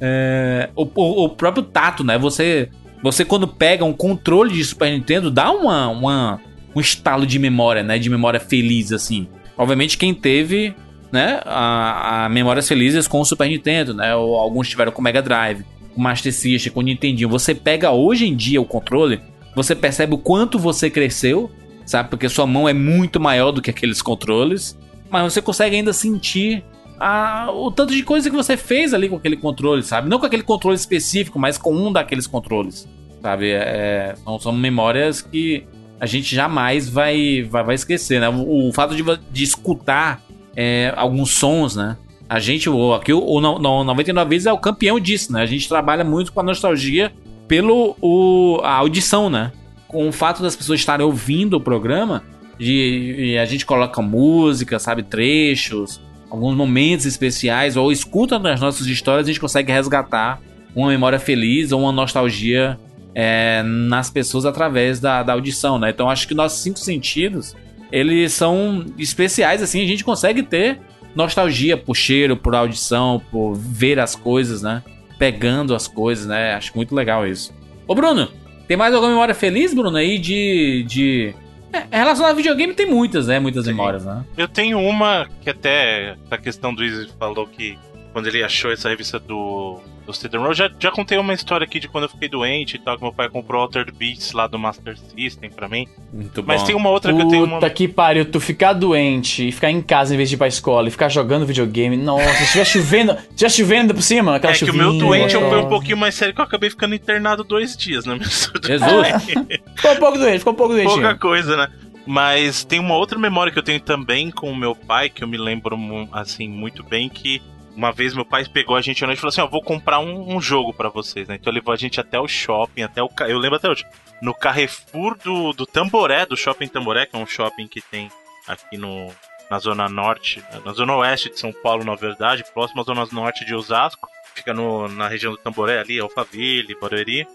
É, 0.00 0.70
o, 0.74 0.82
o- 0.82 1.24
o 1.24 1.28
próprio 1.28 1.62
tato, 1.62 2.02
né? 2.02 2.18
Você, 2.18 2.68
você 3.02 3.24
quando 3.24 3.46
pega 3.46 3.84
um 3.84 3.92
controle 3.92 4.52
de 4.52 4.64
Super 4.64 4.90
Nintendo, 4.90 5.30
dá 5.30 5.52
uma, 5.52 5.88
uma- 5.88 6.40
um 6.74 6.80
estalo 6.80 7.26
de 7.26 7.38
memória, 7.38 7.82
né? 7.82 7.98
De 7.98 8.10
memória 8.10 8.40
feliz, 8.40 8.92
assim. 8.92 9.28
Obviamente 9.56 9.96
quem 9.98 10.12
teve, 10.14 10.74
né? 11.12 11.40
A, 11.44 12.24
a 12.24 12.28
memórias 12.28 12.68
felizes 12.68 13.06
com 13.08 13.20
o 13.20 13.24
Super 13.24 13.48
Nintendo, 13.48 13.92
né? 13.94 14.14
Ou 14.14 14.36
alguns 14.36 14.68
tiveram 14.68 14.92
com 14.92 15.00
o 15.00 15.04
Mega 15.04 15.20
Drive, 15.22 15.64
com 15.94 16.00
o 16.00 16.02
Master 16.04 16.32
System, 16.32 16.72
com 16.72 16.80
o 16.80 16.82
Nintendinho. 16.82 17.28
Você 17.28 17.54
pega 17.54 17.90
hoje 17.90 18.26
em 18.26 18.34
dia 18.36 18.60
o 18.60 18.64
controle, 18.64 19.20
você 19.54 19.74
percebe 19.74 20.14
o 20.14 20.18
quanto 20.18 20.58
você 20.58 20.88
cresceu, 20.88 21.50
sabe? 21.84 22.08
Porque 22.10 22.28
sua 22.28 22.46
mão 22.46 22.68
é 22.68 22.72
muito 22.72 23.18
maior 23.18 23.50
do 23.50 23.60
que 23.60 23.70
aqueles 23.70 24.00
controles, 24.00 24.78
mas 25.10 25.32
você 25.32 25.42
consegue 25.42 25.74
ainda 25.76 25.92
sentir 25.92 26.62
a- 26.98 27.48
o 27.52 27.70
tanto 27.70 27.92
de 27.94 28.02
coisa 28.02 28.30
que 28.30 28.36
você 28.36 28.56
fez 28.56 28.94
ali 28.94 29.08
com 29.08 29.16
aquele 29.16 29.36
controle, 29.36 29.82
sabe? 29.82 30.08
Não 30.08 30.18
com 30.20 30.26
aquele 30.26 30.42
controle 30.42 30.76
específico, 30.76 31.38
mas 31.38 31.58
com 31.58 31.74
um 31.74 31.90
daqueles 31.92 32.26
controles, 32.26 32.88
sabe? 33.20 33.50
É, 33.50 34.14
são, 34.22 34.38
são 34.38 34.52
memórias 34.52 35.20
que 35.22 35.64
a 35.98 36.06
gente 36.06 36.34
jamais 36.34 36.88
vai, 36.88 37.42
vai, 37.42 37.64
vai 37.64 37.74
esquecer, 37.74 38.20
né? 38.20 38.28
O, 38.28 38.68
o 38.68 38.72
fato 38.72 38.94
de, 38.94 39.02
de 39.32 39.42
escutar 39.42 40.22
é, 40.56 40.92
alguns 40.96 41.30
sons, 41.30 41.76
né? 41.76 41.96
A 42.28 42.38
gente, 42.38 42.70
o, 42.70 42.94
aqui, 42.94 43.12
o, 43.12 43.24
o 43.24 43.40
no- 43.40 43.84
99 43.84 44.28
vezes 44.30 44.46
é 44.46 44.52
o 44.52 44.58
campeão 44.58 45.00
disso, 45.00 45.32
né? 45.32 45.42
A 45.42 45.46
gente 45.46 45.68
trabalha 45.68 46.04
muito 46.04 46.32
com 46.32 46.40
a 46.40 46.42
nostalgia 46.42 47.12
pelo 47.48 47.96
o, 48.00 48.60
a 48.62 48.74
audição, 48.74 49.28
né? 49.28 49.52
Com 49.88 50.08
o 50.08 50.12
fato 50.12 50.42
das 50.42 50.54
pessoas 50.54 50.78
estarem 50.78 51.04
ouvindo 51.04 51.56
o 51.56 51.60
programa, 51.60 52.22
e 52.60 53.38
a 53.38 53.44
gente 53.46 53.64
coloca 53.64 54.02
música, 54.02 54.78
sabe? 54.78 55.02
Trechos, 55.02 56.00
alguns 56.28 56.54
momentos 56.54 57.06
especiais, 57.06 57.76
ou 57.76 57.90
escuta 57.90 58.38
nas 58.38 58.60
nossas 58.60 58.86
histórias, 58.86 59.26
a 59.26 59.30
gente 59.30 59.40
consegue 59.40 59.72
resgatar 59.72 60.40
uma 60.76 60.88
memória 60.88 61.18
feliz 61.18 61.72
ou 61.72 61.80
uma 61.80 61.90
nostalgia 61.90 62.78
é, 63.14 63.62
nas 63.64 64.10
pessoas 64.10 64.44
através 64.44 65.00
da, 65.00 65.22
da 65.22 65.32
audição, 65.32 65.78
né? 65.78 65.90
Então 65.90 66.08
acho 66.08 66.28
que 66.28 66.34
nossos 66.34 66.60
cinco 66.60 66.78
sentidos, 66.78 67.56
eles 67.90 68.32
são 68.32 68.84
especiais, 68.98 69.62
assim, 69.62 69.82
a 69.82 69.86
gente 69.86 70.04
consegue 70.04 70.42
ter 70.42 70.80
nostalgia 71.14 71.76
por 71.76 71.96
cheiro, 71.96 72.36
por 72.36 72.54
audição, 72.54 73.20
por 73.30 73.54
ver 73.54 73.98
as 73.98 74.14
coisas, 74.14 74.62
né? 74.62 74.82
Pegando 75.18 75.74
as 75.74 75.88
coisas, 75.88 76.26
né? 76.26 76.54
Acho 76.54 76.72
muito 76.76 76.94
legal 76.94 77.26
isso. 77.26 77.52
Ô 77.86 77.94
Bruno, 77.94 78.28
tem 78.68 78.76
mais 78.76 78.94
alguma 78.94 79.12
memória 79.12 79.34
feliz, 79.34 79.74
Bruno, 79.74 79.96
aí 79.96 80.18
de... 80.18 80.84
de... 80.86 81.34
É, 81.72 81.98
relacionado 81.98 82.30
ao 82.30 82.36
videogame 82.36 82.74
tem 82.74 82.86
muitas, 82.86 83.28
né? 83.28 83.38
Muitas 83.38 83.66
memórias, 83.66 84.04
né? 84.04 84.24
Eu 84.36 84.48
tenho 84.48 84.80
uma 84.80 85.28
que 85.40 85.50
até 85.50 86.16
a 86.30 86.36
questão 86.36 86.74
do 86.74 86.84
Izzy 86.84 87.08
falou 87.18 87.46
que 87.46 87.78
quando 88.12 88.26
ele 88.26 88.42
achou 88.42 88.72
essa 88.72 88.88
revista 88.88 89.18
do, 89.18 89.78
do 90.04 90.12
CD-ROM, 90.12 90.46
eu 90.46 90.54
já, 90.54 90.70
já 90.78 90.90
contei 90.90 91.16
uma 91.16 91.32
história 91.32 91.64
aqui 91.64 91.78
de 91.78 91.88
quando 91.88 92.04
eu 92.04 92.10
fiquei 92.10 92.28
doente 92.28 92.74
e 92.74 92.78
tal, 92.78 92.96
que 92.96 93.02
meu 93.02 93.12
pai 93.12 93.28
comprou 93.28 93.62
Altered 93.62 93.92
Beats 93.96 94.32
lá 94.32 94.46
do 94.46 94.58
Master 94.58 94.96
System 94.98 95.50
pra 95.50 95.68
mim. 95.68 95.86
Muito 96.12 96.42
bom. 96.42 96.48
Mas 96.48 96.62
tem 96.64 96.74
uma 96.74 96.90
outra 96.90 97.14
que 97.14 97.22
eu 97.22 97.28
tenho 97.28 97.44
uma... 97.44 97.56
Puta 97.58 97.70
que 97.70 97.86
pariu, 97.86 98.24
tu 98.24 98.40
ficar 98.40 98.72
doente 98.72 99.48
e 99.48 99.52
ficar 99.52 99.70
em 99.70 99.80
casa 99.80 100.14
em 100.14 100.16
vez 100.16 100.28
de 100.28 100.34
ir 100.34 100.38
pra 100.38 100.48
escola 100.48 100.88
e 100.88 100.90
ficar 100.90 101.08
jogando 101.08 101.46
videogame. 101.46 101.96
Nossa, 101.96 102.28
se 102.34 102.42
estiver 102.42 102.64
chovendo, 102.64 103.12
se 103.12 103.44
estiver 103.46 103.50
chovendo 103.50 103.94
por 103.94 104.02
cima, 104.02 104.36
aquela 104.36 104.52
É 104.52 104.56
que 104.56 104.64
o 104.64 104.66
chuvinha. 104.66 104.84
meu 104.84 104.98
doente 104.98 105.32
foi 105.32 105.40
um 105.40 105.48
gostosa. 105.48 105.68
pouquinho 105.68 105.96
mais 105.96 106.14
sério 106.14 106.34
que 106.34 106.40
eu 106.40 106.44
acabei 106.44 106.70
ficando 106.70 106.94
internado 106.94 107.44
dois 107.44 107.76
dias, 107.76 108.04
né? 108.04 108.18
Jesus! 108.20 109.24
Ficou 109.76 109.92
um 109.92 109.96
pouco 109.96 110.18
doente, 110.18 110.38
ficou 110.38 110.52
um 110.52 110.56
pouco 110.56 110.74
doente. 110.74 110.88
Pouca 110.88 111.14
coisa, 111.16 111.56
né? 111.56 111.68
Mas 112.06 112.64
tem 112.64 112.80
uma 112.80 112.96
outra 112.96 113.18
memória 113.18 113.52
que 113.52 113.58
eu 113.58 113.62
tenho 113.62 113.78
também 113.80 114.30
com 114.30 114.50
o 114.50 114.56
meu 114.56 114.74
pai, 114.74 115.08
que 115.08 115.22
eu 115.22 115.28
me 115.28 115.38
lembro 115.38 115.78
assim 116.12 116.48
muito 116.48 116.82
bem, 116.82 117.08
que 117.08 117.40
uma 117.80 117.92
vez 117.92 118.12
meu 118.12 118.26
pai 118.26 118.44
pegou 118.44 118.76
a 118.76 118.82
gente 118.82 119.02
à 119.02 119.06
noite 119.06 119.16
e 119.16 119.20
falou 119.22 119.30
assim, 119.30 119.40
ó, 119.40 119.46
vou 119.46 119.62
comprar 119.62 120.00
um, 120.00 120.36
um 120.36 120.38
jogo 120.38 120.74
pra 120.74 120.90
vocês, 120.90 121.26
né? 121.26 121.36
Então 121.40 121.50
levou 121.50 121.72
a 121.72 121.76
gente 121.76 121.98
até 121.98 122.20
o 122.20 122.28
shopping, 122.28 122.82
até 122.82 123.02
o... 123.02 123.08
Eu 123.20 123.38
lembro 123.38 123.56
até 123.56 123.70
hoje, 123.70 123.86
no 124.20 124.34
Carrefour 124.34 125.16
do, 125.16 125.54
do 125.54 125.64
Tamboré, 125.64 126.26
do 126.26 126.36
Shopping 126.36 126.68
Tamboré, 126.68 127.06
que 127.06 127.16
é 127.16 127.18
um 127.18 127.26
shopping 127.26 127.66
que 127.66 127.80
tem 127.80 128.10
aqui 128.46 128.76
no, 128.76 129.10
na 129.50 129.58
zona 129.58 129.88
norte, 129.88 130.44
na 130.62 130.74
zona 130.74 130.94
oeste 130.96 131.30
de 131.30 131.40
São 131.40 131.54
Paulo, 131.54 131.82
na 131.82 131.94
verdade, 131.94 132.44
próximo 132.52 132.82
à 132.82 132.84
zona 132.84 133.06
norte 133.10 133.46
de 133.46 133.54
Osasco. 133.54 134.10
Fica 134.34 134.52
no, 134.52 134.86
na 134.86 135.08
região 135.08 135.32
do 135.32 135.38
Tamboré 135.38 135.78
ali, 135.78 135.98
Alphaville, 135.98 136.76
Barueri. 136.78 137.26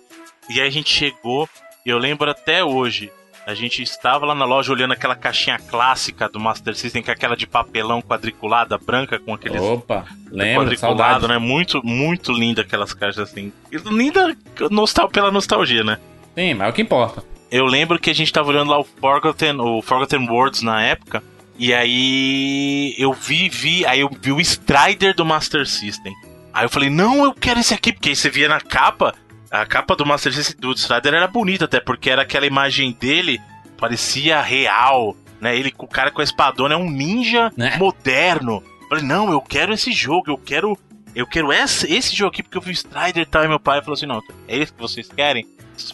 E 0.47 0.61
aí 0.61 0.67
a 0.67 0.71
gente 0.71 0.91
chegou, 0.91 1.49
eu 1.83 1.97
lembro 1.97 2.29
até 2.29 2.63
hoje, 2.63 3.11
a 3.45 3.53
gente 3.53 3.83
estava 3.83 4.25
lá 4.25 4.33
na 4.33 4.43
loja 4.43 4.71
olhando 4.71 4.93
aquela 4.93 5.15
caixinha 5.15 5.59
clássica 5.59 6.27
do 6.27 6.39
Master 6.39 6.75
System, 6.75 7.03
que 7.03 7.11
é 7.11 7.13
aquela 7.13 7.37
de 7.37 7.45
papelão 7.45 8.01
quadriculada, 8.01 8.77
branca, 8.77 9.19
com 9.19 9.33
aqueles 9.33 9.61
Opa, 9.61 10.05
lembra, 10.31 10.63
quadriculado, 10.63 11.21
saudade. 11.21 11.27
né? 11.27 11.37
Muito, 11.37 11.85
muito 11.85 12.31
linda 12.31 12.63
aquelas 12.63 12.93
caixas 12.93 13.29
assim. 13.29 13.53
Linda 13.71 14.35
nostal 14.71 15.07
pela 15.09 15.31
nostalgia, 15.31 15.83
né? 15.83 15.99
Sim, 16.33 16.55
mas 16.55 16.67
é 16.67 16.69
o 16.71 16.73
que 16.73 16.81
importa. 16.81 17.23
Eu 17.51 17.65
lembro 17.65 17.99
que 17.99 18.09
a 18.09 18.15
gente 18.15 18.33
tava 18.33 18.49
olhando 18.49 18.71
lá 18.71 18.79
o 18.79 18.83
Forgotten, 18.83 19.61
o 19.61 19.81
Forgotten 19.81 20.27
Worlds 20.27 20.63
na 20.63 20.81
época. 20.81 21.23
E 21.57 21.73
aí 21.73 22.95
eu 22.97 23.13
vi, 23.13 23.47
vi, 23.47 23.85
aí 23.85 24.01
eu 24.01 24.09
vi 24.19 24.31
o 24.31 24.41
Strider 24.41 25.15
do 25.15 25.23
Master 25.23 25.65
System. 25.65 26.13
Aí 26.53 26.65
eu 26.65 26.69
falei, 26.69 26.89
não, 26.89 27.23
eu 27.23 27.33
quero 27.33 27.59
esse 27.59 27.73
aqui, 27.73 27.93
porque 27.93 28.09
aí 28.09 28.15
você 28.15 28.29
via 28.29 28.49
na 28.49 28.59
capa, 28.59 29.13
a 29.51 29.65
capa 29.65 29.95
do 29.95 30.05
Master 30.05 30.33
System 30.33 30.57
do 30.59 30.73
Strider 30.73 31.13
era 31.13 31.27
bonita 31.27 31.65
até, 31.65 31.79
porque 31.79 32.09
era 32.09 32.21
aquela 32.23 32.45
imagem 32.45 32.91
dele, 32.99 33.39
parecia 33.77 34.41
real, 34.41 35.15
né? 35.39 35.57
Ele 35.57 35.73
o 35.77 35.87
cara 35.87 36.11
com 36.11 36.21
a 36.21 36.23
espadona 36.23 36.75
é 36.75 36.77
um 36.77 36.89
ninja 36.89 37.51
Né? 37.57 37.77
moderno. 37.77 38.63
Eu 38.83 38.87
falei, 38.89 39.03
não, 39.03 39.31
eu 39.31 39.41
quero 39.41 39.73
esse 39.73 39.91
jogo, 39.91 40.29
eu 40.31 40.37
quero. 40.37 40.77
Eu 41.15 41.25
quero 41.25 41.51
esse, 41.53 41.91
esse 41.91 42.13
jogo 42.13 42.29
aqui 42.31 42.43
porque 42.43 42.57
eu 42.57 42.61
vi 42.61 42.71
o 42.71 42.73
Strider 42.73 43.23
e 43.23 43.25
tal. 43.25 43.43
E 43.43 43.47
meu 43.47 43.59
pai 43.59 43.79
falou 43.81 43.93
assim: 43.93 44.05
não, 44.05 44.21
é 44.47 44.57
esse 44.57 44.73
que 44.73 44.79
vocês 44.81 45.07
querem? 45.07 45.47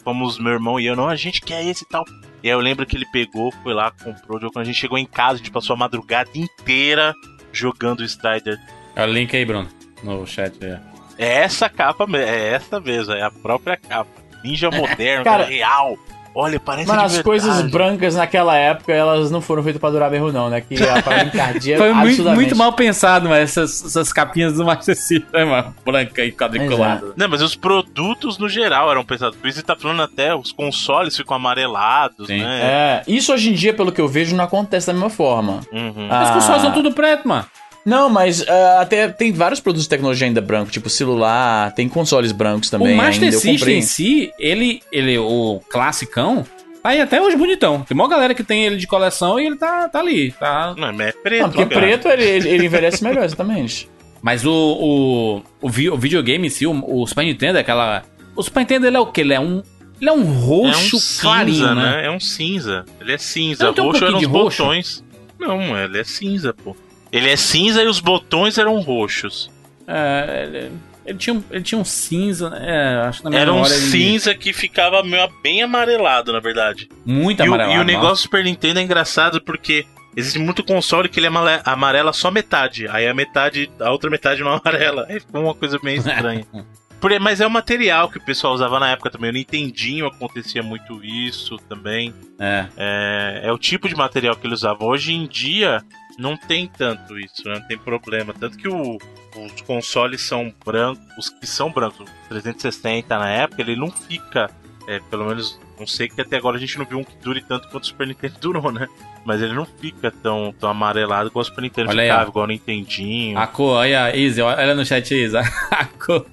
Fomos 0.03 0.37
meu 0.39 0.53
irmão 0.53 0.79
e 0.79 0.85
eu, 0.85 0.95
não, 0.95 1.07
a 1.07 1.15
gente 1.15 1.41
quer 1.41 1.63
esse 1.65 1.83
e 1.83 1.87
tal. 1.87 2.03
E 2.43 2.47
aí 2.47 2.53
eu 2.53 2.59
lembro 2.59 2.85
que 2.85 2.95
ele 2.95 3.05
pegou, 3.11 3.51
foi 3.63 3.73
lá, 3.73 3.91
comprou 3.91 4.37
o 4.37 4.41
jogo. 4.41 4.53
Quando 4.53 4.63
a 4.63 4.65
gente 4.65 4.79
chegou 4.79 4.97
em 4.97 5.05
casa, 5.05 5.35
a 5.35 5.37
gente 5.37 5.51
passou 5.51 5.75
a 5.75 5.77
madrugada 5.77 6.29
inteira 6.35 7.13
jogando 7.51 7.99
o 7.99 8.03
Strider. 8.03 8.59
Olha 8.95 9.09
o 9.09 9.13
link 9.13 9.35
aí, 9.35 9.45
Bruno, 9.45 9.67
no 10.03 10.25
chat. 10.25 10.53
aí. 10.63 10.90
É 11.21 11.43
essa 11.43 11.69
capa, 11.69 12.05
é 12.17 12.53
essa 12.53 12.79
mesmo, 12.79 13.13
é 13.13 13.21
a 13.21 13.29
própria 13.29 13.77
capa. 13.77 14.09
Ninja 14.43 14.71
moderno, 14.71 15.23
Cara, 15.23 15.43
real. 15.43 15.95
Olha, 16.33 16.59
parece 16.59 16.87
Mano, 16.87 17.07
de 17.07 17.17
as 17.17 17.21
coisas 17.21 17.69
brancas 17.69 18.15
naquela 18.15 18.55
época, 18.55 18.93
elas 18.93 19.29
não 19.29 19.41
foram 19.41 19.61
feitas 19.61 19.79
pra 19.79 19.89
durar 19.89 20.09
mesmo, 20.09 20.31
não, 20.31 20.49
né? 20.49 20.61
Que 20.61 20.81
a 20.81 21.01
parada 21.03 21.25
encardia 21.25 21.77
Foi 21.77 21.93
muito, 21.93 22.23
muito 22.23 22.55
mal 22.55 22.71
pensado, 22.71 23.27
mas 23.27 23.49
essas, 23.49 23.85
essas 23.85 24.13
capinhas 24.13 24.53
do 24.53 24.63
Master 24.63 24.95
System, 24.95 25.25
né, 25.33 25.43
mano? 25.43 25.75
Branca 25.85 26.23
e 26.23 26.31
quadriculada. 26.31 27.13
Não, 27.17 27.27
mas 27.27 27.41
os 27.41 27.53
produtos 27.55 28.37
no 28.37 28.47
geral 28.47 28.89
eram 28.89 29.03
pensados. 29.03 29.37
Por 29.37 29.47
isso 29.47 29.59
você 29.59 29.65
tá 29.65 29.75
falando 29.75 30.01
até, 30.01 30.33
os 30.33 30.53
consoles 30.53 31.15
ficam 31.17 31.35
amarelados, 31.35 32.27
Sim. 32.27 32.39
né? 32.39 32.61
É, 32.63 33.03
isso 33.07 33.33
hoje 33.33 33.49
em 33.49 33.53
dia, 33.53 33.73
pelo 33.73 33.91
que 33.91 33.99
eu 33.99 34.07
vejo, 34.07 34.33
não 34.35 34.45
acontece 34.45 34.87
da 34.87 34.93
mesma 34.93 35.09
forma. 35.09 35.59
Uhum. 35.71 36.07
Ah, 36.09 36.23
Os 36.23 36.29
consoles 36.29 36.61
são 36.61 36.71
tudo 36.71 36.93
preto, 36.93 37.27
mano. 37.27 37.45
Não, 37.85 38.09
mas 38.09 38.47
ah, 38.47 38.81
até 38.81 39.07
tem 39.07 39.31
vários 39.31 39.59
produtos 39.59 39.85
de 39.85 39.89
tecnologia 39.89 40.27
ainda 40.27 40.41
branco, 40.41 40.71
tipo 40.71 40.89
celular, 40.89 41.73
tem 41.73 41.89
consoles 41.89 42.31
brancos 42.31 42.69
também. 42.69 42.93
o 42.93 42.97
Master 42.97 43.23
ainda, 43.23 43.35
System 43.35 43.57
comprei. 43.57 43.77
em 43.77 43.81
si, 43.81 44.31
ele, 44.37 44.81
ele, 44.91 45.17
o 45.17 45.59
classicão, 45.69 46.45
tá 46.83 46.89
aí 46.89 47.01
até 47.01 47.19
hoje 47.21 47.35
bonitão. 47.35 47.81
Tem 47.81 47.95
uma 47.95 48.07
galera 48.07 48.35
que 48.35 48.43
tem 48.43 48.65
ele 48.65 48.77
de 48.77 48.85
coleção 48.85 49.39
e 49.39 49.47
ele 49.47 49.55
tá, 49.55 49.89
tá 49.89 49.99
ali, 49.99 50.31
tá... 50.33 50.75
Não, 50.77 50.93
mas 50.93 51.07
é 51.07 51.11
preto. 51.11 51.41
Não, 51.41 51.49
porque 51.49 51.65
cara. 51.65 51.87
preto 51.87 52.07
ele, 52.07 52.23
ele, 52.23 52.49
ele 52.49 52.65
envelhece 52.65 53.03
melhor, 53.03 53.23
exatamente. 53.23 53.89
Mas 54.21 54.45
o, 54.45 54.51
o, 54.51 55.37
o, 55.59 55.67
o 55.67 55.97
videogame 55.97 56.45
em 56.45 56.49
si, 56.51 56.67
o, 56.67 56.83
o 57.01 57.07
Super 57.07 57.25
Nintendo 57.25 57.57
é 57.57 57.61
aquela... 57.61 58.03
O 58.35 58.43
Super 58.43 58.59
Nintendo, 58.59 58.85
ele 58.85 58.97
é 58.97 58.99
o 58.99 59.07
quê? 59.07 59.21
Ele 59.21 59.33
é 59.33 59.39
um... 59.39 59.63
Ele 59.99 60.09
é 60.09 60.13
um 60.13 60.19
É 60.19 60.23
um 60.23 60.33
roxo 60.33 60.99
cinza, 60.99 61.21
clarinho, 61.21 61.75
né? 61.75 62.05
É 62.05 62.11
um 62.11 62.19
cinza. 62.19 62.85
Ele 62.99 63.13
é 63.13 63.17
cinza. 63.17 63.65
Não 63.65 63.73
tem 63.73 63.83
um 63.83 63.87
roxo 63.87 64.05
eram 64.05 64.17
os 64.17 64.25
roxo? 64.25 64.63
botões. 64.63 65.03
Não, 65.39 65.77
ele 65.77 65.99
é 65.99 66.03
cinza, 66.03 66.53
pô. 66.53 66.75
Ele 67.11 67.29
é 67.29 67.35
cinza 67.35 67.83
e 67.83 67.87
os 67.87 67.99
botões 67.99 68.57
eram 68.57 68.79
roxos. 68.79 69.49
É, 69.87 70.43
ele, 70.47 70.71
ele 71.05 71.17
tinha, 71.17 71.33
um- 71.35 71.43
ele 71.51 71.63
tinha 71.63 71.79
um 71.79 71.83
cinza, 71.85 72.51
é, 72.61 73.07
acho 73.07 73.19
que 73.19 73.23
na 73.25 73.29
minha 73.31 73.41
Era 73.41 73.53
um 73.53 73.59
ele- 73.65 73.69
cinza 73.69 74.33
que 74.33 74.53
ficava 74.53 75.03
meio 75.03 75.27
bem 75.43 75.61
amarelado, 75.61 76.31
na 76.31 76.39
verdade. 76.39 76.87
Muito 77.05 77.39
E 77.43 77.49
o, 77.49 77.53
amarelado. 77.53 77.77
e 77.77 77.81
o 77.81 77.83
negócio 77.85 78.15
do 78.15 78.21
Super 78.21 78.43
Nintendo 78.43 78.79
é 78.79 78.83
engraçado 78.83 79.41
porque 79.41 79.85
existe 80.15 80.39
muito 80.39 80.63
console 80.63 81.09
que 81.09 81.19
ele 81.19 81.27
amarela 81.65 82.13
só 82.13 82.31
metade. 82.31 82.87
Aí 82.87 83.07
a 83.07 83.13
metade, 83.13 83.69
a 83.79 83.91
outra 83.91 84.09
metade 84.09 84.41
não 84.41 84.53
amarela. 84.63 85.05
Aí 85.09 85.19
ficou 85.19 85.41
uma 85.43 85.53
coisa 85.55 85.77
meio 85.83 85.97
estranha. 85.99 86.45
Por- 87.01 87.19
mas 87.19 87.41
é 87.41 87.47
o 87.47 87.49
material 87.49 88.09
que 88.11 88.19
o 88.19 88.21
pessoal 88.21 88.53
usava 88.53 88.79
na 88.79 88.91
época 88.91 89.09
também. 89.09 89.31
O 89.31 89.33
Nintendinho 89.33 90.05
acontecia 90.05 90.61
muito 90.61 91.03
isso 91.03 91.57
também. 91.67 92.13
É. 92.39 92.67
É, 92.77 93.41
é 93.45 93.51
o 93.51 93.57
tipo 93.57 93.89
de 93.89 93.95
material 93.95 94.35
que 94.35 94.45
eles 94.45 94.59
usavam. 94.59 94.87
Hoje 94.87 95.11
em 95.11 95.25
dia 95.25 95.81
não 96.21 96.37
tem 96.37 96.67
tanto 96.67 97.17
isso, 97.19 97.43
né? 97.47 97.55
não 97.59 97.67
tem 97.67 97.77
problema. 97.77 98.33
Tanto 98.33 98.57
que 98.57 98.67
o- 98.67 98.97
os 99.35 99.61
consoles 99.61 100.21
são 100.21 100.53
brancos, 100.65 101.03
os 101.17 101.29
que 101.29 101.47
são 101.47 101.71
brancos, 101.71 101.99
o 102.09 102.29
360 102.29 103.17
na 103.17 103.29
época, 103.29 103.61
ele 103.61 103.75
não 103.75 103.89
fica 103.91 104.49
É, 104.87 104.99
pelo 105.11 105.25
menos, 105.27 105.59
não 105.79 105.85
sei 105.85 106.09
que 106.09 106.19
até 106.19 106.37
agora 106.37 106.57
a 106.57 106.59
gente 106.59 106.75
não 106.79 106.85
viu 106.85 106.97
um 106.97 107.03
que 107.03 107.15
dure 107.17 107.39
tanto 107.39 107.69
quanto 107.69 107.83
o 107.83 107.87
Super 107.87 108.07
Nintendo 108.07 108.33
durou, 108.41 108.71
né? 108.71 108.87
Mas 109.23 109.39
ele 109.39 109.53
não 109.53 109.63
fica 109.63 110.09
tão, 110.09 110.51
tão 110.59 110.69
amarelado 110.71 111.29
igual 111.29 111.43
o 111.43 111.45
Super 111.45 111.61
Nintendo 111.61 111.91
Olha 111.91 112.01
aí, 112.01 112.07
ficava, 112.09 112.25
ó. 112.25 112.29
igual 112.29 112.45
o 112.45 112.47
Nintendinho. 112.47 113.37
A 113.37 113.45
cor, 113.45 113.77
olha, 113.77 114.13
Izzy, 114.17 114.41
olha 114.41 114.73
no 114.73 114.83
chat, 114.83 115.13
Izzy. 115.13 115.37
A 115.69 115.85
cor. 115.85 116.25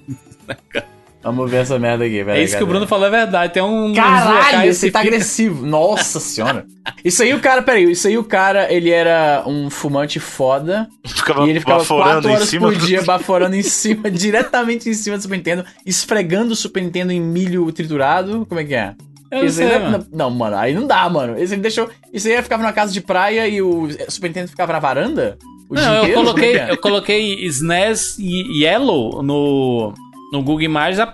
Vamos 1.21 1.51
ver 1.51 1.57
essa 1.57 1.77
merda 1.77 2.05
aqui, 2.05 2.23
velho. 2.23 2.39
É 2.39 2.43
isso 2.43 2.57
que 2.57 2.63
o 2.63 2.67
Bruno 2.67 2.87
falou, 2.87 3.07
é 3.07 3.09
verdade. 3.09 3.51
Tem 3.53 3.61
um. 3.61 3.93
Caralho, 3.93 4.73
você 4.73 4.89
tá 4.89 4.99
fica- 4.99 5.13
agressivo. 5.13 5.65
Nossa 5.65 6.17
senhora. 6.19 6.65
Isso 7.03 7.21
aí 7.21 7.33
o 7.33 7.41
cara, 7.41 7.61
peraí, 7.61 7.91
isso 7.91 8.07
aí 8.07 8.17
o 8.17 8.23
cara, 8.23 8.71
ele 8.73 8.89
era 8.89 9.43
um 9.45 9.69
fumante 9.69 10.17
foda. 10.19 10.87
Ficava 11.05 11.45
e 11.45 11.49
ele 11.49 11.59
ficava 11.59 11.79
baforando 11.79 12.11
quatro 12.13 12.29
em 12.29 12.33
horas 12.35 12.47
cima 12.49 12.67
por 12.71 12.77
do- 12.77 12.85
dia 12.85 13.01
baforando 13.03 13.55
em 13.55 13.61
cima, 13.61 14.09
diretamente 14.09 14.89
em 14.89 14.93
cima 14.93 15.17
do 15.17 15.21
Super 15.23 15.35
Nintendo, 15.37 15.65
esfregando 15.85 16.53
o 16.53 16.55
Super 16.55 16.81
Nintendo 16.81 17.11
em 17.11 17.19
milho 17.19 17.69
triturado. 17.73 18.45
Como 18.47 18.61
é 18.61 18.63
que 18.63 18.73
é? 18.75 18.93
Eu 19.29 19.39
não 19.39 19.45
Isso 19.45 19.61
aí 19.61 19.67
sei, 19.67 19.77
não, 19.79 19.85
é- 19.85 19.89
mano. 19.91 20.07
não, 20.13 20.29
mano, 20.31 20.55
aí 20.55 20.73
não 20.73 20.87
dá, 20.87 21.07
mano. 21.09 21.37
Esse 21.37 21.53
ele 21.53 21.61
deixou. 21.61 21.89
Isso 22.13 22.27
aí 22.29 22.41
ficava 22.41 22.63
na 22.63 22.71
casa 22.73 22.93
de 22.93 23.01
praia 23.01 23.45
e 23.47 23.61
o 23.61 23.89
Super 24.07 24.27
Nintendo 24.29 24.47
ficava 24.47 24.71
na 24.71 24.79
varanda? 24.79 25.37
O 25.69 25.75
dia 25.75 25.85
Não, 25.85 25.93
eu 25.95 25.99
inteiro? 26.03 26.21
coloquei, 26.21 26.55
eu 26.69 26.77
coloquei 26.77 27.45
SNES 27.45 28.17
e 28.17 28.63
Yellow 28.63 29.21
no, 29.21 29.93
no 30.31 30.39
Google 30.43 30.61
Imagens. 30.61 31.07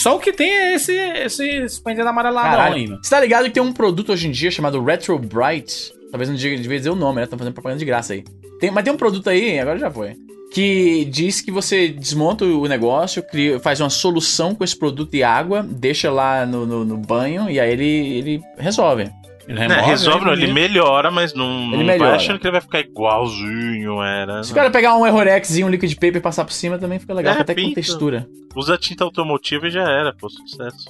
só 0.00 0.16
o 0.16 0.18
que 0.20 0.32
tem 0.32 0.50
é 0.50 0.74
esse, 0.74 0.92
esse 0.92 1.68
Super 1.68 1.90
Nintendo 1.90 2.08
amarelado 2.10 2.48
ainda. 2.74 2.98
Você 3.02 3.10
tá 3.10 3.20
ligado 3.20 3.44
que 3.44 3.50
tem 3.50 3.62
um 3.62 3.72
produto 3.72 4.12
hoje 4.12 4.28
em 4.28 4.30
dia 4.30 4.50
chamado 4.50 4.82
Retro 4.82 5.18
Bright? 5.18 5.92
Talvez 6.10 6.28
não 6.28 6.36
diga- 6.36 6.56
devia 6.60 6.78
dizer 6.78 6.90
o 6.90 6.94
nome, 6.96 7.16
né? 7.16 7.24
Estão 7.24 7.38
fazendo 7.38 7.54
propaganda 7.54 7.78
de 7.78 7.84
graça 7.84 8.12
aí. 8.12 8.24
Tem- 8.60 8.70
mas 8.70 8.84
tem 8.84 8.92
um 8.92 8.96
produto 8.96 9.28
aí, 9.28 9.58
agora 9.58 9.78
já 9.78 9.90
foi. 9.90 10.12
Que 10.52 11.04
diz 11.06 11.40
que 11.40 11.50
você 11.50 11.88
desmonta 11.88 12.44
o 12.44 12.66
negócio, 12.68 13.20
cria- 13.22 13.58
faz 13.58 13.80
uma 13.80 13.90
solução 13.90 14.54
com 14.54 14.62
esse 14.62 14.76
produto 14.78 15.12
e 15.14 15.24
água, 15.24 15.66
deixa 15.68 16.08
lá 16.12 16.46
no, 16.46 16.64
no, 16.64 16.84
no 16.84 16.96
banho 16.96 17.50
e 17.50 17.58
aí 17.58 17.72
ele, 17.72 17.84
ele 18.18 18.40
resolve. 18.56 19.10
Ele 19.46 19.58
Né, 19.58 19.66
remove, 19.66 19.88
resolve, 19.90 20.24
não, 20.24 20.32
ele 20.32 20.44
ele- 20.44 20.52
melhora, 20.54 21.10
mas 21.10 21.34
não, 21.34 21.64
Ele 21.68 21.76
não 21.78 21.84
melhora. 21.84 22.10
vai 22.10 22.16
achando 22.16 22.38
que 22.38 22.46
ele 22.46 22.52
vai 22.52 22.60
ficar 22.62 22.80
igualzinho 22.80 24.02
era. 24.02 24.42
Se 24.42 24.50
o 24.50 24.54
não. 24.54 24.56
cara 24.56 24.70
pegar 24.70 24.96
um 24.96 25.06
Errorex 25.06 25.56
e 25.58 25.64
um 25.64 25.68
liquid 25.68 25.92
paper 25.94 26.16
e 26.16 26.20
passar 26.20 26.44
por 26.44 26.52
cima, 26.52 26.78
também 26.78 26.98
fica 26.98 27.12
legal, 27.12 27.34
É, 27.36 27.40
até 27.40 27.54
com 27.54 27.60
pinta. 27.60 27.74
textura. 27.76 28.26
Usa 28.56 28.78
tinta 28.78 29.04
automotiva 29.04 29.66
e 29.66 29.70
já 29.70 29.82
era, 29.82 30.12
pô, 30.14 30.28
sucesso. 30.30 30.86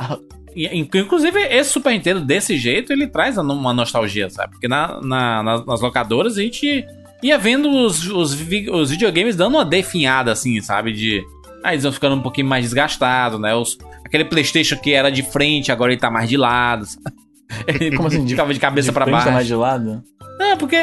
E, 0.54 0.66
Inclusive, 0.78 1.38
esse 1.40 1.70
Super 1.70 1.92
Nintendo 1.92 2.20
desse 2.20 2.56
jeito, 2.56 2.92
ele 2.92 3.06
traz 3.08 3.36
uma 3.38 3.72
nostalgia, 3.72 4.30
sabe? 4.30 4.52
Porque 4.52 4.68
na, 4.68 5.00
na- 5.02 5.42
nas, 5.42 5.80
locadoras 5.80 6.38
a 6.38 6.42
gente 6.42 6.84
ia 7.22 7.36
vendo 7.38 7.68
os, 7.68 8.06
os, 8.08 8.32
os 8.70 8.90
videogames 8.90 9.34
dando 9.34 9.54
uma 9.56 9.64
definhada, 9.64 10.30
assim, 10.30 10.60
sabe? 10.60 10.92
De. 10.92 11.24
Ah, 11.64 11.72
eles 11.72 11.82
vão 11.82 11.92
ficando 11.92 12.14
um 12.14 12.20
pouquinho 12.20 12.46
mais 12.46 12.62
desgastados, 12.64 13.40
né? 13.40 13.52
Os, 13.54 13.76
aquele 14.04 14.24
PlayStation 14.26 14.76
que 14.76 14.92
era 14.92 15.10
de 15.10 15.22
frente, 15.24 15.72
agora 15.72 15.90
ele 15.90 16.00
tá 16.00 16.10
mais 16.10 16.28
de 16.28 16.36
lado. 16.36 16.84
sabe? 16.86 17.16
Ele 17.66 17.94
Como 17.96 18.08
assim? 18.08 18.24
De, 18.24 18.30
ficava 18.30 18.52
de 18.52 18.60
cabeça 18.60 18.92
tá 18.92 19.06
baixo. 19.06 19.30
mais 19.30 19.46
de 19.46 19.54
lado? 19.54 20.02
Não, 20.38 20.56
porque 20.56 20.76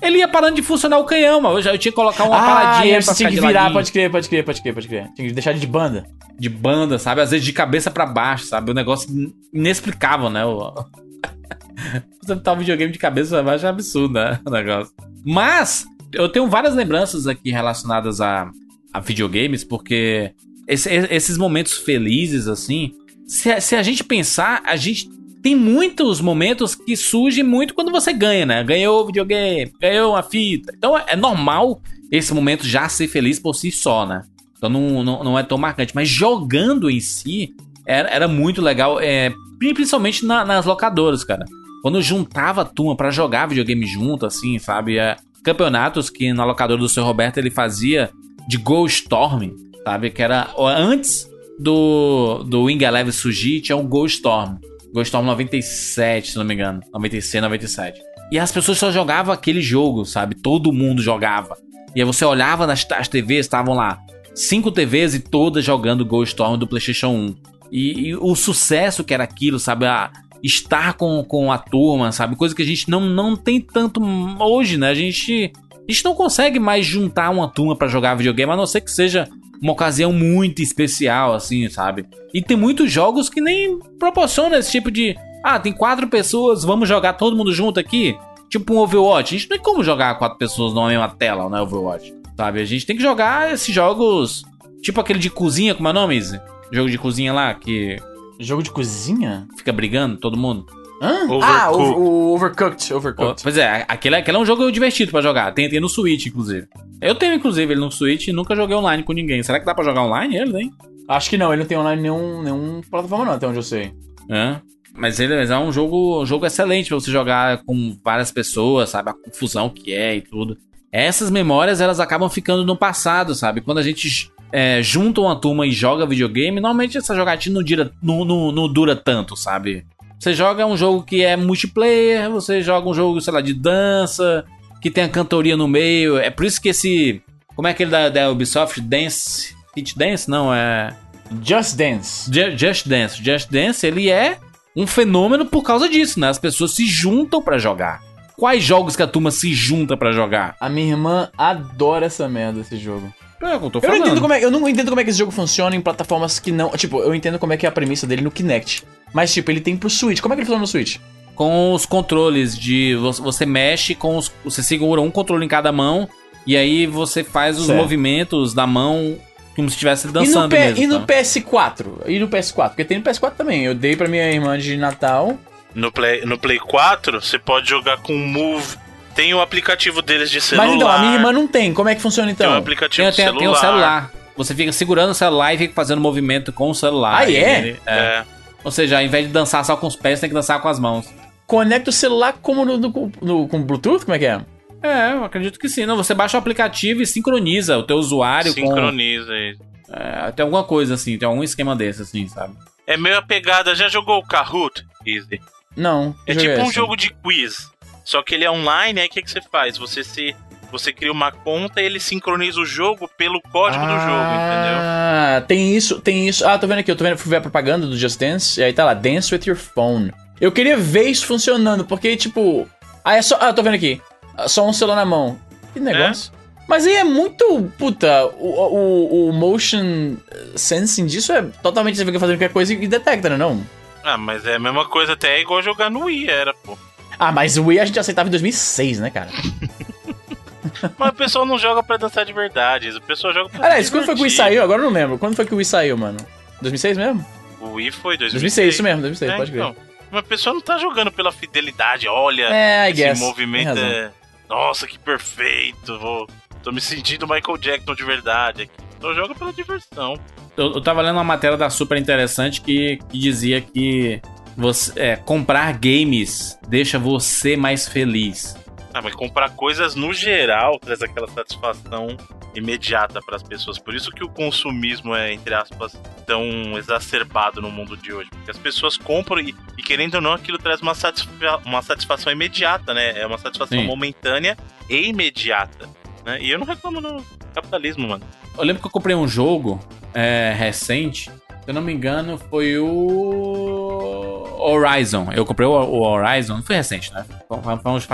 ele 0.00 0.18
ia 0.18 0.28
parando 0.28 0.56
de 0.56 0.62
funcionar 0.62 0.98
o 0.98 1.04
canhão, 1.04 1.40
mano. 1.40 1.58
Eu, 1.58 1.62
já, 1.62 1.72
eu 1.72 1.78
tinha 1.78 1.92
que 1.92 1.96
colocar 1.96 2.24
uma 2.24 2.36
ah, 2.36 2.42
paradinha 2.42 3.00
pra 3.02 3.14
tinha 3.14 3.28
que 3.30 3.36
virar, 3.36 3.52
ladinho, 3.52 3.72
pode 3.74 3.92
crer, 3.92 4.10
pode 4.10 4.28
crer, 4.28 4.44
pode 4.44 4.60
crer, 4.62 4.74
pode 4.74 4.88
crer. 4.88 5.08
Tinha 5.14 5.28
que 5.28 5.34
deixar 5.34 5.52
de 5.54 5.66
banda. 5.66 6.04
de 6.38 6.48
banda, 6.48 6.98
sabe? 6.98 7.20
Às 7.20 7.30
vezes 7.30 7.44
de 7.46 7.52
cabeça 7.52 7.90
pra 7.90 8.04
baixo, 8.04 8.46
sabe? 8.46 8.70
O 8.70 8.74
negócio 8.74 9.08
inexplicável, 9.52 10.28
né? 10.28 10.44
O... 10.44 10.72
Você 12.22 12.34
botar 12.34 12.52
o 12.52 12.56
videogame 12.56 12.92
de 12.92 12.98
cabeça 12.98 13.30
pra 13.36 13.42
baixo 13.42 13.66
é 13.66 13.68
absurdo, 13.68 14.14
né? 14.14 14.38
O 14.46 14.50
negócio. 14.50 14.92
Mas, 15.24 15.84
eu 16.12 16.28
tenho 16.28 16.48
várias 16.48 16.74
lembranças 16.74 17.26
aqui 17.26 17.50
relacionadas 17.50 18.20
a, 18.20 18.50
a 18.92 19.00
videogames, 19.00 19.64
porque 19.64 20.32
esse- 20.68 20.90
esses 21.10 21.38
momentos 21.38 21.74
felizes, 21.78 22.48
assim, 22.48 22.92
se, 23.26 23.60
se 23.60 23.74
a 23.76 23.82
gente 23.82 24.04
pensar, 24.04 24.62
a 24.66 24.76
gente 24.76 25.08
tem 25.42 25.56
muitos 25.56 26.20
momentos 26.20 26.74
que 26.74 26.96
surgem 26.96 27.42
muito 27.42 27.74
quando 27.74 27.90
você 27.90 28.12
ganha, 28.12 28.46
né? 28.46 28.62
Ganhou 28.62 29.02
o 29.02 29.06
videogame, 29.06 29.72
ganhou 29.80 30.12
uma 30.12 30.22
fita. 30.22 30.72
Então 30.76 30.96
é 30.96 31.16
normal 31.16 31.80
esse 32.10 32.32
momento 32.32 32.66
já 32.66 32.88
ser 32.88 33.08
feliz 33.08 33.38
por 33.40 33.54
si 33.54 33.72
só, 33.72 34.06
né? 34.06 34.22
Então 34.56 34.70
não, 34.70 35.02
não, 35.02 35.24
não 35.24 35.38
é 35.38 35.42
tão 35.42 35.58
marcante. 35.58 35.94
Mas 35.94 36.08
jogando 36.08 36.88
em 36.88 37.00
si, 37.00 37.54
era, 37.84 38.08
era 38.08 38.28
muito 38.28 38.62
legal, 38.62 39.00
é, 39.00 39.32
principalmente 39.58 40.24
na- 40.24 40.44
nas 40.44 40.64
locadoras, 40.64 41.24
cara. 41.24 41.44
Quando 41.82 42.00
juntava 42.00 42.62
a 42.62 42.64
turma 42.64 42.96
pra 42.96 43.10
jogar 43.10 43.48
videogame 43.48 43.84
junto, 43.86 44.24
assim, 44.24 44.58
sabe? 44.60 44.98
É, 44.98 45.16
campeonatos 45.42 46.08
que 46.08 46.32
na 46.32 46.44
locadora 46.44 46.78
do 46.78 46.88
seu 46.88 47.02
Roberto 47.02 47.38
ele 47.38 47.50
fazia 47.50 48.10
de 48.46 48.56
Go 48.56 48.86
Storm, 48.86 49.50
sabe? 49.82 50.10
Que 50.10 50.22
era 50.22 50.48
antes 50.56 51.28
do, 51.58 52.44
do 52.44 52.62
Wing 52.64 52.84
Eleven 52.84 53.10
surgir, 53.12 53.60
tinha 53.60 53.76
o 53.76 53.82
Go 53.82 54.06
Storm. 54.06 54.58
Go 54.92 55.02
Storm 55.02 55.24
97, 55.26 56.32
se 56.32 56.38
não 56.38 56.44
me 56.44 56.54
engano. 56.54 56.80
96, 56.92 57.42
97. 57.42 58.00
E 58.30 58.38
as 58.38 58.52
pessoas 58.52 58.78
só 58.78 58.90
jogavam 58.90 59.32
aquele 59.32 59.60
jogo, 59.60 60.04
sabe? 60.04 60.34
Todo 60.34 60.72
mundo 60.72 61.02
jogava. 61.02 61.56
E 61.94 62.00
aí 62.00 62.06
você 62.06 62.24
olhava 62.24 62.66
nas 62.66 62.86
as 62.90 63.08
TVs, 63.08 63.40
estavam 63.46 63.74
lá 63.74 63.98
cinco 64.34 64.70
TVs 64.70 65.14
e 65.14 65.20
todas 65.20 65.64
jogando 65.64 66.04
Go 66.04 66.22
Storm 66.22 66.56
do 66.56 66.66
PlayStation 66.66 67.08
1. 67.08 67.36
E, 67.70 68.08
e 68.08 68.16
o 68.16 68.34
sucesso 68.34 69.04
que 69.04 69.14
era 69.14 69.24
aquilo, 69.24 69.58
sabe? 69.58 69.86
A, 69.86 70.10
estar 70.42 70.94
com, 70.94 71.22
com 71.24 71.52
a 71.52 71.58
turma, 71.58 72.10
sabe? 72.10 72.36
Coisa 72.36 72.54
que 72.54 72.62
a 72.62 72.66
gente 72.66 72.90
não, 72.90 73.00
não 73.00 73.36
tem 73.36 73.60
tanto 73.60 74.02
hoje, 74.40 74.76
né? 74.76 74.90
A 74.90 74.94
gente, 74.94 75.52
a 75.88 75.92
gente 75.92 76.04
não 76.04 76.14
consegue 76.14 76.58
mais 76.58 76.84
juntar 76.84 77.30
uma 77.30 77.48
turma 77.48 77.76
pra 77.76 77.88
jogar 77.88 78.16
videogame, 78.16 78.52
a 78.52 78.56
não 78.56 78.66
ser 78.66 78.80
que 78.80 78.90
seja 78.90 79.28
uma 79.62 79.72
ocasião 79.72 80.12
muito 80.12 80.60
especial, 80.60 81.32
assim, 81.34 81.68
sabe? 81.68 82.04
E 82.34 82.42
tem 82.42 82.56
muitos 82.56 82.90
jogos 82.90 83.28
que 83.28 83.40
nem 83.40 83.78
proporcionam 83.98 84.58
esse 84.58 84.72
tipo 84.72 84.90
de. 84.90 85.16
Ah, 85.44 85.58
tem 85.60 85.72
quatro 85.72 86.08
pessoas, 86.08 86.64
vamos 86.64 86.88
jogar 86.88 87.12
todo 87.12 87.36
mundo 87.36 87.52
junto 87.52 87.78
aqui? 87.78 88.18
Tipo 88.50 88.74
um 88.74 88.78
Overwatch. 88.78 89.34
A 89.34 89.38
gente 89.38 89.48
não 89.48 89.56
tem 89.56 89.64
como 89.64 89.84
jogar 89.84 90.18
quatro 90.18 90.36
pessoas 90.36 90.74
numa 90.74 90.88
mesma 90.88 91.08
tela, 91.08 91.48
né? 91.48 91.60
Overwatch. 91.60 92.12
Sabe? 92.36 92.60
A 92.60 92.64
gente 92.64 92.84
tem 92.84 92.96
que 92.96 93.02
jogar 93.02 93.52
esses 93.52 93.72
jogos. 93.72 94.44
Tipo 94.82 95.00
aquele 95.00 95.20
de 95.20 95.30
cozinha, 95.30 95.76
como 95.76 95.86
é 95.86 95.92
o 95.92 95.94
nome, 95.94 96.16
Izzy? 96.16 96.40
Jogo 96.72 96.90
de 96.90 96.98
cozinha 96.98 97.32
lá, 97.32 97.54
que 97.54 97.98
Jogo 98.40 98.62
de 98.62 98.70
cozinha? 98.70 99.46
fica 99.56 99.72
brigando 99.72 100.16
todo 100.16 100.36
mundo. 100.36 100.66
Hã? 101.02 101.24
Overcooked. 101.24 101.44
Ah, 101.44 101.70
o, 101.72 101.98
o 102.00 102.34
Overcooked. 102.34 102.94
Overcooked. 102.94 103.42
Pois 103.42 103.58
é, 103.58 103.84
aquele, 103.88 104.14
aquele 104.16 104.36
é 104.36 104.40
um 104.40 104.46
jogo 104.46 104.70
divertido 104.70 105.10
pra 105.10 105.20
jogar. 105.20 105.52
Tem, 105.52 105.68
tem 105.68 105.80
no 105.80 105.88
Switch, 105.88 106.26
inclusive. 106.26 106.68
Eu 107.00 107.14
tenho, 107.16 107.34
inclusive, 107.34 107.72
ele 107.72 107.80
no 107.80 107.90
Switch 107.90 108.28
e 108.28 108.32
nunca 108.32 108.54
joguei 108.54 108.76
online 108.76 109.02
com 109.02 109.12
ninguém. 109.12 109.42
Será 109.42 109.58
que 109.58 109.66
dá 109.66 109.74
pra 109.74 109.82
jogar 109.84 110.02
online 110.04 110.36
ele, 110.36 110.56
hein? 110.56 110.70
Acho 111.08 111.28
que 111.28 111.36
não, 111.36 111.52
ele 111.52 111.62
não 111.62 111.68
tem 111.68 111.76
online 111.76 112.00
nenhum, 112.02 112.42
nenhum 112.42 112.80
plataforma 112.88 113.24
não, 113.24 113.32
até 113.32 113.46
onde 113.48 113.58
eu 113.58 113.62
sei. 113.64 113.92
É. 114.30 114.56
Mas 114.94 115.18
ele 115.18 115.34
mas 115.34 115.50
é 115.50 115.58
um 115.58 115.72
jogo, 115.72 116.22
um 116.22 116.26
jogo 116.26 116.46
excelente 116.46 116.88
pra 116.88 117.00
você 117.00 117.10
jogar 117.10 117.62
com 117.64 117.98
várias 118.04 118.30
pessoas, 118.30 118.90
sabe? 118.90 119.10
A 119.10 119.14
confusão 119.14 119.68
que 119.68 119.92
é 119.92 120.14
e 120.16 120.20
tudo. 120.20 120.56
Essas 120.92 121.30
memórias, 121.30 121.80
elas 121.80 121.98
acabam 121.98 122.28
ficando 122.28 122.64
no 122.64 122.76
passado, 122.76 123.34
sabe? 123.34 123.62
Quando 123.62 123.78
a 123.78 123.82
gente 123.82 124.30
é, 124.52 124.82
junta 124.82 125.20
uma 125.22 125.34
turma 125.34 125.66
e 125.66 125.72
joga 125.72 126.06
videogame, 126.06 126.60
normalmente 126.60 126.98
essa 126.98 127.16
jogatina 127.16 127.54
não, 127.58 127.64
dura- 127.64 127.90
não- 128.02 128.24
não- 128.24 128.52
não 128.52 128.72
dura 128.72 128.94
tanto, 128.94 129.34
sabe? 129.34 129.84
Você 130.22 130.34
joga 130.34 130.64
um 130.64 130.76
jogo 130.76 131.02
que 131.02 131.24
é 131.24 131.36
multiplayer, 131.36 132.30
você 132.30 132.62
joga 132.62 132.88
um 132.88 132.94
jogo, 132.94 133.20
sei 133.20 133.32
lá, 133.32 133.40
de 133.40 133.52
dança, 133.52 134.44
que 134.80 134.88
tem 134.88 135.02
a 135.02 135.08
cantoria 135.08 135.56
no 135.56 135.66
meio. 135.66 136.16
É 136.16 136.30
por 136.30 136.46
isso 136.46 136.62
que 136.62 136.68
esse. 136.68 137.20
Como 137.56 137.66
é 137.66 137.72
aquele 137.72 137.90
da, 137.90 138.08
da 138.08 138.30
Ubisoft? 138.30 138.80
Dance. 138.80 139.52
Hit 139.76 139.98
Dance? 139.98 140.30
Não, 140.30 140.54
é. 140.54 140.94
Just 141.42 141.74
Dance. 141.76 142.30
Ju- 142.32 142.56
Just 142.56 142.86
Dance. 142.86 143.20
Just 143.20 143.50
Dance, 143.50 143.84
ele 143.84 144.08
é 144.10 144.38
um 144.76 144.86
fenômeno 144.86 145.44
por 145.44 145.64
causa 145.64 145.88
disso, 145.88 146.20
né? 146.20 146.28
As 146.28 146.38
pessoas 146.38 146.70
se 146.70 146.86
juntam 146.86 147.42
pra 147.42 147.58
jogar. 147.58 148.00
Quais 148.36 148.62
jogos 148.62 148.94
que 148.94 149.02
a 149.02 149.08
turma 149.08 149.32
se 149.32 149.52
junta 149.52 149.96
pra 149.96 150.12
jogar? 150.12 150.54
A 150.60 150.68
minha 150.68 150.92
irmã 150.92 151.30
adora 151.36 152.06
essa 152.06 152.28
merda, 152.28 152.60
esse 152.60 152.76
jogo. 152.76 153.12
É 153.48 153.58
que 153.58 153.64
eu 153.64 153.80
Eu 153.82 153.88
não, 153.90 153.96
entendo 153.96 154.20
como 154.20 154.32
é, 154.32 154.44
eu 154.44 154.50
não 154.50 154.68
entendo 154.68 154.88
como 154.88 155.00
é 155.00 155.04
que 155.04 155.10
esse 155.10 155.18
jogo 155.18 155.32
funciona 155.32 155.74
em 155.76 155.80
plataformas 155.80 156.38
que 156.38 156.50
não. 156.52 156.70
Tipo, 156.70 157.00
eu 157.00 157.14
entendo 157.14 157.38
como 157.38 157.52
é 157.52 157.56
que 157.56 157.66
é 157.66 157.68
a 157.68 157.72
premissa 157.72 158.06
dele 158.06 158.22
no 158.22 158.30
Kinect. 158.30 158.84
Mas, 159.12 159.32
tipo, 159.32 159.50
ele 159.50 159.60
tem 159.60 159.76
pro 159.76 159.90
Switch. 159.90 160.20
Como 160.20 160.32
é 160.32 160.36
que 160.36 160.40
ele 160.40 160.46
funciona 160.46 160.60
no 160.62 160.66
Switch? 160.66 160.96
Com 161.34 161.72
os 161.72 161.84
controles 161.86 162.56
de. 162.58 162.94
Você 162.96 163.44
mexe 163.46 163.94
com 163.94 164.16
os. 164.16 164.30
Você 164.44 164.62
segura 164.62 165.00
um 165.00 165.10
controle 165.10 165.44
em 165.44 165.48
cada 165.48 165.72
mão. 165.72 166.08
E 166.46 166.56
aí 166.56 166.86
você 166.86 167.22
faz 167.22 167.58
os 167.58 167.66
Certo. 167.66 167.78
movimentos 167.78 168.52
da 168.52 168.66
mão 168.66 169.16
como 169.54 169.68
se 169.68 169.74
estivesse 169.74 170.04
E 170.04 170.08
no, 170.08 170.12
dançando 170.12 170.48
P- 170.50 170.58
mesmo. 170.58 170.82
e 170.82 170.86
no 170.86 171.00
tá? 171.00 171.14
PS4? 171.14 171.86
E 172.06 172.18
no 172.18 172.28
PS4? 172.28 172.68
Porque 172.70 172.84
tem 172.84 172.98
no 172.98 173.04
PS4 173.04 173.32
também. 173.36 173.64
Eu 173.64 173.74
dei 173.74 173.94
pra 173.96 174.08
minha 174.08 174.30
irmã 174.30 174.58
de 174.58 174.76
Natal. 174.76 175.38
No 175.74 175.92
Play, 175.92 176.24
no 176.26 176.36
Play 176.38 176.58
4, 176.58 177.20
você 177.20 177.38
pode 177.38 177.68
jogar 177.70 177.98
com 177.98 178.12
Move. 178.14 178.76
Tem 179.14 179.32
o 179.34 179.40
aplicativo 179.40 180.00
deles 180.00 180.30
de 180.30 180.40
celular. 180.40 180.66
Mas 180.66 180.76
então, 180.76 180.88
a 180.88 180.98
minha 181.00 181.14
irmã 181.14 181.32
não 181.32 181.46
tem. 181.46 181.72
Como 181.74 181.88
é 181.88 181.94
que 181.94 182.00
funciona 182.00 182.26
Tem 182.28 182.46
então? 182.46 182.52
o 182.52 182.56
aplicativo 182.58 183.02
Tem, 183.02 183.10
de 183.10 183.16
tem, 183.16 183.24
celular. 183.26 183.40
tem 183.40 183.48
o 183.48 183.54
celular. 183.56 184.10
Você 184.36 184.54
fica 184.54 184.72
segurando 184.72 185.10
o 185.10 185.14
celular 185.14 185.52
e 185.54 185.58
fica 185.58 185.74
fazendo 185.74 186.00
movimento 186.00 186.52
com 186.52 186.70
o 186.70 186.74
celular. 186.74 187.18
Ah, 187.20 187.24
é? 187.30 187.58
Ele- 187.58 187.80
é. 187.86 187.92
É. 187.94 188.24
Ou 188.64 188.70
seja, 188.70 188.96
ao 188.98 189.02
invés 189.02 189.26
de 189.26 189.32
dançar 189.32 189.64
só 189.64 189.76
com 189.76 189.86
os 189.86 189.96
pés, 189.96 190.20
tem 190.20 190.28
que 190.30 190.34
dançar 190.34 190.60
com 190.62 190.68
as 190.68 190.78
mãos. 190.78 191.06
Conecta 191.46 191.90
o 191.90 191.92
celular 191.92 192.34
como 192.40 192.64
no, 192.64 192.78
no- 192.78 193.12
no- 193.20 193.48
com 193.48 193.62
Bluetooth? 193.62 194.04
Como 194.04 194.14
é 194.14 194.18
que 194.18 194.24
é? 194.26 194.40
É, 194.82 195.12
eu 195.12 195.24
acredito 195.24 195.58
que 195.58 195.68
sim. 195.68 195.84
Não, 195.84 195.96
você 195.96 196.14
baixa 196.14 196.36
o 196.36 196.40
aplicativo 196.40 197.02
e 197.02 197.06
sincroniza 197.06 197.76
o 197.76 197.82
teu 197.82 197.96
usuário 197.98 198.54
com. 198.54 198.60
Sincroniza 198.60 199.32
aí. 199.32 199.56
É, 199.92 200.30
tem 200.32 200.42
alguma 200.42 200.64
coisa 200.64 200.94
assim, 200.94 201.18
tem 201.18 201.28
algum 201.28 201.44
esquema 201.44 201.76
desse, 201.76 202.02
assim, 202.02 202.26
sabe? 202.28 202.54
É 202.86 202.96
meio 202.96 203.18
a 203.18 203.22
pegada. 203.22 203.74
Já 203.74 203.88
jogou 203.88 204.18
o 204.18 204.26
Kahoot, 204.26 204.82
Easy? 205.06 205.38
Não. 205.76 206.14
É 206.26 206.34
tipo 206.34 206.58
um 206.60 206.64
esse? 206.64 206.74
jogo 206.74 206.96
de 206.96 207.10
quiz. 207.22 207.70
Só 208.04 208.22
que 208.22 208.34
ele 208.34 208.44
é 208.44 208.50
online, 208.50 209.00
aí 209.00 209.06
o 209.06 209.10
que, 209.10 209.22
que 209.22 209.30
você 209.30 209.40
faz? 209.40 209.76
Você 209.78 210.02
se. 210.02 210.34
Você 210.70 210.90
cria 210.90 211.12
uma 211.12 211.30
conta 211.30 211.82
e 211.82 211.84
ele 211.84 212.00
sincroniza 212.00 212.58
o 212.58 212.64
jogo 212.64 213.06
pelo 213.18 213.42
código 213.42 213.84
do 213.84 213.92
jogo, 213.92 214.00
entendeu? 214.00 214.78
Ah, 214.80 215.44
tem 215.46 215.76
isso, 215.76 216.00
tem 216.00 216.26
isso. 216.26 216.46
Ah, 216.48 216.58
tô 216.58 216.66
vendo 216.66 216.78
aqui, 216.78 216.90
eu 216.90 216.96
tô 216.96 217.04
vendo, 217.04 217.18
fui 217.18 217.28
ver 217.28 217.36
a 217.36 217.40
propaganda 217.42 217.86
do 217.86 217.94
Just 217.94 218.18
Dance, 218.18 218.58
e 218.58 218.64
aí 218.64 218.72
tá 218.72 218.82
lá, 218.82 218.94
Dance 218.94 219.34
with 219.34 219.42
your 219.46 219.56
phone. 219.56 220.14
Eu 220.40 220.50
queria 220.50 220.78
ver 220.78 221.04
isso 221.04 221.26
funcionando, 221.26 221.84
porque, 221.84 222.16
tipo. 222.16 222.66
Ah, 223.04 223.16
é 223.16 223.22
só. 223.22 223.36
Ah, 223.38 223.52
tô 223.52 223.62
vendo 223.62 223.74
aqui. 223.74 224.00
Ah, 224.36 224.48
Só 224.48 224.66
um 224.66 224.72
celular 224.72 224.96
na 224.96 225.04
mão. 225.04 225.38
Que 225.74 225.78
negócio. 225.80 226.32
Mas 226.66 226.86
aí 226.86 226.94
é 226.94 227.04
muito. 227.04 227.70
Puta, 227.76 228.24
o, 228.38 228.48
o, 228.48 229.28
o 229.28 229.32
motion 229.32 230.16
sensing 230.56 231.04
disso 231.04 231.32
é 231.32 231.42
totalmente 231.62 231.98
você 231.98 232.04
fica 232.04 232.18
fazendo 232.18 232.36
qualquer 232.36 232.52
coisa 232.52 232.72
e 232.72 232.86
detecta, 232.86 233.28
né? 233.28 233.36
Não? 233.36 233.62
Ah, 234.02 234.16
mas 234.16 234.46
é 234.46 234.54
a 234.54 234.58
mesma 234.58 234.86
coisa, 234.86 235.12
até 235.12 235.36
é 235.36 235.40
igual 235.42 235.60
jogar 235.62 235.90
no 235.90 236.04
Wii, 236.04 236.28
era, 236.28 236.54
pô. 236.54 236.78
Ah, 237.24 237.30
mas 237.30 237.56
o 237.56 237.66
Wii 237.66 237.78
a 237.78 237.84
gente 237.84 238.00
aceitava 238.00 238.28
em 238.28 238.32
2006, 238.32 238.98
né, 238.98 239.08
cara? 239.08 239.30
Mas 240.98 241.10
o 241.10 241.14
pessoal 241.14 241.46
não 241.46 241.56
joga 241.56 241.80
pra 241.80 241.96
dançar 241.96 242.24
de 242.24 242.32
verdade, 242.32 242.90
o 242.90 243.00
pessoal 243.00 243.32
joga 243.32 243.48
pra 243.48 243.66
Aliás, 243.66 243.88
quando 243.88 244.06
foi 244.06 244.14
que 244.16 244.20
o 244.20 244.24
Wii 244.24 244.30
saiu? 244.32 244.62
Agora 244.62 244.80
eu 244.82 244.86
não 244.86 244.92
lembro. 244.92 245.18
Quando 245.18 245.36
foi 245.36 245.44
que 245.46 245.54
o 245.54 245.56
Wii 245.58 245.64
saiu, 245.64 245.96
mano? 245.96 246.18
2006 246.60 246.96
mesmo? 246.96 247.24
O 247.60 247.74
Wii 247.74 247.92
foi 247.92 248.16
2006. 248.16 248.32
2006, 248.32 248.74
isso 248.74 248.82
mesmo, 248.82 249.02
2006, 249.02 249.30
É, 249.32 249.36
pode 249.36 249.52
crer. 249.52 249.62
então. 249.62 249.76
Mas 250.10 250.20
a 250.20 250.22
pessoa 250.24 250.54
não 250.54 250.60
tá 250.60 250.78
jogando 250.78 251.12
pela 251.12 251.30
fidelidade, 251.30 252.08
olha, 252.08 252.48
É, 252.52 252.88
I 252.88 252.92
esse 252.92 253.02
guess. 253.02 253.20
movimento 253.20 253.78
é... 253.78 254.10
Nossa, 254.48 254.86
que 254.88 254.98
perfeito, 254.98 255.96
vou... 256.00 256.26
tô 256.62 256.72
me 256.72 256.80
sentindo 256.80 257.28
Michael 257.28 257.58
Jackson 257.58 257.94
de 257.94 258.04
verdade 258.04 258.62
aqui. 258.62 258.72
Então 258.98 259.14
joga 259.14 259.34
pela 259.36 259.52
diversão. 259.52 260.18
Eu, 260.56 260.72
eu 260.74 260.80
tava 260.80 261.02
lendo 261.02 261.14
uma 261.16 261.24
matéria 261.24 261.56
da 261.56 261.70
super 261.70 261.96
interessante 261.98 262.60
que, 262.60 262.98
que 263.08 263.18
dizia 263.18 263.60
que 263.60 264.20
você, 264.56 264.92
é, 265.00 265.16
comprar 265.16 265.72
games 265.78 266.58
deixa 266.68 266.98
você 266.98 267.56
mais 267.56 267.88
feliz. 267.88 268.56
Ah, 268.94 269.00
mas 269.00 269.14
comprar 269.14 269.50
coisas 269.50 269.94
no 269.94 270.12
geral 270.12 270.78
traz 270.78 271.00
aquela 271.00 271.26
satisfação 271.28 272.16
imediata 272.54 273.20
para 273.24 273.36
as 273.36 273.42
pessoas. 273.42 273.78
Por 273.78 273.94
isso 273.94 274.10
que 274.10 274.22
o 274.22 274.28
consumismo 274.28 275.14
é, 275.14 275.32
entre 275.32 275.54
aspas, 275.54 275.98
tão 276.26 276.76
exacerbado 276.76 277.62
no 277.62 277.70
mundo 277.70 277.96
de 277.96 278.12
hoje. 278.12 278.28
Porque 278.30 278.50
as 278.50 278.58
pessoas 278.58 278.98
compram 278.98 279.40
e, 279.40 279.54
e 279.78 279.82
querendo 279.82 280.16
ou 280.16 280.20
não, 280.20 280.32
aquilo 280.32 280.58
traz 280.58 280.82
uma, 280.82 280.94
satisfa 280.94 281.56
uma 281.64 281.80
satisfação 281.80 282.30
imediata, 282.30 282.92
né? 282.92 283.18
É 283.18 283.26
uma 283.26 283.38
satisfação 283.38 283.78
Sim. 283.78 283.86
momentânea 283.86 284.58
e 284.90 285.08
imediata. 285.08 285.88
Né? 286.24 286.38
E 286.42 286.50
eu 286.50 286.58
não 286.58 286.66
reclamo, 286.66 287.00
não. 287.00 287.24
Capitalismo, 287.54 288.08
mano. 288.08 288.24
Eu 288.56 288.64
lembro 288.64 288.82
que 288.82 288.86
eu 288.86 288.92
comprei 288.92 289.16
um 289.16 289.26
jogo 289.26 289.80
é, 290.14 290.54
recente, 290.56 291.30
se 291.64 291.70
eu 291.70 291.74
não 291.74 291.82
me 291.82 291.92
engano, 291.92 292.38
foi 292.50 292.76
o 292.78 294.44
Horizon. 294.58 295.28
Eu 295.32 295.46
comprei 295.46 295.66
o, 295.66 295.72
Horizon, 295.72 296.56
não 296.56 296.62
foi 296.62 296.76
recente, 296.76 297.12
né? 297.12 297.24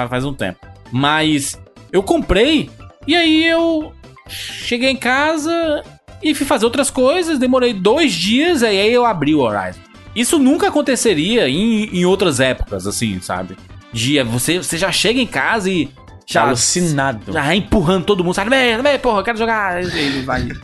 Faz, 0.08 0.24
um 0.24 0.34
tempo. 0.34 0.66
Mas 0.92 1.60
eu 1.90 2.02
comprei 2.02 2.70
e 3.06 3.16
aí 3.16 3.46
eu 3.46 3.92
cheguei 4.28 4.90
em 4.90 4.96
casa 4.96 5.82
e 6.22 6.34
fui 6.34 6.44
fazer 6.44 6.66
outras 6.66 6.90
coisas, 6.90 7.38
demorei 7.38 7.72
dois 7.72 8.12
dias, 8.12 8.60
e 8.60 8.66
aí 8.66 8.92
eu 8.92 9.06
abri 9.06 9.34
o 9.34 9.40
Horizon. 9.40 9.80
Isso 10.14 10.38
nunca 10.38 10.68
aconteceria 10.68 11.48
em, 11.48 11.84
em 11.84 12.04
outras 12.04 12.40
épocas, 12.40 12.86
assim, 12.86 13.20
sabe? 13.20 13.56
Dia, 13.92 14.24
você, 14.24 14.58
você 14.58 14.76
já 14.76 14.92
chega 14.92 15.20
em 15.20 15.26
casa 15.26 15.70
e 15.70 15.88
já 16.28 16.42
Alucinado. 16.42 17.32
já 17.32 17.54
empurrando 17.54 18.04
todo 18.04 18.22
mundo, 18.22 18.34
sabe? 18.34 18.50
Vem, 18.50 18.80
vem, 18.82 18.98
porra, 18.98 19.20
eu 19.20 19.24
quero 19.24 19.38
jogar. 19.38 19.80
Ele 19.82 20.22
vai. 20.22 20.46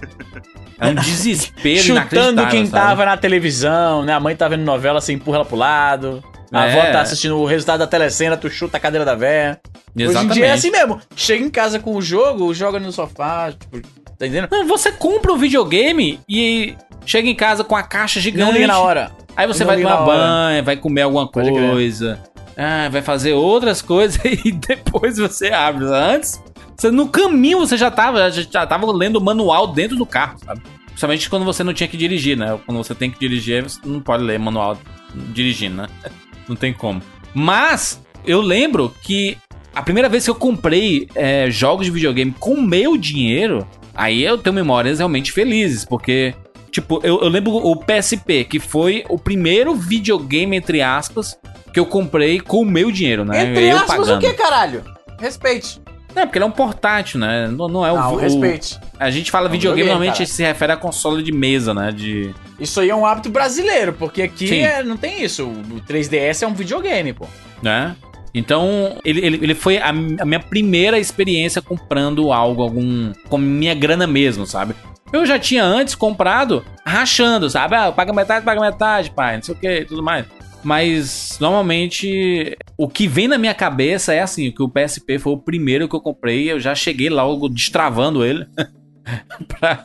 É 0.76 0.88
um 0.88 0.94
desespero 0.96 1.80
Chutando 1.84 2.44
quem 2.48 2.66
sabe? 2.66 2.84
tava 2.84 3.04
na 3.06 3.16
televisão, 3.16 4.02
né? 4.04 4.12
A 4.12 4.18
mãe 4.18 4.34
tá 4.34 4.48
vendo 4.48 4.64
novela, 4.64 5.00
você 5.00 5.12
empurra 5.12 5.36
ela 5.36 5.44
pro 5.44 5.56
lado. 5.56 6.22
A 6.52 6.66
É. 6.66 6.72
avó 6.80 6.90
tá 6.92 7.00
assistindo 7.00 7.38
o 7.38 7.46
resultado 7.46 7.78
da 7.78 7.86
telecena, 7.86 8.36
tu 8.36 8.50
chuta 8.50 8.76
a 8.76 8.80
cadeira 8.80 9.04
da 9.04 9.14
véia. 9.14 9.60
Hoje 9.94 10.04
em 10.04 10.10
Exatamente. 10.10 10.34
dia 10.34 10.46
é 10.46 10.50
assim 10.52 10.72
mesmo. 10.72 11.00
Chega 11.14 11.44
em 11.44 11.48
casa 11.48 11.78
com 11.78 11.94
o 11.94 12.02
jogo, 12.02 12.52
joga 12.52 12.80
no 12.80 12.90
sofá, 12.90 13.52
tipo, 13.52 13.80
tá 14.18 14.26
entendendo? 14.26 14.48
Não, 14.50 14.66
você 14.66 14.90
compra 14.90 15.32
um 15.32 15.38
videogame 15.38 16.18
e 16.28 16.74
chega 17.06 17.28
em 17.28 17.34
casa 17.36 17.62
com 17.62 17.76
a 17.76 17.82
caixa 17.84 18.18
gigante. 18.20 18.44
Não 18.44 18.52
liga 18.52 18.66
na 18.66 18.80
hora. 18.80 19.12
Aí 19.36 19.46
você 19.46 19.60
Não 19.64 19.68
vai 19.72 19.80
tomar 19.80 20.04
banho, 20.04 20.64
vai 20.64 20.76
comer 20.76 21.02
alguma 21.02 21.28
coisa. 21.28 22.18
Ah, 22.57 22.88
vai 22.88 23.02
fazer 23.02 23.32
outras 23.32 23.82
coisas 23.82 24.20
e 24.44 24.52
depois 24.52 25.18
você 25.18 25.48
abre. 25.48 25.84
Antes, 25.86 26.42
você, 26.76 26.90
no 26.90 27.09
caminho 27.09 27.59
você 27.59 27.76
já 27.76 27.90
tava, 27.90 28.30
já, 28.30 28.42
já 28.42 28.66
tava 28.66 28.90
lendo 28.92 29.16
o 29.16 29.24
manual 29.24 29.68
dentro 29.68 29.96
do 29.96 30.07
carro, 30.07 30.38
sabe? 30.44 30.62
Principalmente 30.86 31.28
quando 31.28 31.44
você 31.44 31.64
não 31.64 31.74
tinha 31.74 31.88
que 31.88 31.96
dirigir, 31.96 32.36
né? 32.36 32.59
Quando 32.64 32.78
você 32.78 32.94
tem 32.94 33.11
que 33.11 33.18
dirigir, 33.18 33.62
você 33.62 33.80
não 33.84 34.00
pode 34.00 34.22
ler 34.22 34.38
manual 34.38 34.78
dirigindo, 35.14 35.76
né? 35.76 35.88
Não 36.46 36.55
tem 36.55 36.74
como. 36.74 37.00
Mas, 37.32 38.05
eu 38.26 38.42
lembro 38.42 38.94
que 39.02 39.38
a 39.74 39.82
primeira 39.82 40.11
vez 40.11 40.24
que 40.24 40.30
eu 40.30 40.34
comprei 40.34 41.09
é, 41.14 41.50
jogos 41.50 41.86
de 41.86 41.90
videogame 41.90 42.34
com 42.38 42.61
meu 42.61 42.98
dinheiro, 42.98 43.66
aí 43.94 44.22
eu 44.22 44.36
tenho 44.36 44.55
memórias 44.55 44.98
realmente 44.98 45.32
felizes, 45.32 45.86
porque 45.86 46.34
Tipo, 46.74 46.98
eu, 47.05 47.20
eu 47.20 47.28
lembro 47.28 47.55
o 47.55 47.76
PSP, 47.76 48.42
que 48.42 48.59
foi 48.59 49.05
o 49.09 49.16
primeiro 49.16 49.76
videogame, 49.76 50.57
entre 50.57 50.82
aspas, 50.82 51.38
que 51.75 51.81
eu 51.81 51.85
comprei 51.87 52.39
com 52.41 52.61
o 52.62 52.64
meu 52.64 52.91
dinheiro, 52.91 53.25
né? 53.25 53.43
Entre 53.51 53.68
eu 53.68 53.77
aspas, 53.77 54.09
o 54.09 54.18
que, 54.18 54.33
caralho? 54.33 54.83
Respeite. 55.20 55.83
Não, 56.14 56.22
porque 56.22 56.39
ele 56.39 56.45
é 56.45 56.49
um 56.49 56.53
portátil, 56.53 57.18
né? 57.18 57.49
Não, 57.49 57.66
não 57.66 57.85
é 57.85 57.91
o, 57.91 57.97
Não, 57.97 58.14
o- 58.14 58.16
respeite. 58.16 58.79
A 59.01 59.11
gente 59.11 59.33
fala 59.33 59.47
É 59.47 59.49
um 59.49 59.53
videogame, 59.53 59.89
normalmente 59.89 60.18
cara. 60.18 60.27
se 60.27 60.43
refere 60.45 60.72
a 60.72 60.77
console 60.77 61.22
de 61.25 61.33
mesa, 61.33 61.75
né? 61.75 61.91
De. 61.91 62.33
Isso 62.61 62.79
aí 62.81 62.89
é 62.89 62.95
um 62.95 63.05
hábito 63.05 63.29
brasileiro, 63.29 63.93
porque 63.93 64.22
aqui 64.22 64.61
é- 64.61 64.85
não 64.85 64.97
tem 64.97 65.25
isso. 65.25 65.45
O 65.45 65.81
3DS 65.81 66.43
é 66.45 66.47
um 66.47 66.55
videogame, 66.55 67.12
pô. 67.12 67.27
né? 67.61 67.97
Então, 68.33 68.97
ele, 69.05 69.25
ele, 69.27 69.37
ele 69.43 69.55
foi 69.55 69.79
a, 69.79 69.89
a 69.89 69.93
minha 69.93 70.41
primeira 70.41 70.99
experiência 70.99 71.61
comprando 71.62 72.33
algo, 72.33 72.62
algum. 72.62 73.12
com 73.29 73.37
minha 73.39 73.75
grana 73.75 74.07
mesmo, 74.07 74.47
sabe? 74.47 74.75
Eu 75.12 75.25
já 75.27 75.39
tinha 75.39 75.64
antes 75.64 75.95
comprado 75.95 76.64
rachando, 76.85 77.49
sabe? 77.51 77.75
Ah, 77.77 77.91
paga 77.93 78.12
metade, 78.12 78.45
paga 78.45 78.61
metade, 78.61 79.11
pai, 79.11 79.37
não 79.37 79.43
sei 79.43 79.55
o 79.55 79.59
que 79.59 79.85
tudo 79.85 80.03
mais. 80.03 80.27
Mas, 80.64 81.36
normalmente, 81.40 82.56
o 82.78 82.88
que 82.88 83.06
vem 83.06 83.28
na 83.28 83.36
minha 83.38 83.54
cabeça 83.54 84.14
é 84.14 84.20
assim: 84.22 84.50
que 84.50 84.62
o 84.62 84.68
PSP 84.68 85.18
foi 85.18 85.32
o 85.34 85.38
primeiro 85.38 85.88
que 85.88 85.94
eu 85.94 86.00
comprei, 86.00 86.50
eu 86.50 86.58
já 86.58 86.74
cheguei 86.74 87.10
logo 87.10 87.48
destravando 87.48 88.24
ele 88.24 88.46
pra, 89.48 89.84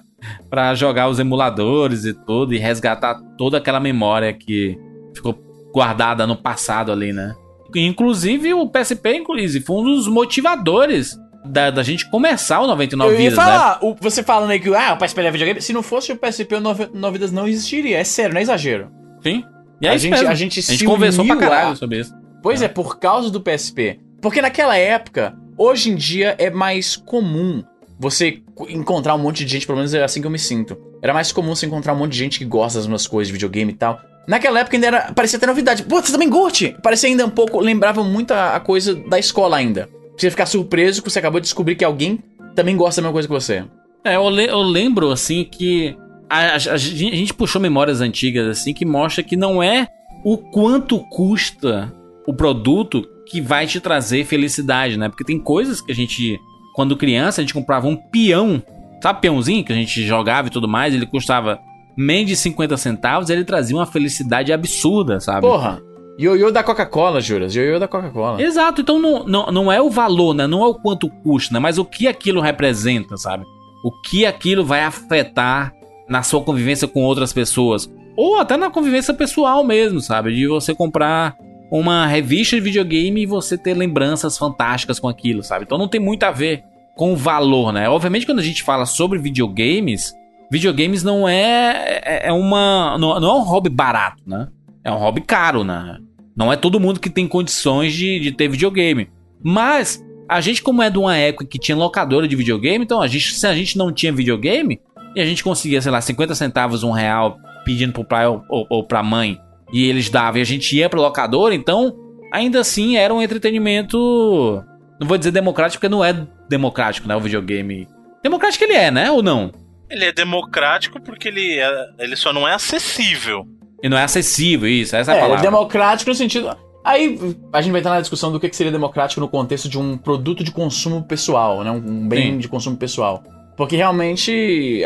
pra 0.50 0.74
jogar 0.76 1.10
os 1.10 1.20
emuladores 1.20 2.06
e 2.06 2.14
tudo, 2.14 2.54
e 2.54 2.58
resgatar 2.58 3.16
toda 3.38 3.58
aquela 3.58 3.80
memória 3.80 4.32
que 4.34 4.78
ficou 5.14 5.38
guardada 5.74 6.26
no 6.26 6.36
passado 6.36 6.92
ali, 6.92 7.12
né? 7.14 7.36
Inclusive, 7.76 8.54
o 8.54 8.68
PSP, 8.68 9.16
inclusive, 9.18 9.64
foi 9.64 9.76
um 9.76 9.84
dos 9.84 10.08
motivadores 10.08 11.16
da, 11.46 11.70
da 11.70 11.84
gente 11.84 12.10
começar 12.10 12.60
o 12.62 12.68
99 12.68 13.14
Eu 13.14 13.20
ia 13.22 13.30
Vidas, 13.30 13.46
né? 13.46 13.52
falar, 13.52 13.80
o- 13.84 13.96
você 14.00 14.24
falando 14.24 14.50
aí 14.52 14.60
que 14.60 14.74
ah, 14.74 14.94
o 14.94 14.98
PSP 14.98 15.22
é 15.22 15.32
videogame. 15.32 15.62
Se 15.62 15.72
não 15.74 15.84
fosse 15.84 16.12
o 16.12 16.16
PSP, 16.18 16.56
o 16.56 16.60
99 16.62 17.14
Vidas 17.14 17.32
não 17.32 17.48
existiria. 17.48 17.98
É 18.00 18.04
sério, 18.04 18.34
não 18.34 18.40
é 18.40 18.44
exagero. 18.44 18.90
Sim. 19.22 19.44
E 19.82 19.88
é 19.88 19.90
a, 19.92 19.98
gente, 19.98 20.12
mesmo. 20.12 20.28
a 20.30 20.34
gente 20.36 20.60
A 20.60 20.62
gente 20.62 20.78
se 20.78 20.86
conversou 20.86 21.26
pra 21.26 21.36
a- 21.36 21.38
caralho 21.38 21.76
sobre 21.76 22.00
isso. 22.00 22.14
Pois 22.42 22.62
é, 22.62 22.68
por 22.68 23.00
causa 23.00 23.30
do 23.30 23.42
PSP. 23.42 24.00
Porque 24.22 24.42
naquela 24.42 24.78
época, 24.78 25.36
hoje 25.58 25.90
em 25.92 25.96
dia 25.96 26.36
é 26.38 26.50
mais 26.50 26.96
comum 26.96 27.64
você 27.98 28.42
co- 28.56 28.68
encontrar 28.70 29.16
um 29.16 29.20
monte 29.20 29.44
de 29.44 29.52
gente, 29.52 29.66
pelo 29.66 29.78
menos 29.78 29.94
é 29.94 30.04
assim 30.04 30.22
que 30.22 30.28
eu 30.28 30.32
me 30.32 30.40
sinto. 30.40 30.78
Era 31.02 31.14
mais 31.14 31.32
comum 31.32 31.54
você 31.56 31.66
encontrar 31.66 31.94
um 31.94 31.98
monte 31.98 32.12
de 32.14 32.18
gente 32.20 32.40
que 32.40 32.46
gosta 32.46 32.80
das 32.80 32.88
mesmas 32.88 33.08
coisas 33.08 33.28
de 33.28 33.34
videogame 33.34 33.72
e 33.72 33.76
tal. 33.76 34.00
Naquela 34.28 34.60
época 34.60 34.76
ainda 34.78 34.88
era, 34.88 35.12
parecia 35.14 35.38
até 35.38 35.48
novidade. 35.48 35.84
Pô, 35.84 36.02
você 36.02 36.12
também 36.12 36.30
curte? 36.30 36.76
Parecia 36.84 37.10
ainda 37.10 37.26
um 37.26 37.30
pouco, 37.30 37.60
lembrava 37.60 38.04
muito 38.04 38.32
a, 38.32 38.56
a 38.56 38.60
coisa 38.60 38.94
da 38.96 39.18
escola 39.18 39.58
ainda. 39.58 39.90
Você 40.18 40.30
ficar 40.30 40.46
surpreso 40.46 41.02
que 41.02 41.10
você 41.10 41.20
acabou 41.20 41.40
de 41.40 41.46
descobrir 41.46 41.76
que 41.76 41.84
alguém 41.84 42.20
também 42.56 42.76
gosta 42.76 43.02
da 43.02 43.08
mesma 43.08 43.14
coisa 43.14 43.28
que 43.28 43.34
você. 43.34 43.64
É, 44.04 44.16
eu, 44.18 44.30
le- 44.30 44.48
eu 44.50 44.62
lembro, 44.62 45.12
assim, 45.12 45.44
que 45.46 45.98
a, 46.30 46.52
a- 46.54 46.74
a 46.74 46.78
gente 46.78 47.34
puxou 47.34 47.62
memórias 47.62 48.02
antigas, 48.02 48.48
assim, 48.48 48.74
que 48.74 48.86
mostra 48.86 49.24
que 49.24 49.36
não 49.36 49.62
é 49.64 49.88
o 50.24 50.38
quanto 50.38 51.00
custa 51.10 51.92
o 52.28 52.34
produto 52.34 53.04
que 53.28 53.42
vai 53.42 53.66
te 53.68 53.80
trazer 53.80 54.26
felicidade, 54.26 54.98
né? 54.98 55.08
Porque 55.10 55.24
tem 55.24 55.40
coisas 55.40 55.82
que 55.82 55.92
a 55.92 55.96
gente, 55.96 56.40
quando 56.76 56.98
criança, 56.98 57.42
a 57.42 57.44
gente 57.44 57.54
comprava 57.54 57.88
um 57.88 57.96
peão, 57.96 58.62
sabe 59.02 59.22
peãozinho 59.22 59.64
que 59.64 59.72
a 59.72 59.76
gente 59.76 60.04
jogava 60.06 60.48
e 60.48 60.52
tudo 60.52 60.68
mais, 60.68 60.94
ele 60.94 61.06
custava 61.06 61.60
menos 61.98 62.28
de 62.30 62.36
50 62.36 62.76
centavos, 62.78 63.30
ele 63.30 63.44
trazia 63.44 63.76
uma 63.76 63.86
felicidade 63.86 64.52
absurda, 64.54 65.20
sabe? 65.20 65.42
Porra, 65.42 65.82
ioiô 66.20 66.52
da 66.52 66.64
Coca-Cola, 66.64 67.22
Juras. 67.22 67.56
Ioiô 67.56 67.80
da 67.80 67.88
Coca-Cola. 67.88 68.42
Exato, 68.42 68.82
então 68.82 69.00
não, 69.00 69.24
não, 69.26 69.46
não 69.48 69.72
é 69.72 69.82
o 69.82 69.90
valor, 69.90 70.34
né? 70.34 70.48
Não 70.48 70.64
é 70.64 70.68
o 70.68 70.76
quanto 70.76 71.10
custa, 71.10 71.54
né? 71.54 71.60
Mas 71.60 71.78
o 71.78 71.86
que 71.86 72.08
aquilo 72.08 72.42
representa, 72.42 73.16
sabe? 73.18 73.46
O 73.84 73.92
que 74.02 74.26
aquilo 74.26 74.66
vai 74.66 74.84
afetar 74.84 75.72
na 76.10 76.24
sua 76.24 76.42
convivência 76.42 76.88
com 76.88 77.04
outras 77.04 77.32
pessoas. 77.32 77.90
Ou 78.18 78.38
até 78.38 78.58
na 78.58 78.70
convivência 78.70 79.14
pessoal 79.14 79.64
mesmo, 79.64 80.02
sabe? 80.02 80.34
De 80.34 80.48
você 80.48 80.74
comprar 80.74 81.38
uma 81.72 82.08
revista 82.08 82.56
de 82.56 82.62
videogame 82.62 83.22
e 83.22 83.26
você 83.26 83.58
ter 83.58 83.76
lembranças 83.76 84.38
fantásticas 84.38 85.00
com 85.00 85.08
aquilo, 85.08 85.44
sabe? 85.44 85.66
Então 85.66 85.78
não 85.78 85.88
tem 85.88 86.02
muito 86.02 86.24
a 86.24 86.32
ver 86.32 86.64
com 86.96 87.14
o 87.14 87.16
valor, 87.16 87.72
né? 87.72 87.88
Obviamente, 87.88 88.26
quando 88.26 88.40
a 88.40 88.44
gente 88.44 88.64
fala 88.64 88.86
sobre 88.86 89.20
videogames, 89.20 90.14
videogames 90.52 91.04
não 91.04 91.30
é. 91.30 92.02
É, 92.04 92.28
é 92.28 92.34
uma. 92.34 92.98
Não, 92.98 93.20
não 93.20 93.30
é 93.30 93.34
um 93.36 93.44
hobby 93.44 93.70
barato, 93.70 94.22
né? 94.26 94.48
É 94.84 94.92
um 94.92 94.98
hobby 94.98 95.22
caro, 95.22 95.64
né? 95.64 95.98
Não 96.36 96.52
é 96.52 96.56
todo 96.56 96.80
mundo 96.80 97.00
que 97.00 97.10
tem 97.10 97.28
condições 97.28 97.94
de, 97.94 98.20
de 98.20 98.32
ter 98.32 98.48
videogame. 98.48 99.10
Mas 99.44 100.04
a 100.28 100.42
gente, 100.42 100.62
como 100.62 100.82
é 100.82 100.90
de 100.90 100.98
uma 100.98 101.16
época 101.16 101.46
que 101.46 101.60
tinha 101.60 101.76
locadora 101.76 102.28
de 102.28 102.36
videogame, 102.36 102.84
então 102.84 103.02
a 103.02 103.08
gente, 103.08 103.34
se 103.34 103.48
a 103.48 103.54
gente 103.54 103.78
não 103.78 103.92
tinha 103.92 104.12
videogame 104.12 104.80
e 105.16 105.22
a 105.22 105.26
gente 105.26 105.44
conseguia, 105.44 105.82
sei 105.82 105.92
lá, 105.92 106.00
50 106.02 106.36
centavos, 106.36 106.84
um 106.84 106.92
real 106.92 107.38
pedindo 107.66 107.94
pro 107.94 108.04
pai 108.04 108.26
ou, 108.28 108.44
ou, 108.50 108.66
ou 108.70 108.84
pra 108.84 109.04
mãe 109.04 109.40
e 109.72 109.88
eles 109.88 110.10
davam 110.10 110.40
e 110.40 110.42
a 110.42 110.46
gente 110.46 110.76
ia 110.76 110.90
pra 110.90 111.00
locadora, 111.00 111.54
então 111.54 111.96
ainda 112.34 112.60
assim 112.60 112.96
era 112.98 113.14
um 113.14 113.22
entretenimento. 113.22 114.64
Não 115.00 115.08
vou 115.08 115.18
dizer 115.18 115.32
democrático, 115.32 115.80
porque 115.82 115.90
não 115.94 116.04
é 116.04 116.28
democrático, 116.50 117.08
né? 117.08 117.16
O 117.16 117.20
videogame. 117.22 117.88
Democrático 118.24 118.64
ele 118.66 118.74
é, 118.74 118.92
né? 118.92 119.12
Ou 119.12 119.22
não? 119.24 119.52
Ele 119.90 120.06
é 120.06 120.12
democrático 120.12 121.02
porque 121.02 121.28
ele, 121.30 121.58
é, 121.60 121.70
ele 122.00 122.16
só 122.16 122.34
não 122.34 122.48
é 122.48 122.54
acessível. 122.54 123.46
E 123.82 123.88
não 123.88 123.98
é 123.98 124.04
acessível, 124.04 124.68
isso, 124.68 124.96
essa 124.96 125.12
é 125.12 125.16
a 125.16 125.18
É, 125.18 125.22
palavra. 125.22 125.42
democrático 125.44 126.10
no 126.10 126.16
sentido. 126.16 126.50
Aí 126.84 127.18
a 127.54 127.62
gente 127.62 127.72
vai 127.72 127.80
entrar 127.82 127.94
na 127.96 128.02
discussão 128.02 128.32
do 128.32 128.40
que 128.40 128.50
que 128.50 128.56
seria 128.56 128.72
democrático 128.72 129.22
no 129.22 129.28
contexto 129.28 129.70
de 129.70 129.78
um 129.78 129.98
produto 129.98 130.44
de 130.44 130.52
consumo 130.52 131.04
pessoal, 131.04 131.64
né? 131.64 131.72
Um 131.72 132.08
bem 132.08 132.34
Sim. 132.34 132.38
de 132.40 132.48
consumo 132.48 132.76
pessoal. 132.78 133.24
Porque 133.60 133.76
realmente 133.76 134.82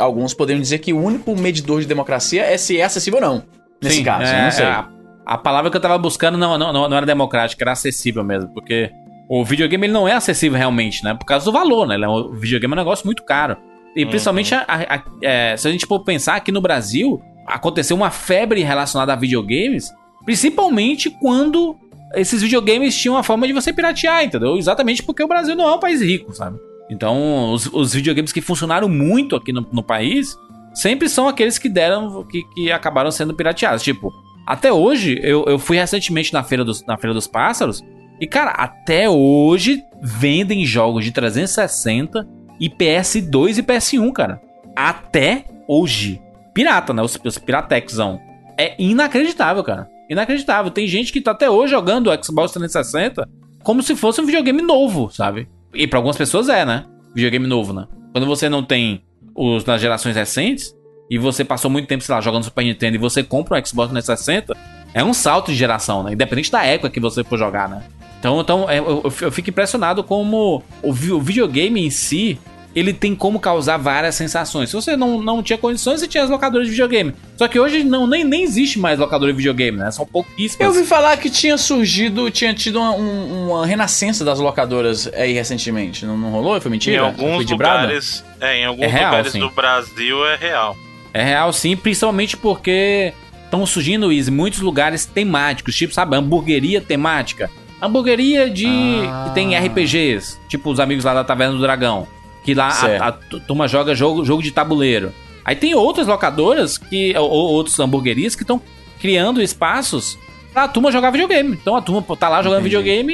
alguns 0.00 0.34
poderiam 0.34 0.60
dizer 0.60 0.80
que 0.80 0.92
o 0.92 1.00
único 1.00 1.36
medidor 1.38 1.80
de 1.80 1.86
democracia 1.86 2.42
é 2.42 2.58
se 2.58 2.76
é 2.80 2.82
acessível 2.82 3.20
ou 3.20 3.24
não. 3.24 3.42
Nesse 3.80 3.98
Sim, 3.98 4.02
caso, 4.02 4.24
é, 4.32 4.42
não 4.44 4.50
sei. 4.50 4.64
é, 4.64 4.68
a, 4.68 4.88
a 5.24 5.38
palavra 5.38 5.70
que 5.70 5.76
eu 5.76 5.80
tava 5.80 5.96
buscando 5.96 6.36
não, 6.36 6.58
não, 6.58 6.72
não, 6.72 6.96
era 6.96 7.06
democrática, 7.06 7.62
era 7.62 7.70
acessível 7.70 8.24
mesmo, 8.24 8.52
porque 8.52 8.90
o 9.30 9.44
videogame 9.44 9.86
ele 9.86 9.92
não 9.92 10.08
é 10.08 10.12
acessível 10.12 10.58
realmente, 10.58 11.04
né? 11.04 11.14
Por 11.14 11.24
causa 11.24 11.44
do 11.44 11.52
valor, 11.52 11.86
né? 11.86 11.94
É 11.94 12.08
O 12.08 12.32
videogame 12.32 12.72
é 12.72 12.74
um 12.74 12.78
negócio 12.78 13.06
muito 13.06 13.22
caro. 13.22 13.56
E 13.94 14.02
Uhum. 14.02 14.10
principalmente, 14.10 14.52
a- 14.56 14.64
a- 14.66 15.02
é, 15.22 15.56
se 15.56 15.68
a 15.68 15.70
gente 15.70 15.86
for 15.86 16.00
pensar 16.00 16.34
aqui 16.34 16.50
no 16.50 16.60
Brasil, 16.60 17.22
aconteceu 17.46 17.96
uma 17.96 18.10
febre 18.10 18.60
relacionada 18.64 19.12
a 19.12 19.16
videogames, 19.16 19.92
principalmente 20.24 21.10
quando 21.10 21.76
esses 22.14 22.42
videogames 22.42 22.96
tinham 22.96 23.16
a 23.16 23.22
forma 23.22 23.46
de 23.46 23.52
você 23.52 23.72
piratear, 23.72 24.24
entendeu? 24.24 24.56
Exatamente 24.56 25.00
porque 25.00 25.22
o 25.22 25.28
Brasil 25.28 25.54
não 25.54 25.68
é 25.68 25.74
um 25.76 25.78
país 25.80 26.02
rico, 26.02 26.34
sabe? 26.34 26.58
Então, 26.90 27.52
os, 27.52 27.66
os 27.72 27.94
videogames 27.94 28.32
que 28.32 28.40
funcionaram 28.40 28.88
muito 28.88 29.34
aqui 29.34 29.52
no, 29.52 29.66
no 29.72 29.82
país 29.82 30.36
sempre 30.74 31.08
são 31.08 31.26
aqueles 31.26 31.58
que 31.58 31.68
deram, 31.68 32.24
que, 32.24 32.42
que 32.54 32.70
acabaram 32.70 33.10
sendo 33.10 33.34
pirateados. 33.34 33.82
Tipo, 33.82 34.12
até 34.46 34.72
hoje, 34.72 35.18
eu, 35.22 35.44
eu 35.46 35.58
fui 35.58 35.76
recentemente 35.76 36.32
na 36.32 36.44
Feira, 36.44 36.64
dos, 36.64 36.84
na 36.86 36.96
Feira 36.96 37.12
dos 37.12 37.26
Pássaros, 37.26 37.82
e 38.20 38.26
cara, 38.26 38.50
até 38.52 39.08
hoje 39.10 39.82
vendem 40.02 40.64
jogos 40.64 41.04
de 41.04 41.12
360 41.12 42.26
e 42.60 42.70
PS2 42.70 43.58
e 43.58 43.62
PS1, 43.62 44.12
cara. 44.12 44.40
Até 44.74 45.44
hoje. 45.68 46.22
Pirata, 46.54 46.94
né? 46.94 47.02
Os, 47.02 47.18
os 47.22 47.38
Piratexão. 47.38 48.20
É 48.58 48.74
inacreditável, 48.78 49.62
cara. 49.62 49.88
Inacreditável. 50.08 50.70
Tem 50.70 50.86
gente 50.86 51.12
que 51.12 51.20
tá 51.20 51.32
até 51.32 51.50
hoje 51.50 51.72
jogando 51.72 52.08
o 52.08 52.24
Xbox 52.24 52.52
360 52.52 53.28
como 53.62 53.82
se 53.82 53.96
fosse 53.96 54.20
um 54.20 54.26
videogame 54.26 54.62
novo, 54.62 55.10
sabe? 55.10 55.48
E 55.76 55.86
pra 55.86 55.98
algumas 55.98 56.16
pessoas 56.16 56.48
é, 56.48 56.64
né? 56.64 56.84
Videogame 57.14 57.46
novo, 57.46 57.72
né? 57.72 57.86
Quando 58.12 58.26
você 58.26 58.48
não 58.48 58.62
tem 58.62 59.02
os 59.34 59.64
nas 59.64 59.80
gerações 59.80 60.16
recentes 60.16 60.74
e 61.10 61.18
você 61.18 61.44
passou 61.44 61.70
muito 61.70 61.86
tempo, 61.86 62.02
sei 62.02 62.14
lá, 62.14 62.20
jogando 62.20 62.44
Super 62.44 62.64
Nintendo 62.64 62.96
e 62.96 62.98
você 62.98 63.22
compra 63.22 63.58
um 63.58 63.64
Xbox 63.64 63.90
360, 63.90 64.56
é 64.94 65.04
um 65.04 65.12
salto 65.12 65.52
de 65.52 65.56
geração, 65.56 66.02
né? 66.02 66.12
Independente 66.12 66.50
da 66.50 66.64
época 66.64 66.90
que 66.90 66.98
você 66.98 67.22
for 67.22 67.38
jogar, 67.38 67.68
né? 67.68 67.82
Então, 68.18 68.40
então 68.40 68.70
é, 68.70 68.78
eu, 68.78 69.02
eu 69.04 69.30
fico 69.30 69.50
impressionado 69.50 70.02
como 70.02 70.62
o 70.82 70.92
videogame 70.92 71.84
em 71.84 71.90
si, 71.90 72.38
ele 72.76 72.92
tem 72.92 73.14
como 73.14 73.40
causar 73.40 73.78
várias 73.78 74.14
sensações. 74.14 74.68
Se 74.68 74.76
você 74.76 74.96
não, 74.96 75.20
não 75.22 75.42
tinha 75.42 75.56
condições, 75.58 75.98
você 76.00 76.06
tinha 76.06 76.22
as 76.22 76.28
locadoras 76.30 76.66
de 76.66 76.72
videogame. 76.72 77.14
Só 77.36 77.48
que 77.48 77.58
hoje 77.58 77.82
não, 77.82 78.06
nem, 78.06 78.22
nem 78.22 78.42
existe 78.42 78.78
mais 78.78 78.98
locadora 78.98 79.32
de 79.32 79.36
videogame, 79.38 79.78
né? 79.78 79.90
São 79.90 80.06
pouquíssimas. 80.06 80.60
Eu 80.60 80.74
ouvi 80.74 80.86
falar 80.86 81.16
que 81.16 81.30
tinha 81.30 81.56
surgido, 81.56 82.30
tinha 82.30 82.52
tido 82.52 82.78
uma, 82.78 82.92
um- 82.92 83.46
uma 83.50 83.66
renascença 83.66 84.24
das 84.24 84.38
locadoras 84.38 85.10
aí 85.14 85.32
recentemente. 85.32 86.04
Não, 86.04 86.16
não 86.18 86.30
rolou? 86.30 86.60
Foi 86.60 86.70
mentira? 86.70 86.96
em 86.96 87.00
alguns 87.00 87.50
lugares. 87.50 88.24
É, 88.40 88.58
em 88.58 88.66
alguns 88.66 88.84
É 88.84 88.88
real, 88.88 89.10
lugares 89.10 89.32
sim. 89.32 89.40
do 89.40 89.50
Brasil 89.50 90.26
é 90.26 90.36
real. 90.36 90.76
É 91.14 91.22
real 91.24 91.50
sim, 91.54 91.74
principalmente 91.74 92.36
porque 92.36 93.14
estão 93.46 93.64
surgindo 93.64 94.12
Izzy, 94.12 94.30
muitos 94.30 94.60
lugares 94.60 95.06
temáticos, 95.06 95.74
tipo, 95.74 95.94
sabe, 95.94 96.14
hamburgueria 96.14 96.80
temática. 96.80 97.50
Hamburgueria 97.80 98.50
de. 98.50 98.66
Ah. 99.08 99.26
que 99.28 99.34
tem 99.34 99.54
RPGs, 99.56 100.38
tipo 100.48 100.70
os 100.70 100.80
amigos 100.80 101.04
lá 101.04 101.14
da 101.14 101.24
Taverna 101.24 101.54
do 101.54 101.60
Dragão. 101.62 102.06
Que 102.46 102.54
lá 102.54 102.68
a, 102.68 103.08
a 103.08 103.12
tu- 103.12 103.40
turma 103.40 103.68
joga 103.68 103.94
jogo, 103.94 104.24
jogo 104.24 104.42
de 104.42 104.50
tabuleiro. 104.50 105.12
Aí 105.44 105.54
tem 105.54 105.74
outras 105.74 106.06
locadoras 106.06 106.78
que. 106.78 107.14
ou, 107.18 107.28
ou 107.30 107.52
outros 107.52 107.78
hamburguerias 107.78 108.34
que 108.34 108.42
estão 108.42 108.60
criando 108.98 109.42
espaços 109.42 110.18
pra 110.52 110.66
turma 110.66 110.90
jogar 110.90 111.10
videogame. 111.10 111.52
Então 111.52 111.76
a 111.76 111.82
turma 111.82 112.02
tá 112.16 112.28
lá 112.30 112.42
jogando 112.42 112.60
Entendi. 112.66 112.76
videogame 112.76 113.12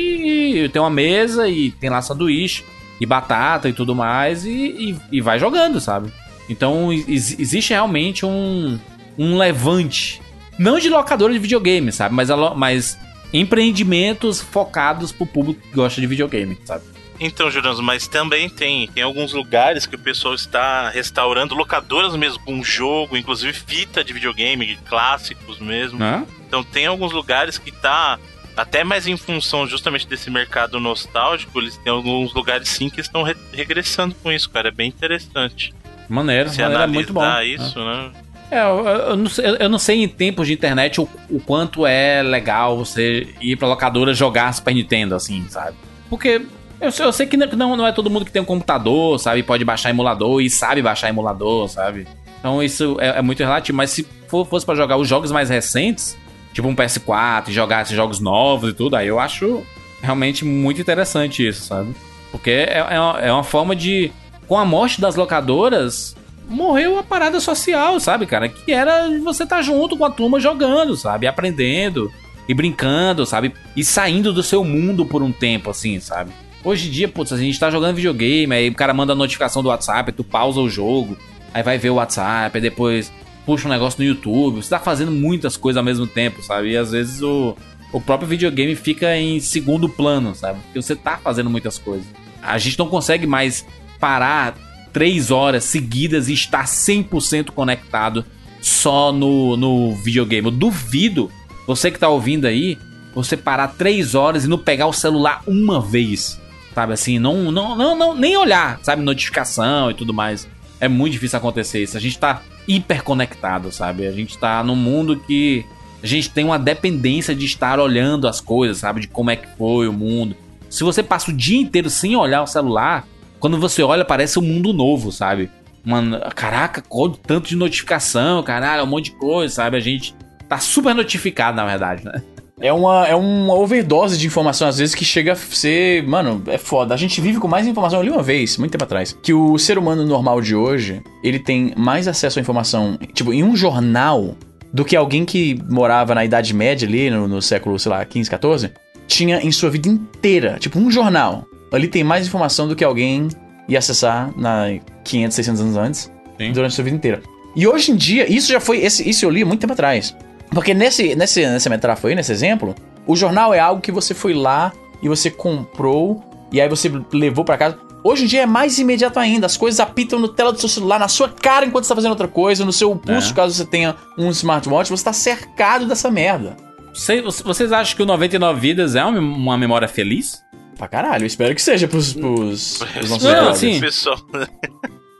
e 0.64 0.68
tem 0.68 0.80
uma 0.80 0.88
mesa 0.90 1.48
e 1.48 1.72
tem 1.72 1.90
lá 1.90 2.00
sanduíche 2.00 2.62
e 3.00 3.04
batata 3.06 3.68
e 3.68 3.72
tudo 3.72 3.94
mais 3.96 4.44
e, 4.46 4.50
e, 4.50 4.96
e 5.10 5.20
vai 5.20 5.38
jogando, 5.40 5.80
sabe? 5.80 6.12
Então 6.48 6.92
ex- 6.92 7.38
existe 7.40 7.70
realmente 7.70 8.24
um, 8.24 8.78
um 9.18 9.36
levante. 9.36 10.22
Não 10.58 10.78
de 10.78 10.88
locadora 10.88 11.32
de 11.32 11.38
videogame, 11.40 11.90
sabe? 11.90 12.14
Mas, 12.14 12.30
a 12.30 12.36
mas 12.54 12.96
empreendimentos 13.32 14.40
focados 14.40 15.12
pro 15.12 15.26
público 15.26 15.60
que 15.60 15.74
gosta 15.74 16.00
de 16.00 16.06
videogame, 16.06 16.56
sabe? 16.64 16.84
Então, 17.24 17.50
Juranzo, 17.50 17.82
mas 17.82 18.08
também 18.08 18.48
tem, 18.48 18.88
tem 18.88 19.02
alguns 19.02 19.32
lugares 19.32 19.86
que 19.86 19.94
o 19.94 19.98
pessoal 19.98 20.34
está 20.34 20.88
restaurando, 20.90 21.54
locadoras 21.54 22.16
mesmo 22.16 22.40
com 22.44 22.62
jogo, 22.64 23.16
inclusive 23.16 23.52
fita 23.52 24.02
de 24.02 24.12
videogame, 24.12 24.76
clássicos 24.88 25.58
mesmo. 25.60 25.98
Né? 25.98 26.26
Então 26.48 26.64
tem 26.64 26.86
alguns 26.86 27.12
lugares 27.12 27.58
que 27.58 27.70
tá 27.70 28.18
até 28.56 28.82
mais 28.84 29.06
em 29.06 29.16
função 29.16 29.66
justamente 29.66 30.06
desse 30.06 30.30
mercado 30.30 30.78
nostálgico, 30.80 31.58
eles 31.60 31.76
têm 31.78 31.92
alguns 31.92 32.34
lugares 32.34 32.68
sim 32.68 32.90
que 32.90 33.00
estão 33.00 33.22
re- 33.22 33.36
regressando 33.52 34.14
com 34.22 34.30
isso, 34.32 34.50
cara. 34.50 34.68
É 34.68 34.72
bem 34.72 34.88
interessante. 34.88 35.72
Maneiro, 36.08 36.50
Se 36.50 36.60
maneiro 36.60 36.72
é 36.80 36.84
analisar 36.84 36.92
muito 36.92 37.12
bom. 37.12 37.40
isso, 37.40 37.78
né? 37.78 38.10
É, 38.50 38.60
eu, 38.64 38.86
eu 38.86 39.16
não 39.16 39.28
sei, 39.30 39.56
eu 39.60 39.68
não 39.70 39.78
sei 39.78 40.02
em 40.02 40.08
tempos 40.08 40.46
de 40.46 40.52
internet 40.52 41.00
o, 41.00 41.08
o 41.30 41.40
quanto 41.40 41.86
é 41.86 42.22
legal 42.22 42.76
você 42.76 43.26
ir 43.40 43.56
pra 43.56 43.66
locadora 43.68 44.12
jogar 44.12 44.52
Super 44.52 44.74
Nintendo, 44.74 45.14
assim, 45.14 45.46
sabe? 45.48 45.74
Porque 46.10 46.42
eu, 46.82 46.92
sei- 46.92 47.06
eu 47.06 47.12
sei 47.12 47.26
que 47.26 47.36
não, 47.36 47.76
não 47.76 47.86
é 47.86 47.92
todo 47.92 48.10
mundo 48.10 48.24
que 48.24 48.32
tem 48.32 48.42
um 48.42 48.44
computador, 48.46 49.18
sabe? 49.18 49.42
Pode 49.42 49.64
baixar 49.64 49.90
emulador 49.90 50.40
e 50.40 50.50
sabe 50.50 50.82
baixar 50.82 51.08
emulador, 51.08 51.68
sabe? 51.68 52.06
Então 52.38 52.62
isso 52.62 52.96
é, 53.00 53.18
é 53.18 53.22
muito 53.22 53.40
relativo. 53.40 53.76
Mas 53.76 53.90
se 53.90 54.06
for, 54.28 54.46
fosse 54.46 54.66
pra 54.66 54.74
jogar 54.74 54.96
os 54.96 55.08
jogos 55.08 55.30
mais 55.30 55.48
recentes, 55.48 56.16
tipo 56.52 56.66
um 56.68 56.74
PS4, 56.74 57.48
e 57.48 57.52
jogar 57.52 57.82
esses 57.82 57.94
jogos 57.96 58.20
novos 58.20 58.70
e 58.70 58.72
tudo, 58.74 58.96
aí 58.96 59.06
eu 59.08 59.18
acho 59.20 59.62
realmente 60.02 60.44
muito 60.44 60.80
interessante 60.80 61.46
isso, 61.46 61.62
sabe? 61.64 61.94
Porque 62.30 62.50
é, 62.50 62.78
é, 62.90 63.00
uma, 63.00 63.20
é 63.20 63.32
uma 63.32 63.44
forma 63.44 63.76
de. 63.76 64.10
Com 64.48 64.58
a 64.58 64.64
morte 64.64 65.00
das 65.00 65.14
locadoras, 65.14 66.16
morreu 66.48 66.98
a 66.98 67.02
parada 67.02 67.38
social, 67.40 67.98
sabe, 68.00 68.26
cara? 68.26 68.48
Que 68.48 68.72
era 68.72 69.08
você 69.22 69.46
tá 69.46 69.62
junto 69.62 69.96
com 69.96 70.04
a 70.04 70.10
turma 70.10 70.40
jogando, 70.40 70.96
sabe? 70.96 71.26
Aprendendo 71.26 72.10
e 72.48 72.52
brincando, 72.52 73.24
sabe? 73.24 73.54
E 73.76 73.84
saindo 73.84 74.32
do 74.32 74.42
seu 74.42 74.64
mundo 74.64 75.06
por 75.06 75.22
um 75.22 75.30
tempo, 75.30 75.70
assim, 75.70 76.00
sabe? 76.00 76.32
Hoje 76.64 76.88
em 76.88 76.90
dia, 76.90 77.08
putz, 77.08 77.32
a 77.32 77.36
gente 77.36 77.58
tá 77.58 77.70
jogando 77.70 77.96
videogame, 77.96 78.54
aí 78.54 78.68
o 78.68 78.74
cara 78.74 78.94
manda 78.94 79.12
a 79.12 79.16
notificação 79.16 79.62
do 79.62 79.68
WhatsApp, 79.68 80.12
tu 80.12 80.22
pausa 80.22 80.60
o 80.60 80.70
jogo, 80.70 81.16
aí 81.52 81.62
vai 81.62 81.76
ver 81.76 81.90
o 81.90 81.94
WhatsApp, 81.94 82.56
aí 82.56 82.62
depois 82.62 83.12
puxa 83.44 83.66
um 83.66 83.70
negócio 83.70 84.00
no 84.00 84.08
YouTube. 84.08 84.62
Você 84.62 84.70
tá 84.70 84.78
fazendo 84.78 85.10
muitas 85.10 85.56
coisas 85.56 85.76
ao 85.76 85.84
mesmo 85.84 86.06
tempo, 86.06 86.42
sabe? 86.42 86.70
E 86.70 86.76
às 86.76 86.92
vezes 86.92 87.20
o, 87.20 87.56
o 87.92 88.00
próprio 88.00 88.28
videogame 88.28 88.76
fica 88.76 89.16
em 89.16 89.40
segundo 89.40 89.88
plano, 89.88 90.34
sabe? 90.34 90.60
Porque 90.60 90.80
você 90.80 90.94
tá 90.94 91.18
fazendo 91.18 91.50
muitas 91.50 91.78
coisas. 91.78 92.06
A 92.40 92.56
gente 92.58 92.78
não 92.78 92.86
consegue 92.86 93.26
mais 93.26 93.66
parar 93.98 94.54
três 94.92 95.30
horas 95.30 95.64
seguidas 95.64 96.28
e 96.28 96.34
estar 96.34 96.64
100% 96.64 97.50
conectado 97.50 98.24
só 98.60 99.10
no, 99.10 99.56
no 99.56 99.96
videogame. 99.96 100.46
Eu 100.46 100.52
duvido 100.52 101.28
você 101.66 101.90
que 101.90 101.98
tá 101.98 102.08
ouvindo 102.08 102.46
aí, 102.46 102.78
você 103.14 103.36
parar 103.36 103.68
três 103.68 104.14
horas 104.14 104.44
e 104.44 104.48
não 104.48 104.58
pegar 104.58 104.86
o 104.86 104.92
celular 104.92 105.42
uma 105.46 105.80
vez. 105.80 106.40
Sabe 106.74 106.92
assim, 106.92 107.18
não, 107.18 107.52
não, 107.52 107.76
não, 107.76 107.96
não 107.96 108.14
nem 108.14 108.36
olhar, 108.36 108.80
sabe, 108.82 109.02
notificação 109.02 109.90
e 109.90 109.94
tudo 109.94 110.14
mais. 110.14 110.48
É 110.80 110.88
muito 110.88 111.12
difícil 111.12 111.38
acontecer 111.38 111.82
isso. 111.82 111.96
A 111.96 112.00
gente 112.00 112.18
tá 112.18 112.42
hiperconectado, 112.66 113.70
sabe? 113.70 114.06
A 114.06 114.12
gente 114.12 114.38
tá 114.38 114.62
num 114.64 114.76
mundo 114.76 115.16
que 115.18 115.64
a 116.02 116.06
gente 116.06 116.30
tem 116.30 116.44
uma 116.44 116.58
dependência 116.58 117.34
de 117.34 117.44
estar 117.44 117.78
olhando 117.78 118.26
as 118.26 118.40
coisas, 118.40 118.78
sabe? 118.78 119.00
De 119.00 119.08
como 119.08 119.30
é 119.30 119.36
que 119.36 119.48
foi 119.56 119.86
o 119.86 119.92
mundo. 119.92 120.34
Se 120.68 120.82
você 120.82 121.02
passa 121.02 121.30
o 121.30 121.34
dia 121.34 121.60
inteiro 121.60 121.90
sem 121.90 122.16
olhar 122.16 122.42
o 122.42 122.46
celular, 122.46 123.06
quando 123.38 123.58
você 123.58 123.82
olha, 123.82 124.04
parece 124.04 124.38
um 124.38 124.42
mundo 124.42 124.72
novo, 124.72 125.12
sabe? 125.12 125.50
Mano, 125.84 126.18
caraca, 126.34 126.82
tanto 127.26 127.48
de 127.48 127.56
notificação, 127.56 128.42
caralho, 128.42 128.84
um 128.84 128.86
monte 128.86 129.06
de 129.06 129.16
coisa, 129.16 129.54
sabe? 129.54 129.76
A 129.76 129.80
gente 129.80 130.14
tá 130.48 130.58
super 130.58 130.94
notificado, 130.94 131.56
na 131.56 131.66
verdade, 131.66 132.04
né? 132.04 132.22
É 132.60 132.72
uma, 132.72 133.06
é 133.06 133.14
uma 133.14 133.54
overdose 133.54 134.16
de 134.18 134.26
informação, 134.26 134.68
às 134.68 134.78
vezes, 134.78 134.94
que 134.94 135.04
chega 135.04 135.32
a 135.32 135.36
ser. 135.36 136.06
Mano, 136.06 136.42
é 136.46 136.58
foda. 136.58 136.94
A 136.94 136.96
gente 136.96 137.20
vive 137.20 137.38
com 137.38 137.48
mais 137.48 137.66
informação. 137.66 137.98
Eu 137.98 138.04
li 138.04 138.10
uma 138.10 138.22
vez, 138.22 138.56
muito 138.56 138.72
tempo 138.72 138.84
atrás, 138.84 139.16
que 139.22 139.32
o 139.32 139.58
ser 139.58 139.78
humano 139.78 140.04
normal 140.04 140.40
de 140.40 140.54
hoje, 140.54 141.02
ele 141.24 141.38
tem 141.38 141.72
mais 141.76 142.06
acesso 142.06 142.38
à 142.38 142.42
informação, 142.42 142.98
tipo, 143.14 143.32
em 143.32 143.42
um 143.42 143.56
jornal, 143.56 144.36
do 144.72 144.84
que 144.84 144.96
alguém 144.96 145.24
que 145.24 145.60
morava 145.68 146.14
na 146.14 146.24
Idade 146.24 146.54
Média 146.54 146.88
ali, 146.88 147.10
no, 147.10 147.28
no 147.28 147.42
século, 147.42 147.78
sei 147.78 147.90
lá, 147.90 148.04
15, 148.04 148.30
14, 148.30 148.70
tinha 149.06 149.40
em 149.40 149.52
sua 149.52 149.68
vida 149.70 149.88
inteira. 149.88 150.56
Tipo, 150.58 150.78
um 150.78 150.90
jornal. 150.90 151.44
Ali 151.72 151.88
tem 151.88 152.04
mais 152.04 152.26
informação 152.26 152.68
do 152.68 152.76
que 152.76 152.84
alguém 152.84 153.28
ia 153.68 153.78
acessar 153.78 154.30
na 154.36 154.66
500, 155.04 155.34
600 155.34 155.60
anos 155.60 155.76
antes, 155.76 156.12
Sim. 156.38 156.52
durante 156.52 156.72
a 156.72 156.74
sua 156.74 156.84
vida 156.84 156.96
inteira. 156.96 157.22
E 157.54 157.66
hoje 157.66 157.92
em 157.92 157.96
dia, 157.96 158.30
isso 158.30 158.50
já 158.50 158.60
foi. 158.60 158.78
Esse, 158.78 159.08
isso 159.08 159.24
eu 159.24 159.30
li 159.30 159.44
muito 159.44 159.60
tempo 159.60 159.72
atrás. 159.74 160.16
Porque 160.52 160.74
nesse, 160.74 161.14
nesse, 161.14 161.40
nessa 161.46 161.70
metáfora 161.70 162.12
aí, 162.12 162.16
nesse 162.16 162.32
exemplo, 162.32 162.74
o 163.06 163.16
jornal 163.16 163.52
é 163.54 163.58
algo 163.60 163.80
que 163.80 163.92
você 163.92 164.14
foi 164.14 164.34
lá 164.34 164.72
e 165.02 165.08
você 165.08 165.30
comprou 165.30 166.22
e 166.52 166.60
aí 166.60 166.68
você 166.68 166.90
levou 167.12 167.44
pra 167.44 167.56
casa. 167.56 167.78
Hoje 168.04 168.24
em 168.24 168.26
dia 168.26 168.42
é 168.42 168.46
mais 168.46 168.78
imediato 168.78 169.18
ainda. 169.18 169.46
As 169.46 169.56
coisas 169.56 169.78
apitam 169.80 170.18
no 170.18 170.28
tela 170.28 170.52
do 170.52 170.58
seu 170.58 170.68
celular, 170.68 170.98
na 170.98 171.08
sua 171.08 171.28
cara 171.28 171.64
enquanto 171.64 171.84
você 171.84 171.88
tá 171.90 171.94
fazendo 171.94 172.10
outra 172.10 172.26
coisa, 172.28 172.64
no 172.64 172.72
seu 172.72 172.94
pulso, 172.96 173.30
É. 173.32 173.34
caso 173.34 173.54
você 173.54 173.64
tenha 173.64 173.94
um 174.18 174.28
smartwatch, 174.30 174.90
você 174.90 175.04
tá 175.04 175.12
cercado 175.12 175.86
dessa 175.86 176.10
merda. 176.10 176.56
Cê- 176.92 177.22
Vocês 177.22 177.72
acham 177.72 177.96
que 177.96 178.02
o 178.02 178.06
99 178.06 178.60
Vidas 178.60 178.94
é 178.96 179.04
uma 179.04 179.56
memória 179.56 179.88
feliz? 179.88 180.42
Pra 180.76 180.88
caralho, 180.88 181.22
eu 181.22 181.26
espero 181.26 181.54
que 181.54 181.62
seja 181.62 181.86
pros, 181.88 182.12
pros, 182.12 182.78
pros 182.92 183.08
nossos 183.08 183.22
Não, 183.32 183.48
assim, 183.48 183.80
Pessoal, 183.80 184.16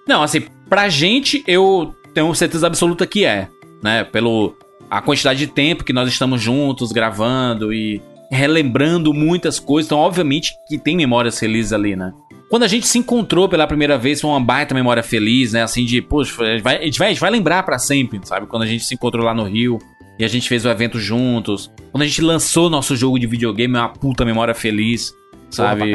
Não, 0.07 0.23
assim, 0.23 0.43
pra 0.69 0.89
gente, 0.89 1.43
eu 1.47 1.95
tenho 2.13 2.35
certeza 2.35 2.67
absoluta 2.67 3.07
que 3.07 3.25
é, 3.25 3.49
né? 3.83 4.03
Pelo 4.05 4.57
a 4.93 5.01
quantidade 5.01 5.39
de 5.39 5.47
tempo 5.47 5.85
que 5.85 5.93
nós 5.93 6.07
estamos 6.07 6.39
juntos 6.43 6.93
gravando 6.93 7.73
e 7.73 8.03
relembrando 8.31 9.15
muitas 9.15 9.59
coisas. 9.59 9.89
Então, 9.89 9.99
obviamente 9.99 10.53
que 10.69 10.77
tem 10.77 10.95
memórias 10.95 11.39
felizes 11.39 11.73
ali, 11.73 11.97
né? 11.97 12.13
Quando 12.51 12.65
a 12.65 12.69
gente 12.69 12.87
se 12.87 12.99
encontrou 12.99 13.49
pela 13.49 13.67
primeira 13.67 13.97
vez, 13.97 14.21
foi 14.21 14.29
uma 14.29 14.39
baita 14.39 14.75
memória 14.75 15.03
feliz, 15.03 15.55
né? 15.55 15.63
Assim, 15.63 15.87
de, 15.87 16.03
poxa, 16.03 16.43
a 16.43 16.53
gente 16.53 16.63
vai, 16.63 16.77
a 16.77 16.85
gente 16.85 16.99
vai, 16.99 17.09
a 17.09 17.11
gente 17.11 17.21
vai 17.23 17.31
lembrar 17.31 17.63
pra 17.63 17.79
sempre, 17.79 18.21
sabe? 18.25 18.47
Quando 18.47 18.65
a 18.65 18.67
gente 18.67 18.85
se 18.85 18.93
encontrou 18.93 19.25
lá 19.25 19.33
no 19.33 19.45
Rio 19.45 19.79
e 20.19 20.27
a 20.27 20.29
gente 20.29 20.47
fez 20.47 20.67
o 20.67 20.69
evento 20.69 21.01
juntos. 21.01 21.73
Quando 21.91 22.03
a 22.03 22.07
gente 22.07 22.21
lançou 22.21 22.69
nosso 22.69 22.95
jogo 22.95 23.19
de 23.19 23.27
videogame, 23.27 23.75
é 23.75 23.79
uma 23.79 23.89
puta 23.89 24.27
memória 24.27 24.53
feliz, 24.53 25.15
sabe? 25.49 25.91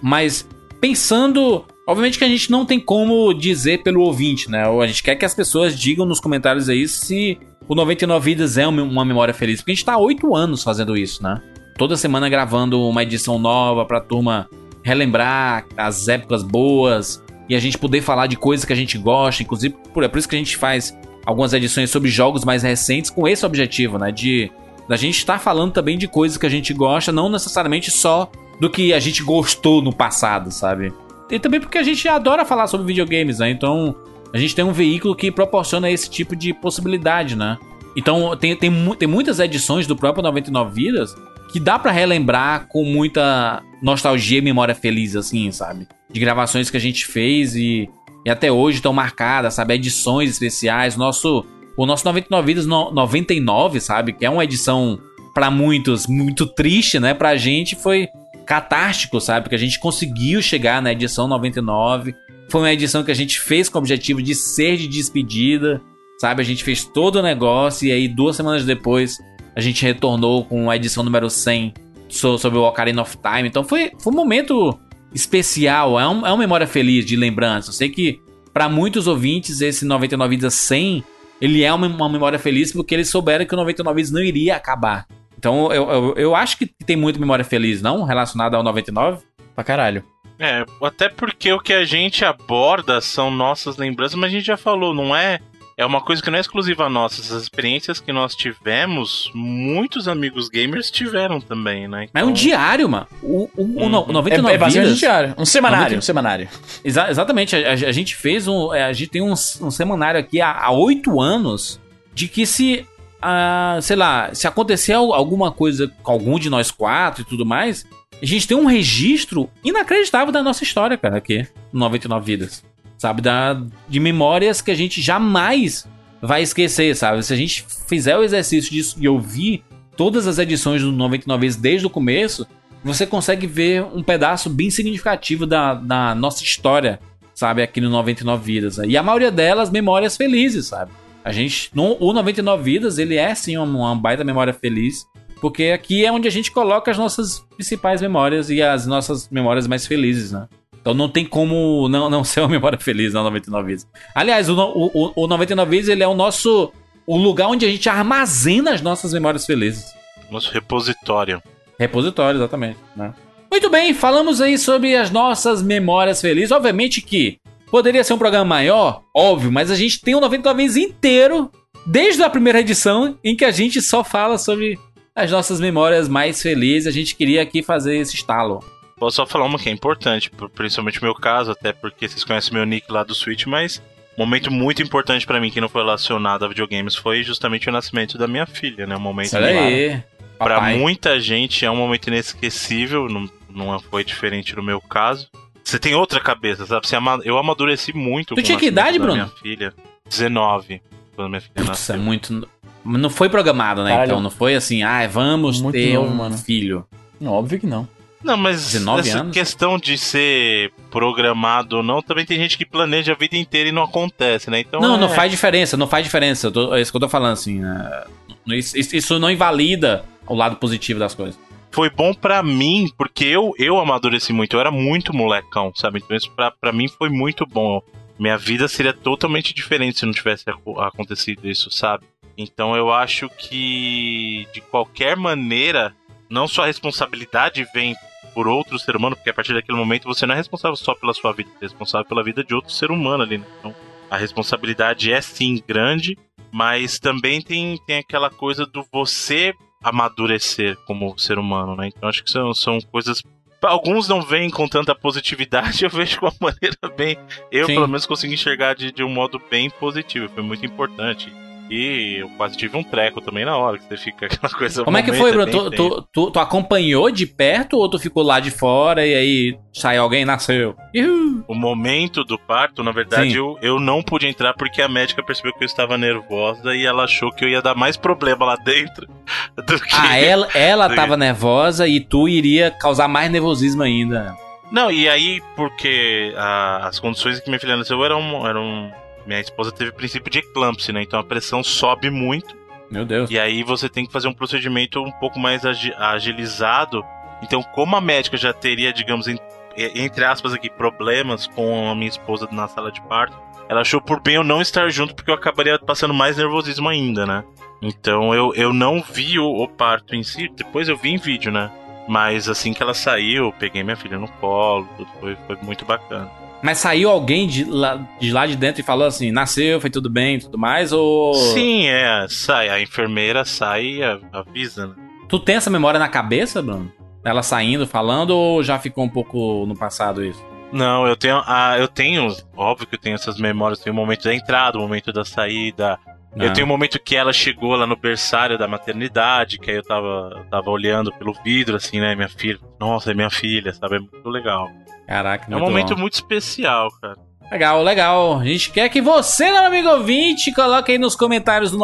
Mas 0.00 0.48
pensando. 0.80 1.66
Obviamente 1.86 2.16
que 2.16 2.24
a 2.24 2.28
gente 2.28 2.50
não 2.50 2.64
tem 2.64 2.80
como 2.80 3.34
dizer 3.34 3.82
pelo 3.82 4.00
ouvinte, 4.00 4.50
né? 4.50 4.66
Ou 4.68 4.80
a 4.80 4.86
gente 4.86 5.02
quer 5.02 5.16
que 5.16 5.24
as 5.26 5.34
pessoas 5.34 5.78
digam 5.78 6.06
nos 6.06 6.18
comentários 6.18 6.70
aí 6.70 6.88
se 6.88 7.38
o 7.72 7.74
99 7.74 8.24
Vidas 8.24 8.58
é 8.58 8.66
uma 8.66 9.04
memória 9.04 9.32
feliz. 9.32 9.60
Porque 9.60 9.72
a 9.72 9.74
gente 9.74 9.84
tá 9.84 9.94
há 9.94 9.98
oito 9.98 10.34
anos 10.36 10.62
fazendo 10.62 10.96
isso, 10.96 11.22
né? 11.22 11.40
Toda 11.78 11.96
semana 11.96 12.28
gravando 12.28 12.80
uma 12.86 13.02
edição 13.02 13.38
nova 13.38 13.84
pra 13.86 14.00
turma 14.00 14.48
relembrar 14.82 15.64
as 15.76 16.06
épocas 16.08 16.42
boas 16.42 17.22
e 17.48 17.54
a 17.54 17.58
gente 17.60 17.78
poder 17.78 18.02
falar 18.02 18.26
de 18.26 18.36
coisas 18.36 18.64
que 18.66 18.72
a 18.72 18.76
gente 18.76 18.98
gosta. 18.98 19.42
Inclusive, 19.42 19.74
por- 19.92 20.02
é 20.04 20.08
por 20.08 20.18
isso 20.18 20.28
que 20.28 20.36
a 20.36 20.38
gente 20.38 20.56
faz 20.56 20.96
algumas 21.24 21.52
edições 21.52 21.90
sobre 21.90 22.10
jogos 22.10 22.44
mais 22.44 22.62
recentes 22.62 23.10
com 23.10 23.26
esse 23.26 23.46
objetivo, 23.46 23.98
né? 23.98 24.10
De 24.12 24.50
da 24.88 24.96
gente 24.96 25.16
estar 25.16 25.38
falando 25.38 25.72
também 25.72 25.96
de 25.96 26.08
coisas 26.08 26.36
que 26.36 26.44
a 26.44 26.50
gente 26.50 26.74
gosta, 26.74 27.12
não 27.12 27.28
necessariamente 27.30 27.90
só 27.90 28.30
do 28.60 28.68
que 28.68 28.92
a 28.92 28.98
gente 28.98 29.22
gostou 29.22 29.80
no 29.80 29.94
passado, 29.94 30.50
sabe? 30.50 30.92
E 31.30 31.38
também 31.38 31.60
porque 31.60 31.78
a 31.78 31.82
gente 31.82 32.06
adora 32.08 32.44
falar 32.44 32.66
sobre 32.66 32.86
videogames, 32.86 33.38
né? 33.38 33.48
Então 33.50 33.94
a 34.32 34.38
gente 34.38 34.54
tem 34.54 34.64
um 34.64 34.72
veículo 34.72 35.14
que 35.14 35.30
proporciona 35.30 35.90
esse 35.90 36.08
tipo 36.08 36.34
de 36.34 36.54
possibilidade, 36.54 37.36
né? 37.36 37.58
Então 37.96 38.34
tem, 38.36 38.56
tem, 38.56 38.94
tem 38.94 39.08
muitas 39.08 39.38
edições 39.38 39.86
do 39.86 39.94
próprio 39.94 40.22
99 40.22 40.74
Vidas 40.74 41.14
que 41.52 41.60
dá 41.60 41.78
pra 41.78 41.92
relembrar 41.92 42.66
com 42.66 42.82
muita 42.82 43.62
nostalgia 43.82 44.38
e 44.38 44.42
memória 44.42 44.74
feliz, 44.74 45.14
assim, 45.14 45.52
sabe? 45.52 45.86
De 46.10 46.18
gravações 46.18 46.70
que 46.70 46.76
a 46.78 46.80
gente 46.80 47.04
fez 47.04 47.54
e, 47.54 47.90
e 48.24 48.30
até 48.30 48.50
hoje 48.50 48.78
estão 48.78 48.92
marcadas, 48.92 49.54
sabe? 49.54 49.74
Edições 49.74 50.30
especiais. 50.30 50.96
Nosso, 50.96 51.44
o 51.76 51.84
nosso 51.84 52.06
99 52.06 52.46
Vidas 52.46 52.66
no, 52.66 52.90
99, 52.90 53.80
sabe? 53.80 54.14
Que 54.14 54.24
é 54.24 54.30
uma 54.30 54.44
edição 54.44 54.98
pra 55.34 55.50
muitos 55.50 56.06
muito 56.06 56.46
triste, 56.46 56.98
né? 56.98 57.12
Pra 57.12 57.36
gente 57.36 57.76
foi 57.76 58.08
catártico, 58.46 59.20
sabe? 59.20 59.42
Porque 59.42 59.54
a 59.54 59.58
gente 59.58 59.78
conseguiu 59.78 60.40
chegar 60.40 60.80
na 60.80 60.92
edição 60.92 61.28
99. 61.28 62.14
Foi 62.52 62.60
uma 62.60 62.70
edição 62.70 63.02
que 63.02 63.10
a 63.10 63.14
gente 63.14 63.40
fez 63.40 63.70
com 63.70 63.78
o 63.78 63.80
objetivo 63.80 64.20
de 64.20 64.34
ser 64.34 64.76
de 64.76 64.86
despedida, 64.86 65.80
sabe? 66.20 66.42
A 66.42 66.44
gente 66.44 66.62
fez 66.62 66.84
todo 66.84 67.16
o 67.16 67.22
negócio 67.22 67.88
e 67.88 67.90
aí 67.90 68.06
duas 68.06 68.36
semanas 68.36 68.62
depois 68.66 69.16
a 69.56 69.60
gente 69.62 69.82
retornou 69.82 70.44
com 70.44 70.68
a 70.70 70.76
edição 70.76 71.02
número 71.02 71.30
100 71.30 71.72
so- 72.10 72.36
sobre 72.36 72.58
o 72.58 72.62
Ocarina 72.62 73.00
of 73.00 73.16
Time. 73.16 73.48
Então 73.48 73.64
foi, 73.64 73.92
foi 73.98 74.12
um 74.12 74.16
momento 74.16 74.78
especial, 75.14 75.98
é, 75.98 76.06
um, 76.06 76.26
é 76.26 76.30
uma 76.30 76.36
memória 76.36 76.66
feliz 76.66 77.06
de 77.06 77.16
lembrança. 77.16 77.70
Eu 77.70 77.72
sei 77.72 77.88
que 77.88 78.20
para 78.52 78.68
muitos 78.68 79.06
ouvintes 79.06 79.62
esse 79.62 79.86
99 79.86 80.36
Vidas 80.36 80.52
100 80.52 81.02
ele 81.40 81.62
é 81.62 81.72
uma, 81.72 81.86
uma 81.86 82.08
memória 82.10 82.38
feliz 82.38 82.70
porque 82.70 82.94
eles 82.94 83.08
souberam 83.08 83.46
que 83.46 83.54
o 83.54 83.56
99 83.56 83.96
Vidas 83.96 84.12
não 84.12 84.20
iria 84.22 84.56
acabar. 84.56 85.06
Então 85.38 85.72
eu, 85.72 85.88
eu, 85.90 86.14
eu 86.18 86.36
acho 86.36 86.58
que 86.58 86.66
tem 86.66 86.96
muita 86.96 87.18
memória 87.18 87.46
feliz, 87.46 87.80
não? 87.80 88.04
Relacionada 88.04 88.58
ao 88.58 88.62
99? 88.62 89.22
Pra 89.54 89.64
caralho. 89.64 90.04
É, 90.44 90.64
até 90.84 91.08
porque 91.08 91.52
o 91.52 91.60
que 91.60 91.72
a 91.72 91.84
gente 91.84 92.24
aborda 92.24 93.00
são 93.00 93.30
nossas 93.30 93.76
lembranças, 93.76 94.16
mas 94.18 94.30
a 94.32 94.34
gente 94.34 94.46
já 94.46 94.56
falou, 94.56 94.92
não 94.92 95.14
é. 95.14 95.38
É 95.74 95.86
uma 95.86 96.02
coisa 96.02 96.22
que 96.22 96.30
não 96.30 96.36
é 96.36 96.40
exclusiva 96.40 96.88
nossa. 96.88 97.20
Essas 97.22 97.42
experiências 97.44 97.98
que 97.98 98.12
nós 98.12 98.34
tivemos, 98.36 99.30
muitos 99.34 100.06
amigos 100.06 100.48
gamers 100.50 100.90
tiveram 100.90 101.40
também, 101.40 101.88
né? 101.88 102.08
Mas 102.12 102.22
é 102.22 102.26
um 102.26 102.32
diário, 102.32 102.86
mano. 102.88 103.06
O, 103.22 103.48
o, 103.56 103.84
o 103.84 103.88
no- 103.88 104.02
o 104.06 104.10
É, 104.10 104.12
99 104.12 104.54
é 104.54 104.58
basicamente 104.58 104.92
um 104.92 104.96
diário. 104.96 105.34
Um 105.38 105.46
semanário, 105.46 105.82
90. 105.84 105.98
um 105.98 106.02
semanário. 106.02 106.48
Exa- 106.84 107.10
exatamente, 107.10 107.56
a, 107.56 107.70
a- 107.70 107.72
a 107.72 107.92
gente 107.92 108.14
fez 108.14 108.46
um. 108.46 108.72
é, 108.74 108.84
A 108.84 108.92
gente 108.92 109.10
tem 109.10 109.22
um, 109.22 109.32
um 109.32 109.70
semanário 109.70 110.20
aqui 110.20 110.40
há 110.42 110.70
oito 110.70 111.18
anos 111.20 111.80
de 112.12 112.28
que 112.28 112.44
se. 112.44 112.86
ah, 113.20 113.78
sei 113.80 113.96
lá, 113.96 114.28
se 114.34 114.46
acontecer 114.46 114.92
al- 114.92 115.14
alguma 115.14 115.50
coisa 115.50 115.90
com 116.02 116.12
algum 116.12 116.38
de 116.38 116.50
nós 116.50 116.70
quatro 116.70 117.22
e 117.22 117.24
tudo 117.24 117.46
mais, 117.46 117.86
a 118.22 118.26
gente 118.26 118.46
tem 118.46 118.56
um 118.56 118.66
registro 118.66 119.50
inacreditável 119.64 120.32
da 120.32 120.42
nossa 120.42 120.62
história, 120.62 120.96
cara, 120.96 121.16
aqui, 121.16 121.46
no 121.72 121.80
99 121.80 122.24
Vidas. 122.24 122.64
Sabe? 122.96 123.20
Da, 123.20 123.60
de 123.88 123.98
memórias 123.98 124.62
que 124.62 124.70
a 124.70 124.76
gente 124.76 125.02
jamais 125.02 125.88
vai 126.20 126.40
esquecer, 126.40 126.94
sabe? 126.94 127.20
Se 127.24 127.32
a 127.32 127.36
gente 127.36 127.66
fizer 127.88 128.16
o 128.16 128.22
exercício 128.22 128.70
disso 128.70 128.96
e 129.00 129.08
ouvir 129.08 129.64
todas 129.96 130.28
as 130.28 130.38
edições 130.38 130.82
do 130.82 130.92
99 130.92 131.40
Vidas 131.40 131.56
desde 131.56 131.86
o 131.86 131.90
começo, 131.90 132.46
você 132.84 133.04
consegue 133.04 133.44
ver 133.44 133.82
um 133.82 134.04
pedaço 134.04 134.48
bem 134.48 134.70
significativo 134.70 135.44
da, 135.44 135.74
da 135.74 136.14
nossa 136.14 136.44
história, 136.44 137.00
sabe, 137.34 137.60
aqui 137.60 137.80
no 137.80 137.90
99 137.90 138.44
Vidas. 138.44 138.78
E 138.78 138.96
a 138.96 139.02
maioria 139.02 139.32
delas, 139.32 139.68
memórias 139.68 140.16
felizes, 140.16 140.66
sabe? 140.66 140.92
A 141.24 141.32
gente, 141.32 141.70
no, 141.74 141.96
o 141.98 142.12
99 142.12 142.62
Vidas, 142.62 142.98
ele 142.98 143.16
é 143.16 143.34
sim 143.34 143.56
uma, 143.56 143.66
uma 143.66 143.96
baita 143.96 144.22
memória 144.22 144.52
feliz, 144.52 145.08
porque 145.42 145.64
aqui 145.74 146.06
é 146.06 146.12
onde 146.12 146.28
a 146.28 146.30
gente 146.30 146.52
coloca 146.52 146.88
as 146.88 146.96
nossas 146.96 147.40
principais 147.56 148.00
memórias 148.00 148.48
e 148.48 148.62
as 148.62 148.86
nossas 148.86 149.28
memórias 149.28 149.66
mais 149.66 149.84
felizes, 149.84 150.30
né? 150.30 150.46
Então 150.80 150.94
não 150.94 151.08
tem 151.08 151.26
como 151.26 151.88
não, 151.88 152.08
não 152.08 152.22
ser 152.24 152.42
uma 152.42 152.48
memória 152.48 152.78
feliz 152.78 153.12
na 153.12 153.24
99 153.24 153.66
Vidas. 153.66 153.88
Aliás, 154.14 154.48
o, 154.48 154.54
o, 154.54 154.90
o, 154.94 155.24
o 155.24 155.26
99 155.26 155.68
Vidas, 155.68 155.88
ele 155.88 156.04
é 156.04 156.06
o 156.06 156.14
nosso... 156.14 156.72
O 157.04 157.16
lugar 157.16 157.48
onde 157.48 157.66
a 157.66 157.68
gente 157.68 157.88
armazena 157.88 158.72
as 158.72 158.80
nossas 158.80 159.12
memórias 159.12 159.44
felizes. 159.44 159.92
Nosso 160.30 160.48
repositório. 160.52 161.42
Repositório, 161.76 162.38
exatamente. 162.38 162.78
Né? 162.94 163.12
Muito 163.50 163.68
bem, 163.68 163.92
falamos 163.92 164.40
aí 164.40 164.56
sobre 164.56 164.94
as 164.94 165.10
nossas 165.10 165.60
memórias 165.60 166.20
felizes. 166.20 166.52
Obviamente 166.52 167.00
que 167.00 167.38
poderia 167.68 168.04
ser 168.04 168.14
um 168.14 168.18
programa 168.18 168.44
maior, 168.44 169.02
óbvio, 169.12 169.50
mas 169.50 169.72
a 169.72 169.74
gente 169.74 170.00
tem 170.00 170.14
um 170.14 170.20
99 170.20 170.62
vezes 170.62 170.76
inteiro, 170.76 171.50
desde 171.84 172.22
a 172.22 172.30
primeira 172.30 172.60
edição, 172.60 173.18
em 173.24 173.34
que 173.34 173.44
a 173.44 173.50
gente 173.50 173.82
só 173.82 174.04
fala 174.04 174.38
sobre 174.38 174.78
as 175.14 175.30
nossas 175.30 175.60
memórias 175.60 176.08
mais 176.08 176.40
felizes. 176.42 176.86
A 176.86 176.90
gente 176.90 177.14
queria 177.14 177.42
aqui 177.42 177.62
fazer 177.62 177.96
esse 177.96 178.14
estalo. 178.14 178.62
Posso 178.98 179.16
só 179.16 179.26
falar 179.26 179.44
uma 179.46 179.58
que 179.58 179.68
é 179.68 179.72
importante, 179.72 180.30
por- 180.30 180.48
principalmente 180.48 181.00
no 181.02 181.06
meu 181.08 181.14
caso, 181.14 181.50
até 181.50 181.72
porque 181.72 182.06
vocês 182.08 182.22
conhecem 182.24 182.52
meu 182.54 182.64
nick 182.64 182.90
lá 182.90 183.02
do 183.02 183.14
Switch, 183.14 183.46
mas 183.46 183.82
um 184.16 184.24
momento 184.24 184.50
muito 184.50 184.80
importante 184.82 185.26
pra 185.26 185.40
mim 185.40 185.50
que 185.50 185.60
não 185.60 185.68
foi 185.68 185.82
relacionado 185.82 186.44
a 186.44 186.48
videogames 186.48 186.94
foi 186.94 187.22
justamente 187.24 187.68
o 187.68 187.72
nascimento 187.72 188.16
da 188.16 188.28
minha 188.28 188.46
filha, 188.46 188.86
né? 188.86 188.96
Um 188.96 189.00
momento 189.00 189.36
aí. 189.36 190.00
pra 190.38 190.54
papai. 190.56 190.76
muita 190.76 191.18
gente 191.20 191.64
é 191.64 191.70
um 191.70 191.76
momento 191.76 192.06
inesquecível, 192.08 193.08
não, 193.08 193.28
não 193.50 193.80
foi 193.80 194.04
diferente 194.04 194.54
no 194.54 194.62
meu 194.62 194.80
caso. 194.80 195.28
Você 195.64 195.78
tem 195.78 195.94
outra 195.94 196.20
cabeça, 196.20 196.64
sabe? 196.66 196.86
Você 196.86 196.94
ama- 196.96 197.20
eu 197.24 197.38
amadureci 197.38 197.92
muito 197.92 198.34
Tu 198.36 198.42
tinha 198.42 198.56
o 198.56 198.60
que 198.60 198.66
idade, 198.66 198.98
da 198.98 199.04
Bruno? 199.04 199.14
minha 199.24 199.36
filha. 199.40 199.72
19, 200.08 200.80
quando 201.16 201.28
minha 201.30 201.40
filha 201.40 201.52
Putz, 201.54 201.68
nasceu. 201.68 201.94
é 201.94 201.98
muito. 201.98 202.48
Não 202.84 203.10
foi 203.10 203.28
programado, 203.28 203.82
né? 203.84 203.90
Caralho. 203.90 204.08
Então 204.10 204.20
não 204.20 204.30
foi 204.30 204.54
assim, 204.54 204.82
ah, 204.82 205.06
vamos 205.06 205.60
Muito 205.60 205.74
ter 205.74 205.94
novo, 205.94 206.08
um 206.10 206.14
mano. 206.14 206.36
filho. 206.38 206.84
Não, 207.20 207.32
óbvio 207.32 207.60
que 207.60 207.66
não. 207.66 207.86
Não, 208.24 208.36
mas 208.36 208.70
19 208.72 209.08
essa 209.08 209.18
anos? 209.20 209.32
questão 209.34 209.78
de 209.78 209.98
ser 209.98 210.72
programado 210.90 211.78
ou 211.78 211.82
não, 211.82 212.00
também 212.00 212.24
tem 212.24 212.38
gente 212.38 212.56
que 212.56 212.64
planeja 212.64 213.12
a 213.12 213.16
vida 213.16 213.36
inteira 213.36 213.68
e 213.68 213.72
não 213.72 213.82
acontece, 213.82 214.48
né? 214.50 214.60
Então 214.60 214.80
Não, 214.80 214.94
é- 214.94 214.98
não 214.98 215.08
faz 215.08 215.30
diferença, 215.30 215.76
não 215.76 215.88
faz 215.88 216.04
diferença. 216.04 216.46
Eu 216.46 216.52
tô- 216.52 216.74
é 216.74 216.80
isso 216.80 216.92
que 216.92 216.96
eu 216.96 217.00
tô 217.00 217.08
falando, 217.08 217.32
assim. 217.32 217.58
né? 217.60 218.04
Isso, 218.48 218.76
isso- 218.96 219.18
não 219.18 219.30
invalida 219.30 220.04
o 220.26 220.34
lado 220.34 220.56
positivo 220.56 220.98
das 221.00 221.14
coisas. 221.14 221.38
Foi 221.70 221.88
bom 221.90 222.12
pra 222.14 222.42
mim, 222.42 222.88
porque 222.98 223.24
eu, 223.24 223.54
eu 223.58 223.78
amadureci 223.80 224.32
muito, 224.32 224.54
eu 224.54 224.60
era 224.60 224.70
muito 224.70 225.12
molecão, 225.16 225.72
sabe? 225.74 226.00
Então 226.04 226.16
isso 226.16 226.30
pra, 226.30 226.50
pra 226.50 226.70
mim 226.72 226.86
foi 226.88 227.08
muito 227.08 227.46
bom. 227.46 227.80
Minha 228.18 228.36
vida 228.36 228.68
seria 228.68 228.92
totalmente 228.92 229.52
diferente 229.54 229.98
se 229.98 230.06
não 230.06 230.12
tivesse 230.12 230.48
aco- 230.48 230.78
acontecido 230.80 231.48
isso, 231.48 231.70
sabe? 231.70 232.04
Então 232.36 232.76
eu 232.76 232.92
acho 232.92 233.28
que, 233.28 234.46
de 234.52 234.60
qualquer 234.60 235.16
maneira, 235.16 235.94
não 236.30 236.48
só 236.48 236.62
a 236.62 236.66
responsabilidade 236.66 237.66
vem 237.74 237.94
por 238.34 238.48
outro 238.48 238.78
ser 238.78 238.96
humano, 238.96 239.14
porque 239.14 239.30
a 239.30 239.34
partir 239.34 239.52
daquele 239.52 239.76
momento 239.76 240.04
você 240.04 240.24
não 240.26 240.34
é 240.34 240.38
responsável 240.38 240.76
só 240.76 240.94
pela 240.94 241.12
sua 241.12 241.32
vida, 241.32 241.50
você 241.50 241.64
é 241.64 241.68
responsável 241.68 242.06
pela 242.06 242.24
vida 242.24 242.42
de 242.42 242.54
outro 242.54 242.72
ser 242.72 242.90
humano 242.90 243.22
ali, 243.22 243.38
né? 243.38 243.46
Então 243.58 243.74
a 244.10 244.16
responsabilidade 244.16 245.12
é 245.12 245.20
sim 245.20 245.62
grande, 245.66 246.18
mas 246.52 246.98
também 246.98 247.40
tem, 247.40 247.78
tem 247.86 247.98
aquela 247.98 248.28
coisa 248.28 248.66
do 248.66 248.84
você 248.92 249.54
amadurecer 249.82 250.76
como 250.86 251.18
ser 251.18 251.38
humano, 251.38 251.74
né? 251.74 251.88
Então 251.88 252.08
acho 252.08 252.22
que 252.22 252.30
são, 252.30 252.52
são 252.54 252.78
coisas. 252.80 253.22
Alguns 253.62 254.08
não 254.08 254.20
veem 254.22 254.50
com 254.50 254.68
tanta 254.68 254.94
positividade, 254.94 255.84
eu 255.86 255.90
vejo 255.90 256.18
de 256.18 256.24
uma 256.24 256.34
maneira 256.40 256.76
bem. 256.96 257.16
Eu, 257.50 257.66
Sim. 257.66 257.74
pelo 257.74 257.86
menos, 257.86 258.06
consigo 258.06 258.32
enxergar 258.32 258.74
de, 258.74 258.92
de 258.92 259.02
um 259.02 259.08
modo 259.08 259.40
bem 259.50 259.70
positivo. 259.70 260.28
Foi 260.28 260.42
muito 260.42 260.64
importante. 260.66 261.32
E 261.74 262.18
eu 262.20 262.28
quase 262.36 262.54
tive 262.54 262.76
um 262.76 262.82
treco 262.82 263.20
também 263.22 263.46
na 263.46 263.56
hora, 263.56 263.78
que 263.78 263.84
você 263.84 263.96
fica 263.96 264.26
aquela 264.32 264.52
coisa. 264.52 264.84
Como 264.84 264.96
é 264.98 265.02
que 265.02 265.12
foi, 265.12 265.32
Bruno? 265.32 265.50
Tu, 265.50 265.70
tu, 265.70 266.08
tu, 266.12 266.30
tu 266.30 266.38
acompanhou 266.38 267.10
de 267.10 267.26
perto 267.26 267.78
ou 267.78 267.88
tu 267.88 267.98
ficou 267.98 268.22
lá 268.22 268.38
de 268.40 268.50
fora 268.50 269.06
e 269.06 269.14
aí 269.14 269.58
saiu 269.72 270.02
alguém 270.02 270.22
e 270.22 270.24
nasceu? 270.26 270.76
Uhul. 270.94 271.42
O 271.48 271.54
momento 271.54 272.24
do 272.24 272.38
parto, 272.38 272.82
na 272.82 272.92
verdade, 272.92 273.30
Sim. 273.30 273.36
eu, 273.38 273.58
eu 273.62 273.80
não 273.80 274.02
pude 274.02 274.26
entrar 274.26 274.52
porque 274.52 274.82
a 274.82 274.88
médica 274.88 275.22
percebeu 275.22 275.52
que 275.54 275.64
eu 275.64 275.66
estava 275.66 275.96
nervosa 275.96 276.74
e 276.74 276.84
ela 276.84 277.04
achou 277.04 277.32
que 277.32 277.42
eu 277.44 277.48
ia 277.48 277.62
dar 277.62 277.74
mais 277.74 277.96
problema 277.96 278.44
lá 278.44 278.56
dentro 278.56 279.06
do 279.56 279.80
que. 279.80 279.94
Ah, 279.96 280.18
ela, 280.18 280.48
ela 280.54 280.90
tava 280.94 281.16
nervosa 281.16 281.88
e 281.88 282.00
tu 282.00 282.28
iria 282.28 282.70
causar 282.70 283.08
mais 283.08 283.30
nervosismo 283.30 283.82
ainda. 283.82 284.36
Não, 284.70 284.90
e 284.90 285.06
aí, 285.08 285.42
porque 285.54 286.32
a- 286.36 286.86
as 286.88 286.98
condições 286.98 287.38
em 287.38 287.42
que 287.42 287.48
minha 287.50 287.60
filha 287.60 287.76
nasceu 287.76 288.02
eram, 288.04 288.46
eram. 288.46 288.90
Minha 289.26 289.40
esposa 289.40 289.70
teve 289.72 289.92
princípio 289.92 290.30
de 290.30 290.38
eclâmpsia, 290.40 290.92
né? 290.92 291.02
Então 291.02 291.18
a 291.18 291.24
pressão 291.24 291.62
sobe 291.62 292.10
muito. 292.10 292.56
Meu 292.90 293.04
Deus. 293.06 293.30
E 293.30 293.38
aí 293.38 293.62
você 293.62 293.88
tem 293.88 294.04
que 294.06 294.12
fazer 294.12 294.28
um 294.28 294.34
procedimento 294.34 295.00
um 295.02 295.12
pouco 295.12 295.38
mais 295.38 295.64
agi- 295.64 295.94
agilizado. 295.96 297.04
Então, 297.42 297.62
como 297.62 297.96
a 297.96 298.00
médica 298.00 298.36
já 298.36 298.52
teria, 298.52 298.92
digamos, 298.92 299.26
en- 299.28 299.38
entre 299.76 300.24
aspas 300.24 300.52
aqui, 300.52 300.68
problemas 300.70 301.46
com 301.46 301.88
a 301.90 301.94
minha 301.94 302.08
esposa 302.08 302.46
na 302.52 302.68
sala 302.68 302.92
de 302.92 303.00
parto, 303.02 303.36
ela 303.68 303.80
achou 303.80 304.00
por 304.00 304.20
bem 304.20 304.34
eu 304.34 304.44
não 304.44 304.60
estar 304.60 304.88
junto, 304.90 305.14
porque 305.14 305.30
eu 305.30 305.34
acabaria 305.34 305.78
passando 305.78 306.12
mais 306.12 306.36
nervosismo 306.36 306.88
ainda, 306.88 307.24
né? 307.24 307.42
Então 307.80 308.34
eu, 308.34 308.52
eu 308.54 308.72
não 308.72 309.00
vi 309.02 309.38
o, 309.38 309.46
o 309.46 309.66
parto 309.68 310.14
em 310.14 310.22
si, 310.22 310.48
depois 310.54 310.88
eu 310.88 310.96
vi 310.96 311.10
em 311.10 311.16
vídeo, 311.16 311.50
né? 311.50 311.70
Mas 312.08 312.48
assim 312.48 312.74
que 312.74 312.82
ela 312.82 312.92
saiu, 312.94 313.46
eu 313.46 313.52
peguei 313.52 313.82
minha 313.82 313.96
filha 313.96 314.18
no 314.18 314.28
colo, 314.28 314.86
tudo 314.96 315.08
foi, 315.18 315.36
foi 315.46 315.56
muito 315.62 315.84
bacana. 315.84 316.30
Mas 316.62 316.78
saiu 316.78 317.10
alguém 317.10 317.46
de 317.46 317.64
lá, 317.64 317.96
de 318.20 318.30
lá 318.30 318.46
de 318.46 318.56
dentro 318.56 318.80
e 318.80 318.84
falou 318.84 319.06
assim: 319.06 319.30
nasceu, 319.32 319.80
foi 319.80 319.90
tudo 319.90 320.08
bem, 320.08 320.38
tudo 320.38 320.56
mais? 320.58 320.92
Ou. 320.92 321.34
Sim, 321.34 321.86
é, 321.88 322.26
sai, 322.28 322.68
a 322.68 322.80
enfermeira 322.80 323.44
sai 323.44 323.84
e 323.84 324.02
avisa, 324.32 324.86
né? 324.86 324.94
Tu 325.28 325.38
tem 325.40 325.56
essa 325.56 325.70
memória 325.70 325.98
na 325.98 326.08
cabeça, 326.08 326.62
Bruno? 326.62 326.92
Ela 327.24 327.42
saindo, 327.42 327.86
falando, 327.86 328.30
ou 328.30 328.62
já 328.62 328.78
ficou 328.78 329.04
um 329.04 329.08
pouco 329.08 329.64
no 329.66 329.76
passado 329.76 330.24
isso? 330.24 330.44
Não, 330.72 331.06
eu 331.06 331.16
tenho, 331.16 331.42
ah, 331.46 331.76
eu 331.78 331.86
tenho, 331.86 332.34
óbvio 332.56 332.86
que 332.86 332.94
eu 332.94 332.98
tenho 332.98 333.14
essas 333.14 333.38
memórias, 333.38 333.78
tem 333.80 333.92
o 333.92 333.96
momento 333.96 334.24
da 334.24 334.34
entrada, 334.34 334.78
o 334.78 334.80
momento 334.80 335.12
da 335.12 335.24
saída. 335.24 335.98
Eu 336.34 336.48
Ah. 336.48 336.52
tenho 336.52 336.64
o 336.64 336.68
momento 336.68 336.98
que 336.98 337.14
ela 337.14 337.30
chegou 337.32 337.76
lá 337.76 337.86
no 337.86 337.94
berçário 337.94 338.56
da 338.56 338.66
maternidade, 338.66 339.58
que 339.58 339.70
aí 339.70 339.76
eu 339.76 339.82
tava, 339.82 340.32
eu 340.38 340.44
tava 340.50 340.70
olhando 340.70 341.12
pelo 341.12 341.34
vidro, 341.44 341.76
assim, 341.76 342.00
né, 342.00 342.14
minha 342.14 342.28
filha. 342.28 342.58
Nossa, 342.80 343.10
é 343.10 343.14
minha 343.14 343.28
filha, 343.28 343.72
sabe? 343.74 343.96
É 343.96 343.98
muito 343.98 344.28
legal. 344.30 344.70
Caraca, 345.12 345.46
É 345.52 345.56
um 345.56 345.60
momento 345.60 345.94
bom. 345.94 346.00
muito 346.00 346.14
especial, 346.14 346.88
cara. 347.00 347.16
Legal, 347.50 347.82
legal. 347.82 348.38
A 348.38 348.44
gente 348.46 348.70
quer 348.70 348.88
que 348.88 349.02
você, 349.02 349.52
meu 349.52 349.66
amigo 349.66 349.88
ouvinte, 349.90 350.50
coloque 350.52 350.92
aí 350.92 350.96
nos 350.98 351.14
comentários 351.14 351.70
do 351.70 351.76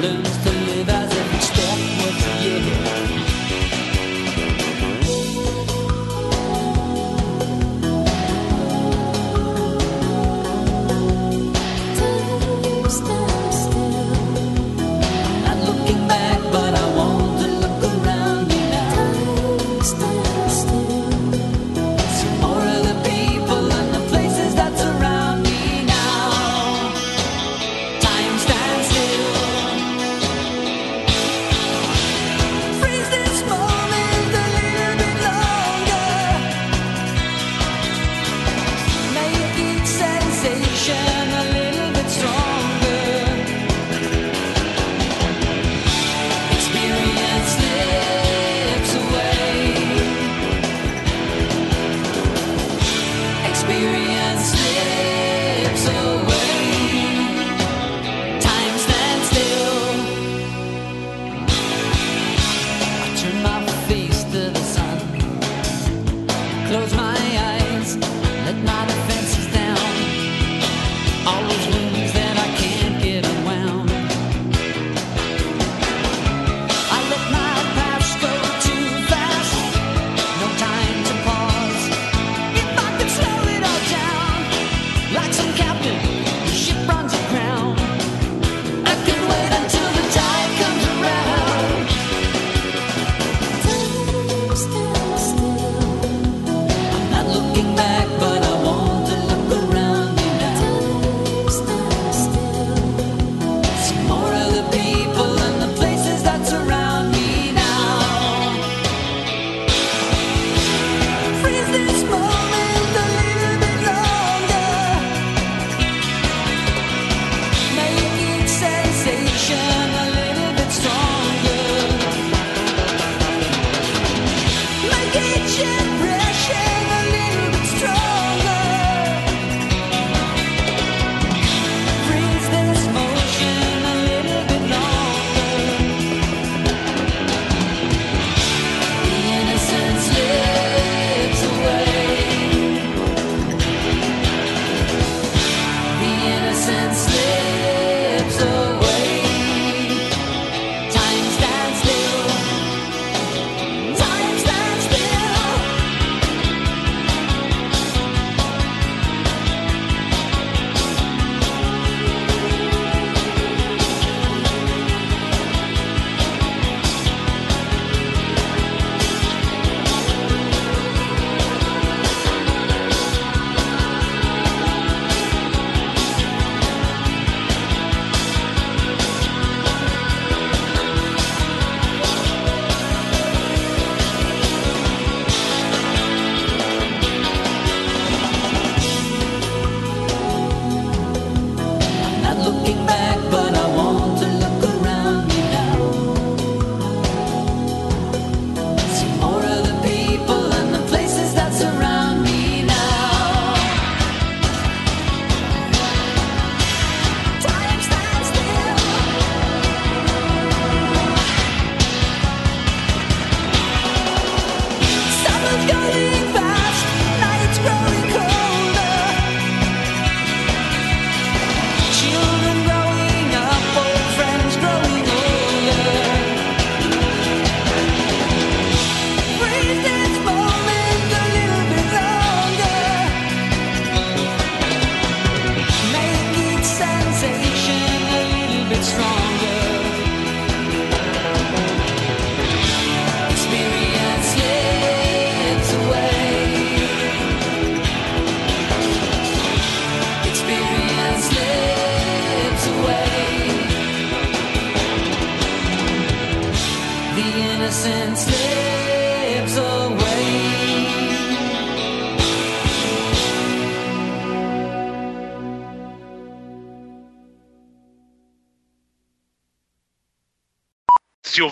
Lose 0.00 0.38
the 0.44 0.57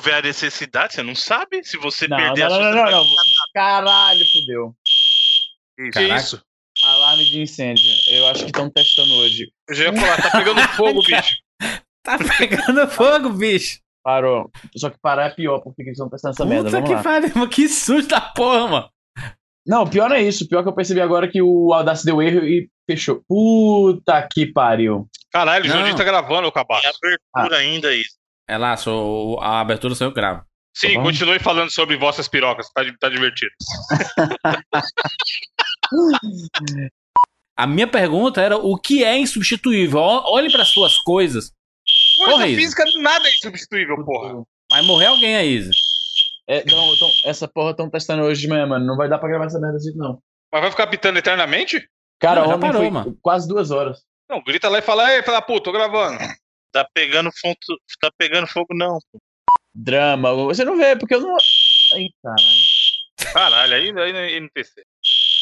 houver 0.07 0.19
a 0.19 0.23
necessidade, 0.23 0.95
você 0.95 1.03
não 1.03 1.15
sabe. 1.15 1.65
Se 1.65 1.77
você 1.77 2.07
Não, 2.07 2.17
perder 2.17 2.49
não, 2.49 2.55
a 2.55 2.59
não, 2.59 2.73
sua. 2.73 2.75
não, 2.85 2.91
não, 2.91 3.05
não. 3.05 3.17
Caralho, 3.55 4.25
fudeu. 4.33 4.75
Que 5.77 5.91
Caraca. 5.91 6.17
isso? 6.17 6.43
Alarme 6.85 7.25
de 7.25 7.41
incêndio. 7.41 7.85
Eu 8.09 8.27
acho 8.29 8.41
que 8.41 8.51
estão 8.51 8.71
testando 8.71 9.13
hoje. 9.15 9.51
Eu 9.69 9.75
já 9.75 9.85
ia 9.85 9.93
falar, 9.95 10.23
tá 10.23 10.31
pegando 10.31 10.61
fogo, 10.69 11.03
bicho. 11.07 11.37
Tá 12.03 12.19
pegando 12.39 12.89
fogo, 12.89 13.31
bicho. 13.31 13.81
Parou. 14.05 14.51
Só 14.77 14.91
que 14.91 14.99
parar 15.01 15.27
é 15.27 15.31
pior, 15.31 15.59
porque 15.61 15.83
eles 15.83 15.93
estão 15.93 16.09
testando 16.09 16.35
essa 16.35 16.45
merda. 16.45 16.71
Puta 16.71 16.83
que 16.83 17.03
pariu, 17.03 17.49
que 17.49 17.69
susto 17.69 18.09
da 18.09 18.21
porra, 18.21 18.69
mano. 18.69 18.91
Não, 19.67 19.85
pior 19.85 20.09
não 20.09 20.15
é 20.17 20.23
isso. 20.23 20.47
Pior 20.49 20.63
que 20.63 20.69
eu 20.69 20.75
percebi 20.75 21.01
agora 21.01 21.27
que 21.29 21.43
o 21.43 21.73
Audacity 21.73 22.07
deu 22.07 22.23
erro 22.23 22.45
e 22.47 22.71
fechou. 22.89 23.25
Puta 23.27 24.29
que 24.33 24.47
pariu. 24.47 25.09
Caralho, 25.33 25.65
o. 25.65 25.69
Jordinho 25.69 25.97
tá 25.97 26.05
gravando, 26.05 26.47
o 26.47 26.53
cabaço. 26.53 26.83
Tem 27.01 27.17
abertura 27.35 27.57
ainda 27.59 27.93
isso. 27.93 28.15
É 28.49 28.57
lá, 28.57 28.77
sou, 28.77 29.41
a 29.41 29.61
abertura 29.61 29.95
sou 29.95 30.07
eu 30.07 30.11
que 30.13 30.21
gravo. 30.21 30.45
Sim, 30.77 30.95
Tá 30.95 31.03
continue 31.03 31.39
falando 31.39 31.71
sobre 31.73 31.97
vossas 31.97 32.29
pirocas, 32.29 32.71
tá, 32.73 32.83
tá 33.01 33.09
divertido. 33.09 33.51
A 37.59 37.67
minha 37.67 37.87
pergunta 37.87 38.41
era 38.41 38.57
o 38.59 38.77
que 38.77 39.03
é 39.03 39.17
insubstituível? 39.17 39.99
Olhe 40.01 40.53
para 40.53 40.65
suas 40.65 40.99
coisas. 40.99 41.53
Coisa 42.19 42.33
Porra, 42.33 42.47
Isa. 42.49 42.61
física 42.61 42.85
nada 43.01 43.27
é 43.29 43.33
insubstituível, 43.33 44.05
porra. 44.05 44.43
Vai 44.71 44.83
morrer 44.83 45.07
alguém 45.07 45.37
aí, 45.37 45.55
Isa. 45.57 45.71
É, 46.49 46.65
não, 46.71 46.95
então, 46.95 47.09
essa 47.25 47.49
porra 47.49 47.71
estão 47.71 47.89
testando 47.91 48.23
hoje 48.25 48.43
de 48.43 48.49
manhã, 48.49 48.67
mano. 48.67 48.85
Não 48.87 48.97
vai 48.97 49.09
dar 49.09 49.19
pra 49.19 49.29
gravar 49.29 49.47
essa 49.47 49.59
merda 49.59 49.77
assim, 49.79 49.93
não. 49.97 50.19
Mas 50.53 50.61
vai 50.61 50.71
ficar 50.71 50.87
pitando 50.87 51.17
eternamente? 51.17 51.89
Cara, 52.21 52.43
Não, 52.43 52.51
ontem 52.51 52.61
parou, 52.61 52.83
foi 52.83 52.91
mano. 52.91 53.19
quase 53.23 53.49
duas 53.49 53.71
horas. 53.71 54.01
Não, 54.29 54.43
grita 54.43 54.69
lá 54.69 54.79
e 54.79 54.83
fala, 54.83 55.13
ei, 55.15 55.23
fala, 55.23 55.41
pô, 55.43 55.61
tô 55.61 55.73
gravando. 55.73 56.19
Tá 56.73 56.87
pegando 56.93 57.31
fogo, 57.41 57.57
tá 58.01 58.11
pegando 58.17 58.47
fogo, 58.47 58.75
não. 58.75 58.99
Drama. 59.75 60.35
Você 60.35 60.65
não 60.65 60.77
vê, 60.77 60.97
porque 60.97 61.15
eu 61.15 61.21
não. 61.21 61.37
Ai, 61.95 62.09
caralho. 62.23 62.77
Caralho, 63.33 63.75
aí, 63.75 63.91
aí 63.99 64.13
no 64.13 64.19
NPC. 64.19 64.85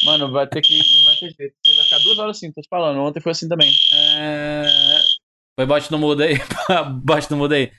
Mano, 0.03 0.31
vai 0.31 0.47
ter 0.47 0.61
que. 0.61 0.77
Não 0.77 1.03
vai 1.05 1.15
ter 1.15 1.35
jeito. 1.37 1.55
Vai 1.75 1.83
ficar 1.85 1.99
duas 1.99 2.19
horas 2.19 2.37
assim, 2.37 2.51
tô 2.51 2.61
te 2.61 2.67
falando. 2.69 2.99
Ontem 2.99 3.19
foi 3.19 3.31
assim 3.31 3.47
também. 3.47 3.71
É... 3.93 4.65
Foi 5.57 5.65
bote 5.65 5.91
no 5.91 5.97
mudo 5.97 6.21
aí. 6.23 6.35
bote 7.03 7.31
no 7.31 7.37
mudo 7.37 7.53
aí. 7.53 7.71